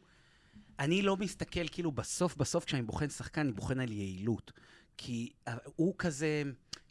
אני 0.80 1.02
לא 1.02 1.18
מסתכל, 1.18 1.68
כאילו, 1.72 1.92
בסוף, 1.92 2.36
בסוף, 2.38 2.66
כשאני 2.66 2.82
בוחן 2.82 3.10
שחקן, 3.10 3.42
אני 3.42 3.52
בוחן 3.52 3.80
על 3.80 3.92
יעילות. 3.92 4.52
כי 4.98 5.30
אה, 5.48 5.58
הוא 5.76 5.96
כזה, 5.98 6.44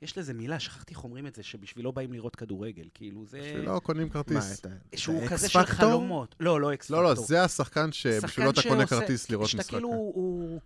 יש 0.03 0.19
לזה 0.19 0.35
מילה, 0.35 0.61
שכחתי 0.61 0.95
איך 0.95 1.05
אומרים 1.05 1.27
את 1.27 1.35
זה, 1.35 1.43
שבשבילו 1.43 1.93
באים 1.93 2.13
לראות 2.13 2.37
כדורגל. 2.37 2.89
כאילו, 2.95 3.27
זה... 3.27 3.43
שלא 3.43 3.81
קונים 3.85 4.07
מה, 4.07 4.13
כרטיס. 4.13 4.61
את 4.61 4.67
ה- 4.67 4.69
את 4.95 4.99
שהוא 4.99 5.21
האקס 5.23 5.33
כזה 5.33 5.49
של? 5.49 5.67
חלומות. 5.67 6.35
לא, 6.41 6.61
לא 6.61 6.75
אקס 6.75 6.91
לא, 6.91 7.03
לא. 7.05 7.15
זה 7.15 7.43
השחקן 7.45 7.93
שבשבילו 7.93 8.51
אתה 8.51 8.63
קונה 8.63 8.87
כרטיס 8.87 9.31
לראות 9.31 9.49
שאתה 9.49 9.61
משחק. 9.63 9.73
כאילו, 9.73 9.89
הוא, 9.89 10.15
הוא, 10.15 10.61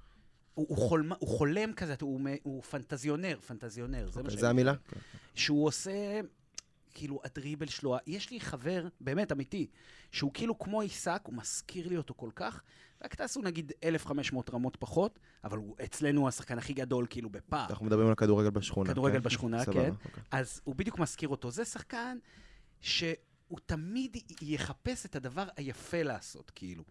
הוא, 0.54 0.88
חולם, 0.88 1.12
הוא 1.18 1.28
חולם 1.38 1.72
כזה, 1.72 1.94
הוא, 2.00 2.20
הוא 2.42 2.62
פנטזיונר, 2.62 3.38
פנטזיונר, 3.46 4.10
זה 4.10 4.16
מה 4.16 4.20
אוקיי, 4.20 4.30
שאני 4.30 4.40
זה 4.40 4.50
המילה? 4.50 4.74
שהוא 5.34 5.66
עושה, 5.66 6.20
כאילו, 6.96 7.20
הדריבל 7.24 7.66
שלו, 7.66 7.96
יש 8.06 8.30
לי 8.30 8.40
חבר, 8.40 8.88
באמת, 9.00 9.32
אמיתי, 9.32 9.66
שהוא 10.12 10.30
כאילו 10.34 10.58
כמו 10.58 10.80
עיסק, 10.80 11.22
הוא 11.24 11.34
מזכיר 11.34 11.88
לי 11.88 11.96
אותו 11.96 12.14
כל 12.14 12.30
כך, 12.36 12.62
רק 13.04 13.14
תעשו 13.14 13.42
נגיד 13.42 13.72
1,500 13.84 14.50
רמות 14.50 14.76
פחות, 14.76 15.18
אבל 15.44 15.58
הוא 15.58 15.76
אצלנו 15.84 16.28
השחקן 16.28 16.58
הכי 16.58 16.72
גדול, 16.72 17.06
כאילו, 17.10 17.30
בפער. 17.30 17.66
אנחנו 17.70 17.86
מדברים 17.86 18.08
על 18.08 18.14
כדורגל 18.14 18.50
בשכונה. 18.50 18.90
כדורגל 18.90 19.18
כן? 19.18 19.24
בשכונה, 19.24 19.64
סבבה, 19.64 19.84
כן. 19.84 19.90
אוקיי. 20.04 20.22
אז 20.30 20.60
הוא 20.64 20.74
בדיוק 20.74 20.98
מזכיר 20.98 21.28
אותו. 21.28 21.50
זה 21.50 21.64
שחקן 21.64 22.18
שהוא 22.80 23.58
תמיד 23.66 24.16
יחפש 24.42 25.06
את 25.06 25.16
הדבר 25.16 25.46
היפה 25.56 26.02
לעשות, 26.02 26.52
כאילו. 26.54 26.84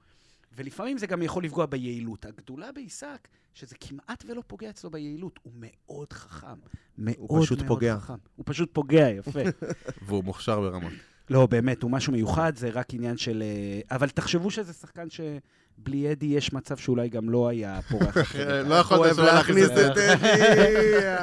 ולפעמים 0.56 0.98
זה 0.98 1.08
גם 1.08 1.22
יכול 1.22 1.44
לפגוע 1.44 1.66
ביעילות. 1.66 2.26
הגדולה 2.26 2.72
בעיסק, 2.72 3.28
שזה 3.54 3.76
כמעט 3.80 4.24
ולא 4.28 4.44
פוגע 4.48 4.70
אצלו 4.70 4.90
ביעילות, 4.90 5.40
הוא 5.44 5.54
מאוד 5.56 6.14
חכם. 6.14 6.60
מאוד 6.98 7.44
פשוט 7.44 7.60
מאוד 7.60 7.68
פוגע. 7.68 7.98
חכם. 8.00 8.14
הוא 8.36 8.44
פשוט 8.48 8.70
פוגע, 8.74 9.10
יפה. 9.10 9.40
והוא 10.06 10.24
מוכשר 10.24 10.60
ברמות. 10.60 10.94
לא, 11.30 11.46
באמת, 11.46 11.84
הוא 11.84 11.92
משהו 11.92 12.14
מיוחד, 12.14 12.56
זה 12.56 12.70
רק 12.70 12.94
עניין 12.94 13.18
של... 13.18 13.44
אה, 13.46 13.96
אבל 13.98 14.10
תחשבו 14.10 14.52
שזה 14.52 14.74
שחקן 14.74 15.08
שבלי 15.10 16.12
אדי 16.12 16.26
יש 16.26 16.54
מצב 16.54 16.78
שאולי 16.78 17.10
גם 17.10 17.30
לא 17.30 17.48
היה 17.48 17.82
פורח. 17.82 18.36
לא 18.70 18.76
יכולת 18.76 19.18
להכניס 19.18 19.70
להכניס 19.70 19.70
את 19.72 19.78
אדי. 19.78 20.08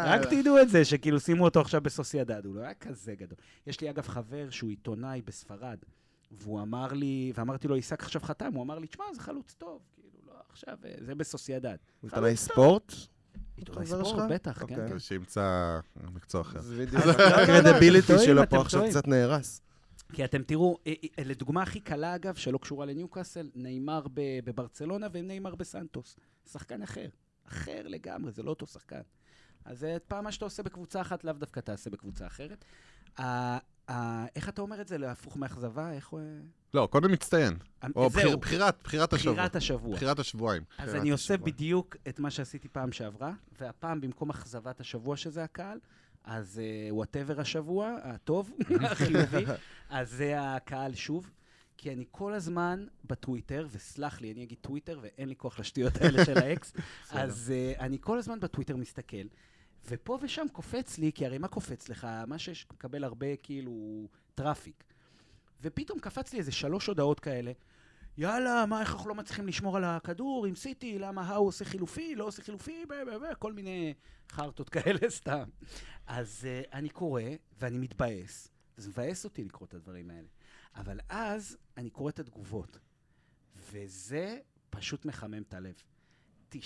רק 0.13 0.21
תדעו 0.31 0.61
את 0.61 0.69
זה, 0.69 0.85
שכאילו 0.85 1.21
שימו 1.21 1.45
אותו 1.45 1.61
עכשיו 1.61 1.81
בסוסיידד, 1.81 2.45
הוא 2.45 2.55
לא 2.55 2.61
היה 2.61 2.75
כזה 2.75 3.15
גדול. 3.15 3.39
יש 3.67 3.81
לי 3.81 3.91
אגב 3.91 4.09
חבר 4.09 4.51
שהוא 4.51 4.71
עיתונאי 4.71 5.23
בספרד, 5.25 5.79
והוא 6.33 6.63
אמר 6.63 6.93
לי, 6.93 7.33
ואמרתי 7.35 7.69
לו, 7.69 7.75
עיסק 7.75 8.03
עכשיו 8.03 8.21
חתם, 8.21 8.53
הוא 8.55 8.63
אמר 8.63 8.79
לי, 8.79 8.87
תשמע, 8.87 9.05
זה 9.15 9.21
חלוץ 9.21 9.55
טוב, 9.59 9.83
כאילו, 9.95 10.09
לא, 10.27 10.33
עכשיו, 10.49 10.79
אה, 10.85 10.95
זה 11.01 11.15
בסוסיידד. 11.15 11.77
עיתונאי 12.03 12.37
ספורט? 12.37 12.93
עיתונאי 13.57 13.87
ספורט? 13.87 14.31
בטח, 14.31 14.53
כן, 14.59 14.63
אוקיי. 14.63 14.89
כן. 14.91 14.99
שימצא 14.99 15.79
מקצוע 16.13 16.41
אחר. 16.41 16.61
זה 16.61 16.77
בדיוק. 16.87 17.07
לא, 17.07 17.13
לא, 17.13 17.19
לא, 17.19 17.37
הקרדיביליטי 17.43 18.19
שלו 18.19 18.43
פה 18.51 18.61
עכשיו. 18.61 18.83
קצת 18.89 19.09
נהרס. 19.09 19.61
כי 20.13 20.25
אתם 20.25 20.43
תראו, 20.43 20.79
אה, 20.87 20.93
אה, 21.19 21.25
לדוגמה 21.25 21.63
הכי 21.63 21.81
קלה 21.81 22.15
אגב, 22.15 22.35
שלא 22.35 22.59
קשורה 22.59 22.87
לניוקאסל, 22.87 23.51
נאמר 23.55 24.07
ב- 24.15 24.41
בברצלונה 24.45 25.07
ונאמר 25.13 25.55
בסנטוס. 25.55 26.17
שחקן 26.53 26.83
אחר. 26.83 27.09
אחר 27.49 27.83
לגמרי, 27.85 28.33
זה 28.33 28.43
לא 28.43 28.51
אותו 28.51 28.67
שחקן. 28.67 29.01
אז 29.65 29.87
פעם 30.09 30.25
מה 30.25 30.33
שאתה 30.33 30.45
עושה 30.45 30.63
בקבוצה 30.63 31.01
אחת, 31.01 31.25
לאו 31.25 31.33
דווקא 31.33 31.61
תעשה 31.61 31.91
בקבוצה 31.91 32.27
אחרת. 32.27 32.65
ה- 33.89 33.93
ה- 33.93 34.27
איך 34.37 34.49
אתה 34.49 34.63
אומר 34.63 34.81
את 34.81 34.89
זה? 34.89 34.99
להפוך 34.99 35.37
מאכזבה? 35.37 35.93
איך 35.93 36.09
הוא... 36.09 36.21
לא, 36.75 36.89
קודם 36.93 37.13
מצטיין. 37.13 37.55
או 37.97 38.11
זהו, 38.11 38.11
בחיר- 38.11 38.37
בחירת, 38.37 38.79
בחירת 38.85 39.13
השבוע. 39.13 39.33
בחירת 39.35 39.57
השבוע. 39.57 39.97
בחירת 39.97 40.19
השבועיים. 40.19 40.63
אז 40.79 40.89
בחירת 40.89 41.01
אני 41.03 41.11
עושה 41.11 41.35
השבוע. 41.35 41.47
בדיוק 41.47 41.97
את 42.09 42.21
מה 42.21 42.31
שעשיתי 42.31 42.69
פעם 42.69 42.93
שעברה, 42.93 43.33
והפעם 43.61 44.01
במקום 44.01 44.31
אכזבת 44.31 44.81
השבוע 44.81 45.17
שזה 45.17 45.45
הקהל, 45.45 45.79
אז 46.25 46.61
whatever 46.91 47.41
השבוע, 47.41 47.97
הטוב, 48.03 48.51
החיובי, 48.91 49.45
אז 49.91 50.11
זה 50.11 50.35
הקהל 50.41 50.95
שוב. 50.95 51.31
כי 51.77 51.93
אני 51.93 52.05
כל 52.11 52.35
הזמן 52.35 52.87
בטוויטר, 53.05 53.67
וסלח 53.71 54.21
לי, 54.21 54.33
אני 54.33 54.43
אגיד 54.43 54.59
טוויטר, 54.61 54.99
ואין 55.03 55.29
לי 55.29 55.37
כוח 55.37 55.59
לשטויות 55.61 55.97
האלה 55.97 56.25
של 56.25 56.39
האקס, 56.39 56.73
אז 57.11 57.53
אה, 57.77 57.81
אני 57.81 57.99
כל 58.01 58.19
הזמן 58.19 58.41
בטוויטר 58.41 58.77
מסתכל, 58.77 59.17
ופה 59.87 60.19
ושם 60.23 60.47
קופץ 60.53 60.99
לי, 60.99 61.13
כי 61.13 61.27
הרי 61.27 61.39
מה 61.39 61.49
קופץ 61.49 61.89
לך? 61.89 62.07
מה 62.27 62.39
שיש, 62.39 62.67
מקבל 62.73 63.05
הרבה 63.05 63.37
כאילו 63.37 64.07
traffic. 64.35 64.85
ופתאום 65.63 65.99
קפץ 65.99 66.33
לי 66.33 66.39
איזה 66.39 66.53
שלוש 66.53 66.87
הודעות 66.87 67.21
כאלה. 67.21 67.53
יאללה, 68.19 68.67
מה, 68.67 68.81
איך 68.81 68.93
אנחנו 68.93 69.09
לא 69.09 69.15
מצליחים 69.15 69.47
לשמור 69.47 69.77
על 69.77 69.85
הכדור 69.85 70.47
עם 70.47 70.55
סיטי? 70.55 70.99
למה 70.99 71.23
ההוא 71.23 71.49
עושה 71.49 71.65
חילופי, 71.65 72.15
לא 72.15 72.25
עושה 72.25 72.43
חילופי, 72.43 72.85
כל 73.39 73.53
מיני 73.53 73.95
חרטות 74.33 74.69
כאלה 74.75 75.11
סתם. 75.11 75.49
אז 76.07 76.47
אה, 76.65 76.69
אני 76.73 76.89
קורא, 76.89 77.23
ואני 77.59 77.79
מתבאס. 77.79 78.49
זה 78.77 78.89
מבאס 78.89 79.25
אותי 79.25 79.45
לקרוא 79.45 79.67
את 79.69 79.75
הדברים 79.75 80.11
האלה. 80.11 80.29
אבל 80.75 81.01
אז 81.09 81.57
אני 81.77 81.91
קורא 81.91 82.11
את 82.11 82.19
התגובות, 82.19 82.79
וזה 83.57 84.39
פשוט 84.71 85.05
מחמם 85.05 85.43
את 85.43 85.55
הלב. 85.55 85.75
95% 86.53 86.57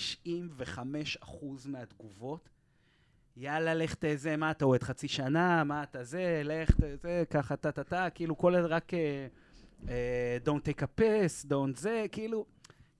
מהתגובות, 1.67 2.49
יאללה, 3.37 3.75
לך 3.75 3.95
תזה, 3.95 4.37
מה 4.37 4.51
אתה 4.51 4.65
אוהד 4.65 4.83
חצי 4.83 5.09
שנה, 5.09 5.65
מה 5.65 5.83
אתה 5.83 6.05
זה, 6.05 6.43
לך 6.45 6.71
תזה, 6.71 7.25
ככה 7.31 7.57
טה-טה-טה, 7.57 8.11
כאילו 8.11 8.39
כל 8.39 8.53
זה 8.53 8.67
רק 8.67 8.93
אה, 9.89 10.37
don't 10.47 10.69
take 10.69 10.83
a 10.83 11.01
piss, 11.01 11.51
don't 11.51 11.79
זה, 11.79 12.07
כאילו, 12.13 12.47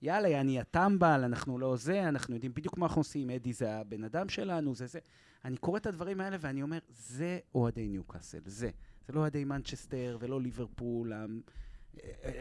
יאללה, 0.01 0.27
יעני 0.27 0.59
הטמבל, 0.59 1.23
אנחנו 1.23 1.59
לא 1.59 1.75
זה, 1.75 2.07
אנחנו 2.07 2.33
יודעים 2.33 2.53
בדיוק 2.53 2.77
מה 2.77 2.85
אנחנו 2.85 2.99
עושים, 2.99 3.29
אדי 3.29 3.53
זה 3.53 3.73
הבן 3.73 4.03
אדם 4.03 4.29
שלנו, 4.29 4.75
זה 4.75 4.87
זה. 4.87 4.99
אני 5.45 5.57
קורא 5.57 5.77
את 5.77 5.85
הדברים 5.85 6.21
האלה 6.21 6.37
ואני 6.39 6.61
אומר, 6.61 6.77
זה 6.89 7.39
אוהדי 7.55 7.87
ניוקאסל, 7.87 8.39
זה. 8.45 8.69
זה 9.07 9.13
לא 9.13 9.19
אוהדי 9.19 9.45
מנצ'סטר 9.45 10.17
ולא 10.19 10.41
ליברפול. 10.41 11.13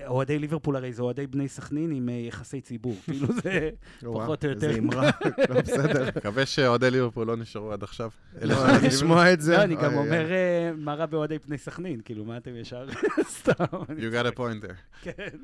אוהדי 0.06 0.38
ליברפול 0.38 0.76
הרי 0.76 0.92
זה 0.92 1.02
אוהדי 1.02 1.26
בני 1.26 1.48
סכנין 1.48 1.90
עם 1.92 2.08
אה, 2.08 2.14
יחסי 2.14 2.60
ציבור. 2.60 2.96
כאילו 3.04 3.28
זה 3.42 3.70
פחות 4.00 4.44
או 4.44 4.50
יותר. 4.50 4.68
איזה 4.68 4.78
אמרה, 4.78 5.10
לא 5.50 5.60
בסדר. 5.60 6.08
מקווה 6.16 6.46
שאוהדי 6.46 6.90
ליברפול 6.90 7.26
לא 7.26 7.36
נשארו 7.36 7.72
עד 7.72 7.82
עכשיו. 7.82 8.10
לא, 8.42 8.68
לנו. 8.68 8.86
לשמוע 8.86 9.32
את 9.32 9.40
זה. 9.40 9.56
לא, 9.56 9.62
אני 9.62 9.76
גם 9.76 9.94
אומר, 9.94 10.32
אה, 10.32 10.72
מה 10.76 10.94
רע 10.94 11.06
באוהדי 11.06 11.38
בני 11.38 11.58
סכנין? 11.58 12.00
כאילו, 12.00 12.24
מה 12.24 12.36
אתם 12.36 12.56
ישר... 12.56 12.86
סתם. 13.38 13.64
אני 13.88 14.00
You 14.00 14.12
got 14.12 14.34
a 14.34 14.38
point 14.38 14.64
there. 14.66 15.02
כן. 15.02 15.38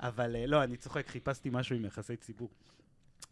אבל 0.00 0.36
אה, 0.36 0.46
לא, 0.46 0.64
אני 0.64 0.76
צוחק, 0.76 1.08
חיפשתי 1.08 1.48
משהו 1.52 1.76
עם 1.76 1.84
יחסי 1.84 2.16
ציבור. 2.16 2.50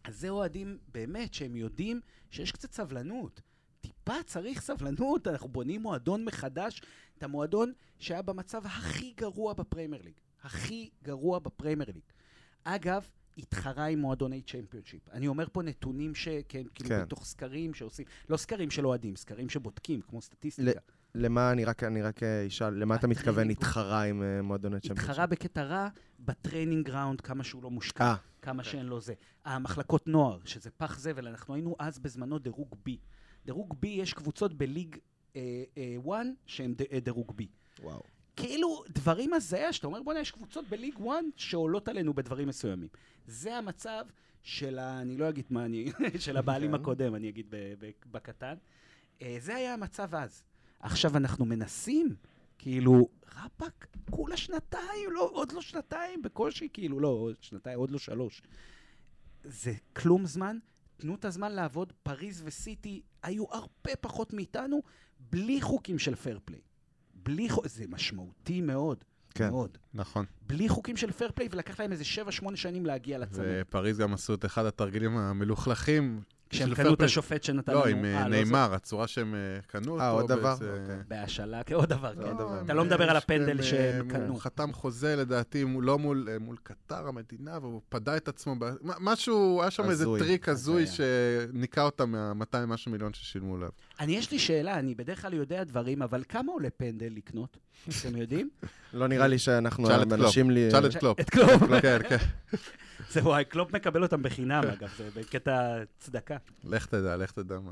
אז 0.03 0.19
זה 0.19 0.29
אוהדים 0.29 0.77
באמת 0.93 1.33
שהם 1.33 1.55
יודעים 1.55 2.01
שיש 2.31 2.51
קצת 2.51 2.71
סבלנות. 2.71 3.41
טיפה 3.81 4.23
צריך 4.25 4.61
סבלנות, 4.61 5.27
אנחנו 5.27 5.49
בונים 5.49 5.81
מועדון 5.81 6.25
מחדש, 6.25 6.81
את 7.17 7.23
המועדון 7.23 7.73
שהיה 7.99 8.21
במצב 8.21 8.65
הכי 8.65 9.13
גרוע 9.17 9.53
בפרמייר 9.53 10.01
ליג. 10.01 10.13
הכי 10.43 10.89
גרוע 11.03 11.39
בפרמייר 11.39 11.85
ליג. 11.87 12.03
אגב, 12.63 13.07
התחרה 13.37 13.85
עם 13.85 13.99
מועדוני 13.99 14.41
צ'מפיונשיפ. 14.41 15.09
אני 15.09 15.27
אומר 15.27 15.45
פה 15.51 15.63
נתונים 15.63 16.15
שכן, 16.15 16.63
כאילו, 16.75 16.89
כן. 16.89 17.01
בתוך 17.01 17.25
סקרים 17.25 17.73
שעושים, 17.73 18.05
לא 18.29 18.37
סקרים 18.37 18.71
של 18.71 18.87
אוהדים, 18.87 19.15
סקרים 19.15 19.49
שבודקים, 19.49 20.01
כמו 20.01 20.21
סטטיסטיקה. 20.21 20.79
למה, 21.15 21.51
אני 21.51 21.65
רק 21.65 21.83
אני 21.83 22.01
רק 22.01 22.23
אה, 22.23 22.47
אשאל, 22.47 22.73
למה 22.73 22.95
אתה 22.95 23.07
מתכוון. 23.07 23.49
התחרה 23.49 24.03
עם 24.03 24.23
אה, 24.23 24.41
מועדוני 24.41 24.79
צ'מפיונשיפ? 24.79 25.09
התחרה 25.09 25.25
בקטע 25.25 25.63
רע 25.63 25.87
ב 26.19 26.26
training 26.26 26.85
ground, 26.85 27.21
כמה 27.21 27.43
שהוא 27.43 27.63
לא 27.63 27.69
מושקע. 27.69 28.03
אה, 28.03 28.15
כמה 28.41 28.63
שאין 28.63 28.85
לו 28.85 29.01
זה. 29.01 29.13
המחלקות 29.45 30.07
נוער, 30.07 30.39
שזה 30.45 30.69
פח 30.71 30.99
זבל, 30.99 31.27
אנחנו 31.27 31.53
היינו 31.53 31.75
אז 31.79 31.99
בזמנו 31.99 32.39
דירוג 32.39 32.75
B. 32.87 32.91
דירוג 33.45 33.73
B, 33.73 33.87
יש 33.87 34.13
קבוצות 34.13 34.53
בליג 34.53 34.95
1 36.09 36.17
שהן 36.45 36.73
ד- 36.73 36.81
אה, 36.91 36.99
דירוג 36.99 37.31
B. 37.41 37.43
וואו. 37.83 38.01
כאילו, 38.35 38.83
דברים 38.89 39.33
הזיה, 39.33 39.73
שאתה 39.73 39.87
אומר, 39.87 40.03
בוא'נה, 40.03 40.19
יש 40.19 40.31
קבוצות 40.31 40.65
בליג 40.69 40.95
1 40.95 41.05
שעולות 41.35 41.87
עלינו 41.87 42.13
בדברים 42.13 42.47
מסוימים. 42.47 42.87
זה 43.27 43.55
המצב 43.57 44.05
של 44.43 44.79
ה... 44.79 45.01
אני 45.01 45.17
לא 45.17 45.29
אגיד 45.29 45.45
מה 45.49 45.65
אני... 45.65 45.91
של 46.19 46.37
הבעלים 46.37 46.69
כן. 46.71 46.75
הקודם, 46.81 47.15
אני 47.15 47.29
אגיד 47.29 47.53
בקטן. 48.11 48.55
אה, 49.21 49.35
זה 49.39 49.55
היה 49.55 49.73
המצב 49.73 50.15
אז. 50.15 50.43
עכשיו 50.79 51.17
אנחנו 51.17 51.45
מנסים, 51.45 52.15
כאילו, 52.57 53.09
רבאק, 53.35 53.87
כולה 54.09 54.37
שנתיים, 54.37 55.11
לא, 55.11 55.29
עוד 55.33 55.51
לא 55.51 55.61
שנתיים, 55.61 56.21
בקושי, 56.21 56.67
כאילו, 56.73 56.99
לא, 56.99 57.07
עוד 57.07 57.35
שנתיים, 57.41 57.79
עוד 57.79 57.91
לא 57.91 57.99
שלוש. 57.99 58.41
זה 59.43 59.73
כלום 59.95 60.25
זמן, 60.25 60.57
תנו 60.97 61.15
את 61.15 61.25
הזמן 61.25 61.51
לעבוד. 61.51 61.93
פריז 62.03 62.41
וסיטי 62.45 63.01
היו 63.23 63.45
הרבה 63.51 63.95
פחות 64.01 64.33
מאיתנו, 64.33 64.81
בלי 65.19 65.61
חוקים 65.61 65.99
של 65.99 66.15
fair 66.15 66.39
play. 66.45 66.59
בלי... 67.13 67.49
חו- 67.49 67.61
זה 67.65 67.85
משמעותי 67.89 68.61
מאוד. 68.61 69.03
כן. 69.29 69.49
מאוד. 69.49 69.77
נכון. 69.93 70.25
בלי 70.47 70.69
חוקים 70.69 70.97
של 70.97 71.11
fair 71.11 71.31
play, 71.35 71.47
ולקח 71.51 71.79
להם 71.79 71.91
איזה 71.91 72.03
7-8 72.43 72.55
שנים 72.55 72.85
להגיע 72.85 73.17
לצמרת. 73.17 73.47
ופריז 73.67 73.97
גם 73.97 74.13
עשו 74.13 74.33
את 74.33 74.45
אחד 74.45 74.65
התרגילים 74.65 75.17
המלוכלכים. 75.17 76.21
כשהם 76.49 76.75
קנו 76.75 76.93
את 76.93 77.01
השופט 77.01 77.43
שנתן 77.43 77.73
לא, 77.73 77.87
לנו... 77.87 77.97
עם 77.97 78.05
אה, 78.05 78.21
אה, 78.21 78.27
נאמר, 78.27 78.73
הצורה 78.73 79.07
שהם 79.07 79.35
אה, 79.35 79.39
קנו 79.67 79.91
אותו. 79.91 80.03
אה, 80.03 80.09
עוד 80.09 80.27
דבר? 80.27 80.53
אוקיי. 80.53 80.95
בהשאלה, 81.07 81.63
כעוד 81.63 81.89
דבר, 81.89 82.13
לא, 82.17 82.23
כן. 82.23 82.33
דבר. 82.33 82.61
אתה 82.61 82.73
לא 82.73 82.85
מדבר 82.85 83.09
על 83.09 83.17
הפנדל 83.17 83.57
הם, 83.57 83.63
שהם 83.63 84.09
קנו. 84.09 84.27
הוא 84.27 84.41
חתם 84.41 84.73
חוזה 84.73 85.15
לדעתי, 85.15 85.65
לא 85.81 85.99
מול 85.99 86.27
מול 86.39 86.57
קטאר 86.63 87.07
המדינה, 87.07 87.57
והוא 87.61 87.81
פדה 87.89 88.17
את 88.17 88.27
עצמו. 88.27 88.55
משהו, 88.81 89.61
היה 89.61 89.71
שם 89.71 89.89
איזה. 89.89 90.05
טריק 90.19 90.49
הזוי. 90.49 90.85
שניקה 90.87 91.83
אותם 91.83 92.11
מה-200 92.11 92.65
משהו 92.67 92.91
מיליון 92.91 93.13
ששילמו 93.13 93.55
עליו. 93.55 93.69
אני, 93.99 94.17
יש 94.17 94.31
לי 94.31 94.39
שאלה, 94.39 94.79
אני 94.79 94.95
בדרך 94.95 95.21
כלל 95.21 95.33
יודע 95.33 95.63
דברים, 95.63 96.01
אבל 96.01 96.23
כמה 96.29 96.51
עולה 96.51 96.69
פנדל 96.77 97.11
לקנות? 97.15 97.57
אתם 97.89 98.15
יודעים? 98.15 98.49
לא 98.93 99.07
נראה 99.07 99.27
לי 99.27 99.39
שאנחנו 99.39 99.83
תשאל 99.83 100.01
את 100.01 100.07
קלופ. 100.07 100.21
אנשים. 100.21 100.49
תשאל 100.69 100.85
את 100.85 100.95
קלופ. 100.95 101.19
את 101.19 101.29
קלופ. 101.29 101.61
כן, 101.81 101.99
כן. 102.09 102.17
זה 103.11 103.23
וואי, 103.23 103.45
קלופ 103.45 103.75
מקבל 103.75 104.03
אותם 104.03 104.23
בחינם, 104.23 104.63
אגב, 104.63 104.89
זה 104.97 105.09
בקטע 105.15 105.77
צדקה. 105.99 106.37
לך 106.63 106.85
תדע, 106.85 107.17
לך 107.17 107.31
תדע 107.31 107.59
מה... 107.59 107.71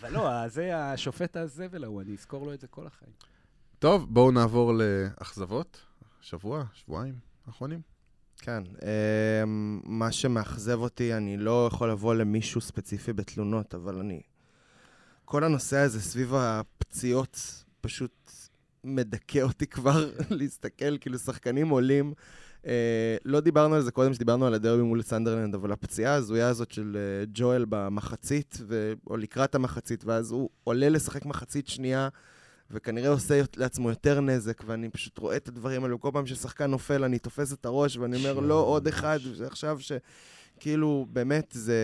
אבל 0.00 0.12
לא, 0.12 0.48
זה 0.48 0.76
השופט 0.76 1.36
הזבל 1.36 1.84
ההוא, 1.84 2.02
אני 2.02 2.12
אזכור 2.12 2.46
לו 2.46 2.54
את 2.54 2.60
זה 2.60 2.66
כל 2.66 2.86
החיים. 2.86 3.12
טוב, 3.78 4.06
בואו 4.14 4.30
נעבור 4.30 4.72
לאכזבות. 4.74 5.80
שבוע, 6.20 6.64
שבועיים 6.74 7.14
האחרונים. 7.46 7.80
כן. 8.38 8.62
אמ, 9.42 9.80
מה 9.84 10.12
שמאכזב 10.12 10.78
אותי, 10.78 11.14
אני 11.14 11.36
לא 11.36 11.68
יכול 11.72 11.90
לבוא 11.90 12.14
למישהו 12.14 12.60
ספציפי 12.60 13.12
בתלונות, 13.12 13.74
אבל 13.74 13.98
אני... 13.98 14.20
כל 15.24 15.44
הנושא 15.44 15.76
הזה 15.76 16.00
סביב 16.02 16.34
הפציעות 16.34 17.64
פשוט 17.80 18.23
מדכא 18.84 19.38
אותי 19.42 19.66
כבר 19.66 20.10
להסתכל, 20.30 20.98
כאילו 20.98 21.18
שחקנים 21.18 21.68
עולים. 21.68 22.12
אה, 22.66 23.16
לא 23.24 23.40
דיברנו 23.40 23.74
על 23.74 23.82
זה 23.82 23.90
קודם, 23.90 24.14
שדיברנו 24.14 24.46
על 24.46 24.54
הדרבי 24.54 24.82
מול 24.82 25.02
סנדרלנד, 25.02 25.54
אבל 25.54 25.72
הפציעה 25.72 26.12
ההזויה 26.14 26.48
הזאת 26.48 26.72
של 26.72 26.96
אה, 26.96 27.24
ג'ואל 27.34 27.64
במחצית, 27.68 28.58
ו... 28.68 28.92
או 29.06 29.16
לקראת 29.16 29.54
המחצית, 29.54 30.04
ואז 30.04 30.30
הוא 30.30 30.50
עולה 30.64 30.88
לשחק 30.88 31.26
מחצית 31.26 31.68
שנייה, 31.68 32.08
וכנראה 32.70 33.08
עושה 33.08 33.40
לעצמו 33.56 33.90
יותר 33.90 34.20
נזק, 34.20 34.62
ואני 34.66 34.88
פשוט 34.88 35.18
רואה 35.18 35.36
את 35.36 35.48
הדברים 35.48 35.84
האלו. 35.84 36.00
כל 36.00 36.10
פעם 36.12 36.26
ששחקן 36.26 36.70
נופל, 36.70 37.04
אני 37.04 37.18
תופס 37.18 37.52
את 37.52 37.66
הראש, 37.66 37.96
ואני 37.96 38.16
אומר, 38.16 38.40
לא, 38.40 38.60
עוד 38.60 38.88
אחד, 38.88 39.18
ועכשיו 39.38 39.80
ש... 39.80 39.92
כאילו, 40.60 41.06
באמת, 41.12 41.54
זה... 41.56 41.80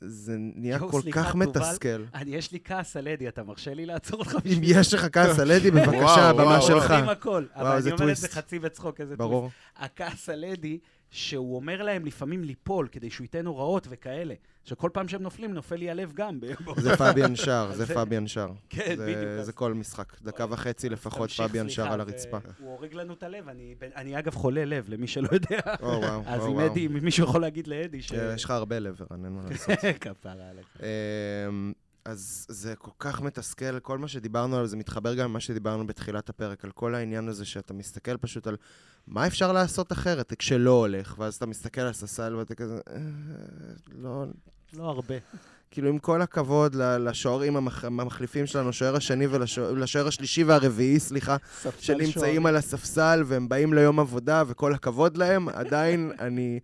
זה 0.00 0.36
נהיה 0.38 0.78
כל 0.78 1.00
כך. 1.12 1.34
מתסכל. 1.34 2.04
אני, 2.14 2.36
יש 2.36 2.52
לי 2.52 2.58
כעס 2.64 2.96
על 2.96 3.08
אדי, 3.08 3.28
אתה 3.28 3.42
מרשה 3.42 3.74
לי 3.74 3.86
לעצור 3.86 4.18
אותך 4.18 4.36
אם 4.46 4.60
יש 4.62 4.94
לך 4.94 5.06
כעס 5.12 5.38
על 5.38 5.52
אדי, 5.52 5.70
בבקשה, 5.70 5.96
וואו, 5.96 6.20
הבמה 6.20 6.44
וואו, 6.44 6.62
שלך. 6.62 6.90
עושים 6.90 7.08
הכל. 7.08 7.44
וואו, 7.56 7.66
אבל 7.66 7.76
איזה 7.76 7.88
אני 7.90 8.00
אומר 8.00 8.10
את 8.12 8.16
זה 8.16 8.22
טוויסט. 8.28 8.38
חצי 8.38 8.58
בצחוק, 8.58 9.00
איזה 9.00 9.16
טוויסט. 9.16 9.30
ברור. 9.30 9.50
הכעס 9.76 10.28
על 10.28 10.44
אדי, 10.44 10.78
שהוא 11.10 11.56
אומר 11.56 11.82
להם 11.82 12.04
לפעמים 12.06 12.44
ליפול, 12.44 12.88
כדי 12.92 13.10
שהוא 13.10 13.24
ייתן 13.24 13.46
הוראות 13.46 13.86
וכאלה. 13.90 14.34
שכל 14.64 14.90
פעם 14.92 15.08
שהם 15.08 15.22
נופלים, 15.22 15.54
נופל 15.54 15.76
לי 15.76 15.90
הלב 15.90 16.12
גם. 16.14 16.38
זה 16.76 16.96
פביאן 16.96 17.36
שר, 17.46 17.70
זה 17.72 17.94
פביאן 17.94 18.26
שר. 18.26 18.48
כן, 18.70 18.96
זה- 18.96 19.06
בדיוק. 19.06 19.42
זה 19.42 19.52
כל 19.52 19.74
משחק. 19.74 20.20
דקה 20.22 20.46
וחצי 20.50 20.88
לפחות 20.88 21.30
פביאן 21.30 21.68
שר 21.68 21.92
על 21.92 22.00
הרצפה. 22.00 22.38
הוא 22.60 22.70
הורג 22.70 22.94
לנו 22.94 23.14
את 23.14 23.22
הלב, 23.22 23.48
אני, 23.48 23.74
אני 23.96 24.18
אגב 24.18 24.34
חולה 24.34 24.64
לב, 24.64 24.84
למי 24.88 25.06
שלא 25.06 25.28
יודע. 25.32 25.60
או 25.82 25.86
וואו, 25.88 26.22
אז 26.26 26.46
אם. 26.46 26.58
אדי, 26.60 26.88
מישהו 26.88 27.24
יכול 27.24 27.40
להגיד 27.40 27.66
לאדי 27.66 28.02
ש... 28.02 28.12
יש 28.34 28.44
לך 28.44 28.50
הרבה 28.50 28.78
לב, 28.78 29.00
ערן, 29.10 29.24
אין 29.24 29.32
מה 29.32 29.42
לעשות. 29.50 29.70
כפרה 30.00 30.50
עליך. 30.50 30.76
אז 32.06 32.46
זה 32.48 32.74
כל 32.78 32.90
כך 32.98 33.20
מתסכל, 33.22 33.78
כל 33.80 33.98
מה 33.98 34.08
שדיברנו 34.08 34.56
עליו, 34.56 34.66
זה 34.66 34.76
מתחבר 34.76 35.14
גם 35.14 35.24
למה 35.24 35.40
שדיברנו 35.40 35.86
בתחילת 35.86 36.28
הפרק, 36.28 36.64
על 36.64 36.70
כל 36.70 36.94
העניין 36.94 37.28
הזה 37.28 37.44
שאתה 37.44 37.74
מסתכל 37.74 38.16
פשוט 38.16 38.46
על 38.46 38.56
מה 39.06 39.26
אפשר 39.26 39.52
לעשות 39.52 39.92
אחרת 39.92 40.32
כשלא 40.38 40.70
הולך, 40.70 41.14
ואז 41.18 41.34
אתה 41.34 41.46
מסתכל 41.46 41.80
על 41.80 41.92
ססל 41.92 42.34
ואתה 42.36 42.54
כזה, 42.54 42.74
"אה, 42.90 42.96
לא, 44.02 44.24
לא 44.72 44.82
הרבה. 44.84 45.14
כאילו 45.70 45.88
עם 45.88 45.98
כל 45.98 46.22
הכבוד 46.22 46.74
לשוערים 46.74 47.56
המח- 47.56 47.84
המחליפים 47.84 48.46
שלנו, 48.46 48.68
השוער 48.68 48.96
השני 48.96 49.26
ולשוער 49.26 50.06
השלישי 50.08 50.44
והרביעי, 50.44 51.00
סליחה, 51.00 51.36
שנמצאים 51.78 52.46
על 52.46 52.56
הספסל 52.56 53.22
והם 53.26 53.48
באים 53.48 53.74
ליום 53.74 54.00
עבודה 54.00 54.42
וכל 54.46 54.74
הכבוד 54.74 55.16
להם, 55.16 55.48
עדיין 55.48 56.12
אני... 56.18 56.60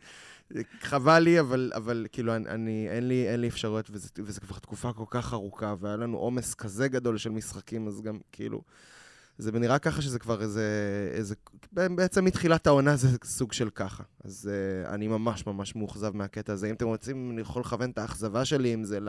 חבל 0.80 1.18
לי, 1.18 1.40
אבל, 1.40 1.72
אבל 1.74 2.06
כאילו, 2.12 2.36
אני, 2.36 2.48
אני, 2.48 2.88
אין, 2.90 3.08
לי, 3.08 3.28
אין 3.28 3.40
לי 3.40 3.48
אפשרויות, 3.48 3.90
וזה, 3.90 4.08
וזה 4.18 4.40
כבר 4.40 4.58
תקופה 4.58 4.92
כל 4.92 5.04
כך 5.10 5.32
ארוכה, 5.32 5.74
והיה 5.80 5.96
לנו 5.96 6.18
עומס 6.18 6.54
כזה 6.54 6.88
גדול 6.88 7.18
של 7.18 7.30
משחקים, 7.30 7.88
אז 7.88 8.00
גם 8.00 8.18
כאילו... 8.32 8.62
זה 9.38 9.52
נראה 9.52 9.78
ככה 9.78 10.02
שזה 10.02 10.18
כבר 10.18 10.42
איזה... 10.42 10.64
איזה 11.12 11.34
בעצם 11.72 12.24
מתחילת 12.24 12.66
העונה 12.66 12.96
זה 12.96 13.08
סוג 13.24 13.52
של 13.52 13.70
ככה. 13.70 14.02
אז 14.24 14.50
uh, 14.50 14.88
אני 14.88 15.08
ממש 15.08 15.46
ממש 15.46 15.76
מאוכזב 15.76 16.16
מהקטע 16.16 16.52
הזה. 16.52 16.68
אם 16.70 16.74
אתם 16.74 16.86
רוצים, 16.86 17.30
אני 17.30 17.40
יכול 17.40 17.62
לכוון 17.62 17.90
את 17.90 17.98
האכזבה 17.98 18.44
שלי, 18.44 18.74
אם 18.74 18.84
זה 18.84 19.00
ל... 19.00 19.08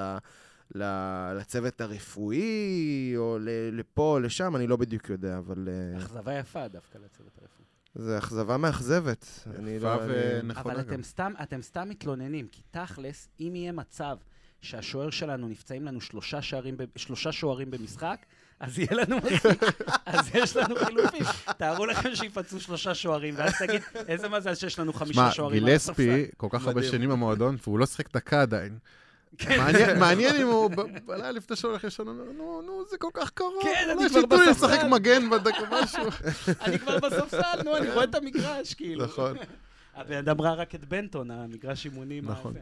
ל- 0.75 1.33
לצוות 1.37 1.81
הרפואי, 1.81 3.13
או 3.17 3.37
ל- 3.39 3.79
לפה 3.79 4.13
או 4.13 4.19
לשם, 4.19 4.55
אני 4.55 4.67
לא 4.67 4.75
בדיוק 4.75 5.09
יודע, 5.09 5.37
אבל 5.37 5.67
uh, 5.67 5.97
אכזבה 5.97 6.33
יפה 6.33 6.67
דווקא 6.67 6.97
לצוות 6.97 7.37
הרפואי. 7.41 7.62
זו 7.95 8.17
אכזבה 8.17 8.57
מאכזבת. 8.57 9.25
אני 9.59 9.79
לא... 9.79 9.93
אבל. 10.55 10.79
אתם 10.79 11.03
סתם, 11.03 11.33
אתם 11.43 11.61
סתם 11.61 11.89
מתלוננים, 11.89 12.47
כי 12.51 12.61
תכלס, 12.71 13.27
אם 13.39 13.51
יהיה 13.55 13.71
מצב 13.71 14.17
שהשוער 14.61 15.09
שלנו 15.09 15.47
נפצעים 15.47 15.85
לנו 15.85 16.01
שלושה, 16.01 16.41
שערים, 16.41 16.77
ב- 16.77 16.83
שלושה 16.95 17.31
שוערים 17.31 17.71
במשחק, 17.71 18.25
אז 18.59 18.79
יהיה 18.79 18.89
לנו 18.91 19.17
מספיק, 19.17 19.63
אז 20.05 20.29
יש 20.33 20.57
לנו 20.57 20.75
חילופים. 20.75 21.23
תארו 21.57 21.85
לכם 21.85 22.15
שיפצעו 22.15 22.59
שלושה 22.59 22.95
שוערים, 22.95 23.33
ואז 23.37 23.53
תגיד, 23.59 23.81
איזה 24.07 24.29
מזל 24.29 24.55
שיש 24.55 24.79
לנו 24.79 24.93
חמישה 24.93 25.13
שמע, 25.13 25.31
שוערים 25.31 25.65
על 25.65 25.69
הספסל. 25.71 26.03
גילספי 26.03 26.31
כל 26.37 26.47
כך 26.51 26.67
הרבה. 26.67 26.83
שנים 26.83 27.09
במועדון, 27.09 27.57
והוא 27.63 27.79
לא 27.79 27.85
שיחק 27.85 28.13
דקה 28.13 28.41
עדיין. 28.41 28.77
כן. 29.37 29.59
מעניין- 29.99 30.35
אם 30.35 30.47
הוא 30.47 30.69
בלילה 31.05 31.31
לפני 31.31 31.55
שהוא 31.55 31.71
הולך 31.71 31.83
לישון, 31.83 32.07
אומר, 32.07 32.23
נו, 32.31 32.61
נו, 32.61 32.83
זה 32.89 32.97
כל 32.97 33.09
כך 33.13 33.29
קרוב. 33.29 33.53
כן, 33.63 33.69
אני 33.85 33.93
אולי 33.93 34.09
כבר 34.09 34.19
שייתנו 34.19 34.37
לי 34.37 34.47
בספסל." 34.51 34.67
לשחק 34.67 34.83
מגן 34.91 35.29
בדקה 35.29 35.57
משהו. 35.71 36.03
אני 36.65 36.79
כבר 36.79 36.99
בספסל, 36.99 37.63
נו, 37.65 37.77
אני 37.77 37.91
רואה 37.91 38.03
את 38.03 38.15
המגרש, 38.15 38.73
כאילו. 38.73 39.05
נכון. 39.05 39.37
הבן 39.95 40.17
אדם 40.17 40.41
ראה 40.41 40.53
רק 40.53 40.75
את 40.75 40.85
בנטון, 40.85 41.31
המגרש 41.31 41.85
אימונים. 41.85 42.25
נכון. 42.25 42.53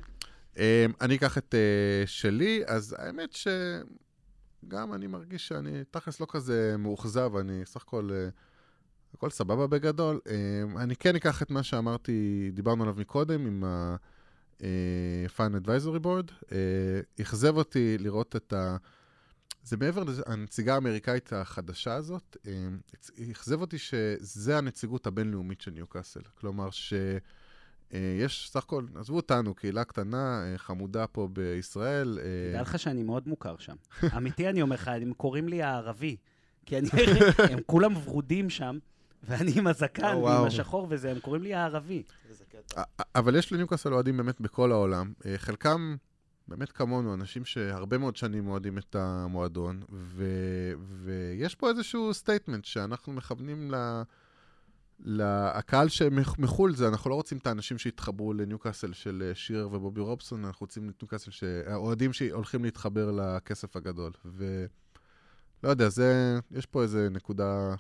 אמ, 0.58 0.62
אני 1.02 1.16
אקח 1.16 1.38
את 1.38 1.56
אה, 1.56 2.04
שלי, 2.08 2.64
אז 2.68 2.96
האמת 3.00 3.34
שגם 3.34 4.94
אני 4.94 5.08
מרגיש 5.08 5.48
שאני 5.48 5.84
תכלס 5.92 6.20
לא 6.20 6.28
כזה 6.30 6.76
מאוכזב, 6.80 7.32
אני 7.40 7.62
סך 7.66 7.82
הכל, 7.82 8.10
אה, 8.14 8.28
הכל 9.14 9.30
סבבה 9.30 9.68
בגדול. 9.68 10.20
אמ, 10.30 10.78
אני 10.78 10.96
כן 10.96 11.16
אקח 11.16 11.42
את 11.42 11.52
מה 11.52 11.64
שאמרתי, 11.64 12.50
דיברנו 12.54 12.84
עליו 12.84 12.96
מקודם, 12.98 13.46
עם 13.46 13.64
ה-Fine 13.64 14.21
Advisory 14.62 16.04
Board. 16.04 16.32
אה, 16.52 16.58
אכזב 17.22 17.58
אותי 17.58 17.98
לראות 17.98 18.36
את 18.36 18.54
ה... 18.54 18.78
זה 19.64 19.78
מעבר 19.78 20.04
לזה, 20.04 20.22
הנציגה 20.26 20.74
האמריקאית 20.74 21.34
החדשה 21.34 21.94
הזאת, 21.94 22.38
אמ, 22.48 22.80
אכזב 23.32 23.62
אותי 23.62 23.78
שזה 23.78 24.58
הנציגות 24.58 25.08
הבינלאומית 25.08 25.62
של 25.62 25.72
ניוקאסל. 25.72 26.22
כלומר, 26.40 26.70
ש... 26.72 26.94
אה, 27.94 28.26
סך 28.28 28.64
הכל, 28.64 28.86
עזבו 28.96 29.16
אותנו, 29.16 29.56
קהילה 29.56 29.84
קטנה, 29.84 30.44
אה, 30.44 30.58
חמודה 30.58 31.08
פה 31.08 31.28
בישראל. 31.34 32.20
אה, 32.22 32.52
תדע 32.52 32.62
לך 32.62 32.80
שאני 32.80 33.04
מאוד 33.04 33.28
מוכר 33.28 33.56
שם. 33.58 33.76
אמיתי, 34.18 34.50
אני 34.50 34.62
אומר 34.62 34.76
לך, 34.76 34.88
הם 34.88 35.14
קוראים 35.14 35.48
לי 35.48 35.64
הערבי. 35.64 36.18
כי 36.66 36.78
אני, 36.78 36.90
הם 37.52 37.60
כולם 37.66 37.98
ורודים 37.98 38.50
שם, 38.50 38.78
ואני 39.24 39.52
עם 39.56 39.68
הזקן 39.68 40.14
או, 40.14 40.24
ועם. 40.24 40.46
השחור 40.46 40.88
וזה, 40.90 41.12
הם 41.12 41.20
קוראים 41.20 41.44
לי 41.44 41.54
הערבי. 41.54 42.04
אבל 43.16 43.36
יש 43.36 43.54
לניוקאסל 43.54 43.94
אוהדים 43.94 44.18
באמת 44.18 44.42
בכל 44.42 44.72
העולם. 44.72 45.14
אה, 45.26 45.38
חלקם 45.38 45.96
באמת 46.48 46.72
כמונו, 46.72 47.14
אנשים 47.14 47.46
שהרבה 47.46 47.98
מאוד 47.98 48.16
שנים 48.16 48.50
אוהדים 48.50 48.78
את 48.78 48.96
המועדון, 48.96 49.82
ו- 49.92 50.74
ויש 51.04 51.56
פה 51.56 51.70
איזשהו 51.70 52.14
statement 52.14 52.66
שאנחנו 52.66 53.14
מכוונים 53.14 53.72
ל... 53.72 54.02
לקהל 55.06 55.90
שמחו"ל 55.90 56.76
זה, 56.76 56.88
אנחנו 56.88 57.10
לא 57.10 57.16
רוצים 57.16 57.38
את 57.38 57.48
האנשים 57.48 57.78
שהתחברו 57.78 58.34
לניוקאסל 58.34 58.94
של 58.94 59.24
אה, 59.30 59.36
שירר 59.36 59.70
ובובי 59.72 60.02
רובסון, 60.02 60.46
אנחנו 60.46 60.64
רוצים 60.64 60.90
את 60.90 61.02
ניוקאסל, 61.02 61.32
ש- 61.32 61.44
האוהדים 61.66 62.14
שהולכים 62.14 62.64
להתחבר 62.64 63.12
לכסף 63.12 63.76
הגדול. 63.76 64.12
ולא 64.26 64.50
יודע, 65.70 65.90
זה, 65.90 66.40
יש 66.52 66.66
פה 66.66 66.84
איזה 66.84 67.10
נקודה, 67.12 67.76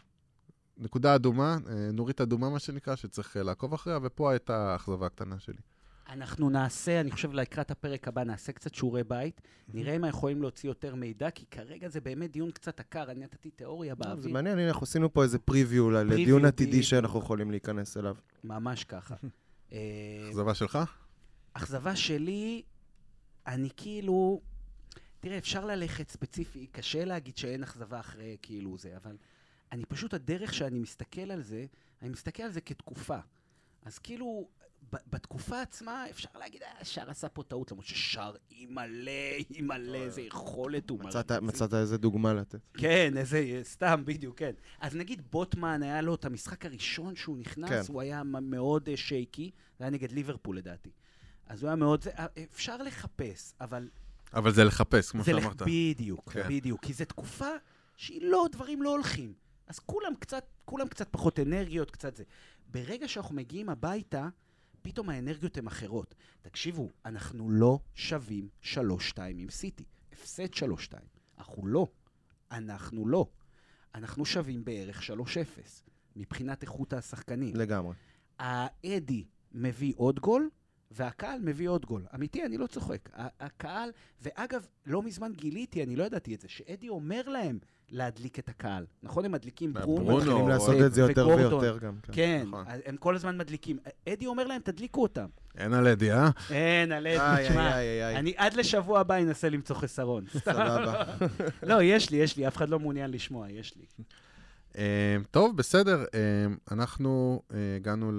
נקודה 0.82 1.16
אדומה, 1.16 1.58
אה, 1.70 1.90
נורית 1.94 2.22
אדומה 2.22 2.50
מה 2.50 2.60
שנקרא, 2.60 2.96
שצריך 2.96 3.38
אה, 3.38 3.44
לעקוב 3.44 3.74
אחריה, 3.74 4.00
ופה 4.04 4.32
הייתה 4.32 4.72
האכזבה 4.72 5.06
הקטנה 5.06 5.40
שלי. 5.40 5.62
אנחנו 6.10 6.50
נעשה, 6.50 7.02
אני 7.02 7.12
חושב 7.12 7.34
לקראת 7.34 7.72
הפרק 7.72 8.08
הבא, 8.08 8.24
נעשה 8.24 8.52
קצת 8.52 8.74
שיעורי 8.74 9.04
בית, 9.04 9.42
נראה 9.74 9.96
אם 9.96 10.06
אנחנו 10.06 10.18
יכולים 10.18 10.42
להוציא 10.42 10.70
יותר 10.70 10.96
מידע, 10.96 11.30
כי 11.32 11.46
כרגע 11.52 11.90
זה 11.90 12.02
באמת 12.02 12.32
דיון 12.32 12.52
קצת 12.52 12.80
עקר, 12.80 13.12
אני 13.12 13.20
נתתי 13.20 13.52
תיאוריה 13.52 13.96
זה 13.98 14.04
באוויר, 14.04 14.34
מעניין, 14.34 14.60
הנה, 14.60 14.68
אנחנו 14.68 14.84
עשינו 14.84 15.14
פה 15.14 15.24
איזה 15.24 15.40
פריוויו 15.40 15.92
לדיון 15.92 16.46
עתידי. 16.46 16.84
שאנחנו 16.84 17.20
יכולים 17.20 17.52
להיכנס 17.52 17.98
אליו. 17.98 18.16
ממש 18.44 18.84
ככה. 18.84 19.16
אה, 19.74 19.78
אכזבה 20.30 20.54
שלך? 20.54 20.80
אכזבה 21.54 21.96
שלי, 21.96 22.62
אני 23.48 23.70
כאילו... 23.78 24.42
תראה, 25.20 25.38
אפשר 25.38 25.66
ללכת 25.66 26.10
ספציפי, 26.10 26.68
קשה 26.72 27.06
להגיד 27.06 27.38
שאין 27.38 27.64
אכזבה 27.64 28.00
אחרי 28.00 28.38
כאילו 28.42 28.78
זה, 28.78 28.98
אבל 29.04 29.16
אני 29.72 29.86
פשוט, 29.86 30.14
הדרך 30.14 30.54
שאני 30.54 30.80
מסתכל 30.80 31.32
על 31.32 31.42
זה, 31.42 31.66
אני 32.02 32.10
מסתכל 32.10 32.44
על 32.44 32.52
זה 32.52 32.62
כתקופה. 32.62 33.18
אז 33.86 34.00
כאילו, 34.00 34.48
ב- 34.94 34.98
בתקופה 35.10 35.62
עצמה 35.62 36.10
אפשר 36.10 36.30
להגיד, 36.40 36.62
אה, 36.64 36.86
שר 36.86 37.10
עשה 37.10 37.30
פה 37.30 37.44
טעות, 37.44 37.72
למרות 37.72 37.86
ששר 37.86 38.36
אימא'לה, 38.52 39.12
אימא'לה, 39.50 39.98
איזה 39.98 40.22
יכולת 40.22 40.90
הוא 40.90 41.00
מצאת- 41.00 41.32
מרגיז. 41.32 41.50
מצאת 41.50 41.74
איזה 41.74 41.98
דוגמה 41.98 42.34
לתת. 42.34 42.60
כן, 42.74 43.14
איזה, 43.18 43.60
סתם, 43.64 44.02
בדיוק, 44.06 44.38
כן. 44.40 44.52
אז 44.80 44.96
נגיד 44.96 45.22
בוטמן, 45.32 45.84
היה 45.84 46.02
לו 46.02 46.16
את 46.16 46.26
המשחק 46.26 46.66
הראשון 46.66 47.16
שהוא 47.16 47.38
נכנס, 47.38 47.70
כן. 47.88 47.94
הוא 47.94 48.02
היה 48.02 48.24
מאוד 48.24 48.90
אה, 48.90 48.98
שייקי, 48.98 49.52
זה 49.80 49.84
היה 49.84 49.92
נגד 49.92 50.12
ליברפול 50.12 50.58
לדעתי. 50.58 50.90
אז 51.48 51.62
הוא 51.64 51.68
היה 51.68 51.76
מאוד, 51.76 52.04
זה, 52.04 52.10
אה, 52.20 52.26
אפשר 52.54 52.78
לחפש, 52.78 53.54
אבל 53.62 53.90
אבל 54.34 54.52
זה 54.54 54.64
לחפש, 54.64 55.12
כמו. 55.12 55.24
שאמרת. 55.24 55.62
בדיוק, 55.66 56.32
כן. 56.34 56.48
בדיוק. 56.50 56.86
כי 56.86 56.94
זו 56.94 57.06
תקופה 57.06 57.48
שהיא 57.98 58.22
לא, 58.24 58.46
דברים 58.52 58.82
לא 58.82 58.90
הולכים. 58.90 59.34
אז 59.72 59.80
כולם 59.80 60.16
קצת, 60.20 60.46
כולם 60.66 60.88
קצת 60.88 61.08
פחות 61.12 61.40
אנרגיות, 61.40 61.92
קצת 61.92 62.16
זה. 62.16 62.24
ברגע 62.68 63.08
שאנחנו 63.08 63.36
מגיעים 63.36 63.70
הביתה, 63.70 64.28
פתאום 64.82 65.10
האנרגיות 65.10 65.58
הן 65.58 65.68
אחרות. 65.68 66.16
תקשיבו, 66.42 66.90
אנחנו 67.06 67.50
לא 67.50 67.80
שווים 67.96 68.50
3-2 68.64 68.76
עם 69.36 69.50
סיטי. 69.50 69.84
הפסד 70.14 70.54
3-2. 70.54 70.94
אנחנו 71.38 71.68
לא. 71.68 71.88
אנחנו 72.52 73.08
לא. 73.08 73.30
אנחנו 73.96 74.26
שווים 74.26 74.66
בערך 74.66 75.02
3-0, 75.02 75.06
מבחינת 76.16 76.62
איכות 76.62 76.94
השחקנים. 76.94 77.56
לגמרי. 77.56 77.94
האדי 78.40 79.26
מביא 79.52 79.94
עוד 79.96 80.20
גול, 80.20 80.50
והקהל 80.92 81.40
מביא 81.40 81.70
עוד 81.70 81.86
גול. 81.86 82.06
אמיתי, 82.16 82.46
אני 82.46 82.58
לא 82.58 82.68
צוחק. 82.68 83.10
הקהל, 83.14 83.92
ואגב, 84.22 84.68
לא 84.86 85.04
מזמן 85.04 85.34
גיליתי, 85.34 85.84
אני 85.84 85.96
לא 85.96 86.04
ידעתי 86.04 86.36
את 86.36 86.42
זה, 86.42 86.50
שאדי 86.50 86.90
אומר 86.90 87.30
להם 87.30 87.60
להדליק 87.92 88.40
את 88.40 88.50
הקהל. 88.50 88.86
נכון, 89.04 89.26
הם 89.26 89.32
מדליקים 89.32 89.74
מה, 89.74 89.80
ברונו. 89.80 90.16
מתחילים 90.18 90.38
או- 90.38 90.50
לעשות 90.50 90.76
את 90.86 90.94
זה 90.94 91.02
יותר 91.02 91.28
וגורדון. 91.28 91.60
ויותר 91.64 91.78
גם. 91.78 91.94
כן. 92.04 92.14
כן, 92.14 92.44
נכון. 92.48 92.66
הם 92.86 92.98
כל 92.98 93.16
הזמן 93.16 93.38
מדליקים. 93.38 93.78
אדי 94.10 94.26
אומר 94.26 94.48
להם, 94.48 94.62
תדליקו 94.64 95.02
אותם. 95.02 95.26
אין 95.58 95.74
על 95.74 95.88
אדי, 95.88 96.12
אה? 96.12 96.30
אין, 96.50 96.92
על 96.92 97.08
אדי, 97.08 97.48
תשמע. 97.50 97.72
אני 98.20 98.34
עד 98.38 98.54
לשבוע 98.54 99.00
הבא 99.00 99.18
אנסה 99.18 99.50
למצוא 99.50 99.76
חסרון. 99.76 100.26
סבבה. 100.46 101.04
לא, 101.64 101.84
יש 101.84 102.10
לי, 102.10 102.18
יש 102.18 102.38
לי, 102.38 102.48
אף 102.48 102.58
אחד 102.58 102.70
לא 102.70 102.80
מעוניין 102.80 103.12
לשמוע, 103.12 103.50
יש 103.50 103.74
לי. 103.78 103.86
אה, 104.78 105.18
טוב, 105.32 105.58
בסדר. 105.58 106.00
אה, 106.14 106.20
אנחנו 106.72 107.42
אה, 107.54 107.58
הגענו 107.76 108.12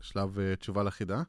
לשלב 0.00 0.38
אה, 0.38 0.56
תשובה 0.56 0.82
לחידה. 0.82 1.22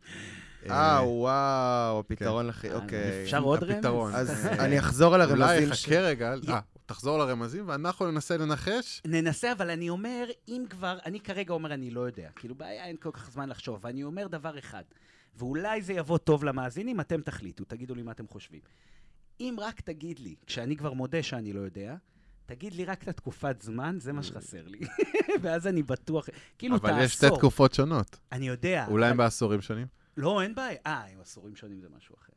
אה, 0.69 0.99
וואו, 1.03 2.03
פתרון 2.07 2.47
לכי... 2.47 2.71
אוקיי. 2.73 3.23
אפשר 3.23 3.39
עוד 3.41 3.63
רמז? 3.63 3.75
הפתרון. 3.75 4.15
אז 4.15 4.45
אה, 4.47 4.65
אני 4.65 4.79
אחזור 4.79 5.15
על 5.15 5.21
אולי 5.31 5.43
הרמזים. 5.55 5.73
ש- 5.73 5.85
חכה 5.85 5.99
רגע, 5.99 6.33
אה, 6.49 6.59
תחזור 6.89 7.17
לרמזים, 7.17 7.67
ואנחנו 7.67 8.11
ננסה 8.11 8.37
לנחש. 8.37 9.01
ננסה, 9.05 9.51
אבל 9.51 9.69
אני 9.69 9.89
אומר, 9.89 10.25
אם 10.47 10.65
כבר, 10.69 10.97
אני 11.05 11.19
כרגע 11.19 11.53
אומר, 11.53 11.73
אני 11.73 11.91
לא 11.91 12.01
יודע. 12.01 12.29
כאילו, 12.35 12.55
בעיה, 12.55 12.85
אין 12.85 12.95
כל 12.97 13.11
כך 13.13 13.31
זמן 13.31 13.49
לחשוב. 13.49 13.79
ואני 13.81 14.03
אומר 14.03 14.27
דבר 14.27 14.59
אחד, 14.59 14.83
ואולי 15.35 15.81
זה 15.81 15.93
יבוא 15.93 16.17
טוב 16.17 16.43
למאזינים, 16.43 16.99
אתם 16.99 17.21
תחליטו, 17.21 17.63
תגידו 17.65 17.95
לי 17.95 18.01
מה 18.03 18.11
אתם 18.11 18.27
חושבים. 18.27 18.61
אם 19.39 19.55
רק 19.59 19.81
תגיד 19.81 20.19
לי, 20.19 20.35
כשאני 20.45 20.77
כבר 20.77 20.93
מודה 20.93 21.23
שאני 21.23 21.53
לא 21.53 21.59
יודע, 21.59 21.95
תגיד 22.45 22.73
לי 22.73 22.85
רק 22.85 23.03
את 23.03 23.07
התקופת 23.07 23.61
זמן, 23.61 23.97
זה 23.99 24.13
מה 24.13 24.23
שחסר 24.23 24.67
לי. 24.67 24.79
ואז 25.41 25.67
אני 25.67 25.83
בטוח, 25.83 26.25
כאילו, 26.57 26.75
אבל 26.75 26.89
תעשור. 26.89 27.03
יש 27.03 27.13
שתי 27.13 27.27
תקופות 27.37 27.73
שונות. 27.73 28.19
אני 28.31 28.47
יודע. 28.47 28.85
אולי 28.87 29.05
הם 29.05 29.11
אבל- 29.11 29.17
בעשורים 29.25 29.61
שונים. 29.61 29.87
לא, 30.17 30.41
אין 30.41 30.55
בעיה. 30.55 30.77
אה, 30.85 31.03
עם 31.05 31.21
עשורים 31.21 31.55
שונים 31.55 31.79
זה 31.81 31.87
משהו 31.97 32.15
אחר. 32.21 32.33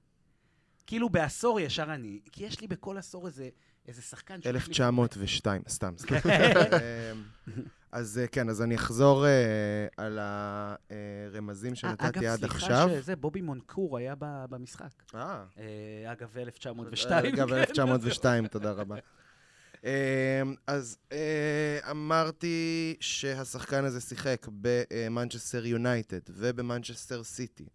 כאילו, 0.86 1.08
בעשור 1.10 1.60
ישר 1.60 1.94
אני, 1.94 2.20
כי 2.32 2.44
יש 2.44 2.60
לי 2.60 2.66
בכל 2.66 2.98
עשור 2.98 3.26
איזה, 3.26 3.48
איזה 3.88 4.02
שחקן 4.02 4.42
שהוא... 4.42 4.50
החליף- 4.56 4.68
1902, 4.68 5.62
סתם. 5.68 5.94
סתם. 5.98 6.20
כן. 6.20 6.52
אמ, 7.12 7.22
אז 7.92 8.18
אה, 8.18 8.26
כן, 8.26 8.48
אז 8.48 8.62
אני 8.62 8.74
אחזור 8.74 9.26
אה, 9.26 9.30
על 9.96 10.18
הרמזים 11.30 11.74
שנתתי 11.74 12.06
עד 12.26 12.38
אגב, 12.44 12.44
עכשיו. 12.44 12.68
סליחה 12.88 13.02
שזה, 13.02 13.16
בובי 13.16 13.40
מונקור 13.40 13.98
היה 13.98 14.14
במשחק. 14.20 14.88
אה, 15.14 15.44
אה, 15.58 16.12
אגב, 16.12 16.38
1902. 16.38 17.34
אגב, 17.34 17.48
כן. 17.48 17.54
1902, 17.54 18.46
תודה 18.46 18.72
רבה. 18.72 18.96
אמ, 19.84 19.88
אז 20.66 20.98
אה, 21.12 21.78
אמרתי 21.90 22.96
שהשחקן 23.00 23.84
הזה 23.84 24.00
שיחק 24.00 24.46
במנצ'סטר 24.60 25.66
יונייטד 25.66 26.20
ובמנצ'סטר 26.30 27.22
סיטי 27.22 27.66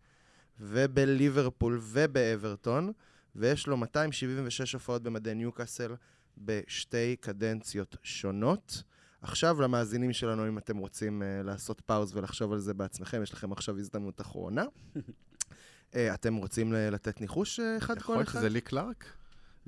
ובליברפול 0.60 1.80
ובאברטון, 1.82 2.92
ויש 3.38 3.68
לו 3.68 3.78
276 3.78 4.74
הופעות 4.74 5.04
במדי 5.04 5.34
ניוקאסל 5.36 5.96
בשתי 6.38 7.16
קדנציות 7.20 7.96
שונות. 8.04 8.84
עכשיו 9.22 9.62
למאזינים 9.62 10.14
שלנו, 10.14 10.48
אם 10.48 10.58
אתם 10.58 10.78
רוצים 10.78 11.22
אה, 11.22 11.46
לעשות 11.46 11.82
pause 11.82 12.16
ולחשוב 12.16 12.54
על 12.54 12.60
זה 12.60 12.74
בעצמכם, 12.74 13.24
יש 13.24 13.34
לכם 13.34 13.52
עכשיו 13.52 13.78
הזדמנות 13.78 14.22
אחרונה. 14.22 14.64
uh, 14.96 15.96
אתם 16.14 16.36
רוצים 16.36 16.74
ל- 16.74 16.90
לתת 16.90 17.22
ניחוש 17.22 17.60
אה, 17.60 17.64
אחד 17.78 17.98
יכול 17.98 18.16
כל 18.16 18.20
להיות 18.20 18.28
אחד? 18.28 18.40
שזה 18.40 18.50
לי 18.50 18.62
קלארק? 18.62 19.17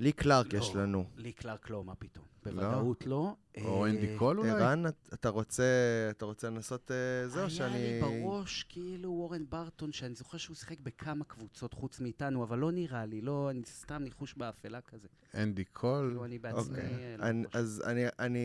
לי 0.00 0.12
קלארק 0.12 0.52
לא. 0.54 0.58
יש 0.58 0.74
לנו. 0.74 1.04
לי 1.16 1.32
קלארק 1.32 1.70
לא, 1.70 1.84
מה 1.84 1.94
פתאום? 1.94 2.24
בוודאות 2.44 3.06
לא. 3.06 3.34
או 3.64 3.84
אה, 3.84 3.90
אנדי 3.90 4.16
קול 4.18 4.38
אולי? 4.38 4.50
ערן, 4.50 4.86
את- 4.86 5.08
אתה 5.14 5.28
רוצה, 5.28 5.64
אתה 6.10 6.24
רוצה 6.24 6.50
לנסות 6.50 6.90
אה, 6.90 7.28
זהו, 7.28 7.50
שאני... 7.50 7.74
היה 7.76 8.06
לי 8.08 8.20
בראש 8.22 8.62
כאילו 8.68 9.10
וורן 9.10 9.44
ברטון, 9.48 9.92
שאני 9.92 10.14
זוכר 10.14 10.38
שהוא 10.38 10.56
שיחק 10.56 10.80
בכמה 10.80 11.24
קבוצות 11.24 11.74
חוץ 11.74 12.00
מאיתנו, 12.00 12.42
אבל 12.44 12.58
לא 12.58 12.72
נראה 12.72 13.06
לי, 13.06 13.20
לא, 13.20 13.50
אני 13.50 13.62
סתם 13.64 14.02
ניחוש 14.02 14.34
באפלה 14.34 14.80
כזה. 14.80 15.08
אנדי 15.34 15.64
קול? 15.64 16.06
כאילו, 16.08 16.24
אני 16.24 16.38
בעצמי... 16.38 16.60
אוקיי. 16.60 16.84
אה, 16.84 17.16
לא 17.18 17.24
אני-. 17.24 17.44
אז 17.52 17.82
אני... 17.86 18.04
אני... 18.18 18.40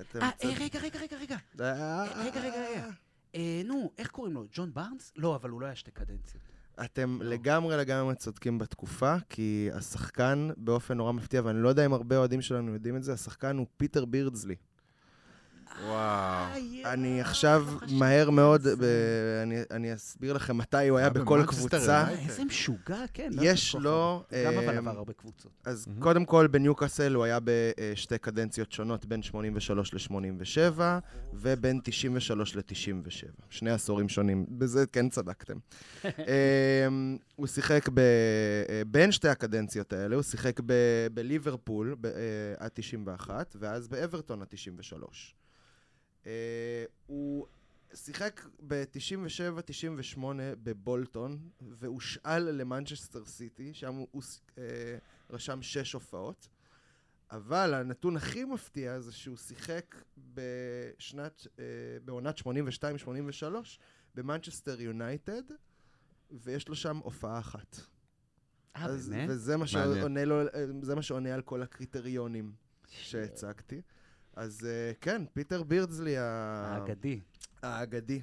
אתם 0.00 0.22
אה, 0.22 0.30
קצת- 0.32 0.44
אה, 0.44 0.50
רגע, 0.60 0.78
רגע, 0.80 0.98
רגע, 1.00 1.16
רגע. 1.18 1.36
אה, 1.60 1.72
אה, 2.04 2.24
רגע, 2.24 2.40
רגע, 2.40 2.68
רגע. 2.70 2.86
אה, 3.34 3.62
נו, 3.64 3.90
איך 3.98 4.08
קוראים 4.10 4.34
לו? 4.34 4.44
ג'ון 4.52 4.74
בארנס? 4.74 5.12
לא, 5.16 5.34
אבל 5.36 5.50
הוא 5.50 5.60
לא 5.60 5.66
היה 5.66 5.74
שתי 5.76 5.90
קדנציות. 5.90 6.42
אתם 6.84 7.18
לא. 7.22 7.30
לגמרי 7.30 7.76
לגמרי 7.76 8.14
צודקים 8.14 8.58
בתקופה, 8.58 9.14
כי 9.28 9.68
השחקן, 9.72 10.50
באופן 10.56 10.96
נורא 10.96 11.12
מפתיע, 11.12 11.42
ואני 11.44 11.62
לא 11.62 11.68
יודע 11.68 11.86
אם 11.86 11.92
הרבה 11.92 12.16
אוהדים 12.16 12.40
שלנו 12.40 12.72
יודעים 12.72 12.96
את 12.96 13.02
זה, 13.02 13.12
השחקן 13.12 13.56
הוא 13.56 13.66
פיטר 13.76 14.04
בירדסלי. 14.04 14.54
וואו. 15.82 15.94
אה, 15.94 16.58
אני 16.92 17.20
עכשיו 17.20 17.66
מהר 17.92 18.30
מאוד, 18.30 18.66
אני- 19.42 19.62
אני 19.70 19.94
אסביר 19.94 20.32
לכם 20.32 20.58
מתי 20.58 20.88
הוא 20.88 20.98
היה 20.98 21.06
היה 21.06 21.12
בכל 21.24 21.42
קבוצה. 21.46 21.76
אה, 22.04 22.10
איזה 22.10 22.44
משוגע, 22.44 23.04
כן. 23.14 23.30
יש 23.42 23.74
לו. 23.74 24.22
גם 24.46 24.58
אבל 24.58 24.68
אה, 24.72 24.78
עבר 24.78 24.90
הרבה 24.90 25.12
קבוצות. 25.12 25.52
אז. 25.64 25.86
קודם 25.98 26.24
כל, 26.24 26.46
בניוקאסל 26.46 27.14
הוא 27.14 27.24
היה 27.24 27.38
בשתי 27.44 28.18
קדנציות 28.18 28.72
שונות, 28.72 29.06
בין 29.06 29.22
83 29.22 29.94
ל-87, 29.94 30.80
ובין 31.34 31.80
93 31.84 32.56
ל-97. 32.56 32.62
שני 33.50 33.70
עשורים 33.70 34.08
שונים, 34.08 34.46
בזה 34.48 34.84
כן 34.92 35.08
צדקתם. 35.08 35.56
אמ, 36.04 37.16
הוא 37.36 37.46
שיחק 37.46 37.88
ב... 37.88 37.98
אה, 37.98 38.04
בין 38.86 39.12
שתי 39.12 39.28
הקדנציות 39.28 39.92
האלה, 39.92 40.14
הוא 40.14 40.22
שיחק 40.22 40.60
בליברפול 41.14 41.96
אה, 42.04 42.10
עד 42.58 42.70
91, 42.74 43.56
ואז 43.60 43.88
באברטון 43.88 44.42
עד 44.42 44.46
93. 44.50 45.34
אה, 46.28 46.84
הוא 47.06 47.46
שיחק 47.94 48.40
ב-97-98 48.66 50.20
בבולטון, 50.62 51.38
והושאל 51.60 52.42
למנצ'סטר 52.50 53.24
סיטי, 53.24 53.74
שם 53.74 53.94
הוא, 53.94 54.08
הוא 54.10 54.22
אה, 54.58 54.98
רשם 55.30 55.62
שש 55.62 55.92
הופעות. 55.92 56.48
אבל 57.30 57.74
הנתון 57.74 58.16
הכי 58.16 58.44
מפתיע 58.44 59.00
זה 59.00 59.12
שהוא 59.12 59.36
שיחק 59.36 59.96
בשנת, 60.34 61.46
אה, 61.58 61.64
בעונת 62.04 62.38
82-83 62.38 62.42
במנצ'סטר 64.14 64.80
יונייטד, 64.80 65.42
ויש 66.30 66.68
לו 66.68 66.74
שם 66.74 66.96
הופעה 66.96 67.38
אחת. 67.38 67.76
אה, 68.76 68.84
אז- 68.84 69.08
באמת? 69.08 69.28
וזה 69.30 69.56
מה. 69.56 69.66
שעונה 69.66 70.24
לו, 70.24 70.40
מה 70.96 71.02
שעונה 71.02 71.34
על 71.34 71.42
כל 71.42 71.62
הקריטריונים 71.62 72.52
שהצגתי. 72.86 73.82
אז 74.38 74.66
אה, 74.66 74.92
כן, 75.00 75.22
פיטר 75.32 75.62
בירדסלי 75.62 76.14
האגדי. 76.18 77.20
האגדי. 77.62 78.20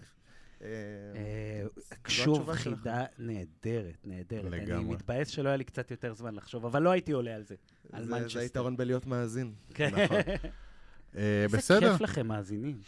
אה, 0.62 0.68
אה, 1.16 1.64
שוב. 2.08 2.54
חידה 2.54 3.06
נהדרת, 3.20 3.98
נהדרת. 4.04 4.54
אני 4.54 4.66
לגמרי. 4.66 4.96
מתבאס 4.96 5.28
שלא 5.28 5.50
היה 5.50 5.58
לי 5.58 5.64
קצת 5.64 5.92
יותר 5.92 6.14
זמן 6.14 6.36
לחשוב, 6.36 6.66
אבל 6.66 6.82
לא 6.82 6.90
הייתי 6.92 7.12
עולה 7.12 7.36
על 7.36 7.44
זה. 7.44 7.56
על 7.92 8.04
זה- 8.04 8.10
זה 8.10 8.20
מנצ'סטר. 8.20 8.40
היתרון 8.40 8.78
בלהיות 8.78 9.06
מאזין. 9.06 9.54
כן. 9.74 9.90
נכון. 10.04 10.18
אה, 11.18 11.44
איזה 11.44 11.58
בסדר. 11.58 11.92
כיף 11.92 12.02
לכם, 12.02 12.28
מאזינים. 12.28 12.82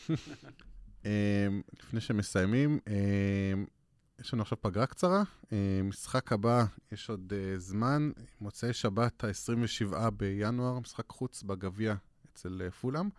לפני 1.84 2.02
שמסיימים, 2.02 2.80
יש 4.20 4.34
לנו 4.34 4.41
עכשיו 4.41 4.62
פגרה 4.62 4.86
קצרה. 4.86 5.24
משחק 5.84 6.32
הבא, 6.34 6.66
יש 6.91 7.10
עוד 7.10 7.34
זמן, 7.58 8.12
מוצאי 8.41 8.74
שבת 8.74 9.24
ה-27 9.24 10.10
בינואר, 10.10 10.80
משחק 10.80 11.06
חוץ 11.10 11.44
בגביע 11.44 11.95
אצל 12.38 12.62
אה, 12.66 12.72
פולאם. 12.72 13.10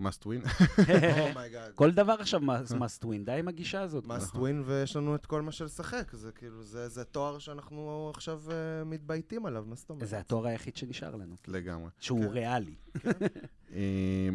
must 0.00 0.24
win. 0.24 0.48
oh 1.30 1.40
my 1.40 1.51
God. 1.51 1.72
כל 1.74 1.90
דבר 1.90 2.12
עכשיו 2.12 2.40
must 2.78 3.04
win, 3.04 3.24
די 3.24 3.32
עם 3.32 3.48
הגישה 3.48 3.80
הזאת. 3.80 4.06
must 4.06 4.36
win, 4.36 4.62
ויש 4.66 4.96
לנו 4.96 5.14
את 5.14 5.26
כל 5.26 5.42
מה 5.42 5.52
שלשחק. 5.52 6.12
זה 6.12 6.32
כאילו, 6.32 6.62
זה 6.62 6.88
זה 6.88 7.04
תואר 7.04 7.38
שאנחנו 7.38 8.10
עכשיו 8.14 8.42
אה, 8.50 8.84
מתבייתים 8.84 9.46
עליו, 9.46 9.64
מה 9.68 9.74
זאת 9.74 9.90
אומרת? 9.90 10.08
זה 10.08 10.18
התואר 10.18 10.46
היחיד 10.46 10.76
שנשאר 10.76 11.16
לנו, 11.16 11.36
לגמרי. 11.48 11.90
שהוא 11.98 12.20
כן. 12.20 12.28
ריאלי. 12.28 12.74
אה, 13.74 14.28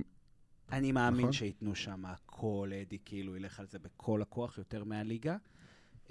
אני 0.71 0.91
מאמין 0.91 1.19
נכון. 1.19 1.33
שייתנו 1.33 1.75
שם 1.75 2.05
הכל, 2.05 2.71
אדי 2.81 2.97
כאילו 3.05 3.35
ילך 3.35 3.59
על 3.59 3.67
זה 3.67 3.79
בכל 3.79 4.21
הכוח, 4.21 4.57
יותר 4.57 4.83
מהליגה. 4.83 5.37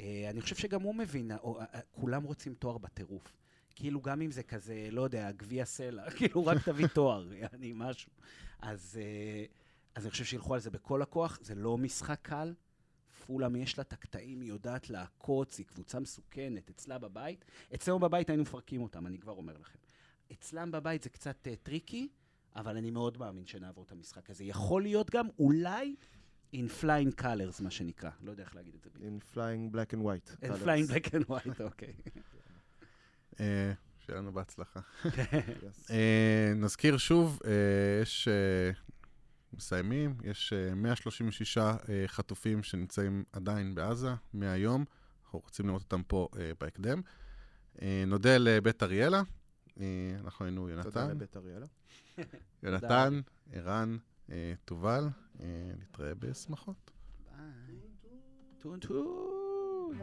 אה, 0.01 0.31
אני 0.31 0.41
חושב 0.41 0.57
שגם 0.57 0.83
הוא 0.83 0.95
מבין, 0.95 1.31
או, 1.33 1.61
כולם 1.91 2.23
רוצים 2.23 2.55
תואר 2.55 2.79
בטירוף. 2.79 3.40
כאילו, 3.81 4.01
גם 4.01 4.23
אם 4.23 4.31
זה 4.31 4.43
כזה, 4.43 4.89
לא 4.91 5.03
יודע, 5.03 5.33
גביע 5.33 5.65
סלע, 5.65 6.11
כאילו, 6.17 6.47
רק 6.47 6.59
תביא 6.65 6.87
תואר, 6.87 7.35
יעני, 7.35 7.73
משהו. 7.75 8.13
אז, 8.59 8.99
אה, 9.03 9.45
אז 9.95 10.05
אני 10.05 10.11
חושב 10.11 10.25
שילכו 10.25 10.55
על 10.55 10.61
זה 10.61 10.71
בכל 10.71 11.03
הכוח, 11.03 11.39
זה 11.43 11.55
לא 11.55 11.79
משחק 11.79 12.19
קל. 12.23 12.55
פולאם 13.27 13.57
יש 13.57 13.79
לה 13.79 13.83
את 13.83 13.93
הקטעים, 13.93 14.41
היא 14.41 14.49
יודעת 14.49 14.91
לעקוץ, 14.91 15.59
היא 15.59 15.67
קבוצה 15.67 16.01
מסוכנת, 16.01 16.71
אצלה 16.71 16.99
בבית. 16.99 17.45
אצלנו 17.75 17.99
בבית 17.99 18.29
היינו 18.29 18.43
מפרקים 18.43 18.83
אותם, 18.83 19.07
אני 19.07 19.19
כבר 19.19 19.33
אומר 19.33 19.59
לכם. 19.59 19.79
אצלם 20.33 20.71
בבית 20.71 21.03
זה 21.03 21.11
קצת 21.11 21.47
אה, 21.47 21.57
טריקי, 21.63 22.09
אבל 22.57 22.77
אני 22.77 22.91
מאוד 22.91 23.19
מאמין 23.19 23.47
שנעבור 23.47 23.85
את 23.85 23.93
המשחק 23.93 24.31
הזה. 24.31 24.45
יכול 24.45 24.83
להיות 24.83 25.11
גם 25.11 25.29
אולי 25.39 25.95
in 26.55 26.83
flying 26.83 27.21
colors, 27.21 27.63
מה 27.63 27.71
שנקרא. 27.71 28.11
לא 28.23 28.31
יודע 28.31 28.43
איך 28.43 28.55
להגיד 28.55 28.75
את 28.75 28.83
זה. 28.83 28.91
In 28.91 29.35
flying 29.35 29.75
black 29.75 29.95
and 29.95 30.03
white. 30.03 30.45
in 30.45 30.65
flying 30.65 30.91
black 30.93 31.15
and 31.15 31.31
white, 31.31 31.61
אוקיי. 31.71 31.93
אה, 33.41 33.73
שיהיה 34.07 34.19
לנו 34.19 34.33
בהצלחה. 34.33 34.81
אה, 35.91 36.53
נזכיר 36.57 36.97
שוב, 36.97 37.41
אה, 37.45 38.03
יש... 38.03 38.29
מסיימים, 39.53 40.17
יש 40.25 40.53
אה, 40.53 40.75
136 40.75 41.59
אה, 41.59 41.75
חטופים 42.07 42.63
שנמצאים 42.63 43.25
עדיין 43.33 43.75
בעזה 43.75 44.15
מהיום, 44.33 44.85
אנחנו 45.25 45.39
רוצים 45.39 45.67
לראות 45.67 45.83
אותם 45.83 46.03
פה 46.03 46.29
בהקדם. 46.61 47.01
נודה 48.07 48.39
לבית 48.39 48.83
אריאלה, 48.83 49.23
אנחנו 50.25 50.45
היינו 50.45 50.61
תודה 50.61 50.73
יונתן, 50.73 51.11
לבית 51.11 51.37
אריאלה. 51.37 51.67
יונתן, 52.63 53.21
ערן, 53.53 53.97
תובל, 54.65 55.09
אה, 55.41 55.73
נתראה 55.79 56.15
בשמחות. 56.15 56.91
ביי. 57.27 57.77
טון 58.59 58.79
טון. 58.81 59.99